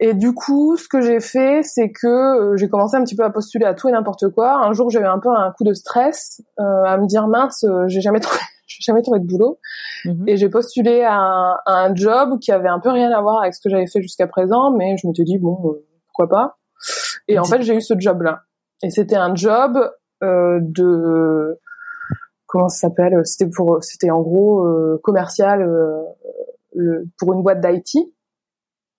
et 0.00 0.12
du 0.12 0.34
coup, 0.34 0.76
ce 0.76 0.88
que 0.88 1.00
j'ai 1.00 1.20
fait, 1.20 1.62
c'est 1.62 1.90
que 1.90 2.06
euh, 2.06 2.56
j'ai 2.56 2.68
commencé 2.68 2.96
un 2.96 3.04
petit 3.04 3.14
peu 3.16 3.22
à 3.24 3.30
postuler 3.30 3.64
à 3.64 3.74
tout 3.74 3.88
et 3.88 3.92
n'importe 3.92 4.28
quoi. 4.30 4.54
Un 4.66 4.72
jour, 4.72 4.90
j'avais 4.90 5.06
un 5.06 5.18
peu 5.20 5.28
un 5.30 5.52
coup 5.52 5.64
de 5.64 5.72
stress 5.72 6.42
euh, 6.58 6.82
à 6.84 6.96
me 6.98 7.06
dire 7.06 7.28
mince, 7.28 7.64
euh, 7.64 7.84
j'ai 7.86 8.00
jamais 8.00 8.18
trouvé, 8.20 8.40
j'ai 8.66 8.82
jamais 8.82 9.02
trouvé 9.02 9.20
de 9.20 9.24
boulot. 9.26 9.58
Mhm. 10.04 10.24
Et 10.28 10.36
j'ai 10.36 10.48
postulé 10.48 11.02
à 11.02 11.14
un, 11.14 11.52
à 11.64 11.84
un 11.84 11.94
job 11.94 12.38
qui 12.40 12.50
avait 12.52 12.68
un 12.68 12.80
peu 12.80 12.90
rien 12.90 13.10
à 13.12 13.20
voir 13.22 13.40
avec 13.42 13.54
ce 13.54 13.60
que 13.60 13.70
j'avais 13.70 13.86
fait 13.86 14.02
jusqu'à 14.02 14.26
présent, 14.26 14.72
mais 14.72 14.96
je 14.96 15.06
m'étais 15.06 15.22
dit 15.24 15.38
bon, 15.38 15.76
pourquoi 16.08 16.28
pas. 16.28 16.56
Et 17.28 17.38
en 17.38 17.44
fait, 17.44 17.62
j'ai 17.62 17.76
eu 17.76 17.80
ce 17.80 17.94
job-là. 17.96 18.42
Et 18.82 18.90
c'était 18.90 19.16
un 19.16 19.34
job 19.34 19.78
euh, 20.22 20.58
de 20.60 21.58
comment 22.46 22.68
ça 22.68 22.88
s'appelle? 22.88 23.18
C'était 23.24 23.48
pour, 23.48 23.78
c'était 23.82 24.10
en 24.10 24.20
gros 24.20 24.66
euh, 24.66 25.00
commercial 25.02 25.62
le- 26.74 27.04
pour 27.18 27.32
une 27.32 27.42
boîte 27.42 27.60
d'IT. 27.60 28.12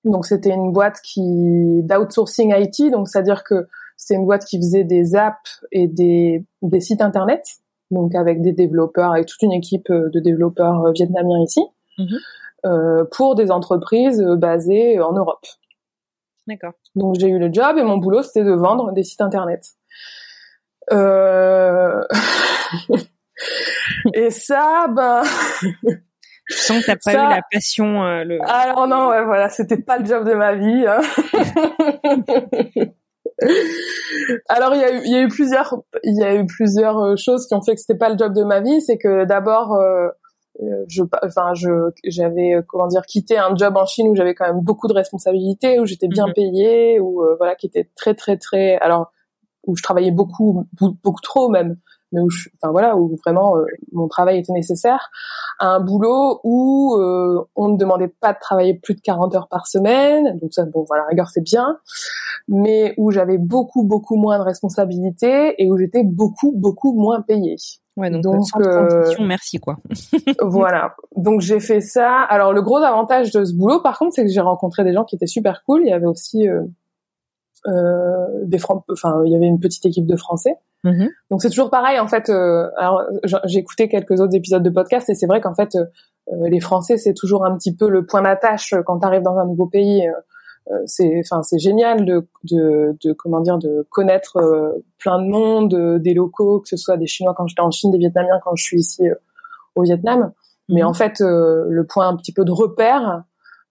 Donc 0.05 0.25
c'était 0.25 0.51
une 0.51 0.71
boîte 0.71 1.01
qui 1.03 1.81
d'outsourcing 1.83 2.53
IT, 2.55 2.91
donc 2.91 3.09
c'est 3.09 3.19
à 3.19 3.23
dire 3.23 3.43
que 3.43 3.67
c'est 3.97 4.15
une 4.15 4.25
boîte 4.25 4.45
qui 4.45 4.57
faisait 4.57 4.83
des 4.83 5.15
apps 5.15 5.65
et 5.71 5.87
des, 5.87 6.45
des 6.61 6.79
sites 6.79 7.01
internet, 7.01 7.43
donc 7.91 8.13
avec 8.15 8.41
des 8.41 8.51
développeurs, 8.53 9.11
avec 9.11 9.25
toute 9.25 9.41
une 9.41 9.51
équipe 9.53 9.89
euh, 9.89 10.09
de 10.13 10.19
développeurs 10.19 10.85
euh, 10.85 10.91
vietnamiens 10.93 11.41
ici, 11.43 11.61
Mhm. 11.97 12.17
euh, 12.65 13.05
pour 13.11 13.35
des 13.35 13.51
entreprises 13.51 14.21
euh, 14.21 14.35
basées 14.35 14.99
en 14.99 15.13
Europe. 15.13 15.45
D'accord. 16.47 16.73
Donc 16.95 17.15
j'ai 17.19 17.29
eu 17.29 17.39
le 17.39 17.51
job 17.51 17.77
et 17.77 17.83
mon 17.83 17.97
boulot 17.97 18.21
c'était 18.21 18.43
de 18.43 18.51
vendre 18.53 18.91
des 18.91 19.03
sites 19.03 19.21
internet. 19.21 19.65
Euh... 20.91 22.03
et 24.13 24.29
ça, 24.29 24.87
ben, 24.95 25.23
Je 26.55 26.61
sens 26.61 26.79
que 26.81 26.85
t'as 26.85 26.95
pas 26.95 27.11
Ça- 27.11 27.25
eu 27.25 27.29
la 27.29 27.41
passion, 27.51 28.03
euh, 28.03 28.23
le. 28.23 28.39
alors 28.49 28.87
non, 28.87 29.09
ouais, 29.09 29.23
voilà, 29.25 29.49
c'était 29.49 29.77
pas 29.81 29.97
le 29.97 30.05
job 30.05 30.27
de 30.27 30.33
ma 30.33 30.55
vie. 30.55 30.85
hein. 30.87 31.01
Alors 34.49 34.73
il 34.75 34.81
y 34.81 34.83
a 34.83 34.91
eu, 34.93 35.01
il 35.05 35.11
y 35.11 35.15
a 35.15 35.21
eu 35.21 35.27
plusieurs, 35.27 35.75
il 36.03 36.17
y 36.17 36.23
a 36.23 36.35
eu 36.35 36.45
plusieurs 36.45 36.97
euh, 36.99 37.15
choses 37.17 37.47
qui 37.47 37.53
ont 37.53 37.61
fait 37.61 37.75
que 37.75 37.81
c'était 37.81 37.97
pas 37.97 38.09
le 38.09 38.17
job 38.17 38.33
de 38.33 38.43
ma 38.43 38.61
vie. 38.61 38.81
C'est 38.81 38.97
que 38.97 39.25
d'abord, 39.25 39.73
euh, 39.73 40.07
euh, 40.63 40.85
je, 40.87 41.03
enfin, 41.21 41.53
je, 41.53 41.69
j'avais 42.05 42.55
euh, 42.55 42.61
comment 42.67 42.87
dire 42.87 43.01
quitté 43.05 43.37
un 43.37 43.55
job 43.55 43.75
en 43.75 43.85
Chine 43.85 44.07
où 44.07 44.15
j'avais 44.15 44.35
quand 44.35 44.45
même 44.47 44.61
beaucoup 44.61 44.87
de 44.87 44.93
responsabilités, 44.93 45.79
où 45.79 45.85
j'étais 45.85 46.07
bien 46.07 46.27
Mhm. 46.27 46.33
payée, 46.33 46.99
où 46.99 47.23
euh, 47.23 47.35
voilà, 47.37 47.55
qui 47.55 47.67
était 47.67 47.89
très 47.95 48.13
très 48.13 48.37
très, 48.37 48.77
alors 48.77 49.11
où 49.67 49.75
je 49.75 49.83
travaillais 49.83 50.11
beaucoup, 50.11 50.65
beaucoup, 50.73 50.97
beaucoup 51.03 51.21
trop 51.21 51.49
même, 51.49 51.75
mais 52.15 52.21
où, 52.21 52.29
je, 52.29 52.49
enfin 52.55 52.71
voilà, 52.71 52.97
où 52.97 53.15
vraiment 53.23 53.57
euh, 53.57 53.65
mon 53.91 54.07
travail 54.07 54.39
était 54.39 54.53
nécessaire, 54.53 55.11
à 55.59 55.67
un 55.67 55.79
boulot 55.79 56.39
où 56.43 56.95
euh, 56.97 57.43
on 57.55 57.67
ne 57.69 57.77
demandait 57.77 58.07
pas 58.07 58.33
de 58.33 58.39
travailler 58.39 58.73
plus 58.73 58.95
de 58.95 59.01
40 59.01 59.35
heures 59.35 59.47
par 59.47 59.67
semaine, 59.67 60.39
donc 60.39 60.53
ça, 60.53 60.65
bon, 60.65 60.85
voilà, 60.87 61.03
la 61.03 61.09
rigueur 61.09 61.29
c'est 61.29 61.43
bien, 61.43 61.77
mais 62.47 62.93
où 62.97 63.11
j'avais 63.11 63.37
beaucoup 63.37 63.83
beaucoup 63.83 64.15
moins 64.15 64.39
de 64.39 64.43
responsabilités 64.43 65.61
et 65.61 65.69
où 65.69 65.77
j'étais 65.77 66.03
beaucoup 66.03 66.53
beaucoup 66.55 66.93
moins 66.93 67.21
payée. 67.21 67.57
Ouais, 67.97 68.09
donc, 68.09 68.23
donc, 68.23 68.45
sans 68.45 68.59
euh, 68.59 68.87
transition, 68.87 69.23
merci 69.23 69.57
quoi. 69.59 69.77
voilà. 70.41 70.95
Donc 71.15 71.41
j'ai 71.41 71.59
fait 71.59 71.79
ça. 71.79 72.21
Alors 72.21 72.51
le 72.51 72.61
gros 72.61 72.77
avantage 72.77 73.31
de 73.31 73.45
ce 73.45 73.53
boulot, 73.53 73.81
par 73.81 73.97
contre, 73.97 74.13
c'est 74.15 74.25
que 74.25 74.31
j'ai 74.31 74.41
rencontré 74.41 74.83
des 74.83 74.93
gens 74.93 75.05
qui 75.05 75.15
étaient 75.15 75.27
super 75.27 75.63
cool. 75.65 75.83
Il 75.83 75.89
y 75.89 75.93
avait 75.93 76.05
aussi 76.05 76.47
euh, 77.67 78.27
des 78.43 78.59
Fran- 78.59 78.85
enfin 78.91 79.21
il 79.25 79.31
y 79.31 79.35
avait 79.35 79.47
une 79.47 79.59
petite 79.59 79.85
équipe 79.85 80.05
de 80.05 80.17
Français. 80.17 80.55
Mhm. 80.85 81.09
Donc 81.31 81.41
c'est 81.41 81.49
toujours 81.49 81.69
pareil 81.71 81.99
en 81.99 82.07
fait. 82.07 82.29
euh, 82.29 82.69
alors 82.77 83.01
j'ai 83.45 83.59
écouté 83.59 83.89
quelques 83.89 84.19
autres 84.21 84.35
épisodes 84.35 84.63
de 84.63 84.69
podcast 84.69 85.09
et 85.09 85.15
c'est 85.15 85.25
vrai 85.27 85.41
qu'en 85.41 85.55
fait 85.55 85.75
euh, 85.75 85.85
euh, 86.31 86.47
les 86.49 86.59
Français 86.61 86.97
c'est 86.97 87.13
toujours 87.13 87.43
un 87.45 87.57
petit 87.57 87.75
peu 87.75 87.89
le 87.89 88.05
point 88.05 88.21
d'attache 88.21 88.71
euh, 88.73 88.81
quand 88.85 88.99
tu 88.99 89.05
arrives 89.07 89.23
dans 89.23 89.37
un 89.37 89.45
nouveau 89.47 89.65
pays. 89.67 90.07
euh, 90.07 90.11
euh, 90.71 90.81
c'est 90.85 91.21
enfin 91.23 91.41
c'est 91.43 91.59
génial 91.59 92.05
de, 92.05 92.27
de 92.43 92.95
de 93.03 93.13
comment 93.13 93.39
dire 93.41 93.57
de 93.59 93.85
connaître 93.91 94.37
plein 94.99 95.19
de 95.21 95.27
monde, 95.27 95.99
des 96.01 96.13
locaux, 96.15 96.59
que 96.61 96.69
ce 96.69 96.77
soit 96.77 96.97
des 96.97 97.07
Chinois 97.07 97.33
quand 97.37 97.45
j'étais 97.47 97.61
en 97.61 97.71
Chine, 97.71 97.91
des 97.91 97.99
Vietnamiens 97.99 98.39
quand 98.43 98.55
je 98.55 98.63
suis 98.63 98.79
ici 98.79 99.07
euh, 99.07 99.15
au 99.75 99.83
Vietnam. 99.83 100.31
Mais 100.69 100.81
Mhm. 100.81 100.87
en 100.87 100.93
fait 100.93 101.21
euh, 101.21 101.65
le 101.69 101.83
point 101.85 102.07
un 102.07 102.15
petit 102.15 102.33
peu 102.33 102.45
de 102.45 102.51
repère, 102.51 103.23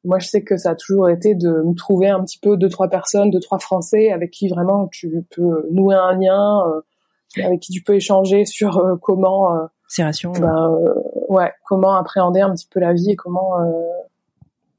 moi 0.05 0.19
je 0.21 0.29
sais 0.29 0.43
que 0.45 0.57
ça 0.57 0.71
a 0.71 0.75
toujours 0.77 1.09
été 1.09 1.35
de 1.35 1.49
me 1.69 1.75
trouver 1.75 2.09
un 2.11 2.23
petit 2.25 2.39
peu 2.39 2.57
deux 2.57 2.69
trois 2.69 2.89
personnes, 2.89 3.31
deux 3.31 3.41
trois 3.41 3.59
Français 3.59 4.13
avec 4.13 4.31
qui 4.31 4.49
vraiment 4.49 4.87
tu 4.93 5.25
peux 5.35 5.67
nouer 5.73 5.97
un 5.97 6.15
lien. 6.19 6.63
Avec 7.43 7.61
qui 7.61 7.73
tu 7.73 7.83
peux 7.83 7.95
échanger 7.95 8.45
sur 8.45 8.79
euh, 8.79 8.97
comment 9.01 9.55
euh, 9.55 9.67
ben, 10.41 10.71
euh, 10.73 10.95
ouais 11.29 11.53
comment 11.67 11.95
appréhender 11.95 12.41
un 12.41 12.53
petit 12.53 12.67
peu 12.71 12.81
la 12.81 12.93
vie 12.93 13.11
et 13.13 13.17
comment 13.17 13.61
euh, 13.61 13.65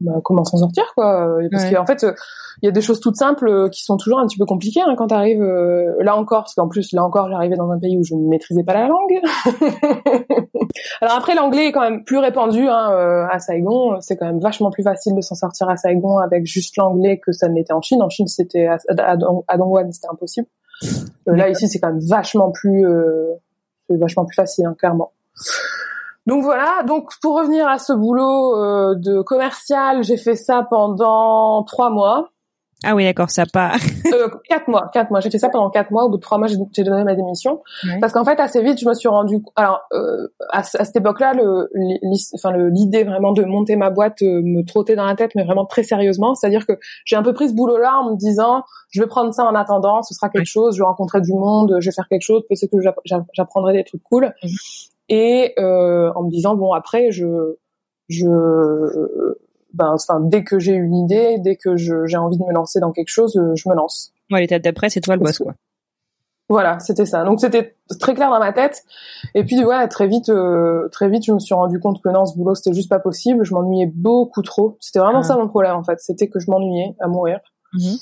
bah, 0.01 0.13
comment 0.23 0.43
s'en 0.43 0.57
sortir 0.57 0.83
quoi. 0.95 1.25
Euh, 1.39 1.47
parce 1.51 1.63
Ouais. 1.65 1.73
qu'en 1.73 1.85
fait 1.85 2.03
euh, 2.03 2.13
il 2.61 2.65
y 2.65 2.69
a 2.69 2.71
des 2.71 2.81
choses 2.81 2.99
toutes 2.99 3.15
simples 3.17 3.69
qui 3.69 3.83
sont 3.83 3.97
toujours 3.97 4.19
un 4.19 4.25
petit 4.27 4.37
peu 4.37 4.45
compliquées 4.45 4.81
hein, 4.81 4.95
quand 4.97 5.07
tu 5.07 5.13
arrives 5.13 5.43
là 5.99 6.15
encore 6.15 6.43
parce 6.43 6.55
qu'en 6.55 6.67
plus 6.69 6.91
là 6.93 7.03
encore 7.03 7.29
j'arrivais 7.29 7.55
dans 7.57 7.69
un 7.69 7.79
pays 7.79 7.97
où 7.97 8.03
je 8.03 8.13
ne 8.15 8.27
maîtrisais 8.29 8.63
pas 8.63 8.73
la 8.73 8.87
langue. 8.87 9.21
Alors 11.01 11.15
après 11.17 11.35
l'anglais 11.35 11.67
est 11.67 11.71
quand 11.71 11.81
même 11.81 12.03
plus 12.03 12.17
répandu 12.17 12.67
hein, 12.67 12.91
euh, 12.91 13.25
à 13.29 13.39
Saigon. 13.39 13.97
C'est 14.01 14.17
quand 14.17 14.25
même 14.25 14.39
vachement 14.39 14.71
plus 14.71 14.83
facile 14.83 15.15
de 15.15 15.21
s'en 15.21 15.35
sortir 15.35 15.69
à 15.69 15.77
Saigon 15.77 16.17
avec 16.17 16.45
juste 16.45 16.77
l'anglais 16.77 17.19
que 17.19 17.31
ça 17.31 17.47
ne 17.49 17.55
l'était 17.55 17.73
en 17.73 17.81
Chine. 17.81 18.01
En 18.01 18.09
Chine 18.09 18.27
c'était 18.27 18.67
à, 18.67 18.77
à, 18.97 19.15
à 19.47 19.57
Dongguan 19.57 19.91
c'était 19.91 20.07
impossible 20.11 20.47
là 21.25 21.49
ici 21.49 21.67
c'est 21.67 21.79
quand 21.79 21.89
même 21.91 22.05
vachement 22.07 22.51
plus 22.51 22.85
euh, 22.85 23.33
vachement 23.89 24.25
plus 24.25 24.35
facile 24.35 24.65
hein, 24.65 24.75
clairement. 24.77 25.11
Donc 26.25 26.43
voilà 26.43 26.83
donc 26.87 27.09
pour 27.21 27.37
revenir 27.37 27.67
à 27.67 27.77
ce 27.77 27.93
boulot 27.93 28.57
euh, 28.57 28.95
de 28.95 29.21
commercial 29.21 30.03
j'ai 30.03 30.17
fait 30.17 30.35
ça 30.35 30.65
pendant 30.69 31.63
trois 31.63 31.89
mois 31.89 32.31
Ah 32.87 32.93
oui, 32.95 33.03
d'accord, 33.03 33.29
ça 33.31 33.45
pas. 33.51 33.71
euh, 34.13 34.29
quatre 34.47 34.67
mois, 34.67 34.89
quatre 34.93 35.09
mois. 35.09 35.19
J'ai 35.19 35.31
fait 35.31 35.39
ça 35.39 35.49
pendant 35.49 35.69
quatre 35.71 35.89
mois. 35.91 36.03
Au 36.05 36.09
bout 36.09 36.17
de 36.17 36.21
trois 36.21 36.37
mois, 36.37 36.47
j'ai 36.47 36.83
donné 36.83 37.03
ma 37.03 37.15
démission 37.15 37.63
Ouais. 37.83 37.99
parce 37.99 38.13
qu'en 38.13 38.23
fait, 38.23 38.39
assez 38.39 38.61
vite, 38.61 38.79
je 38.79 38.87
me 38.87 38.93
suis 38.93 39.07
rendu. 39.09 39.39
Alors, 39.55 39.81
euh, 39.93 40.27
à, 40.51 40.63
ce- 40.63 40.77
à 40.79 40.85
cette 40.85 40.95
époque-là, 40.97 41.33
le, 41.33 41.69
enfin, 42.35 42.55
l'idée 42.69 43.03
vraiment 43.03 43.31
de 43.31 43.43
monter 43.43 43.75
ma 43.75 43.89
boîte 43.89 44.21
euh, 44.21 44.41
me 44.43 44.63
trottait 44.63 44.95
dans 44.95 45.05
la 45.05 45.15
tête, 45.15 45.31
mais 45.35 45.43
vraiment 45.43 45.65
très 45.65 45.83
sérieusement. 45.83 46.35
C'est-à-dire 46.35 46.65
que 46.67 46.73
j'ai 47.05 47.15
un 47.15 47.23
peu 47.23 47.33
pris 47.33 47.49
ce 47.49 47.53
boulot-là 47.55 47.99
en 48.01 48.11
me 48.11 48.15
disant, 48.17 48.63
je 48.91 49.01
vais 49.01 49.07
prendre 49.07 49.33
ça 49.33 49.43
en 49.45 49.55
attendant. 49.55 50.03
Ce 50.03 50.13
sera 50.13 50.29
quelque 50.29 50.41
Ouais. 50.41 50.45
chose. 50.45 50.75
Je 50.75 50.81
vais 50.81 50.85
rencontrer 50.87 51.21
du 51.21 51.33
monde. 51.33 51.77
Je 51.79 51.89
vais 51.89 51.93
faire 51.93 52.07
quelque 52.07 52.21
chose. 52.21 52.43
Peut-être 52.47 52.69
que 52.71 52.81
j'app- 52.81 52.99
j'app- 53.05 53.25
j'apprendrai 53.33 53.73
des 53.73 53.83
trucs 53.83 54.03
cool. 54.03 54.33
Mhm. 54.43 54.49
Et 55.09 55.53
euh, 55.59 56.11
en 56.15 56.23
me 56.23 56.29
disant, 56.29 56.55
bon, 56.55 56.73
après, 56.73 57.11
je, 57.11 57.25
je 58.09 58.27
ben, 59.75 59.91
enfin, 59.93 60.19
dès 60.21 60.43
que 60.43 60.59
j'ai 60.59 60.73
une 60.73 60.95
idée, 60.95 61.37
dès 61.39 61.55
que 61.55 61.75
j'ai 61.75 62.17
envie 62.17 62.37
de 62.37 62.43
me 62.43 62.53
lancer 62.53 62.79
dans 62.79 62.91
quelque 62.91 63.09
chose, 63.09 63.35
euh, 63.37 63.53
je 63.55 63.69
me 63.69 63.75
lance. 63.75 64.13
Ouais, 64.31 64.41
l'étape 64.41 64.61
d'après, 64.61 64.89
c'est 64.89 65.01
toi 65.01 65.15
le 65.15 65.21
boss, 65.21 65.37
quoi. 65.37 65.53
Voilà, 66.47 66.77
c'était 66.79 67.07
ça. 67.07 67.23
Donc 67.23 67.39
c'était 67.39 67.75
très 67.99 68.13
clair 68.13 68.29
dans 68.29 68.39
ma 68.39 68.53
tête. 68.53 68.83
Et 69.33 69.43
puis 69.43 69.65
ouais, 69.65 69.87
très 69.87 70.05
vite, 70.05 70.29
euh, 70.29 70.87
très 70.91 71.09
vite, 71.09 71.25
je 71.25 71.31
me 71.31 71.39
suis 71.39 71.55
rendu 71.55 71.79
compte 71.79 72.03
que 72.03 72.09
non, 72.09 72.27
ce 72.27 72.35
boulot 72.35 72.53
c'était 72.53 72.73
juste 72.73 72.89
pas 72.89 72.99
possible. 72.99 73.43
Je 73.43 73.53
m'ennuyais 73.55 73.91
beaucoup 73.91 74.43
trop. 74.43 74.77
C'était 74.79 74.99
vraiment 74.99 75.19
ah. 75.19 75.23
ça 75.23 75.37
mon 75.37 75.47
problème 75.47 75.75
en 75.75 75.83
fait. 75.83 75.99
C'était 75.99 76.27
que 76.27 76.39
je 76.39 76.51
m'ennuyais 76.51 76.95
à 76.99 77.07
mourir. 77.07 77.39
Mhm. 77.73 77.97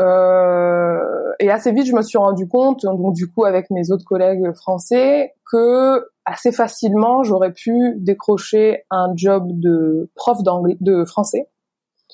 Euh, 0.00 1.32
et 1.38 1.50
assez 1.50 1.70
vite, 1.72 1.86
je 1.86 1.94
me 1.94 2.00
suis 2.00 2.16
rendu 2.16 2.48
compte, 2.48 2.82
donc 2.84 3.12
du 3.14 3.30
coup 3.30 3.44
avec 3.44 3.68
mes 3.70 3.90
autres 3.90 4.04
collègues 4.04 4.54
français, 4.54 5.34
que 5.50 6.02
assez 6.26 6.52
facilement 6.52 7.22
j'aurais 7.22 7.52
pu 7.52 7.94
décrocher 7.96 8.84
un 8.90 9.12
job 9.14 9.44
de 9.48 10.10
prof 10.14 10.42
d'anglais, 10.42 10.76
de 10.80 11.04
français, 11.04 11.48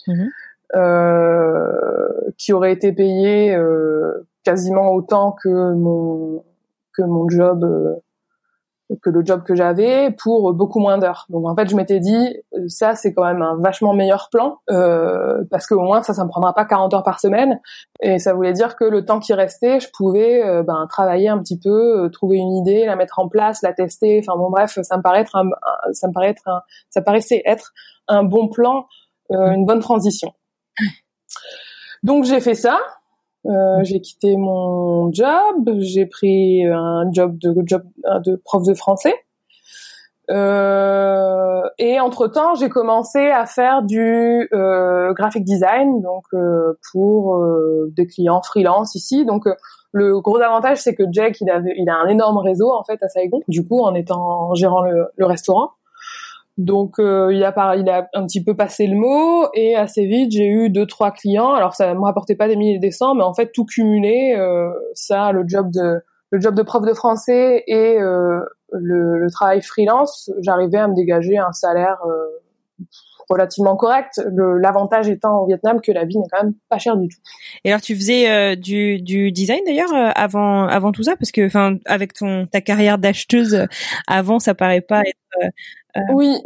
mhm. 0.07 0.29
euh, 0.77 2.31
qui 2.37 2.53
aurait 2.53 2.73
été 2.73 2.93
payé 2.93 3.55
euh, 3.55 4.29
quasiment 4.45 4.93
autant 4.93 5.33
que 5.33 5.73
mon 5.75 6.45
que 6.93 7.03
mon 7.03 7.29
job 7.29 7.65
euh, 7.65 7.95
que 9.01 9.11
le 9.11 9.24
job 9.24 9.43
que 9.45 9.55
j'avais 9.55 10.11
pour 10.11 10.53
beaucoup 10.53 10.80
moins 10.80 10.99
d'heures. 10.99 11.26
Donc 11.28 11.47
en 11.47 11.55
fait, 11.55 11.68
je 11.68 11.76
m'étais 11.76 12.01
dit 12.01 12.36
euh, 12.55 12.68
ça 12.68 12.95
c'est 12.95 13.14
quand 13.14 13.24
même 13.24 13.43
un 13.43 13.57
vachement 13.57 13.95
meilleur 13.95 14.28
plan 14.30 14.59
euh, 14.70 15.45
parce 15.51 15.66
qu'au 15.66 15.80
moins 15.80 16.03
ça 16.03 16.14
ça 16.14 16.24
me 16.24 16.28
prendra 16.28 16.55
pas 16.55 16.64
40 16.64 16.93
heures 16.95 17.03
par 17.03 17.20
semaine 17.20 17.61
et 18.01 18.18
ça 18.18 18.34
voulait 18.34 18.53
dire 18.53 18.76
que 18.76 18.84
le 18.84 19.05
temps 19.05 19.20
qui 19.20 19.32
restait, 19.34 19.80
je 19.80 19.88
pouvais 19.93 20.45
euh, 20.45 20.62
ben 20.62 20.86
travailler 20.88 21.28
un 21.28 21.38
petit 21.38 21.59
peu, 21.59 22.11
trouver 22.12 22.36
une 22.36 22.53
idée, 22.55 22.84
la 22.84 22.97
mettre 22.97 23.18
en 23.18 23.28
place, 23.28 23.62
la 23.62 23.72
tester, 23.72 24.20
enfin 24.24 24.36
bon 24.36 24.51
bref, 24.51 24.78
ça 24.82 24.97
me 24.97 25.03
paraît 25.03 25.20
être 25.20 25.36
un, 25.36 25.49
ça 25.93 26.09
me 26.09 26.12
paraît 26.12 26.30
être 26.30 26.49
un, 26.49 26.62
ça 26.90 27.03
paraissait 27.03 27.43
être 27.45 27.72
un 28.09 28.24
bon 28.24 28.49
plan, 28.49 28.86
une 29.30 29.64
bonne 29.64 29.80
transition. 29.80 30.32
Donc 32.03 32.24
j'ai 32.24 32.40
fait 32.40 32.55
ça, 32.55 32.80
euh, 33.47 33.82
j'ai 33.82 34.01
quitté 34.01 34.36
mon 34.36 35.12
job, 35.12 35.70
j'ai 35.78 36.07
pris 36.07 36.64
un 36.64 37.11
job 37.12 37.38
de 37.38 37.55
job 37.66 37.82
de 38.24 38.36
prof 38.36 38.64
de 38.64 38.74
français. 38.74 39.14
Euh, 40.30 41.62
et 41.78 41.99
entre 42.01 42.28
temps, 42.28 42.55
j'ai 42.55 42.68
commencé 42.68 43.18
à 43.18 43.45
faire 43.45 43.82
du 43.82 44.49
euh, 44.53 45.12
graphic 45.14 45.45
design, 45.45 46.01
donc 46.01 46.24
euh, 46.32 46.78
pour 46.93 47.36
euh, 47.36 47.93
des 47.97 48.07
clients 48.07 48.40
freelance 48.43 48.95
ici. 48.95 49.24
Donc 49.26 49.45
le 49.90 50.20
gros 50.20 50.40
avantage, 50.40 50.78
c'est 50.78 50.95
que 50.95 51.03
Jack, 51.11 51.40
il 51.40 51.51
avait, 51.51 51.74
il 51.76 51.88
a 51.90 51.97
un 51.97 52.09
énorme 52.09 52.38
réseau 52.38 52.72
en 52.72 52.84
fait 52.84 53.03
à 53.03 53.09
Saigon. 53.09 53.40
Du 53.49 53.66
coup, 53.66 53.80
en 53.80 53.95
étant 53.95 54.51
en 54.51 54.55
gérant 54.55 54.82
le, 54.82 55.07
le 55.16 55.26
restaurant, 55.26 55.70
donc 56.59 56.99
euh, 56.99 57.33
il 57.33 57.43
a 57.45 57.77
il 57.77 57.89
a 57.89 58.09
un 58.13 58.27
petit 58.27 58.45
peu 58.45 58.55
passé 58.55 58.87
le 58.87 58.97
mot 58.97 59.49
et 59.55 59.75
assez 59.75 60.05
vite 60.05 60.33
j'ai 60.33 60.47
eu 60.47 60.71
deux 60.71 60.87
trois 60.87 61.11
clients. 61.11 61.55
Alors 61.55 61.75
ça 61.75 61.95
me 61.95 62.03
rapportait 62.03 62.37
pas 62.37 62.49
des 62.49 62.57
milliers 62.57 62.77
et 62.77 62.79
des 62.79 62.91
mais 63.17 63.23
en 63.23 63.35
fait 63.35 63.53
tout 63.53 63.65
cumulé, 63.65 64.35
euh, 64.37 64.71
ça 64.95 65.33
le 65.33 65.45
job 65.47 65.71
de 65.73 66.03
le 66.31 66.41
job 66.41 66.55
de 66.55 66.63
prof 66.63 66.85
de 66.85 66.95
français 66.95 67.65
et 67.67 67.99
euh, 68.01 68.41
le, 68.71 69.31
travail 69.31 69.61
freelance, 69.61 70.31
j'arrivais 70.41 70.79
à 70.79 70.89
me 70.89 70.95
dégager 70.95 71.37
un 71.37 71.53
salaire 71.53 71.99
relativement 73.33 73.76
correct. 73.76 74.20
L'avantage 74.35 75.09
étant 75.09 75.41
au 75.41 75.47
Vietnam 75.47 75.80
que 75.80 75.93
la 75.93 76.05
vie 76.05 76.18
n'est 76.18 76.28
quand 76.30 76.43
même 76.43 76.55
pas 76.68 76.78
chère 76.78 76.97
du 76.97 77.09
tout. 77.09 77.18
Et 77.64 77.70
alors 77.70 77.80
tu 77.80 77.95
faisais 77.97 78.57
du, 78.57 79.01
du 79.01 79.33
design 79.33 79.61
d'ailleurs 79.66 79.93
avant 80.14 80.66
avant 80.66 80.93
tout 80.93 81.03
ça? 81.03 81.16
Parce 81.16 81.33
que 81.33 81.47
enfin 81.47 81.76
avec 81.87 82.12
ton 82.12 82.47
ta 82.47 82.61
carrière 82.61 82.99
d'acheteuse 82.99 83.66
avant 84.07 84.39
ça 84.39 84.55
paraît 84.55 84.80
pas 84.80 85.01
être 85.01 85.16
euh. 85.97 86.01
Oui, 86.12 86.37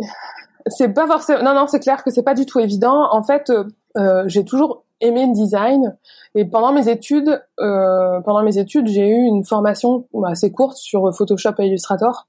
c'est 0.66 0.93
pas 0.93 1.07
forcément. 1.07 1.43
Non, 1.43 1.55
non, 1.55 1.66
c'est 1.66 1.80
clair 1.80 2.03
que 2.03 2.11
c'est 2.11 2.22
pas 2.22 2.34
du 2.34 2.47
tout 2.47 2.59
évident. 2.61 3.09
En 3.12 3.22
fait, 3.22 3.51
euh, 3.51 3.64
euh, 3.97 4.24
j'ai 4.26 4.45
toujours 4.45 4.84
aimé 5.01 5.26
le 5.26 5.32
design 5.32 5.97
et 6.34 6.44
pendant 6.44 6.72
mes 6.72 6.88
études, 6.88 7.42
euh, 7.61 8.20
pendant 8.20 8.42
mes 8.42 8.59
études, 8.59 8.86
j'ai 8.88 9.09
eu 9.09 9.24
une 9.24 9.44
formation 9.44 10.07
assez 10.24 10.51
courte 10.53 10.76
sur 10.76 11.14
Photoshop 11.14 11.53
et 11.59 11.66
Illustrator 11.66 12.26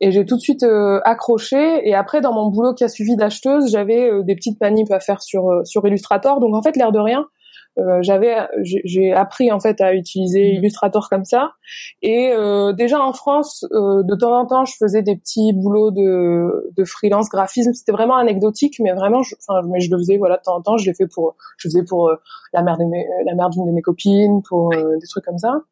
et 0.00 0.10
j'ai 0.12 0.24
tout 0.26 0.36
de 0.36 0.40
suite 0.40 0.64
accroché. 1.04 1.88
Et 1.88 1.94
après, 1.94 2.20
dans 2.20 2.32
mon 2.32 2.50
boulot 2.50 2.74
qui 2.74 2.84
a 2.84 2.88
suivi 2.88 3.16
d'acheteuse, 3.16 3.70
j'avais 3.70 4.10
des 4.22 4.34
petites 4.34 4.60
manips 4.60 4.90
à 4.90 5.00
faire 5.00 5.22
sur 5.22 5.62
sur 5.64 5.86
Illustrator. 5.86 6.40
Donc 6.40 6.54
en 6.54 6.62
fait, 6.62 6.76
l'air 6.76 6.92
de 6.92 6.98
rien, 6.98 7.26
euh, 7.78 7.98
j'avais 8.02 8.36
j'ai 8.62 9.12
appris 9.12 9.52
en 9.52 9.60
fait 9.60 9.80
à 9.80 9.94
utiliser 9.94 10.52
mhm. 10.52 10.58
Illustrator 10.58 11.08
comme 11.08 11.24
ça 11.24 11.52
et 12.02 12.32
euh, 12.32 12.72
déjà 12.72 13.00
en 13.00 13.12
France 13.12 13.64
euh, 13.72 14.02
de 14.02 14.14
temps 14.14 14.38
en 14.38 14.46
temps 14.46 14.64
je 14.64 14.74
faisais 14.78 15.02
des 15.02 15.16
petits 15.16 15.52
boulots 15.52 15.90
de, 15.90 16.72
de 16.76 16.84
freelance 16.84 17.28
graphisme 17.28 17.72
c'était 17.72 17.92
vraiment 17.92 18.16
anecdotique 18.16 18.80
mais 18.80 18.92
vraiment 18.92 19.20
enfin 19.20 19.62
mais 19.66 19.80
je 19.80 19.90
le 19.90 19.98
faisais 19.98 20.18
voilà 20.18 20.36
de 20.36 20.42
temps 20.42 20.56
en 20.56 20.62
temps 20.62 20.76
je 20.76 20.86
l'ai 20.86 20.94
fait 20.94 21.06
pour 21.06 21.36
je 21.56 21.68
faisais 21.68 21.84
pour 21.84 22.10
la 22.52 22.62
mère 22.62 22.78
de 22.78 22.84
mes, 22.84 23.06
la 23.24 23.34
mère 23.34 23.50
d'une 23.50 23.66
de 23.66 23.72
mes 23.72 23.82
copines 23.82 24.42
pour 24.42 24.70
des 24.70 25.06
trucs 25.06 25.24
comme 25.24 25.38
ça 25.38 25.62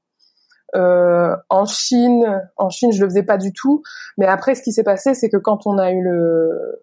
euh, 0.75 1.37
en 1.49 1.65
Chine, 1.65 2.43
en 2.57 2.71
Chine, 2.71 2.93
je 2.93 3.01
le 3.01 3.09
faisais 3.09 3.23
pas 3.23 3.39
du 3.39 3.53
tout. 3.53 3.83
Mais 4.19 4.27
après, 4.27 4.55
ce 4.55 4.63
qui 4.63 4.73
s'est 4.73 4.83
passé, 4.83 5.15
c'est 5.15 5.29
que 5.29 5.37
quand 5.37 5.67
on 5.67 5.79
a 5.79 5.93
eu 5.93 6.03
le, 6.03 6.81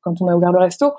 quand 0.00 0.20
on 0.20 0.28
a 0.28 0.34
ouvert 0.34 0.52
le 0.52 0.58
resto, 0.58 0.92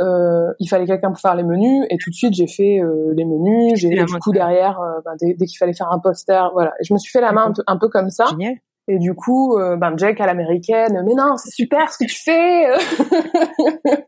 euh, 0.00 0.52
il 0.58 0.68
fallait 0.68 0.86
quelqu'un 0.86 1.10
pour 1.10 1.20
faire 1.20 1.34
les 1.34 1.42
menus 1.42 1.84
et 1.90 1.96
tout 1.98 2.10
de 2.10 2.14
suite 2.14 2.32
j'ai 2.34 2.46
fait 2.46 2.78
euh, 2.80 3.12
les 3.16 3.24
menus 3.24 3.74
j'ai 3.74 3.88
du 3.88 4.04
coup 4.20 4.32
derrière 4.32 4.80
euh, 4.80 5.00
ben, 5.04 5.16
dès, 5.20 5.34
qu'il 5.34 5.58
fallait 5.58 5.72
faire 5.72 5.90
un 5.90 5.98
poster 5.98 6.50
voilà. 6.52 6.72
Et 6.80 6.84
je 6.84 6.92
me 6.92 6.98
suis 6.98 7.10
fait 7.10 7.20
la 7.20 7.32
main 7.32 7.52
un 7.66 7.76
peu, 7.76 7.88
comme 7.88 8.10
ça. 8.10 8.26
Génial. 8.30 8.54
et 8.86 8.98
du 8.98 9.14
coup 9.14 9.58
euh, 9.58 9.76
ben 9.76 9.96
Jack 9.96 10.20
à 10.20 10.26
l'américaine 10.26 11.02
mais 11.04 11.14
non 11.14 11.36
c'est 11.36 11.50
super 11.50 11.92
ce 11.92 11.98
que 11.98 12.08
tu 12.08 12.16
fais! 12.16 12.68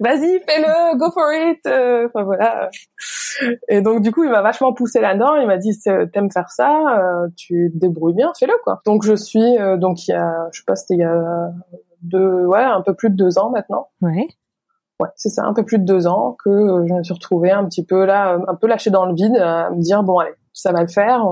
Vas-y 0.00 0.40
fais-le 0.48 0.96
go 0.96 1.10
for 1.12 1.30
it! 1.32 1.60
Enfin 1.66 2.24
voilà. 2.24 2.70
Et 3.68 3.82
donc 3.82 4.00
du 4.00 4.10
coup 4.10 4.24
il 4.24 4.30
m'a 4.30 4.40
vachement 4.42 4.72
poussé 4.72 5.00
là-dedans. 5.00 5.36
Il 5.36 5.46
m'a 5.46 5.58
dit 5.58 5.78
t'aimes 6.12 6.32
faire 6.32 6.50
ça 6.50 7.28
tu 7.36 7.70
te 7.72 7.78
débrouilles 7.78 8.14
bien 8.14 8.32
fais-le 8.38 8.54
quoi 8.64 8.80
donc 8.86 9.04
je 9.04 9.14
suis 9.14 9.56
donc 9.78 10.08
il 10.08 10.12
y 10.12 10.14
a 10.14 10.48
je 10.52 10.60
sais 10.60 10.64
pas 10.66 10.74
c'était 10.74 10.94
il 10.94 11.00
y 11.00 11.04
a 11.04 11.50
deux 12.02 12.46
ouais 12.46 12.62
un 12.62 12.82
peu 12.82 12.94
plus 12.94 13.10
de 13.10 13.16
deux 13.16 13.38
ans 13.38 13.50
maintenant. 13.50 13.88
Ouais 14.00 14.26
ouais, 15.00 15.08
c'est 15.16 15.28
ça, 15.28 15.44
un 15.44 15.52
peu 15.52 15.64
plus 15.64 15.78
de 15.78 15.84
deux 15.84 16.06
ans 16.06 16.36
que 16.44 16.50
euh, 16.50 16.86
je 16.86 16.94
me 16.94 17.02
suis 17.02 17.14
retrouvée 17.14 17.50
un 17.50 17.64
petit 17.64 17.84
peu 17.84 18.04
là, 18.04 18.38
un 18.48 18.54
peu 18.54 18.66
lâchée 18.66 18.90
dans 18.90 19.06
le 19.06 19.14
vide, 19.14 19.36
à 19.36 19.70
me 19.70 19.80
dire 19.80 20.02
bon 20.02 20.18
allez, 20.18 20.34
ça 20.52 20.72
va 20.72 20.82
le 20.82 20.88
faire, 20.88 21.24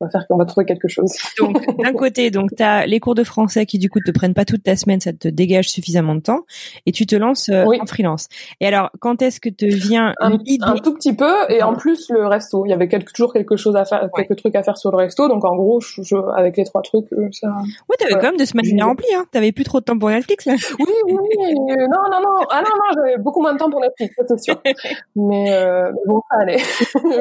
va 0.00 0.10
faire 0.10 0.26
qu'on 0.28 0.36
va 0.36 0.44
trouver 0.44 0.66
quelque 0.66 0.88
chose. 0.88 1.12
Donc 1.38 1.64
d'un 1.82 1.92
côté, 1.92 2.30
donc 2.30 2.50
tu 2.56 2.62
as 2.62 2.86
les 2.86 3.00
cours 3.00 3.14
de 3.14 3.24
français 3.24 3.66
qui 3.66 3.78
du 3.78 3.90
coup 3.90 4.00
te 4.00 4.10
prennent 4.10 4.34
pas 4.34 4.44
toute 4.44 4.62
ta 4.62 4.76
semaine, 4.76 5.00
ça 5.00 5.12
te 5.12 5.28
dégage 5.28 5.68
suffisamment 5.68 6.14
de 6.14 6.20
temps 6.20 6.40
et 6.86 6.92
tu 6.92 7.06
te 7.06 7.16
lances 7.16 7.48
euh, 7.48 7.64
en 7.80 7.86
freelance. 7.86 8.28
Et 8.60 8.66
alors, 8.66 8.90
quand 9.00 9.22
est-ce 9.22 9.40
que 9.40 9.48
te 9.48 9.64
vient 9.64 10.14
un, 10.20 10.32
un 10.62 10.76
tout 10.76 10.94
petit 10.94 11.14
peu 11.14 11.32
et 11.48 11.62
en 11.62 11.74
plus 11.74 12.10
le 12.10 12.26
resto, 12.26 12.64
il 12.66 12.70
y 12.70 12.72
avait 12.72 12.88
quelque, 12.88 13.12
toujours 13.12 13.32
quelque 13.32 13.56
chose 13.56 13.76
à 13.76 13.84
faire, 13.84 14.08
quelques 14.14 14.36
trucs 14.36 14.54
à 14.54 14.62
faire 14.62 14.76
sur 14.76 14.90
le 14.90 14.96
resto, 14.96 15.28
donc 15.28 15.44
en 15.44 15.56
gros, 15.56 15.80
je, 15.80 16.16
avec 16.36 16.56
les 16.56 16.64
trois 16.64 16.82
trucs, 16.82 17.12
euh, 17.12 17.28
ça. 17.32 17.48
Ouais, 17.88 17.96
t'avais 17.98 18.14
quand 18.14 18.30
même 18.30 18.36
deux 18.36 18.46
semaines 18.46 18.66
bien 18.66 18.86
remplies, 18.86 19.14
hein. 19.14 19.24
T'avais 19.32 19.52
plus 19.52 19.64
trop 19.64 19.80
de 19.80 19.84
temps 19.84 19.98
pour 19.98 20.10
Netflix 20.10 20.46
là. 20.46 20.54
Oui, 20.78 20.86
oui, 21.06 21.16
oui. 21.18 21.54
non, 21.56 22.02
non, 22.10 22.20
non, 22.20 22.46
ah 22.50 22.62
non, 22.62 22.70
non, 22.76 22.94
j'avais 22.94 23.18
beaucoup 23.18 23.40
moins 23.40 23.52
de 23.52 23.58
temps 23.58 23.70
pour 23.70 23.80
Netflix, 23.80 24.14
ça 24.16 24.24
c'est 24.28 24.40
sûr. 24.40 24.60
Mais 25.16 25.52
euh, 25.52 25.90
bon, 26.06 26.20
ça 26.30 26.38
allait. 26.40 26.58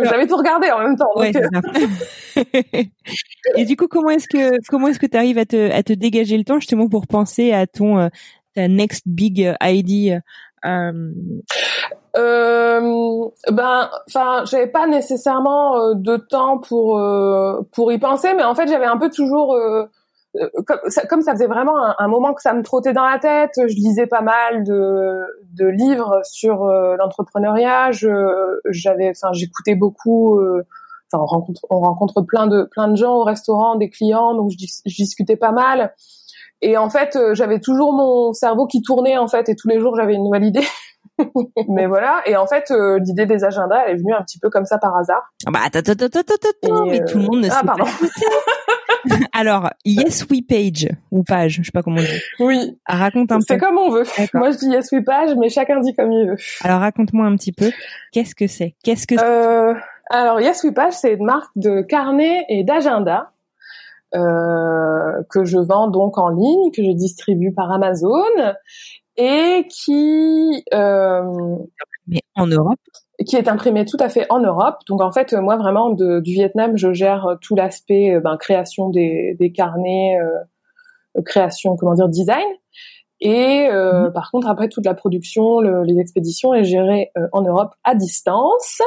j'avais 0.04 0.28
tout 0.28 0.38
regardé 0.38 0.70
en 0.72 0.80
même 0.80 0.96
temps. 0.96 1.10
Donc... 1.16 1.24
Ouais, 1.24 1.32
Et 3.56 3.66
du 3.66 3.76
coup, 3.76 3.88
comment 3.88 4.10
est-ce 4.10 4.28
que 4.28 4.58
comment 4.70 4.88
est-ce 4.88 5.00
que 5.00 5.06
tu 5.06 5.18
arrives 5.18 5.38
à 5.38 5.46
te 5.46 5.72
à 5.72 5.84
te 5.84 5.94
dégager 5.94 6.38
le 6.38 6.44
temps 6.44 6.60
justement 6.60 6.88
pour 6.88 7.08
penser 7.08 7.54
à 7.54 7.68
ton 7.68 7.98
euh, 7.98 8.08
ta 8.56 8.68
next 8.68 9.04
big 9.06 9.54
idea 9.62 10.22
euh... 10.66 11.12
Euh, 12.18 13.30
ben, 13.52 13.90
enfin, 14.08 14.44
j'avais 14.46 14.68
pas 14.68 14.88
nécessairement 14.88 15.78
euh, 15.78 15.94
de 15.94 16.18
temps 16.18 16.58
pour 16.58 17.00
euh, 17.00 17.62
pour 17.74 17.92
y 17.92 18.00
penser, 18.00 18.34
mais 18.36 18.44
en 18.44 18.56
fait, 18.56 18.68
j'avais 18.68 18.86
un 18.86 18.98
peu 18.98 19.10
toujours 19.10 19.58
comme 20.66 20.78
ça, 20.88 21.06
comme 21.06 21.22
ça, 21.22 21.34
faisait 21.34 21.48
vraiment 21.48 21.76
un, 21.98 22.08
moment 22.08 22.34
que 22.34 22.42
ça 22.42 22.54
me 22.54 22.64
trottait 22.64 22.94
dans 22.94 23.06
la 23.06 23.20
tête. 23.20 23.52
Je 23.58 23.76
lisais 23.76 24.08
pas 24.08 24.22
mal 24.22 24.64
de 24.64 25.20
de 25.54 25.68
livres 25.68 26.22
sur 26.24 26.66
l'entrepreneuriat. 26.66 27.92
j'avais, 27.92 29.10
enfin, 29.10 29.34
j'écoutais 29.34 29.76
beaucoup 29.76 30.40
enfin 31.12 31.24
on 31.24 31.26
rencontre 31.26 31.62
on 31.70 31.80
rencontre 31.80 32.22
plein 32.22 32.48
de 32.48 32.68
plein 32.72 32.88
de 32.88 32.96
gens 32.96 33.16
au 33.16 33.24
restaurant, 33.24 33.76
des 33.76 33.90
clients, 33.90 34.34
donc 34.34 34.52
je, 34.52 34.66
je 34.86 34.96
discutais 34.96 35.38
pas 35.38 35.52
mal. 35.52 35.94
Et 36.62 36.76
en 36.76 36.90
fait, 36.90 37.16
euh, 37.16 37.36
j'avais 37.36 37.60
toujours 37.60 37.94
mon 37.94 38.34
cerveau 38.34 38.66
qui 38.66 38.82
tournait 38.82 39.18
en 39.18 39.28
fait, 39.28 39.48
et 39.50 39.56
tous 39.56 39.68
les 39.68 39.80
jours 39.80 39.96
j'avais 39.96 40.16
une 40.16 40.24
nouvelle 40.24 40.46
idée. 40.46 40.66
mais 41.68 41.88
voilà, 41.88 42.22
et 42.26 42.36
en 42.36 42.48
fait, 42.48 42.72
euh, 42.72 43.00
l'idée 43.00 43.26
des 43.26 43.44
agendas, 43.44 43.84
elle 43.86 43.96
est 43.96 44.00
venue 44.00 44.14
un 44.14 44.24
petit 44.24 44.40
peu 44.40 44.50
comme 44.50 44.66
ça 44.66 44.78
par 44.78 44.96
hasard. 44.96 45.22
Ah 45.46 45.52
bah 45.52 45.60
attends, 45.66 45.80
attends, 45.80 46.06
attends, 46.06 46.20
attends, 46.20 46.86
mais 46.86 47.04
tout 47.06 47.18
le 47.18 47.24
monde 47.24 47.42
ne 47.42 47.50
ah, 47.50 47.60
sait 47.60 47.66
pardon. 47.66 47.86
pas. 47.86 47.92
Alors, 49.34 49.70
yes 49.86 50.26
we 50.30 50.42
page 50.42 50.90
ou 51.12 51.24
page, 51.24 51.58
je 51.62 51.64
sais 51.64 51.72
pas 51.72 51.84
comment 51.84 52.02
on 52.02 52.04
dit. 52.04 52.22
Oui. 52.40 52.78
Raconte 52.86 53.32
un 53.32 53.38
peu. 53.38 53.46
C'est 53.48 53.58
comme 53.58 53.78
on 53.78 53.90
veut. 53.90 54.04
Moi, 54.34 54.52
je 54.52 54.58
dis 54.58 54.68
yes 54.68 54.92
we 54.92 55.04
page, 55.04 55.36
mais 55.38 55.50
chacun 55.50 55.80
dit 55.80 55.94
comme 55.96 56.12
il 56.12 56.28
veut. 56.30 56.38
Alors, 56.64 56.80
raconte-moi 56.80 57.26
un 57.26 57.36
petit 57.36 57.52
peu. 57.52 57.72
Qu'est-ce 58.12 58.36
que 58.36 58.48
c'est? 58.48 58.76
Qu'est-ce 58.84 59.08
que 59.08 59.16
euh, 59.20 59.74
alors 60.10 60.40
Yes 60.40 60.64
We 60.64 60.74
Page, 60.74 60.94
c'est 60.94 61.14
une 61.14 61.26
marque 61.26 61.52
de 61.56 61.82
carnet 61.82 62.46
et 62.50 62.64
d'agenda 62.64 63.32
euh, 64.16 65.24
que 65.30 65.44
je 65.44 65.58
vends 65.58 65.88
donc 65.88 66.18
en 66.18 66.30
ligne, 66.30 66.72
que 66.72 66.84
je 66.84 66.92
distribue 66.92 67.54
par 67.54 67.72
Amazon 67.72 68.24
et 69.18 69.68
qui 69.70 70.64
euh, 70.74 71.24
mais 72.08 72.22
en 72.36 72.48
Europe 72.48 72.80
qui 73.26 73.36
est 73.36 73.48
imprimé 73.48 73.84
tout 73.84 73.98
à 74.00 74.10
fait 74.10 74.28
en 74.30 74.40
Europe. 74.40 74.78
Donc 74.88 75.02
en 75.02 75.12
fait, 75.12 75.34
moi 75.34 75.56
vraiment 75.56 75.90
de, 75.90 76.20
du 76.20 76.34
Vietnam, 76.34 76.78
je 76.78 76.94
gère 76.94 77.38
tout 77.42 77.56
l'aspect 77.56 78.20
ben, 78.20 78.38
création 78.38 78.90
des, 78.90 79.36
des 79.40 79.52
carnets, 79.52 80.20
euh, 80.20 81.22
création 81.24 81.76
comment 81.76 81.94
dire 81.94 82.10
design. 82.10 82.46
Et 83.20 83.68
euh, 83.72 84.06
mhm. 84.06 84.14
par 84.14 84.32
contre, 84.32 84.48
après 84.48 84.70
toute 84.70 84.86
la 84.86 84.94
production, 84.94 85.60
le, 85.60 85.84
les 85.84 86.00
expéditions 86.00 86.54
est 86.54 86.64
gérée 86.64 87.12
euh, 87.18 87.28
en 87.32 87.42
Europe 87.42 87.74
à 87.84 87.96
distance. 87.96 88.82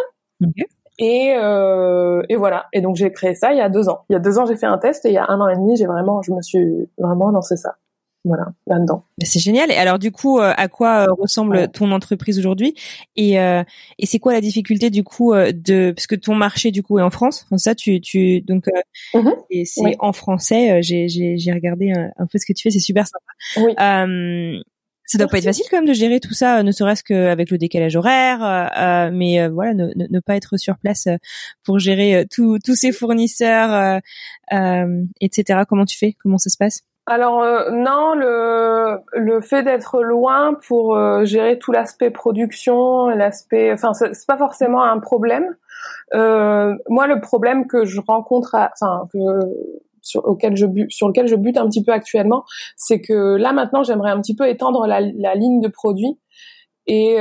Et, 1.00 1.34
euh, 1.34 2.22
et 2.28 2.36
voilà. 2.36 2.66
Et 2.72 2.80
donc 2.80 2.96
j'ai 2.96 3.10
créé 3.10 3.34
ça 3.34 3.52
il 3.52 3.58
y 3.58 3.62
a 3.62 3.68
deux 3.68 3.88
ans. 3.88 4.00
Il 4.08 4.12
y 4.12 4.16
a 4.16 4.20
deux 4.20 4.38
ans, 4.38 4.46
j'ai 4.46 4.56
fait 4.56 4.66
un 4.66 4.78
test 4.78 5.04
et 5.06 5.08
il 5.08 5.14
y 5.14 5.18
a 5.18 5.26
un 5.28 5.40
an 5.40 5.48
et 5.48 5.56
demi, 5.56 5.76
j'ai 5.76 5.86
vraiment, 5.86 6.22
je 6.22 6.32
me 6.32 6.42
suis 6.42 6.88
vraiment 6.98 7.30
lancé 7.30 7.56
ça 7.56 7.76
voilà 8.24 8.48
là-dedans. 8.66 9.04
C'est 9.22 9.38
génial. 9.38 9.70
Et 9.70 9.76
alors 9.76 9.98
du 9.98 10.12
coup, 10.12 10.38
euh, 10.38 10.52
à 10.56 10.68
quoi 10.68 11.06
euh, 11.08 11.12
ressemble 11.18 11.68
ton 11.68 11.90
entreprise 11.90 12.38
aujourd'hui? 12.38 12.74
Et, 13.16 13.40
euh, 13.40 13.62
et 13.98 14.06
c'est 14.06 14.18
quoi 14.18 14.32
la 14.32 14.40
difficulté 14.40 14.90
du 14.90 15.04
coup 15.04 15.32
de 15.34 15.92
parce 15.92 16.06
que 16.06 16.14
ton 16.14 16.34
marché 16.34 16.70
du 16.70 16.82
coup 16.82 16.98
est 16.98 17.02
en 17.02 17.10
France. 17.10 17.44
Enfin, 17.46 17.58
ça, 17.58 17.74
tu 17.74 18.00
tu 18.00 18.42
donc 18.42 18.66
mm-hmm. 19.14 19.34
et 19.50 19.64
c'est 19.64 19.96
en 20.00 20.12
français. 20.12 20.82
J'ai 20.82 21.08
j'ai 21.08 21.38
j'ai 21.38 21.52
regardé 21.52 21.92
un, 21.92 22.26
peu 22.26 22.38
ce 22.38 22.46
que 22.46 22.52
tu 22.52 22.62
fais. 22.62 22.70
C'est 22.70 22.80
super 22.80 23.06
sympa. 23.06 23.66
Oui. 23.66 23.74
Ça 25.10 25.18
doit 25.18 25.28
pas 25.28 25.38
être 25.38 25.44
facile 25.44 25.66
quand 25.70 25.78
même 25.78 25.88
de 25.88 25.92
gérer 25.92 26.20
tout 26.20 26.34
ça, 26.34 26.62
ne 26.62 26.72
serait-ce 26.72 27.02
qu'avec 27.02 27.50
le 27.50 27.58
décalage 27.58 27.96
horaire, 27.96 29.10
mais 29.12 29.48
voilà, 29.48 29.74
ne, 29.74 29.86
ne, 29.96 30.06
ne, 30.08 30.20
pas 30.20 30.36
être 30.36 30.56
sur 30.56 30.78
place 30.78 31.08
pour 31.64 31.78
gérer 31.78 32.26
tous 32.30 32.60
ces 32.74 32.92
fournisseurs, 32.92 34.00
etc. 35.20 35.60
Comment 35.68 35.84
tu 35.84 35.98
fais? 35.98 36.16
Comment 36.22 36.38
ça 36.38 36.50
se 36.50 36.56
passe? 36.56 36.82
Alors 37.10 37.42
euh, 37.42 37.70
non, 37.72 38.14
le 38.14 38.98
le 39.14 39.40
fait 39.40 39.64
d'être 39.64 40.00
loin 40.00 40.54
pour 40.68 40.96
euh, 40.96 41.24
gérer 41.24 41.58
tout 41.58 41.72
l'aspect 41.72 42.10
production, 42.10 43.08
l'aspect, 43.08 43.72
enfin 43.72 43.94
c'est 43.94 44.26
pas 44.28 44.36
forcément 44.36 44.84
un 44.84 45.00
problème. 45.00 45.56
Euh, 46.14 46.76
moi, 46.88 47.08
le 47.08 47.20
problème 47.20 47.66
que 47.66 47.84
je 47.84 48.00
rencontre, 48.00 48.54
enfin 48.54 49.08
que 49.12 49.18
sur 50.02 50.24
auquel 50.26 50.56
je 50.56 50.66
sur 50.88 51.08
lequel 51.08 51.26
je 51.26 51.36
bute 51.36 51.56
un 51.56 51.66
petit 51.68 51.82
peu 51.82 51.92
actuellement, 51.92 52.44
c'est 52.76 53.00
que 53.00 53.36
là 53.36 53.52
maintenant, 53.52 53.82
j'aimerais 53.82 54.10
un 54.10 54.20
petit 54.20 54.34
peu 54.34 54.48
étendre 54.48 54.86
la, 54.86 55.00
la 55.00 55.34
ligne 55.34 55.60
de 55.60 55.68
produits 55.68 56.18
et 56.86 57.16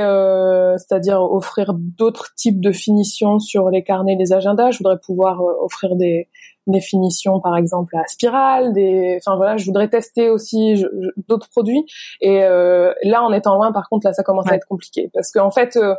c'est-à-dire 0.78 1.22
offrir 1.22 1.74
d'autres 1.74 2.34
types 2.34 2.60
de 2.60 2.72
finitions 2.72 3.38
sur 3.38 3.70
les 3.70 3.84
carnets, 3.84 4.16
les 4.16 4.32
agendas. 4.32 4.72
Je 4.72 4.78
voudrais 4.78 4.98
pouvoir 4.98 5.40
offrir 5.62 5.94
des 5.94 6.28
des 6.66 6.80
finitions 6.80 7.40
par 7.40 7.56
exemple 7.56 7.96
à 7.96 8.06
spirale, 8.06 8.72
des, 8.72 9.18
enfin 9.20 9.36
voilà, 9.36 9.56
je 9.56 9.64
voudrais 9.64 9.88
tester 9.88 10.30
aussi 10.30 10.84
d'autres 11.28 11.48
produits. 11.50 11.84
Et 12.20 12.42
euh, 12.44 12.92
là, 13.02 13.22
en 13.22 13.32
étant 13.32 13.54
loin, 13.54 13.72
par 13.72 13.88
contre, 13.88 14.06
là, 14.06 14.12
ça 14.12 14.22
commence 14.22 14.50
à 14.50 14.54
être 14.54 14.66
compliqué 14.66 15.10
parce 15.12 15.30
qu'en 15.30 15.50
fait, 15.50 15.76
euh, 15.76 15.94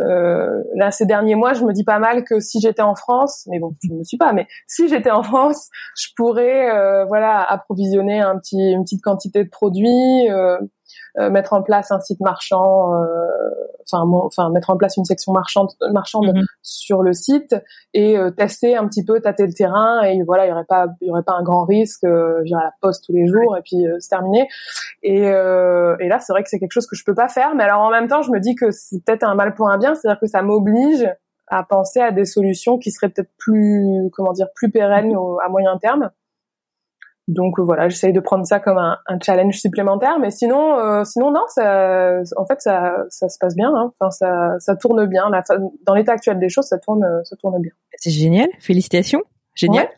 euh, 0.00 0.62
là, 0.74 0.90
ces 0.90 1.06
derniers 1.06 1.34
mois, 1.34 1.54
je 1.54 1.64
me 1.64 1.72
dis 1.72 1.84
pas 1.84 1.98
mal 1.98 2.24
que 2.24 2.40
si 2.40 2.60
j'étais 2.60 2.82
en 2.82 2.94
France, 2.94 3.46
mais 3.50 3.58
bon, 3.58 3.74
je 3.82 3.92
ne 3.92 4.04
suis 4.04 4.16
pas, 4.16 4.32
mais 4.32 4.46
si 4.66 4.88
j'étais 4.88 5.10
en 5.10 5.22
France, 5.22 5.68
je 5.96 6.08
pourrais, 6.16 6.70
euh, 6.70 7.04
voilà, 7.06 7.42
approvisionner 7.42 8.20
un 8.20 8.38
petit, 8.38 8.72
une 8.72 8.84
petite 8.84 9.02
quantité 9.02 9.44
de 9.44 9.50
produits, 9.50 10.30
euh, 10.30 10.58
mettre 11.16 11.54
en 11.54 11.62
place 11.62 11.90
un 11.90 12.00
site 12.00 12.20
marchand, 12.20 12.94
euh, 12.94 13.06
enfin, 13.90 14.04
enfin 14.22 14.50
mettre 14.50 14.70
en 14.70 14.76
place 14.76 14.96
une 14.96 15.04
section 15.04 15.32
marchande, 15.32 15.70
marchande 15.92 16.26
mhm. 16.26 16.44
sur 16.62 17.02
le 17.02 17.12
site 17.12 17.56
et 17.94 18.18
euh, 18.18 18.30
tester 18.30 18.76
un 18.76 18.86
petit 18.86 19.04
peu, 19.04 19.20
tâter 19.20 19.46
le 19.46 19.52
terrain 19.52 20.02
et 20.02 20.22
voilà, 20.24 20.46
il 20.46 20.50
y 20.50 20.52
aurait 20.52 20.66
pas, 20.68 20.88
il 21.00 21.08
y 21.08 21.10
aurait 21.10 21.22
pas 21.22 21.32
un 21.32 21.42
grand 21.42 21.64
risque, 21.64 22.04
euh, 22.04 22.42
à 22.52 22.64
la 22.64 22.72
poste 22.80 23.04
tous 23.06 23.12
les 23.12 23.26
jours 23.26 23.56
et 23.56 23.62
puis 23.62 23.84
c'est 23.98 24.10
terminé. 24.10 24.48
Et, 25.02 25.22
et 25.22 26.08
là, 26.08 26.18
c'est 26.20 26.32
vrai 26.32 26.42
que 26.42 26.48
c'est 26.48 26.58
quelque 26.58 26.72
chose 26.72 26.86
que 26.86 26.96
je 26.96 27.04
peux 27.04 27.14
pas 27.14 27.28
faire, 27.28 27.54
mais 27.54 27.64
alors 27.64 27.80
en 27.80 27.90
même 27.90 28.08
temps, 28.08 28.22
je 28.22 28.30
me 28.30 28.40
dis 28.40 28.54
que 28.54 28.70
c'est 28.70 29.02
peut-être 29.04 29.24
un 29.24 29.34
mal 29.34 29.54
pour 29.54 29.70
un 29.70 29.78
bien, 29.78 29.94
c'est-à-dire 29.94 30.20
que 30.20 30.26
ça 30.26 30.42
m'oblige 30.42 31.08
à 31.48 31.62
penser 31.62 32.00
à 32.00 32.10
des 32.10 32.24
solutions 32.24 32.78
qui 32.78 32.90
seraient 32.90 33.08
peut-être 33.08 33.30
plus, 33.38 34.10
comment 34.12 34.32
dire, 34.32 34.48
plus 34.54 34.70
pérennes 34.70 35.14
à 35.44 35.48
moyen 35.48 35.78
terme. 35.78 36.10
Donc 37.28 37.58
euh, 37.58 37.62
voilà, 37.62 37.88
j'essaye 37.88 38.12
de 38.12 38.20
prendre 38.20 38.46
ça 38.46 38.60
comme 38.60 38.78
un, 38.78 38.98
un 39.06 39.18
challenge 39.20 39.58
supplémentaire, 39.58 40.18
mais 40.20 40.30
sinon, 40.30 40.78
euh, 40.78 41.02
sinon 41.04 41.32
non, 41.32 41.42
ça, 41.48 42.20
en 42.36 42.46
fait, 42.46 42.60
ça, 42.60 42.94
ça 43.08 43.28
se 43.28 43.36
passe 43.38 43.56
bien. 43.56 43.72
Hein. 43.74 43.92
Enfin, 43.98 44.10
ça, 44.10 44.54
ça 44.60 44.76
tourne 44.76 45.06
bien. 45.06 45.28
La, 45.30 45.42
dans 45.84 45.94
l'état 45.94 46.12
actuel 46.12 46.38
des 46.38 46.48
choses, 46.48 46.66
ça 46.66 46.78
tourne, 46.78 47.04
ça 47.24 47.34
tourne 47.36 47.60
bien. 47.60 47.72
C'est 47.96 48.10
génial, 48.10 48.48
félicitations, 48.60 49.22
génial. 49.54 49.88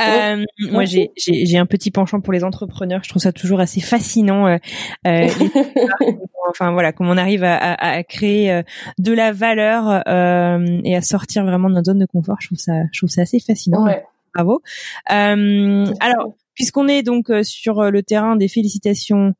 Euh, 0.00 0.44
moi, 0.70 0.84
j'ai, 0.84 1.10
j'ai, 1.16 1.58
un 1.58 1.66
petit 1.66 1.90
penchant 1.90 2.20
pour 2.20 2.32
les 2.32 2.44
entrepreneurs. 2.44 3.00
Je 3.02 3.08
trouve 3.08 3.22
ça 3.22 3.32
toujours 3.32 3.60
assez 3.60 3.80
fascinant. 3.80 4.46
Euh, 4.46 4.58
euh 5.06 5.26
enfin 6.50 6.72
voilà, 6.72 6.92
comment 6.92 7.12
on 7.12 7.16
arrive 7.16 7.44
à, 7.44 7.56
à, 7.56 7.96
à 7.96 8.02
créer 8.02 8.62
de 8.98 9.12
la 9.12 9.32
valeur 9.32 10.02
et 10.06 10.96
à 10.96 11.00
sortir 11.00 11.44
vraiment 11.44 11.70
de 11.70 11.74
notre 11.74 11.86
zone 11.86 11.98
de 11.98 12.06
confort. 12.06 12.36
Je 12.40 12.48
trouve 12.48 12.58
ça, 12.58 12.72
je 12.92 13.00
trouve 13.00 13.10
ça 13.10 13.22
assez 13.22 13.40
fascinant. 13.40 13.84
Ouais. 13.84 14.04
Bravo. 14.34 14.60
alors, 15.06 16.34
Puisqu'on 16.58 16.88
est 16.88 17.04
donc 17.04 17.30
euh, 17.30 17.44
sur 17.44 17.78
euh, 17.78 17.90
le 17.90 18.02
terrain 18.02 18.34
des 18.34 18.48
félicitations, 18.48 19.32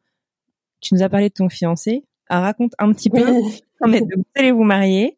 tu 0.80 0.94
nous 0.94 1.02
as 1.02 1.08
parlé 1.08 1.28
de 1.30 1.34
ton 1.34 1.48
fiancé. 1.48 2.04
Ah, 2.28 2.40
raconte 2.40 2.74
un 2.78 2.92
petit 2.92 3.10
peu. 3.10 3.24
vous 3.80 4.24
allez 4.36 4.52
vous 4.52 4.62
marier. 4.62 5.16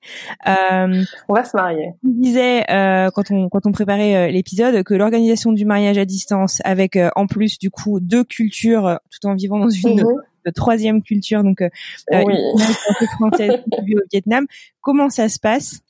Euh, 0.48 1.05
on 1.28 1.34
va 1.34 1.44
se 1.44 1.55
marier. 1.55 1.92
Tu 2.03 2.12
disais 2.14 2.64
quand 3.14 3.30
on 3.30 3.51
quand 3.51 3.66
on 3.66 3.72
préparait 3.72 4.32
l'épisode 4.32 4.82
que 4.82 4.94
l'organisation 4.94 5.53
du 5.53 5.66
mariage 5.66 5.98
à 5.98 6.07
distance, 6.07 6.61
avec 6.64 6.98
en 7.16 7.26
plus 7.26 7.59
du 7.59 7.70
coup 7.70 8.01
deux 8.01 8.24
cultures, 8.24 8.98
tout 9.11 9.26
en 9.28 9.34
vivant 9.34 9.59
dans 9.59 9.70
une 9.70 10.01
mhm. 10.01 10.53
troisième 10.55 11.03
culture, 11.03 11.42
donc 11.42 11.62
oui. 12.12 12.34
française 13.16 13.62
au 13.72 13.82
Vietnam. 14.11 14.46
Comment 14.80 15.11
ça 15.11 15.28
se 15.28 15.38
passe? 15.38 15.80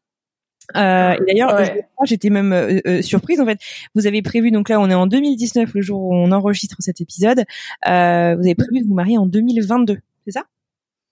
Euh, 0.77 1.15
et 1.15 1.25
d'ailleurs, 1.27 1.59
j'étais 2.05 2.31
même 2.31 2.53
euh, 2.53 2.81
euh, 2.87 3.03
surprise 3.03 3.41
en 3.41 3.47
fait. 3.47 3.59
Vous 3.95 4.07
avez 4.07 4.23
prévu 4.23 4.51
donc 4.51 4.69
là, 4.69 4.81
on 4.81 4.89
est 4.91 4.95
en 4.95 5.07
2019 5.07 5.75
le 5.75 5.81
jour 5.81 6.01
où 6.03 6.15
on 6.15 6.33
enregistre 6.33 6.77
cet 6.81 7.01
épisode. 7.01 7.45
Euh, 7.89 8.35
vous 8.37 8.43
avez 8.43 8.55
prévu 8.55 8.83
de 8.83 8.89
vous 8.89 8.95
marier 8.95 9.19
en 9.19 9.27
2022, 9.27 9.99
c'est 10.27 10.33
ça? 10.33 10.45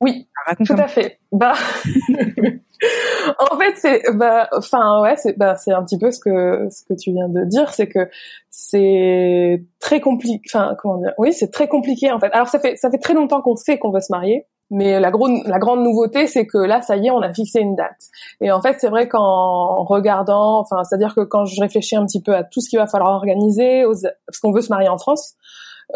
Oui, 0.01 0.29
tout 0.65 0.75
à 0.79 0.87
fait. 0.87 1.19
Bah, 1.33 1.55
en 3.39 3.59
fait, 3.59 3.75
c'est 3.75 4.03
bah, 4.15 4.49
enfin 4.57 5.03
ouais, 5.03 5.17
c'est 5.17 5.37
bah, 5.37 5.57
c'est 5.57 5.73
un 5.73 5.83
petit 5.83 5.99
peu 5.99 6.13
ce 6.13 6.21
que 6.21 6.69
ce 6.71 6.85
que 6.85 6.95
tu 6.95 7.11
viens 7.11 7.29
de 7.29 7.45
dire, 7.45 7.75
c'est 7.75 7.89
que 7.89 8.09
c'est 8.49 9.65
très 9.81 10.01
compliqué. 10.01 10.41
Enfin, 10.47 10.77
comment 10.81 10.99
dire? 10.99 11.15
Oui, 11.19 11.33
c'est 11.33 11.51
très 11.51 11.67
compliqué 11.67 12.13
en 12.13 12.21
fait. 12.21 12.31
Alors 12.33 12.47
ça 12.47 12.61
fait 12.61 12.77
ça 12.77 12.91
fait 12.91 12.99
très 12.99 13.15
longtemps 13.15 13.43
qu'on 13.43 13.57
sait 13.57 13.79
qu'on 13.79 13.91
va 13.91 14.01
se 14.01 14.13
marier. 14.13 14.47
Mais 14.71 15.01
la, 15.01 15.11
la 15.11 15.59
grande 15.59 15.83
nouveauté, 15.83 16.27
c'est 16.27 16.47
que 16.47 16.59
là, 16.59 16.83
ça 16.83 16.97
y 16.97 17.07
est, 17.07 17.11
on 17.11 17.23
a 17.23 17.33
fixé 17.33 17.61
une 17.61 17.75
date. 17.75 18.09
Et 18.41 18.53
en 18.53 18.61
fait, 18.61 18.77
c'est 18.79 18.89
vrai 18.89 19.09
qu'en 19.09 19.83
regardant, 19.85 20.61
enfin, 20.61 20.85
c'est-à-dire 20.85 21.15
que 21.15 21.23
quand 21.23 21.47
je 21.47 21.61
réfléchis 21.61 21.97
un 21.97 22.05
petit 22.05 22.23
peu 22.23 22.35
à 22.35 22.45
tout 22.45 22.61
ce 22.61 22.69
qu'il 22.69 22.79
va 22.79 22.87
falloir 22.87 23.15
organiser, 23.15 23.87
aux, 23.87 23.95
parce 24.27 24.39
qu'on 24.43 24.53
veut 24.53 24.61
se 24.61 24.69
marier 24.69 24.89
en 24.89 24.99
France, 24.99 25.37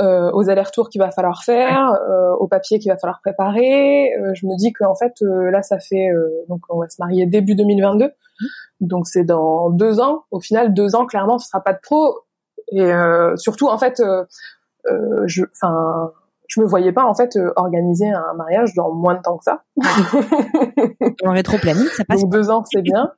euh, 0.00 0.30
aux 0.32 0.48
allers-retours 0.48 0.88
qu'il 0.88 1.00
va 1.02 1.10
falloir 1.10 1.44
faire, 1.44 1.92
euh, 2.08 2.32
aux 2.36 2.48
papiers 2.48 2.78
qu'il 2.78 2.90
va 2.90 2.96
falloir 2.96 3.20
préparer, 3.20 4.14
euh, 4.14 4.32
je 4.32 4.46
me 4.46 4.56
dis 4.56 4.72
qu'en 4.72 4.94
fait, 4.94 5.12
euh, 5.20 5.50
là, 5.50 5.62
ça 5.62 5.78
fait, 5.78 6.08
euh, 6.08 6.28
donc 6.48 6.60
on 6.70 6.80
va 6.80 6.88
se 6.88 6.96
marier 6.98 7.26
début 7.26 7.54
2022, 7.54 8.06
mmh. 8.06 8.46
donc 8.80 9.06
c'est 9.06 9.24
dans 9.24 9.68
deux 9.68 10.00
ans. 10.00 10.24
Au 10.30 10.40
final, 10.40 10.72
deux 10.72 10.96
ans, 10.96 11.04
clairement, 11.04 11.38
ce 11.38 11.48
sera 11.48 11.62
pas 11.62 11.74
de 11.74 11.80
pro. 11.82 12.20
Et 12.74 12.90
surtout, 13.36 13.68
en 13.68 13.76
fait, 13.76 14.02
je, 15.26 15.42
enfin 15.52 16.10
je 16.52 16.60
me 16.60 16.66
voyais 16.66 16.92
pas 16.92 17.04
en 17.04 17.14
fait 17.14 17.36
euh, 17.36 17.50
organiser 17.56 18.10
un 18.10 18.34
mariage 18.34 18.74
dans 18.74 18.92
moins 18.92 19.14
de 19.14 19.22
temps 19.22 19.38
que 19.38 19.44
ça. 19.44 19.62
en 21.24 21.32
rétro-planning, 21.32 21.86
ça 21.86 22.04
passe. 22.04 22.20
Donc 22.20 22.30
deux 22.30 22.50
ans, 22.50 22.62
c'est 22.70 22.82
bien. 22.82 23.10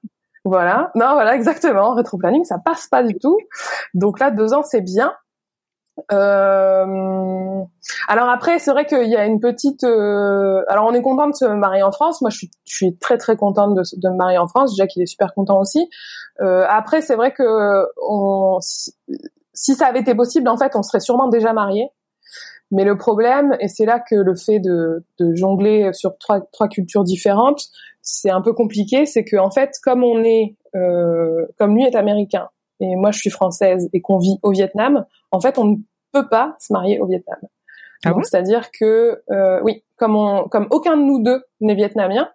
Voilà. 0.45 0.93
Non, 0.95 1.15
voilà, 1.15 1.35
exactement. 1.35 1.95
Rétro-planning, 1.95 2.45
ça 2.45 2.59
passe 2.65 2.87
pas 2.87 3.03
du 3.03 3.19
tout. 3.19 3.37
Donc 3.93 4.21
là, 4.21 4.31
deux 4.31 4.55
ans, 4.55 4.63
c'est 4.63 4.83
bien. 4.83 5.13
Euh... 6.13 7.65
Alors 8.09 8.29
après, 8.29 8.61
c'est 8.61 8.71
vrai 8.71 8.87
qu'il 8.87 9.09
y 9.09 9.17
a 9.17 9.25
une 9.25 9.41
petite. 9.41 9.83
Euh... 9.83 10.63
Alors 10.69 10.87
on 10.87 10.93
est 10.93 11.03
content 11.03 11.29
de 11.29 11.35
se 11.35 11.45
marier 11.45 11.83
en 11.83 11.91
France. 11.91 12.21
Moi, 12.21 12.31
je 12.31 12.37
suis, 12.37 12.51
je 12.65 12.77
suis 12.77 12.99
très 12.99 13.19
très 13.19 13.37
contente 13.37 13.75
de, 13.75 13.83
de 13.97 14.09
me 14.11 14.17
marier 14.17 14.39
en 14.39 14.47
France. 14.47 14.77
Jacques, 14.77 14.95
il 14.95 15.03
est 15.03 15.07
super 15.07 15.35
content 15.35 15.59
aussi. 15.59 15.89
Euh... 16.41 16.65
Après, 16.69 17.01
c'est 17.01 17.17
vrai 17.17 17.33
que 17.33 17.87
on... 18.09 18.59
si 18.61 19.75
ça 19.75 19.87
avait 19.87 20.01
été 20.01 20.15
possible, 20.15 20.49
en 20.49 20.57
fait, 20.57 20.77
on 20.77 20.83
serait 20.83 21.01
sûrement 21.01 21.27
déjà 21.27 21.53
mariés. 21.53 21.91
Mais 22.75 22.85
le 22.85 22.97
problème, 22.97 23.57
et 23.61 23.69
c'est 23.69 23.87
là 23.87 24.01
que 24.01 24.17
le 24.17 24.35
fait 24.35 24.59
de, 24.59 25.05
de 25.21 25.35
jongler 25.37 25.93
sur 25.93 26.19
trois, 26.19 26.41
trois 26.53 26.67
cultures 26.67 27.05
différentes, 27.05 27.69
c'est 28.03 28.31
un 28.31 28.41
peu 28.41 28.53
compliqué, 28.53 29.07
c'est 29.07 29.25
que 29.25 29.37
en 29.37 29.51
fait, 29.51 29.71
comme 29.83 30.03
on 30.03 30.25
est, 30.25 30.57
euh, 30.75 31.47
comme 31.57 31.77
lui 31.77 31.85
est 31.85 31.95
américain 31.95 32.49
et 32.81 32.97
moi 32.97 33.13
je 33.13 33.21
suis 33.21 33.31
française 33.31 33.89
et 33.93 34.01
qu'on 34.01 34.19
vit 34.19 34.39
au 34.43 34.51
Vietnam, 34.51 35.07
en 35.31 35.41
fait, 35.41 35.57
on 35.57 35.65
ne 35.65 35.77
peut 36.13 36.29
pas 36.29 36.57
se 36.59 36.73
marier 36.73 36.99
au 36.99 37.07
Vietnam. 37.07 37.39
Ah 38.05 38.13
c'est-à-dire 38.23 38.71
que 38.79 39.23
euh, 39.31 39.61
oui, 39.63 39.85
comme 39.97 40.17
on, 40.17 40.49
comme 40.49 40.67
aucun 40.71 40.97
de 40.97 41.03
nous 41.03 41.23
deux 41.23 41.43
n'est 41.61 41.77
vietnamien, 41.77 42.29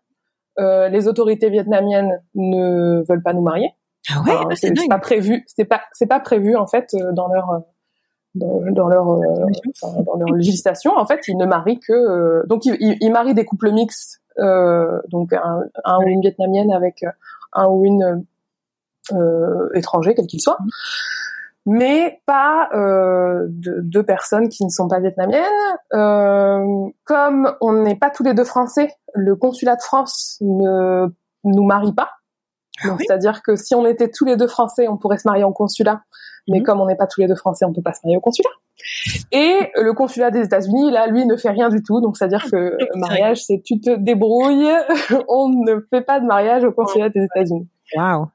euh, 0.58 0.88
les 0.88 1.10
autorités 1.10 1.50
vietnamiennes 1.50 2.24
ne 2.34 3.04
veulent 3.08 3.22
pas 3.22 3.34
nous 3.34 3.44
marier. 3.44 3.74
Ah 4.10 4.22
ouais, 4.22 4.56
c'est 4.56 4.74
pas 4.88 5.00
prévu, 5.00 5.44
c'est 5.48 5.66
pas 5.66 5.82
c'est 5.92 6.08
pas 6.08 6.22
prévu 6.22 6.56
en 6.56 6.66
fait 6.66 6.88
euh, 6.94 7.12
dans 7.12 7.28
leur 7.28 7.62
dans, 8.40 8.88
leur 8.88 9.06
dans 9.06 10.16
leur 10.18 10.34
législation 10.34 10.98
en 10.98 11.06
fait 11.06 11.22
ils 11.28 11.38
ne 11.38 11.46
marient 11.46 11.80
que 11.80 12.46
donc 12.48 12.66
ils, 12.66 12.98
ils, 13.02 13.12
marient 13.12 13.34
des 13.34 13.46
couples 13.46 13.72
mixtes 13.72 14.22
donc 14.38 15.34
un, 15.34 15.64
un, 15.86 15.98
ou 15.98 16.08
une 16.08 16.22
vietnamienne 16.22 16.72
avec 16.72 17.04
un 17.54 17.68
ou 17.68 17.86
une 17.86 18.26
étranger 19.76 20.16
quel 20.16 20.28
qu'il 20.28 20.42
soit 20.42 20.58
mais 21.70 22.22
pas 22.26 22.70
euh, 22.74 23.46
de 23.48 23.82
deux 23.82 24.04
personnes 24.04 24.50
qui 24.50 24.66
ne 24.66 24.70
sont 24.70 24.88
pas 24.88 25.00
vietnamiennes. 25.00 25.44
Euh, 25.94 26.88
comme 27.04 27.56
on 27.62 27.74
n'est 27.74 27.96
pas 27.96 28.10
tous 28.10 28.24
les 28.24 28.34
deux 28.34 28.44
français, 28.44 28.90
le 29.14 29.36
consulat 29.36 29.76
de 29.76 29.82
France 29.82 30.38
ne 30.42 31.08
nous 31.44 31.64
marie 31.64 31.94
pas. 31.94 32.10
Ah 32.84 32.96
c'est-à-dire 33.00 33.42
que 33.42 33.56
si 33.56 33.76
on 33.76 33.86
était 33.86 34.10
tous 34.10 34.26
les 34.26 34.38
deux 34.38 34.48
français, 34.48 34.88
on 34.88 34.98
pourrait 34.98 35.18
se 35.18 35.28
marier 35.28 35.44
en 35.44 35.52
consulat. 35.52 36.02
Mais 36.48 36.60
mhm. 36.60 36.66
comme 36.66 36.82
on 36.82 36.88
n'est 36.88 36.96
pas 36.96 37.08
tous 37.08 37.22
les 37.22 37.28
deux 37.28 37.36
français, 37.36 37.66
on 37.66 37.74
peut 37.74 37.82
pas 37.82 37.94
se 37.94 38.00
marier 38.04 38.18
au 38.18 38.22
consulat. 38.22 38.50
Et 39.32 39.72
le 39.76 39.94
consulat 39.94 40.32
des 40.32 40.42
États-Unis, 40.42 40.92
là, 40.92 41.08
lui, 41.08 41.26
ne 41.26 41.36
fait 41.36 41.52
rien 41.52 41.70
du 41.70 41.84
tout. 41.84 42.02
Donc, 42.02 42.18
c'est-à-dire 42.18 42.46
que 42.52 42.78
mariage, 42.96 43.44
c'est 43.44 43.62
tu 43.64 43.80
te 43.80 43.96
débrouilles. 43.96 44.72
on 45.28 45.50
ne 45.50 45.80
fait 45.90 46.02
pas 46.02 46.20
de 46.20 46.26
mariage 46.26 46.64
au 46.64 46.72
consulat 46.72 47.10
des 47.10 47.24
États-Unis. 47.24 47.68
Wow. 47.96 48.30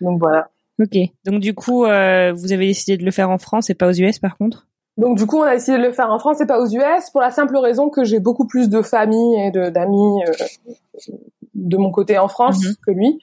Donc 0.00 0.20
voilà. 0.20 0.48
Ok. 0.80 0.96
Donc 1.24 1.40
du 1.40 1.54
coup, 1.54 1.84
euh, 1.84 2.32
vous 2.32 2.52
avez 2.52 2.66
décidé 2.66 2.96
de 2.96 3.04
le 3.04 3.10
faire 3.10 3.30
en 3.30 3.38
France 3.38 3.70
et 3.70 3.74
pas 3.74 3.88
aux 3.88 3.92
US 3.92 4.18
par 4.18 4.36
contre? 4.36 4.66
Donc 4.96 5.16
du 5.16 5.26
coup, 5.26 5.38
on 5.38 5.42
a 5.42 5.54
décidé 5.54 5.78
de 5.78 5.82
le 5.82 5.92
faire 5.92 6.10
en 6.10 6.18
France 6.18 6.40
et 6.40 6.46
pas 6.46 6.60
aux 6.60 6.68
US 6.68 7.10
pour 7.10 7.20
la 7.20 7.30
simple 7.30 7.56
raison 7.56 7.88
que 7.88 8.04
j'ai 8.04 8.20
beaucoup 8.20 8.46
plus 8.46 8.68
de 8.68 8.82
famille 8.82 9.40
et 9.40 9.50
de 9.50 9.70
d'amis 9.70 10.22
euh, 10.22 11.12
de 11.54 11.76
mon 11.76 11.90
côté 11.90 12.18
en 12.18 12.28
France 12.28 12.64
mhm. 12.64 12.74
que 12.86 12.90
lui. 12.92 13.22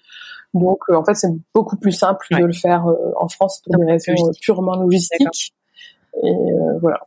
Donc 0.55 0.79
euh, 0.89 0.95
en 0.95 1.05
fait, 1.05 1.13
c'est 1.13 1.31
beaucoup 1.53 1.77
plus 1.77 1.91
simple 1.91 2.25
de 2.31 2.43
le 2.43 2.53
faire 2.53 2.85
en 3.19 3.27
France 3.27 3.61
pour 3.63 3.77
des 3.77 3.85
raisons 3.85 4.31
purement 4.41 4.75
logistiques. 4.75 5.53
Et 6.23 6.31
voilà. 6.81 7.01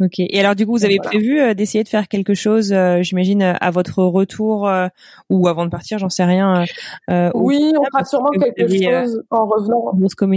Ok. 0.00 0.20
Et 0.20 0.38
alors 0.38 0.54
du 0.54 0.64
coup, 0.64 0.72
vous 0.72 0.84
avez 0.84 0.98
prévu 0.98 1.40
euh, 1.40 1.54
d'essayer 1.54 1.82
de 1.82 1.88
faire 1.88 2.06
quelque 2.06 2.34
chose, 2.34 2.72
euh, 2.72 3.02
j'imagine, 3.02 3.42
euh, 3.42 3.54
à 3.60 3.70
votre 3.72 4.02
retour 4.04 4.70
ou 5.28 5.48
avant 5.48 5.64
de 5.64 5.70
partir, 5.70 5.98
j'en 5.98 6.08
sais 6.08 6.24
rien. 6.24 6.64
oui, 7.34 7.72
on 7.78 7.84
fera 7.84 8.04
sûrement 8.04 8.30
quelque 8.30 8.68
chose 8.68 9.22
en 9.30 9.46
revenant. 9.46 9.92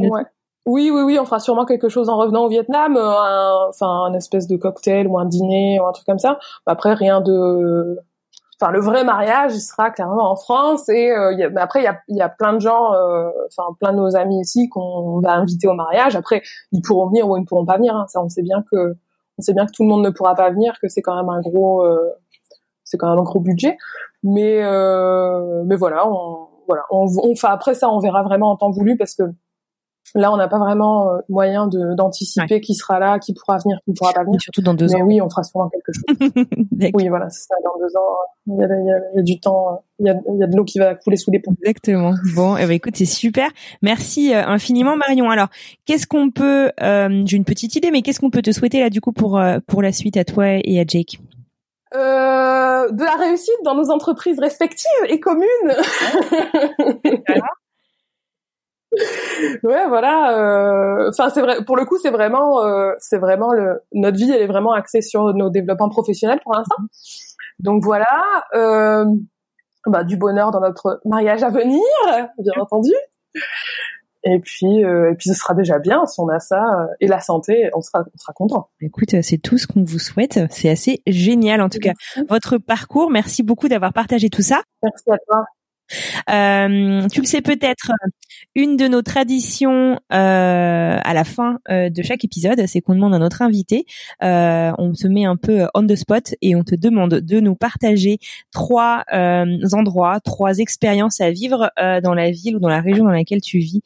Ouais. 0.09 0.23
Oui, 0.67 0.91
oui, 0.93 1.01
oui, 1.01 1.17
on 1.19 1.25
fera 1.25 1.39
sûrement 1.39 1.65
quelque 1.65 1.89
chose 1.89 2.07
en 2.07 2.17
revenant 2.17 2.45
au 2.45 2.49
Vietnam, 2.49 2.95
un, 2.95 3.67
enfin 3.69 3.87
un 3.87 4.13
espèce 4.13 4.47
de 4.47 4.57
cocktail 4.57 5.07
ou 5.07 5.17
un 5.17 5.25
dîner 5.25 5.79
ou 5.79 5.87
un 5.87 5.91
truc 5.91 6.05
comme 6.05 6.19
ça. 6.19 6.37
Après, 6.67 6.93
rien 6.93 7.19
de, 7.19 7.97
enfin 8.61 8.71
le 8.71 8.79
vrai 8.79 9.03
mariage, 9.03 9.55
il 9.55 9.61
sera 9.61 9.89
clairement 9.89 10.31
en 10.31 10.35
France. 10.35 10.87
Et 10.89 11.11
mais 11.51 11.61
après, 11.61 11.81
il 11.81 11.85
y 11.85 11.87
a, 11.87 11.99
y 12.09 12.21
a 12.21 12.29
plein 12.29 12.53
de 12.53 12.59
gens, 12.59 12.91
enfin 13.47 13.63
plein 13.79 13.91
de 13.91 13.97
nos 13.97 14.15
amis 14.15 14.39
ici 14.41 14.69
qu'on 14.69 15.19
va 15.19 15.33
inviter 15.33 15.67
au 15.67 15.73
mariage. 15.73 16.15
Après, 16.15 16.43
ils 16.71 16.81
pourront 16.81 17.07
venir 17.07 17.27
ou 17.27 17.37
ils 17.37 17.41
ne 17.41 17.45
pourront 17.45 17.65
pas 17.65 17.77
venir. 17.77 17.95
Hein. 17.95 18.05
Ça, 18.07 18.21
on 18.21 18.29
sait 18.29 18.43
bien 18.43 18.63
que 18.71 18.95
on 19.37 19.41
sait 19.41 19.53
bien 19.53 19.65
que 19.65 19.71
tout 19.71 19.83
le 19.83 19.89
monde 19.89 20.03
ne 20.03 20.09
pourra 20.11 20.35
pas 20.35 20.51
venir, 20.51 20.77
que 20.79 20.87
c'est 20.87 21.01
quand 21.01 21.15
même 21.15 21.29
un 21.29 21.41
gros, 21.41 21.83
euh, 21.83 22.11
c'est 22.83 22.97
quand 22.97 23.09
même 23.09 23.19
un 23.19 23.23
gros 23.23 23.39
budget. 23.39 23.77
Mais 24.23 24.63
euh, 24.63 25.63
mais 25.65 25.75
voilà, 25.75 26.07
on 26.07 26.47
voilà, 26.67 26.83
on, 26.91 27.07
enfin 27.31 27.49
après 27.49 27.73
ça, 27.73 27.89
on 27.89 27.99
verra 27.99 28.23
vraiment 28.23 28.51
en 28.51 28.55
temps 28.55 28.69
voulu 28.69 28.97
parce 28.97 29.15
que 29.15 29.23
Là, 30.15 30.31
on 30.33 30.37
n'a 30.37 30.47
pas 30.47 30.59
vraiment 30.59 31.09
euh, 31.09 31.17
moyen 31.29 31.67
de 31.67 31.95
d'anticiper 31.95 32.59
qui 32.61 32.75
sera 32.75 32.99
là, 32.99 33.19
qui 33.19 33.33
pourra 33.33 33.57
venir, 33.57 33.77
qui 33.85 33.91
ne 33.91 33.95
pourra 33.95 34.13
pas 34.13 34.23
venir. 34.23 34.41
surtout 34.41 34.61
dans 34.61 34.73
deux 34.73 34.93
ans. 34.93 34.99
Mais 34.99 35.03
oui, 35.03 35.21
on 35.21 35.29
fera 35.29 35.43
sûrement 35.43 35.69
quelque 35.69 35.91
chose. 35.93 36.31
oui, 36.93 37.07
voilà, 37.07 37.29
c'est 37.29 37.47
ça. 37.47 37.55
Dans 37.63 37.79
deux 37.79 37.95
ans, 37.97 38.17
il 38.47 38.57
y 38.57 38.63
a, 38.63 38.67
il 38.67 38.85
y 38.85 38.91
a, 38.91 38.99
il 39.13 39.17
y 39.17 39.19
a 39.19 39.23
du 39.23 39.39
temps, 39.39 39.83
il 39.99 40.07
y 40.07 40.09
a, 40.09 40.15
il 40.33 40.39
y 40.39 40.43
a 40.43 40.47
de 40.47 40.55
l'eau 40.55 40.65
qui 40.65 40.79
va 40.79 40.95
couler 40.95 41.17
sous 41.17 41.31
les 41.31 41.39
ponts. 41.39 41.53
Exactement. 41.61 42.13
Bon, 42.35 42.57
eh 42.57 42.65
ben, 42.65 42.71
écoute, 42.71 42.95
c'est 42.95 43.05
super. 43.05 43.49
Merci 43.81 44.33
euh, 44.33 44.45
infiniment, 44.45 44.95
Marion. 44.97 45.29
Alors, 45.29 45.47
qu'est-ce 45.85 46.07
qu'on 46.07 46.31
peut 46.31 46.71
euh, 46.81 47.23
J'ai 47.25 47.37
une 47.37 47.45
petite 47.45 47.75
idée, 47.75 47.91
mais 47.91 48.01
qu'est-ce 48.01 48.19
qu'on 48.19 48.31
peut 48.31 48.41
te 48.41 48.51
souhaiter 48.51 48.79
là, 48.79 48.89
du 48.89 49.01
coup, 49.01 49.11
pour 49.13 49.41
pour 49.67 49.81
la 49.81 49.91
suite 49.91 50.17
à 50.17 50.25
toi 50.25 50.45
et 50.63 50.79
à 50.79 50.83
Jake? 50.85 51.19
Euh, 51.93 52.89
de 52.89 53.03
la 53.03 53.15
réussite 53.17 53.59
dans 53.65 53.75
nos 53.75 53.91
entreprises 53.91 54.39
respectives 54.39 55.05
et 55.09 55.19
communes. 55.19 55.45
ouais, 59.63 59.87
voilà. 59.87 60.37
Euh, 60.37 61.09
enfin, 61.09 61.29
c'est 61.29 61.41
vrai. 61.41 61.63
Pour 61.65 61.75
le 61.75 61.85
coup, 61.85 61.97
c'est 61.97 62.09
vraiment, 62.09 62.63
euh, 62.63 62.91
c'est 62.99 63.17
vraiment 63.17 63.51
le 63.51 63.81
notre 63.93 64.17
vie, 64.17 64.31
elle 64.31 64.41
est 64.41 64.47
vraiment 64.47 64.73
axée 64.73 65.01
sur 65.01 65.33
nos 65.33 65.49
développements 65.49 65.89
professionnels 65.89 66.39
pour 66.43 66.53
l'instant. 66.53 66.77
Donc 67.59 67.83
voilà. 67.83 68.07
Euh, 68.55 69.05
bah, 69.87 70.03
du 70.03 70.15
bonheur 70.15 70.51
dans 70.51 70.59
notre 70.59 71.01
mariage 71.05 71.41
à 71.41 71.49
venir, 71.49 71.81
bien 72.37 72.53
entendu. 72.59 72.91
Et 74.23 74.39
puis, 74.39 74.81
et 74.81 75.15
puis 75.17 75.29
ce 75.29 75.33
sera 75.33 75.55
déjà 75.55 75.79
bien 75.79 76.05
si 76.05 76.19
on 76.19 76.29
a 76.29 76.39
ça 76.39 76.61
et 76.99 77.07
la 77.07 77.19
santé, 77.19 77.71
on 77.73 77.81
sera, 77.81 78.01
on 78.01 78.17
sera 78.19 78.33
content. 78.33 78.69
Écoute, 78.79 79.15
c'est 79.23 79.39
tout 79.39 79.57
ce 79.57 79.65
qu'on 79.65 79.83
vous 79.83 79.97
souhaite. 79.97 80.39
C'est 80.51 80.69
assez 80.69 81.01
génial 81.07 81.61
en 81.61 81.69
tout 81.69 81.79
cas 81.79 81.93
votre 82.29 82.59
parcours. 82.59 83.09
Merci 83.09 83.41
beaucoup 83.41 83.67
d'avoir 83.67 83.91
partagé 83.91 84.29
tout 84.29 84.43
ça. 84.43 84.61
Merci 84.83 85.09
à 85.09 85.17
toi. 85.27 85.45
Euh, 86.29 87.07
tu 87.09 87.21
le 87.21 87.25
sais 87.25 87.41
peut-être, 87.41 87.91
une 88.55 88.77
de 88.77 88.87
nos 88.87 89.01
traditions 89.01 89.99
euh, 90.13 90.97
à 91.03 91.13
la 91.13 91.23
fin 91.23 91.59
euh, 91.69 91.89
de 91.89 92.01
chaque 92.01 92.23
épisode, 92.23 92.65
c'est 92.67 92.81
qu'on 92.81 92.95
demande 92.95 93.15
à 93.15 93.19
notre 93.19 93.41
invité, 93.41 93.85
on 94.21 94.93
se 94.93 95.07
met 95.07 95.25
un 95.25 95.35
peu 95.35 95.67
on 95.73 95.85
the 95.85 95.95
spot 95.95 96.33
et 96.41 96.55
on 96.55 96.63
te 96.63 96.75
demande 96.75 97.15
de 97.15 97.39
nous 97.39 97.55
partager 97.55 98.19
trois 98.51 99.03
endroits, 99.11 100.19
trois 100.19 100.59
expériences 100.59 101.21
à 101.21 101.31
vivre 101.31 101.71
dans 102.03 102.13
la 102.13 102.31
ville 102.31 102.55
ou 102.55 102.59
dans 102.59 102.69
la 102.69 102.81
région 102.81 103.05
dans 103.05 103.11
laquelle 103.11 103.41
tu 103.41 103.59
vis 103.59 103.81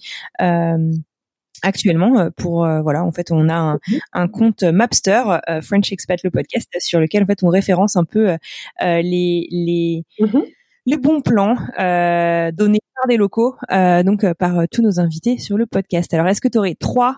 actuellement 1.63 2.29
pour 2.35 2.67
voilà 2.83 3.03
en 3.03 3.11
fait 3.11 3.31
on 3.31 3.49
a 3.49 3.55
un, 3.55 3.79
un 4.13 4.27
compte 4.27 4.63
Mapster 4.63 5.23
French 5.61 5.91
Expat 5.91 6.21
le 6.23 6.29
podcast 6.29 6.69
sur 6.79 6.99
lequel 6.99 7.23
en 7.23 7.25
fait 7.25 7.43
on 7.43 7.49
référence 7.49 7.95
un 7.95 8.03
peu 8.03 8.35
les 8.81 9.47
les 9.49 10.03
mhm 10.19 10.43
les 10.85 10.97
bons 10.97 11.21
plans 11.21 11.57
euh, 11.79 12.51
donnés 12.51 12.81
par 12.95 13.07
des 13.07 13.17
locaux, 13.17 13.55
euh, 13.71 14.03
donc 14.03 14.23
euh, 14.23 14.33
par 14.33 14.67
tous 14.71 14.81
nos 14.81 14.99
invités 14.99 15.37
sur 15.37 15.57
le 15.57 15.65
podcast. 15.65 16.13
Alors, 16.13 16.27
est-ce 16.27 16.41
que 16.41 16.47
tu 16.47 16.57
aurais 16.57 16.75
trois 16.75 17.17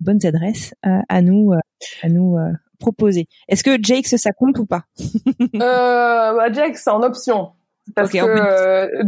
bonnes 0.00 0.24
adresses 0.24 0.74
à 0.82 1.22
nous 1.22 1.52
à 2.02 2.08
nous 2.08 2.36
proposer? 2.78 3.26
Est-ce 3.48 3.64
que 3.64 3.78
Jake 3.82 4.06
ça 4.06 4.32
compte 4.32 4.58
ou 4.58 4.66
pas? 4.66 4.84
Bah, 5.54 6.52
Jake 6.52 6.76
c'est 6.76 6.90
en 6.90 7.02
option. 7.02 7.50
Parce 7.94 8.10
que 8.10 8.18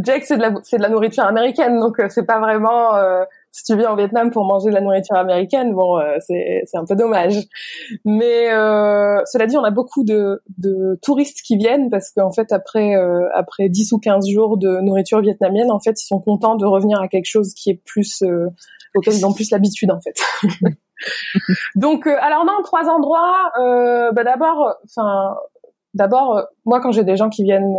Jake 0.03 0.25
c'est 0.25 0.37
de 0.37 0.41
la 0.41 0.53
c'est 0.63 0.77
de 0.77 0.81
la 0.81 0.89
nourriture 0.89 1.23
américaine 1.23 1.79
donc 1.79 2.01
c'est 2.09 2.25
pas 2.25 2.39
vraiment 2.39 2.93
si 3.51 3.63
tu 3.65 3.77
viens 3.77 3.91
au 3.91 3.97
Vietnam 3.97 4.31
pour 4.31 4.45
manger 4.45 4.69
de 4.69 4.75
la 4.75 4.81
nourriture 4.81 5.17
américaine, 5.17 5.73
bon, 5.73 5.99
euh, 5.99 6.17
c'est 6.25 6.63
un 6.73 6.85
peu 6.85 6.95
dommage. 6.95 7.35
Mais 8.05 8.49
euh, 8.49 9.21
cela 9.25 9.45
dit, 9.45 9.57
on 9.57 9.63
a 9.63 9.71
beaucoup 9.71 10.05
de, 10.05 10.41
de 10.57 10.97
touristes 11.01 11.41
qui 11.45 11.57
viennent 11.57 11.89
parce 11.89 12.11
qu'en 12.11 12.31
fait, 12.31 12.53
après 12.53 12.95
euh, 12.95 13.27
après 13.35 13.67
10 13.67 13.91
ou 13.91 13.99
15 13.99 14.29
jours 14.29 14.57
de 14.57 14.79
nourriture 14.79 15.19
vietnamienne, 15.19 15.69
en 15.69 15.81
fait, 15.81 16.01
ils 16.01 16.05
sont 16.05 16.19
contents 16.19 16.55
de 16.55 16.65
revenir 16.65 17.01
à 17.01 17.09
quelque 17.09 17.29
chose 17.29 17.53
qui 17.53 17.69
est 17.69 17.81
plus 17.85 18.23
auquel 18.95 19.13
ils 19.13 19.25
ont 19.25 19.33
plus 19.33 19.51
l'habitude, 19.51 19.91
en 19.91 19.99
fait. 19.99 20.15
Donc, 21.75 22.07
alors 22.07 22.45
non, 22.45 22.61
trois 22.63 22.87
endroits. 22.89 23.51
bah 24.13 24.23
d'abord, 24.23 24.75
enfin. 24.85 25.35
D'abord, 25.93 26.45
moi, 26.63 26.79
quand 26.79 26.93
j'ai 26.93 27.03
des 27.03 27.17
gens 27.17 27.27
qui 27.27 27.43
viennent 27.43 27.75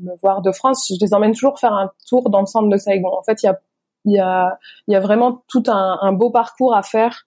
me 0.00 0.10
voir 0.20 0.42
de 0.42 0.50
France, 0.50 0.90
je 0.90 0.96
les 1.00 1.14
emmène 1.14 1.30
toujours 1.30 1.60
faire 1.60 1.72
un 1.72 1.92
tour 2.08 2.28
dans 2.28 2.40
le 2.40 2.46
centre 2.46 2.68
de 2.68 2.76
Saigon. 2.76 3.16
En 3.16 3.22
fait, 3.22 3.40
il 3.44 3.46
y 3.46 3.48
a 3.48 3.60
il 4.04 4.14
y 4.14 4.20
a, 4.20 4.58
y 4.88 4.94
a 4.94 5.00
vraiment 5.00 5.42
tout 5.48 5.62
un, 5.68 5.98
un 6.00 6.12
beau 6.12 6.30
parcours 6.30 6.74
à 6.74 6.82
faire 6.82 7.24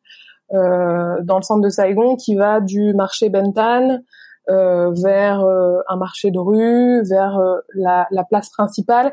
euh, 0.54 1.18
dans 1.24 1.38
le 1.38 1.42
centre 1.42 1.62
de 1.62 1.70
Saigon 1.70 2.16
qui 2.16 2.36
va 2.36 2.62
du 2.62 2.94
marché 2.94 3.30
Bentan 3.30 4.00
euh, 4.50 4.92
vers 4.92 5.42
euh, 5.42 5.80
un 5.88 5.96
marché 5.96 6.30
de 6.30 6.38
rue, 6.38 7.02
vers 7.10 7.38
euh, 7.38 7.58
la, 7.74 8.08
la, 8.12 8.24
place 8.24 8.50
principale 8.52 9.12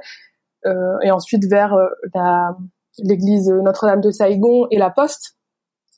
euh, 0.67 0.99
et 1.03 1.11
ensuite 1.11 1.45
vers 1.49 1.75
la, 2.15 2.55
l'église 2.99 3.49
Notre-Dame 3.49 4.03
de 4.03 4.11
Saigon 4.11 4.67
et 4.71 4.79
la 4.79 4.91
Poste 4.91 5.37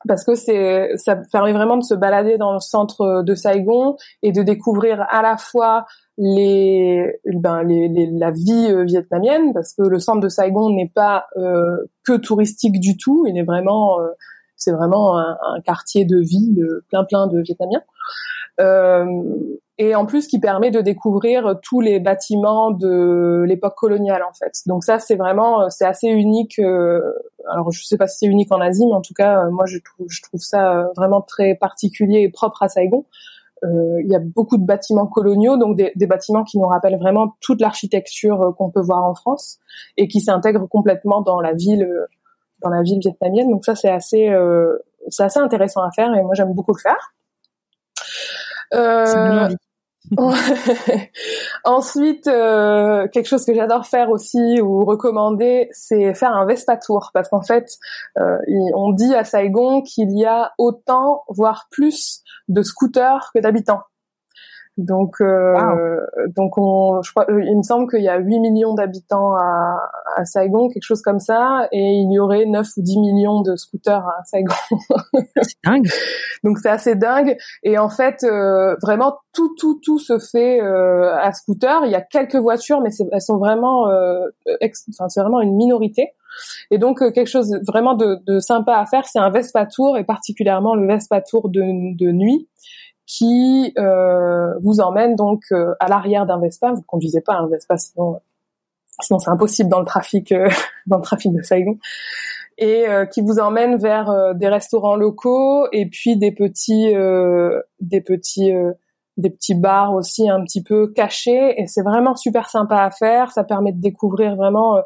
parce 0.07 0.25
que 0.25 0.35
c'est 0.35 0.91
ça 0.97 1.17
permet 1.33 1.53
vraiment 1.53 1.79
de 1.79 1.83
se 1.83 1.95
balader 1.95 2.37
dans 2.37 2.53
le 2.53 2.61
centre 2.61 3.23
de 3.23 3.35
Saigon 3.35 3.97
et 4.23 4.33
de 4.33 4.43
découvrir 4.43 5.05
à 5.09 5.23
la 5.23 5.37
fois 5.37 5.87
les, 6.17 7.21
ben, 7.27 7.63
les, 7.63 7.89
les, 7.89 8.07
la 8.07 8.31
vie 8.31 8.69
euh, 8.71 8.85
vietnamienne 8.85 9.53
parce 9.53 9.75
que 9.75 9.83
le 9.83 9.99
centre 9.99 10.21
de 10.21 10.29
Saigon 10.29 10.71
n'est 10.71 10.91
pas 10.95 11.27
euh, 11.37 11.77
que 12.05 12.17
touristique 12.17 12.79
du 12.81 12.97
tout, 12.97 13.27
il 13.27 13.37
est 13.37 13.43
vraiment 13.43 14.01
euh, 14.01 14.09
c'est 14.57 14.73
vraiment 14.73 15.19
un, 15.19 15.37
un, 15.43 15.61
quartier 15.61 16.05
de 16.05 16.19
vie 16.19 16.51
de 16.53 16.85
plein 16.89 17.05
plein 17.05 17.27
de 17.27 17.41
Vietnamiens. 17.41 17.83
Euh, 18.61 19.05
et 19.79 19.97
en 19.97 20.07
plus 20.07 20.29
qui 20.29 20.39
permet 20.39 20.71
de 20.71 20.81
découvrir 20.81 21.57
tous 21.61 21.81
les 21.81 21.99
bâtiments 21.99 22.71
de 22.71 23.43
l'époque 23.49 23.75
coloniale 23.75 24.23
en 24.23 24.33
fait. 24.33 24.53
Donc 24.67 24.85
ça 24.85 25.01
c'est 25.01 25.17
vraiment 25.17 25.69
c'est 25.71 25.85
assez 25.85 26.07
unique. 26.07 26.61
alors 26.61 27.73
je 27.73 27.83
sais 27.83 27.97
pas 27.97 28.07
si 28.07 28.19
c'est 28.19 28.27
unique 28.27 28.53
en 28.53 28.61
Asie, 28.61 28.87
mais 28.87 28.95
en 28.95 29.01
tout 29.01 29.15
cas 29.15 29.49
moi 29.51 29.67
je 29.67 29.79
trouve 29.79 30.07
je 30.09 30.23
trouve 30.23 30.41
ça 30.41 30.87
vraiment 30.97 31.23
très 31.23 31.57
particulier 31.57 32.21
et 32.21 32.29
propre 32.29 32.63
à 32.63 32.69
Saigon. 32.69 33.05
Euh, 33.63 34.01
il 34.03 34.11
y 34.11 34.15
a 34.15 34.19
beaucoup 34.19 34.59
de 34.59 34.65
bâtiments 34.65 35.07
coloniaux, 35.07 35.57
donc 35.57 35.77
des, 35.77 35.93
des 35.95 36.07
bâtiments 36.07 36.45
qui 36.45 36.59
nous 36.59 36.67
rappellent 36.67 36.99
vraiment 36.99 37.35
toute 37.41 37.61
l'architecture 37.61 38.43
euh, 38.43 38.53
qu'on 38.53 38.71
peut 38.71 38.83
voir 38.83 39.05
en 39.05 39.15
France 39.15 39.59
et 39.97 40.09
qui 40.09 40.21
s'intègrent 40.21 40.69
complètement 40.69 41.23
dans 41.23 41.41
la 41.41 41.53
ville, 41.55 41.89
dans 42.63 42.71
la 42.71 42.83
ville 42.83 42.99
vietnamienne. 42.99 43.51
Donc 43.51 43.65
ça, 43.65 43.75
c'est 43.75 43.91
assez, 43.91 44.29
euh, 44.29 44.77
c'est 45.09 45.23
assez 45.23 45.41
intéressant 45.41 45.83
à 45.83 45.91
faire 45.93 46.15
et 46.15 46.23
moi 46.23 46.35
j'aime 46.35 46.53
beaucoup 46.53 46.75
le 46.75 46.81
faire. 46.81 47.15
Euh, 48.75 49.49
Ensuite, 51.65 52.27
euh, 52.27 53.09
quelque 53.09 53.27
chose 53.27 53.45
que 53.45 53.55
j'adore 53.55 53.87
faire 53.87 54.11
aussi 54.11 54.61
ou 54.61 54.85
recommander, 54.85 55.69
c'est 55.73 56.15
faire 56.15 56.33
un 56.33 56.45
Vespa 56.47 56.77
Tour 56.77 57.11
parce 57.15 57.29
qu'en 57.29 57.43
fait, 57.43 57.67
euh, 58.19 58.37
on 58.75 58.93
dit 58.93 59.15
à 59.15 59.25
Saigon 59.25 59.83
qu'il 59.83 60.17
y 60.17 60.25
a 60.25 60.53
autant, 60.59 61.25
voire 61.29 61.67
plus, 61.71 62.23
de 62.49 62.63
scooters 62.63 63.31
que 63.35 63.41
d'habitants. 63.41 63.81
Donc, 64.77 65.21
euh, 65.21 66.01
donc 66.35 66.59
on, 66.59 67.01
je 67.03 67.11
crois, 67.13 67.27
il 67.29 67.57
me 67.57 67.63
semble 67.63 67.89
qu'il 67.89 68.03
y 68.03 68.09
a 68.09 68.19
8 68.19 68.41
millions 68.41 68.75
d'habitants 68.75 69.35
à, 69.37 69.79
à, 70.17 70.25
Saigon, 70.25 70.69
quelque 70.69 70.83
chose 70.83 71.01
comme 71.01 71.21
ça, 71.21 71.69
et 71.71 71.79
il 71.81 72.13
y 72.13 72.19
aurait 72.19 72.45
9 72.45 72.67
ou 72.77 72.83
10 72.83 72.99
millions 72.99 73.41
de 73.43 73.55
scooters 73.55 74.05
à 74.05 74.25
Saigon. 74.25 74.55
c'est 75.43 75.57
dingue. 75.65 75.89
Donc 76.43 76.59
c'est 76.59 76.71
assez 76.71 76.97
dingue. 76.97 77.37
Et 77.63 77.79
en 77.79 77.89
fait, 77.89 78.25
euh, 78.25 78.75
vraiment 78.83 79.19
tout, 79.33 79.55
tout, 79.57 79.81
tout 79.83 79.99
se 79.99 80.19
fait 80.19 80.61
euh, 80.61 81.15
à 81.17 81.33
scooter. 81.33 81.85
Il 81.85 81.93
y 81.93 81.97
a 81.97 82.01
quelques 82.01 82.37
voitures, 82.37 82.81
mais 82.81 82.91
elles 83.13 83.21
sont 83.21 83.39
vraiment, 83.39 83.89
euh, 83.91 84.27
enfin 84.91 85.09
c'est 85.09 85.21
vraiment 85.21 85.41
une 85.41 85.55
minorité. 85.55 86.11
Et 86.71 86.79
donc 86.79 87.03
euh, 87.03 87.11
quelque 87.11 87.29
chose 87.29 87.57
vraiment 87.67 87.95
de, 87.95 88.19
de 88.27 88.41
sympa 88.41 88.77
à 88.77 88.87
faire, 88.87 89.07
c'est 89.07 89.19
un 89.19 89.31
Vespa 89.31 89.67
Tour, 89.67 89.99
et 89.99 90.05
particulièrement 90.05 90.75
le 90.75 90.87
Vespa 90.87 91.21
Tour 91.21 91.49
de, 91.49 91.61
de 91.97 92.11
nuit 92.11 92.49
qui 93.07 93.73
euh, 93.79 94.59
vous 94.63 94.81
emmène 94.81 95.15
donc 95.15 95.43
euh, 95.53 95.75
à 95.81 95.89
l'arrière 95.89 96.27
d'un 96.27 96.39
Vespa. 96.39 96.71
Vous 96.73 96.79
ne 96.79 96.87
conduisez 96.87 97.21
pas 97.21 97.35
un 97.35 97.49
Vespa, 97.49 97.77
sinon, 97.77 98.21
sinon 99.01 99.19
c'est 99.19 99.31
impossible 99.31 99.69
dans 99.69 99.81
le 99.81 99.87
trafic, 99.87 100.33
euh, 100.33 100.49
dans 100.87 100.97
le 100.97 101.03
trafic 101.03 101.33
de 101.33 101.43
Saigon. 101.43 101.79
Et 102.57 102.85
qui 103.11 103.21
vous 103.21 103.41
emmène 103.41 103.79
vers 103.79 104.33
des 104.37 104.47
restaurants 104.47 104.95
locaux 104.95 105.67
et 105.73 105.87
puis 105.87 106.17
des 106.17 106.31
petits, 106.31 106.95
des 107.81 108.01
petits, 108.01 108.53
des 109.17 109.31
petits 109.31 109.57
bars 109.57 109.93
aussi 109.93 110.31
un 110.31 110.41
petit 110.45 110.63
peu 110.63 110.87
cachés. 110.87 111.61
Et 111.61 111.67
c'est 111.67 111.83
vraiment 111.83 112.15
super 112.15 112.49
sympa 112.49 112.77
à 112.77 112.93
faire. 112.93 113.33
Ça 113.33 113.43
permet 113.43 113.73
de 113.73 113.81
découvrir 113.81 114.37
vraiment 114.37 114.79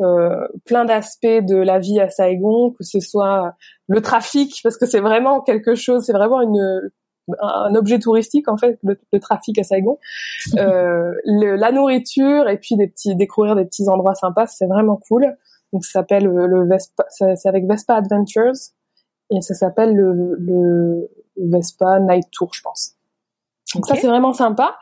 euh, 0.00 0.48
plein 0.64 0.86
d'aspects 0.86 1.26
de 1.26 1.56
la 1.56 1.78
vie 1.78 2.00
à 2.00 2.08
Saigon, 2.08 2.70
que 2.70 2.84
ce 2.84 3.00
soit 3.00 3.54
le 3.86 4.00
trafic, 4.00 4.58
parce 4.62 4.78
que 4.78 4.86
c'est 4.86 5.00
vraiment 5.00 5.42
quelque 5.42 5.74
chose, 5.74 6.04
c'est 6.06 6.14
vraiment 6.14 6.40
une 6.40 6.90
un 7.40 7.74
objet 7.74 7.98
touristique 7.98 8.48
en 8.48 8.56
fait 8.56 8.78
le, 8.82 9.20
trafic 9.20 9.58
à 9.58 9.62
Saigon. 9.62 9.98
Euh, 10.58 11.12
le, 11.24 11.56
la 11.56 11.70
nourriture 11.70 12.48
et 12.48 12.58
puis 12.58 12.76
des 12.76 12.88
petits 12.88 13.14
découvrir 13.14 13.54
des 13.56 13.64
petits 13.64 13.88
endroits 13.88 14.14
sympas 14.14 14.46
c'est 14.46 14.66
vraiment 14.66 14.96
cool. 15.08 15.36
Donc 15.72 15.84
ça 15.84 16.00
s'appelle 16.00 16.24
le 16.24 16.66
Vespa 16.66 17.04
c'est 17.10 17.46
avec 17.46 17.66
Vespa 17.66 17.94
Adventures 17.94 18.54
et 19.30 19.40
ça 19.42 19.54
s'appelle 19.54 19.94
le, 19.94 20.36
le 20.38 21.08
Vespa 21.36 22.00
Night 22.00 22.26
Tour 22.32 22.50
je 22.52 22.62
pense. 22.62 22.94
Donc 23.74 23.86
ça 23.86 23.94
c'est 23.96 24.08
vraiment 24.08 24.32
sympa. 24.32 24.76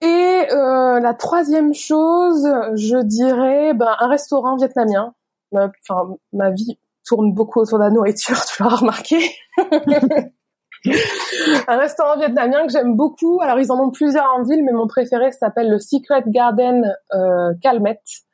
Et 0.00 0.06
euh, 0.06 1.00
la 1.00 1.14
troisième 1.14 1.74
chose 1.74 2.46
je 2.74 3.02
dirais 3.02 3.74
ben 3.74 3.96
un 3.98 4.08
restaurant 4.08 4.56
vietnamien. 4.56 5.14
Enfin 5.52 6.16
ma 6.32 6.50
vie 6.50 6.78
tourne 7.08 7.32
beaucoup 7.32 7.60
autour 7.60 7.78
de 7.78 7.84
la 7.84 7.90
nourriture 7.90 8.44
tu 8.46 8.62
l'auras 8.62 8.76
remarqué 8.76 9.16
un 10.86 11.76
restaurant 11.76 12.18
vietnamien 12.18 12.66
que 12.66 12.72
j'aime 12.72 12.96
beaucoup. 12.96 13.40
Alors 13.40 13.58
ils 13.58 13.70
en 13.72 13.80
ont 13.80 13.90
plusieurs 13.90 14.26
en 14.36 14.42
ville, 14.42 14.64
mais 14.64 14.72
mon 14.72 14.86
préféré 14.86 15.32
s'appelle 15.32 15.70
le 15.70 15.78
Secret 15.78 16.24
Garden 16.26 16.94
euh, 17.14 17.52
Calmette. 17.62 18.24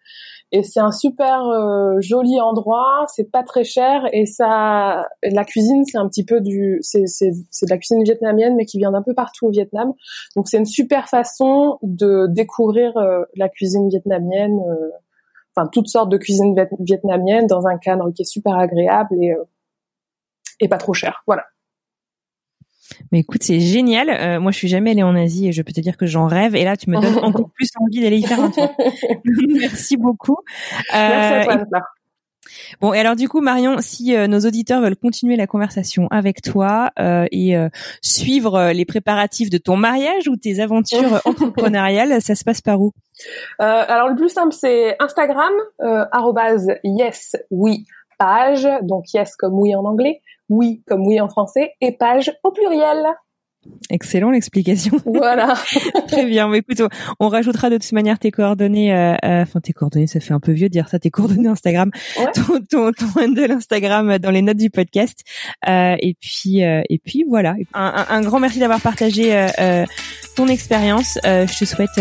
Et 0.52 0.62
c'est 0.62 0.78
un 0.78 0.92
super 0.92 1.48
euh, 1.48 1.96
joli 1.98 2.40
endroit, 2.40 3.06
c'est 3.08 3.28
pas 3.28 3.42
très 3.42 3.64
cher 3.64 4.02
et 4.12 4.24
ça, 4.24 5.08
la 5.24 5.44
cuisine 5.44 5.84
c'est 5.84 5.98
un 5.98 6.06
petit 6.06 6.24
peu 6.24 6.40
du, 6.40 6.78
c'est 6.80 7.06
c'est 7.06 7.32
c'est 7.50 7.66
de 7.66 7.70
la 7.70 7.78
cuisine 7.78 8.04
vietnamienne 8.04 8.54
mais 8.54 8.64
qui 8.64 8.78
vient 8.78 8.92
d'un 8.92 9.02
peu 9.02 9.14
partout 9.14 9.46
au 9.46 9.50
Vietnam. 9.50 9.94
Donc 10.36 10.48
c'est 10.48 10.58
une 10.58 10.66
super 10.66 11.08
façon 11.08 11.78
de 11.82 12.28
découvrir 12.28 12.96
euh, 12.96 13.24
la 13.34 13.48
cuisine 13.48 13.88
vietnamienne, 13.88 14.60
euh, 14.60 14.90
enfin 15.56 15.68
toutes 15.72 15.88
sortes 15.88 16.10
de 16.10 16.18
cuisine 16.18 16.54
vietnamienne 16.78 17.48
dans 17.48 17.66
un 17.66 17.76
cadre 17.76 18.12
qui 18.12 18.22
est 18.22 18.30
super 18.30 18.56
agréable 18.56 19.16
et 19.20 19.34
et 20.60 20.68
pas 20.68 20.78
trop 20.78 20.94
cher. 20.94 21.24
Voilà. 21.26 21.42
Mais 23.12 23.20
écoute, 23.20 23.42
c'est 23.42 23.60
génial. 23.60 24.10
Euh, 24.10 24.40
moi, 24.40 24.52
je 24.52 24.58
suis 24.58 24.68
jamais 24.68 24.92
allée 24.92 25.02
en 25.02 25.14
Asie 25.14 25.48
et 25.48 25.52
je 25.52 25.62
peux 25.62 25.72
te 25.72 25.80
dire 25.80 25.96
que 25.96 26.06
j'en 26.06 26.26
rêve. 26.26 26.54
Et 26.54 26.64
là, 26.64 26.76
tu 26.76 26.90
me 26.90 27.00
donnes 27.00 27.18
encore 27.24 27.50
plus 27.50 27.68
envie 27.80 28.00
d'aller 28.00 28.18
y 28.18 28.26
faire 28.26 28.42
un 28.42 28.50
tour. 28.50 28.74
Merci 29.48 29.96
beaucoup. 29.96 30.36
Merci 30.92 31.34
à 31.34 31.44
toi, 31.44 31.54
euh, 31.54 31.80
Bon, 32.80 32.92
et 32.92 33.00
alors 33.00 33.16
du 33.16 33.28
coup, 33.28 33.40
Marion, 33.40 33.76
si 33.80 34.14
euh, 34.14 34.28
nos 34.28 34.40
auditeurs 34.40 34.80
veulent 34.80 34.96
continuer 34.96 35.34
la 35.34 35.46
conversation 35.46 36.06
avec 36.08 36.40
toi 36.40 36.92
et 37.32 37.56
suivre 38.00 38.70
les 38.70 38.84
préparatifs 38.84 39.50
de 39.50 39.58
ton 39.58 39.76
mariage 39.76 40.28
ou 40.28 40.36
tes 40.36 40.60
aventures 40.60 41.20
entrepreneuriales, 41.24 42.22
ça 42.22 42.34
se 42.34 42.44
passe 42.44 42.60
par 42.60 42.80
où? 42.80 42.92
Alors 43.58 44.08
le 44.08 44.14
plus 44.14 44.28
simple, 44.28 44.52
c'est 44.52 44.94
Instagram, 45.00 45.52
yes 46.84 47.36
oui 47.50 47.86
page, 48.18 48.68
donc 48.82 49.12
yes 49.12 49.34
comme 49.36 49.58
oui 49.58 49.74
en 49.74 49.84
anglais, 49.84 50.20
oui 50.48 50.82
comme 50.86 51.06
oui 51.06 51.20
en 51.20 51.28
français, 51.28 51.72
et 51.80 51.92
page 51.92 52.32
au 52.42 52.50
pluriel. 52.52 53.06
Excellent 53.90 54.30
l'explication. 54.30 55.00
Voilà. 55.06 55.54
Très 56.08 56.26
bien. 56.26 56.48
Mais 56.48 56.58
écoute, 56.58 56.82
on 57.20 57.28
rajoutera 57.28 57.70
de 57.70 57.78
toute 57.78 57.92
manière 57.92 58.18
tes 58.18 58.30
coordonnées. 58.30 58.94
Euh, 58.94 59.14
euh, 59.24 59.42
enfin, 59.42 59.60
tes 59.60 59.72
coordonnées, 59.72 60.06
ça 60.06 60.20
fait 60.20 60.34
un 60.34 60.40
peu 60.40 60.52
vieux 60.52 60.68
de 60.68 60.72
dire 60.72 60.88
ça. 60.88 60.98
Tes 60.98 61.10
coordonnées 61.10 61.48
Instagram, 61.48 61.90
ton, 62.34 62.60
ton, 62.70 62.92
ton 62.92 63.20
handle 63.20 63.52
Instagram 63.52 64.18
dans 64.18 64.30
les 64.30 64.42
notes 64.42 64.56
du 64.56 64.70
podcast. 64.70 65.20
Euh, 65.68 65.96
et 66.00 66.16
puis, 66.20 66.64
euh, 66.64 66.82
et 66.88 66.98
puis 66.98 67.24
voilà. 67.28 67.54
Un, 67.74 68.06
un, 68.08 68.20
grand 68.22 68.40
merci 68.40 68.58
d'avoir 68.58 68.80
partagé 68.80 69.34
euh, 69.34 69.84
ton 70.36 70.48
expérience. 70.48 71.18
je 71.24 71.58
te 71.58 71.64
souhaite 71.64 72.00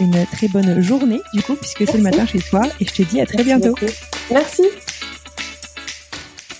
une 0.00 0.26
très 0.32 0.48
bonne 0.48 0.80
journée 0.80 1.20
du 1.34 1.42
coup, 1.42 1.56
puisque 1.56 1.86
c'est 1.86 1.98
le 1.98 2.04
matin 2.04 2.26
chez 2.26 2.38
toi. 2.38 2.62
Et 2.80 2.84
je 2.84 2.92
te 2.92 3.02
dis 3.02 3.20
à 3.20 3.26
très 3.26 3.42
bientôt. 3.42 3.74
Merci. 4.30 4.62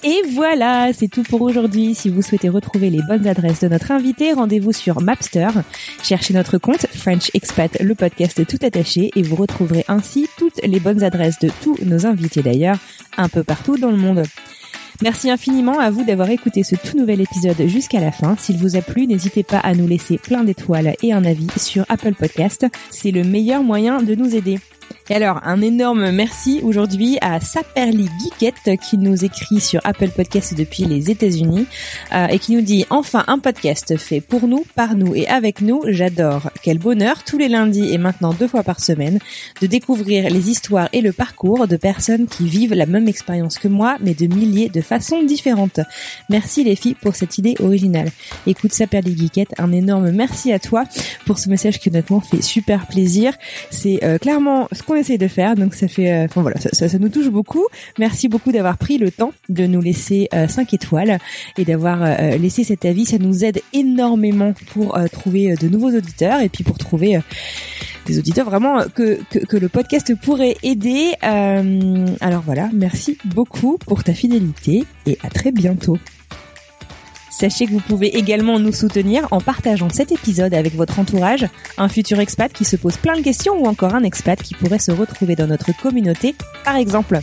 Et 0.07 0.21
voilà, 0.33 0.93
c'est 0.93 1.09
tout 1.09 1.23
pour 1.23 1.41
aujourd'hui. 1.41 1.95
Si 1.95 2.11
vous 2.11 2.21
souhaitez 2.21 2.51
retrouver 2.51 2.91
les 2.91 3.01
bonnes 3.09 3.27
adresses 3.27 3.61
de 3.61 3.69
notre 3.69 3.91
invité, 3.91 4.35
rendez-vous 4.35 4.73
sur 4.73 5.01
Mapster. 5.01 5.49
Cherchez 6.03 6.35
notre 6.35 6.59
compte 6.59 6.87
French 6.95 7.31
Expat, 7.33 7.81
le 7.81 7.95
podcast 7.95 8.47
tout 8.47 8.59
attaché, 8.61 9.11
et 9.17 9.23
vous 9.23 9.35
retrouverez 9.35 9.83
ainsi 9.89 10.29
toutes 10.37 10.63
les 10.63 10.79
bonnes 10.79 11.03
adresses 11.03 11.39
de 11.39 11.49
tous 11.63 11.79
nos 11.87 12.05
invités 12.05 12.43
d'ailleurs, 12.43 12.77
un 13.17 13.31
peu 13.31 13.43
partout 13.43 13.79
dans 13.79 13.91
le 13.91 13.97
monde. 13.97 14.25
Merci 15.01 15.31
infiniment 15.31 15.79
à 15.79 15.91
vous 15.91 16.05
d'avoir 16.05 16.29
écouté 16.29 16.65
ce 16.65 16.77
tout 16.77 16.99
nouvel 16.99 17.23
épisode 17.23 17.67
jusqu'à 17.67 18.01
la 18.01 18.13
fin. 18.13 18.37
S'il 18.39 18.59
vous 18.59 18.77
a 18.77 18.83
plu, 18.83 19.07
n'hésitez 19.07 19.43
pas 19.43 19.59
à 19.59 19.75
nous 19.75 19.87
laisser 19.87 20.19
plein 20.19 20.45
d'étoiles 20.45 20.97
et 21.03 21.15
un 21.15 21.25
avis 21.25 21.49
sur 21.57 21.87
Apple 21.89 22.15
Podcast. 22.15 22.67
C'est 22.91 23.11
le 23.11 23.25
meilleur 23.25 23.63
moyen 23.63 24.03
de 24.03 24.15
nous 24.15 24.37
aider. 24.37 24.59
Et 25.11 25.15
alors, 25.15 25.41
un 25.45 25.61
énorme 25.61 26.13
merci 26.13 26.61
aujourd'hui 26.63 27.19
à 27.21 27.39
Saperly 27.39 28.09
Geekette 28.23 28.81
qui 28.81 28.97
nous 28.97 29.23
écrit 29.23 29.61
sur 29.61 29.83
Apple 29.85 30.09
Podcast 30.09 30.55
depuis 30.57 30.85
les 30.85 31.11
États-Unis 31.11 31.67
euh, 32.15 32.27
et 32.29 32.39
qui 32.39 32.55
nous 32.55 32.63
dit 32.63 32.87
enfin 32.89 33.23
un 33.27 33.39
podcast 33.39 33.99
fait 33.99 34.23
pour 34.23 34.49
nous, 34.49 34.65
par 34.75 34.95
nous 34.95 35.15
et 35.15 35.29
avec 35.29 35.61
nous. 35.61 35.83
J'adore. 35.89 36.51
Quel 36.63 36.79
bonheur 36.79 37.23
tous 37.23 37.37
les 37.37 37.49
lundis 37.49 37.93
et 37.93 37.99
maintenant 37.99 38.33
deux 38.33 38.49
fois 38.49 38.63
par 38.63 38.81
semaine 38.81 39.19
de 39.61 39.67
découvrir 39.67 40.31
les 40.31 40.49
histoires 40.49 40.89
et 40.95 41.03
le 41.03 41.13
parcours 41.13 41.69
de 41.69 41.77
personnes 41.77 42.27
qui 42.27 42.49
vivent 42.49 42.73
la 42.73 42.87
même 42.87 43.07
expérience 43.07 43.59
que 43.59 43.69
moi 43.69 43.99
mais 44.01 44.15
de 44.15 44.27
milliers 44.27 44.71
de 44.71 44.81
façons 44.81 45.23
différentes. 45.23 45.81
Merci 46.31 46.65
les 46.65 46.77
filles 46.77 46.97
pour 46.99 47.15
cette 47.15 47.37
idée 47.37 47.57
originale. 47.61 48.11
Écoute 48.47 48.73
Saperly 48.73 49.15
Geekette, 49.19 49.53
un 49.59 49.71
énorme 49.71 50.13
merci 50.13 50.51
à 50.51 50.59
toi 50.59 50.85
pour 51.27 51.39
ce 51.39 51.51
message 51.51 51.79
qui 51.79 51.91
honnêtement 51.91 52.21
fait 52.21 52.41
super 52.41 52.87
plaisir. 52.87 53.35
C'est 53.71 54.03
euh, 54.03 54.17
clairement 54.17 54.67
ce 54.73 54.83
qu'on 54.83 54.94
essaye 54.97 55.19
de 55.19 55.29
faire. 55.29 55.55
Donc 55.55 55.75
ça 55.75 55.89
fait, 55.89 56.13
euh, 56.13 56.25
enfin 56.25 56.43
voilà, 56.43 56.59
ça, 56.61 56.99
nous 56.99 57.09
touche 57.09 57.29
beaucoup. 57.29 57.67
Merci 57.99 58.29
beaucoup 58.29 58.53
d'avoir 58.53 58.79
pris 58.79 58.99
le 58.99 59.11
temps 59.11 59.33
de 59.49 59.67
nous 59.67 59.81
laisser 59.81 60.29
euh, 60.35 60.49
5 60.49 60.75
étoiles 60.75 61.19
et 61.59 61.65
d'avoir 61.65 62.03
euh, 62.03 62.37
laissé 62.37 62.65
cet 62.65 62.85
avis. 62.85 63.05
Ça 63.05 63.19
nous 63.19 63.45
aide 63.45 63.61
énormément 63.73 64.55
pour 64.73 64.97
euh, 64.97 65.07
trouver 65.07 65.55
de 65.55 65.69
nouveaux 65.69 65.91
auditeurs 65.91 66.41
et 66.41 66.49
puis 66.49 66.65
pour 66.65 66.79
trouver 66.79 67.19
des 68.07 68.19
auditeurs 68.19 68.47
vraiment 68.47 68.85
que, 68.95 69.19
le 69.53 69.69
podcast 69.69 70.15
pourrait 70.15 70.57
aider. 70.63 71.13
alors 71.23 72.43
voilà, 72.45 72.71
merci 72.73 73.19
beaucoup 73.25 73.79
pour 73.79 74.05
ta 74.05 74.15
fidélité 74.15 74.85
et 75.07 75.19
à 75.23 75.31
très 75.31 75.53
bientôt. 75.53 75.99
Sachez 77.37 77.67
que 77.67 77.73
vous 77.73 77.81
pouvez 77.81 78.17
également 78.17 78.61
nous 78.61 78.73
soutenir 78.73 79.27
en 79.33 79.41
partageant 79.41 79.89
cet 79.91 80.13
épisode 80.13 80.55
avec 80.55 80.77
votre 80.77 81.01
entourage, 81.01 81.49
un 81.79 81.89
futur 81.89 82.21
expat 82.21 82.53
qui 82.53 82.65
se 82.65 82.77
pose 82.77 82.97
plein 82.97 83.17
de 83.17 83.23
questions 83.23 83.61
ou 83.61 83.67
encore 83.67 83.97
un 83.97 84.05
expat 84.05 84.41
qui 84.41 84.55
pourrait 84.55 84.79
se 84.79 84.93
retrouver 84.93 85.35
dans 85.35 85.49
notre 85.49 85.77
communauté, 85.77 86.37
par 86.65 86.77
exemple. 86.77 87.21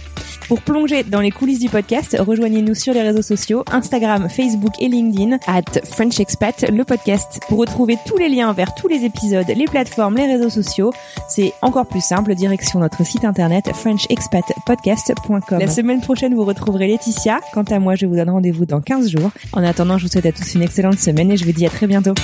Pour 0.52 0.62
plonger 0.62 1.04
dans 1.04 1.22
les 1.22 1.32
coulisses 1.32 1.60
du 1.60 1.70
podcast, 1.70 2.18
rejoignez-nous 2.20 2.76
sur 2.76 2.94
les 2.94 3.02
réseaux 3.02 3.22
sociaux, 3.22 3.64
Instagram, 3.72 4.28
Facebook 4.28 4.74
et 4.82 4.90
LinkedIn, 4.90 5.38
at 5.48 5.86
French 5.86 6.20
Expat, 6.20 6.70
le 6.70 6.84
podcast. 6.84 7.40
Pour 7.48 7.60
retrouver 7.60 7.98
tous 8.06 8.18
les 8.18 8.28
liens 8.28 8.52
vers 8.52 8.76
tous 8.76 8.90
les 8.90 9.06
épisodes, 9.06 9.48
les 9.48 9.64
plateformes, 9.64 10.16
les 10.18 10.26
réseaux 10.26 10.50
sociaux, 10.50 10.92
c'est 11.30 11.54
encore 11.62 11.86
plus 11.88 12.04
simple, 12.04 12.36
direction 12.36 12.82
notre 12.82 13.06
site 13.06 13.24
internet 13.24 13.72
frenchexpatpodcast.com. 13.74 15.60
La 15.60 15.68
semaine 15.68 16.02
prochaine, 16.02 16.36
vous 16.36 16.44
retrouverez 16.44 16.88
Laetitia. 16.88 17.40
Quant 17.54 17.64
à 17.64 17.80
moi, 17.80 17.96
je 17.96 18.06
vous 18.06 18.18
donne 18.18 18.32
rendez-vous 18.32 18.66
dans 18.66 18.82
15 18.82 19.10
jours. 19.10 19.32
En 19.54 19.64
attendant, 19.64 19.98
je 20.02 20.08
vous 20.08 20.12
souhaite 20.12 20.26
à 20.26 20.32
tous 20.32 20.56
une 20.56 20.64
excellente 20.64 20.98
semaine 20.98 21.32
et 21.32 21.38
je 21.38 21.46
vous 21.46 21.52
dis 21.52 21.64
à 21.68 21.70
très 21.70 21.86
bientôt. 21.86 22.16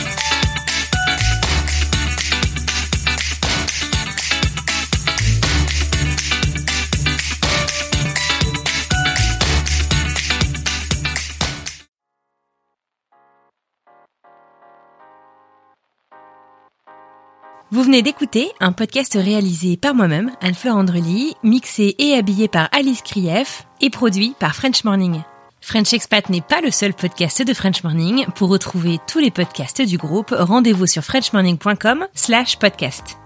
Vous 17.69 17.83
venez 17.83 18.01
d'écouter 18.01 18.49
un 18.59 18.71
podcast 18.71 19.13
réalisé 19.13 19.77
par 19.77 19.93
moi-même, 19.93 20.31
Anne-Fleur 20.41 20.77
Andrely, 20.77 21.35
mixé 21.43 21.93
et 21.99 22.15
habillé 22.15 22.47
par 22.47 22.69
Alice 22.71 23.03
Krief 23.03 23.67
et 23.81 23.91
produit 23.91 24.33
par 24.39 24.55
French 24.55 24.83
Morning. 24.83 25.21
French 25.67 25.91
Expat 25.91 26.29
n'est 26.29 26.39
pas 26.39 26.61
le 26.61 26.71
seul 26.71 26.93
podcast 26.93 27.41
de 27.41 27.53
French 27.53 27.83
Morning. 27.83 28.25
Pour 28.35 28.47
retrouver 28.47 28.99
tous 29.05 29.19
les 29.19 29.31
podcasts 29.31 29.81
du 29.81 29.97
groupe, 29.97 30.33
rendez-vous 30.33 30.87
sur 30.87 31.03
frenchmorning.com 31.03 32.07
slash 32.13 32.57
podcast. 32.57 33.17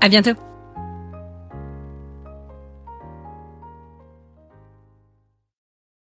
À 0.00 0.08
bientôt! 0.08 0.47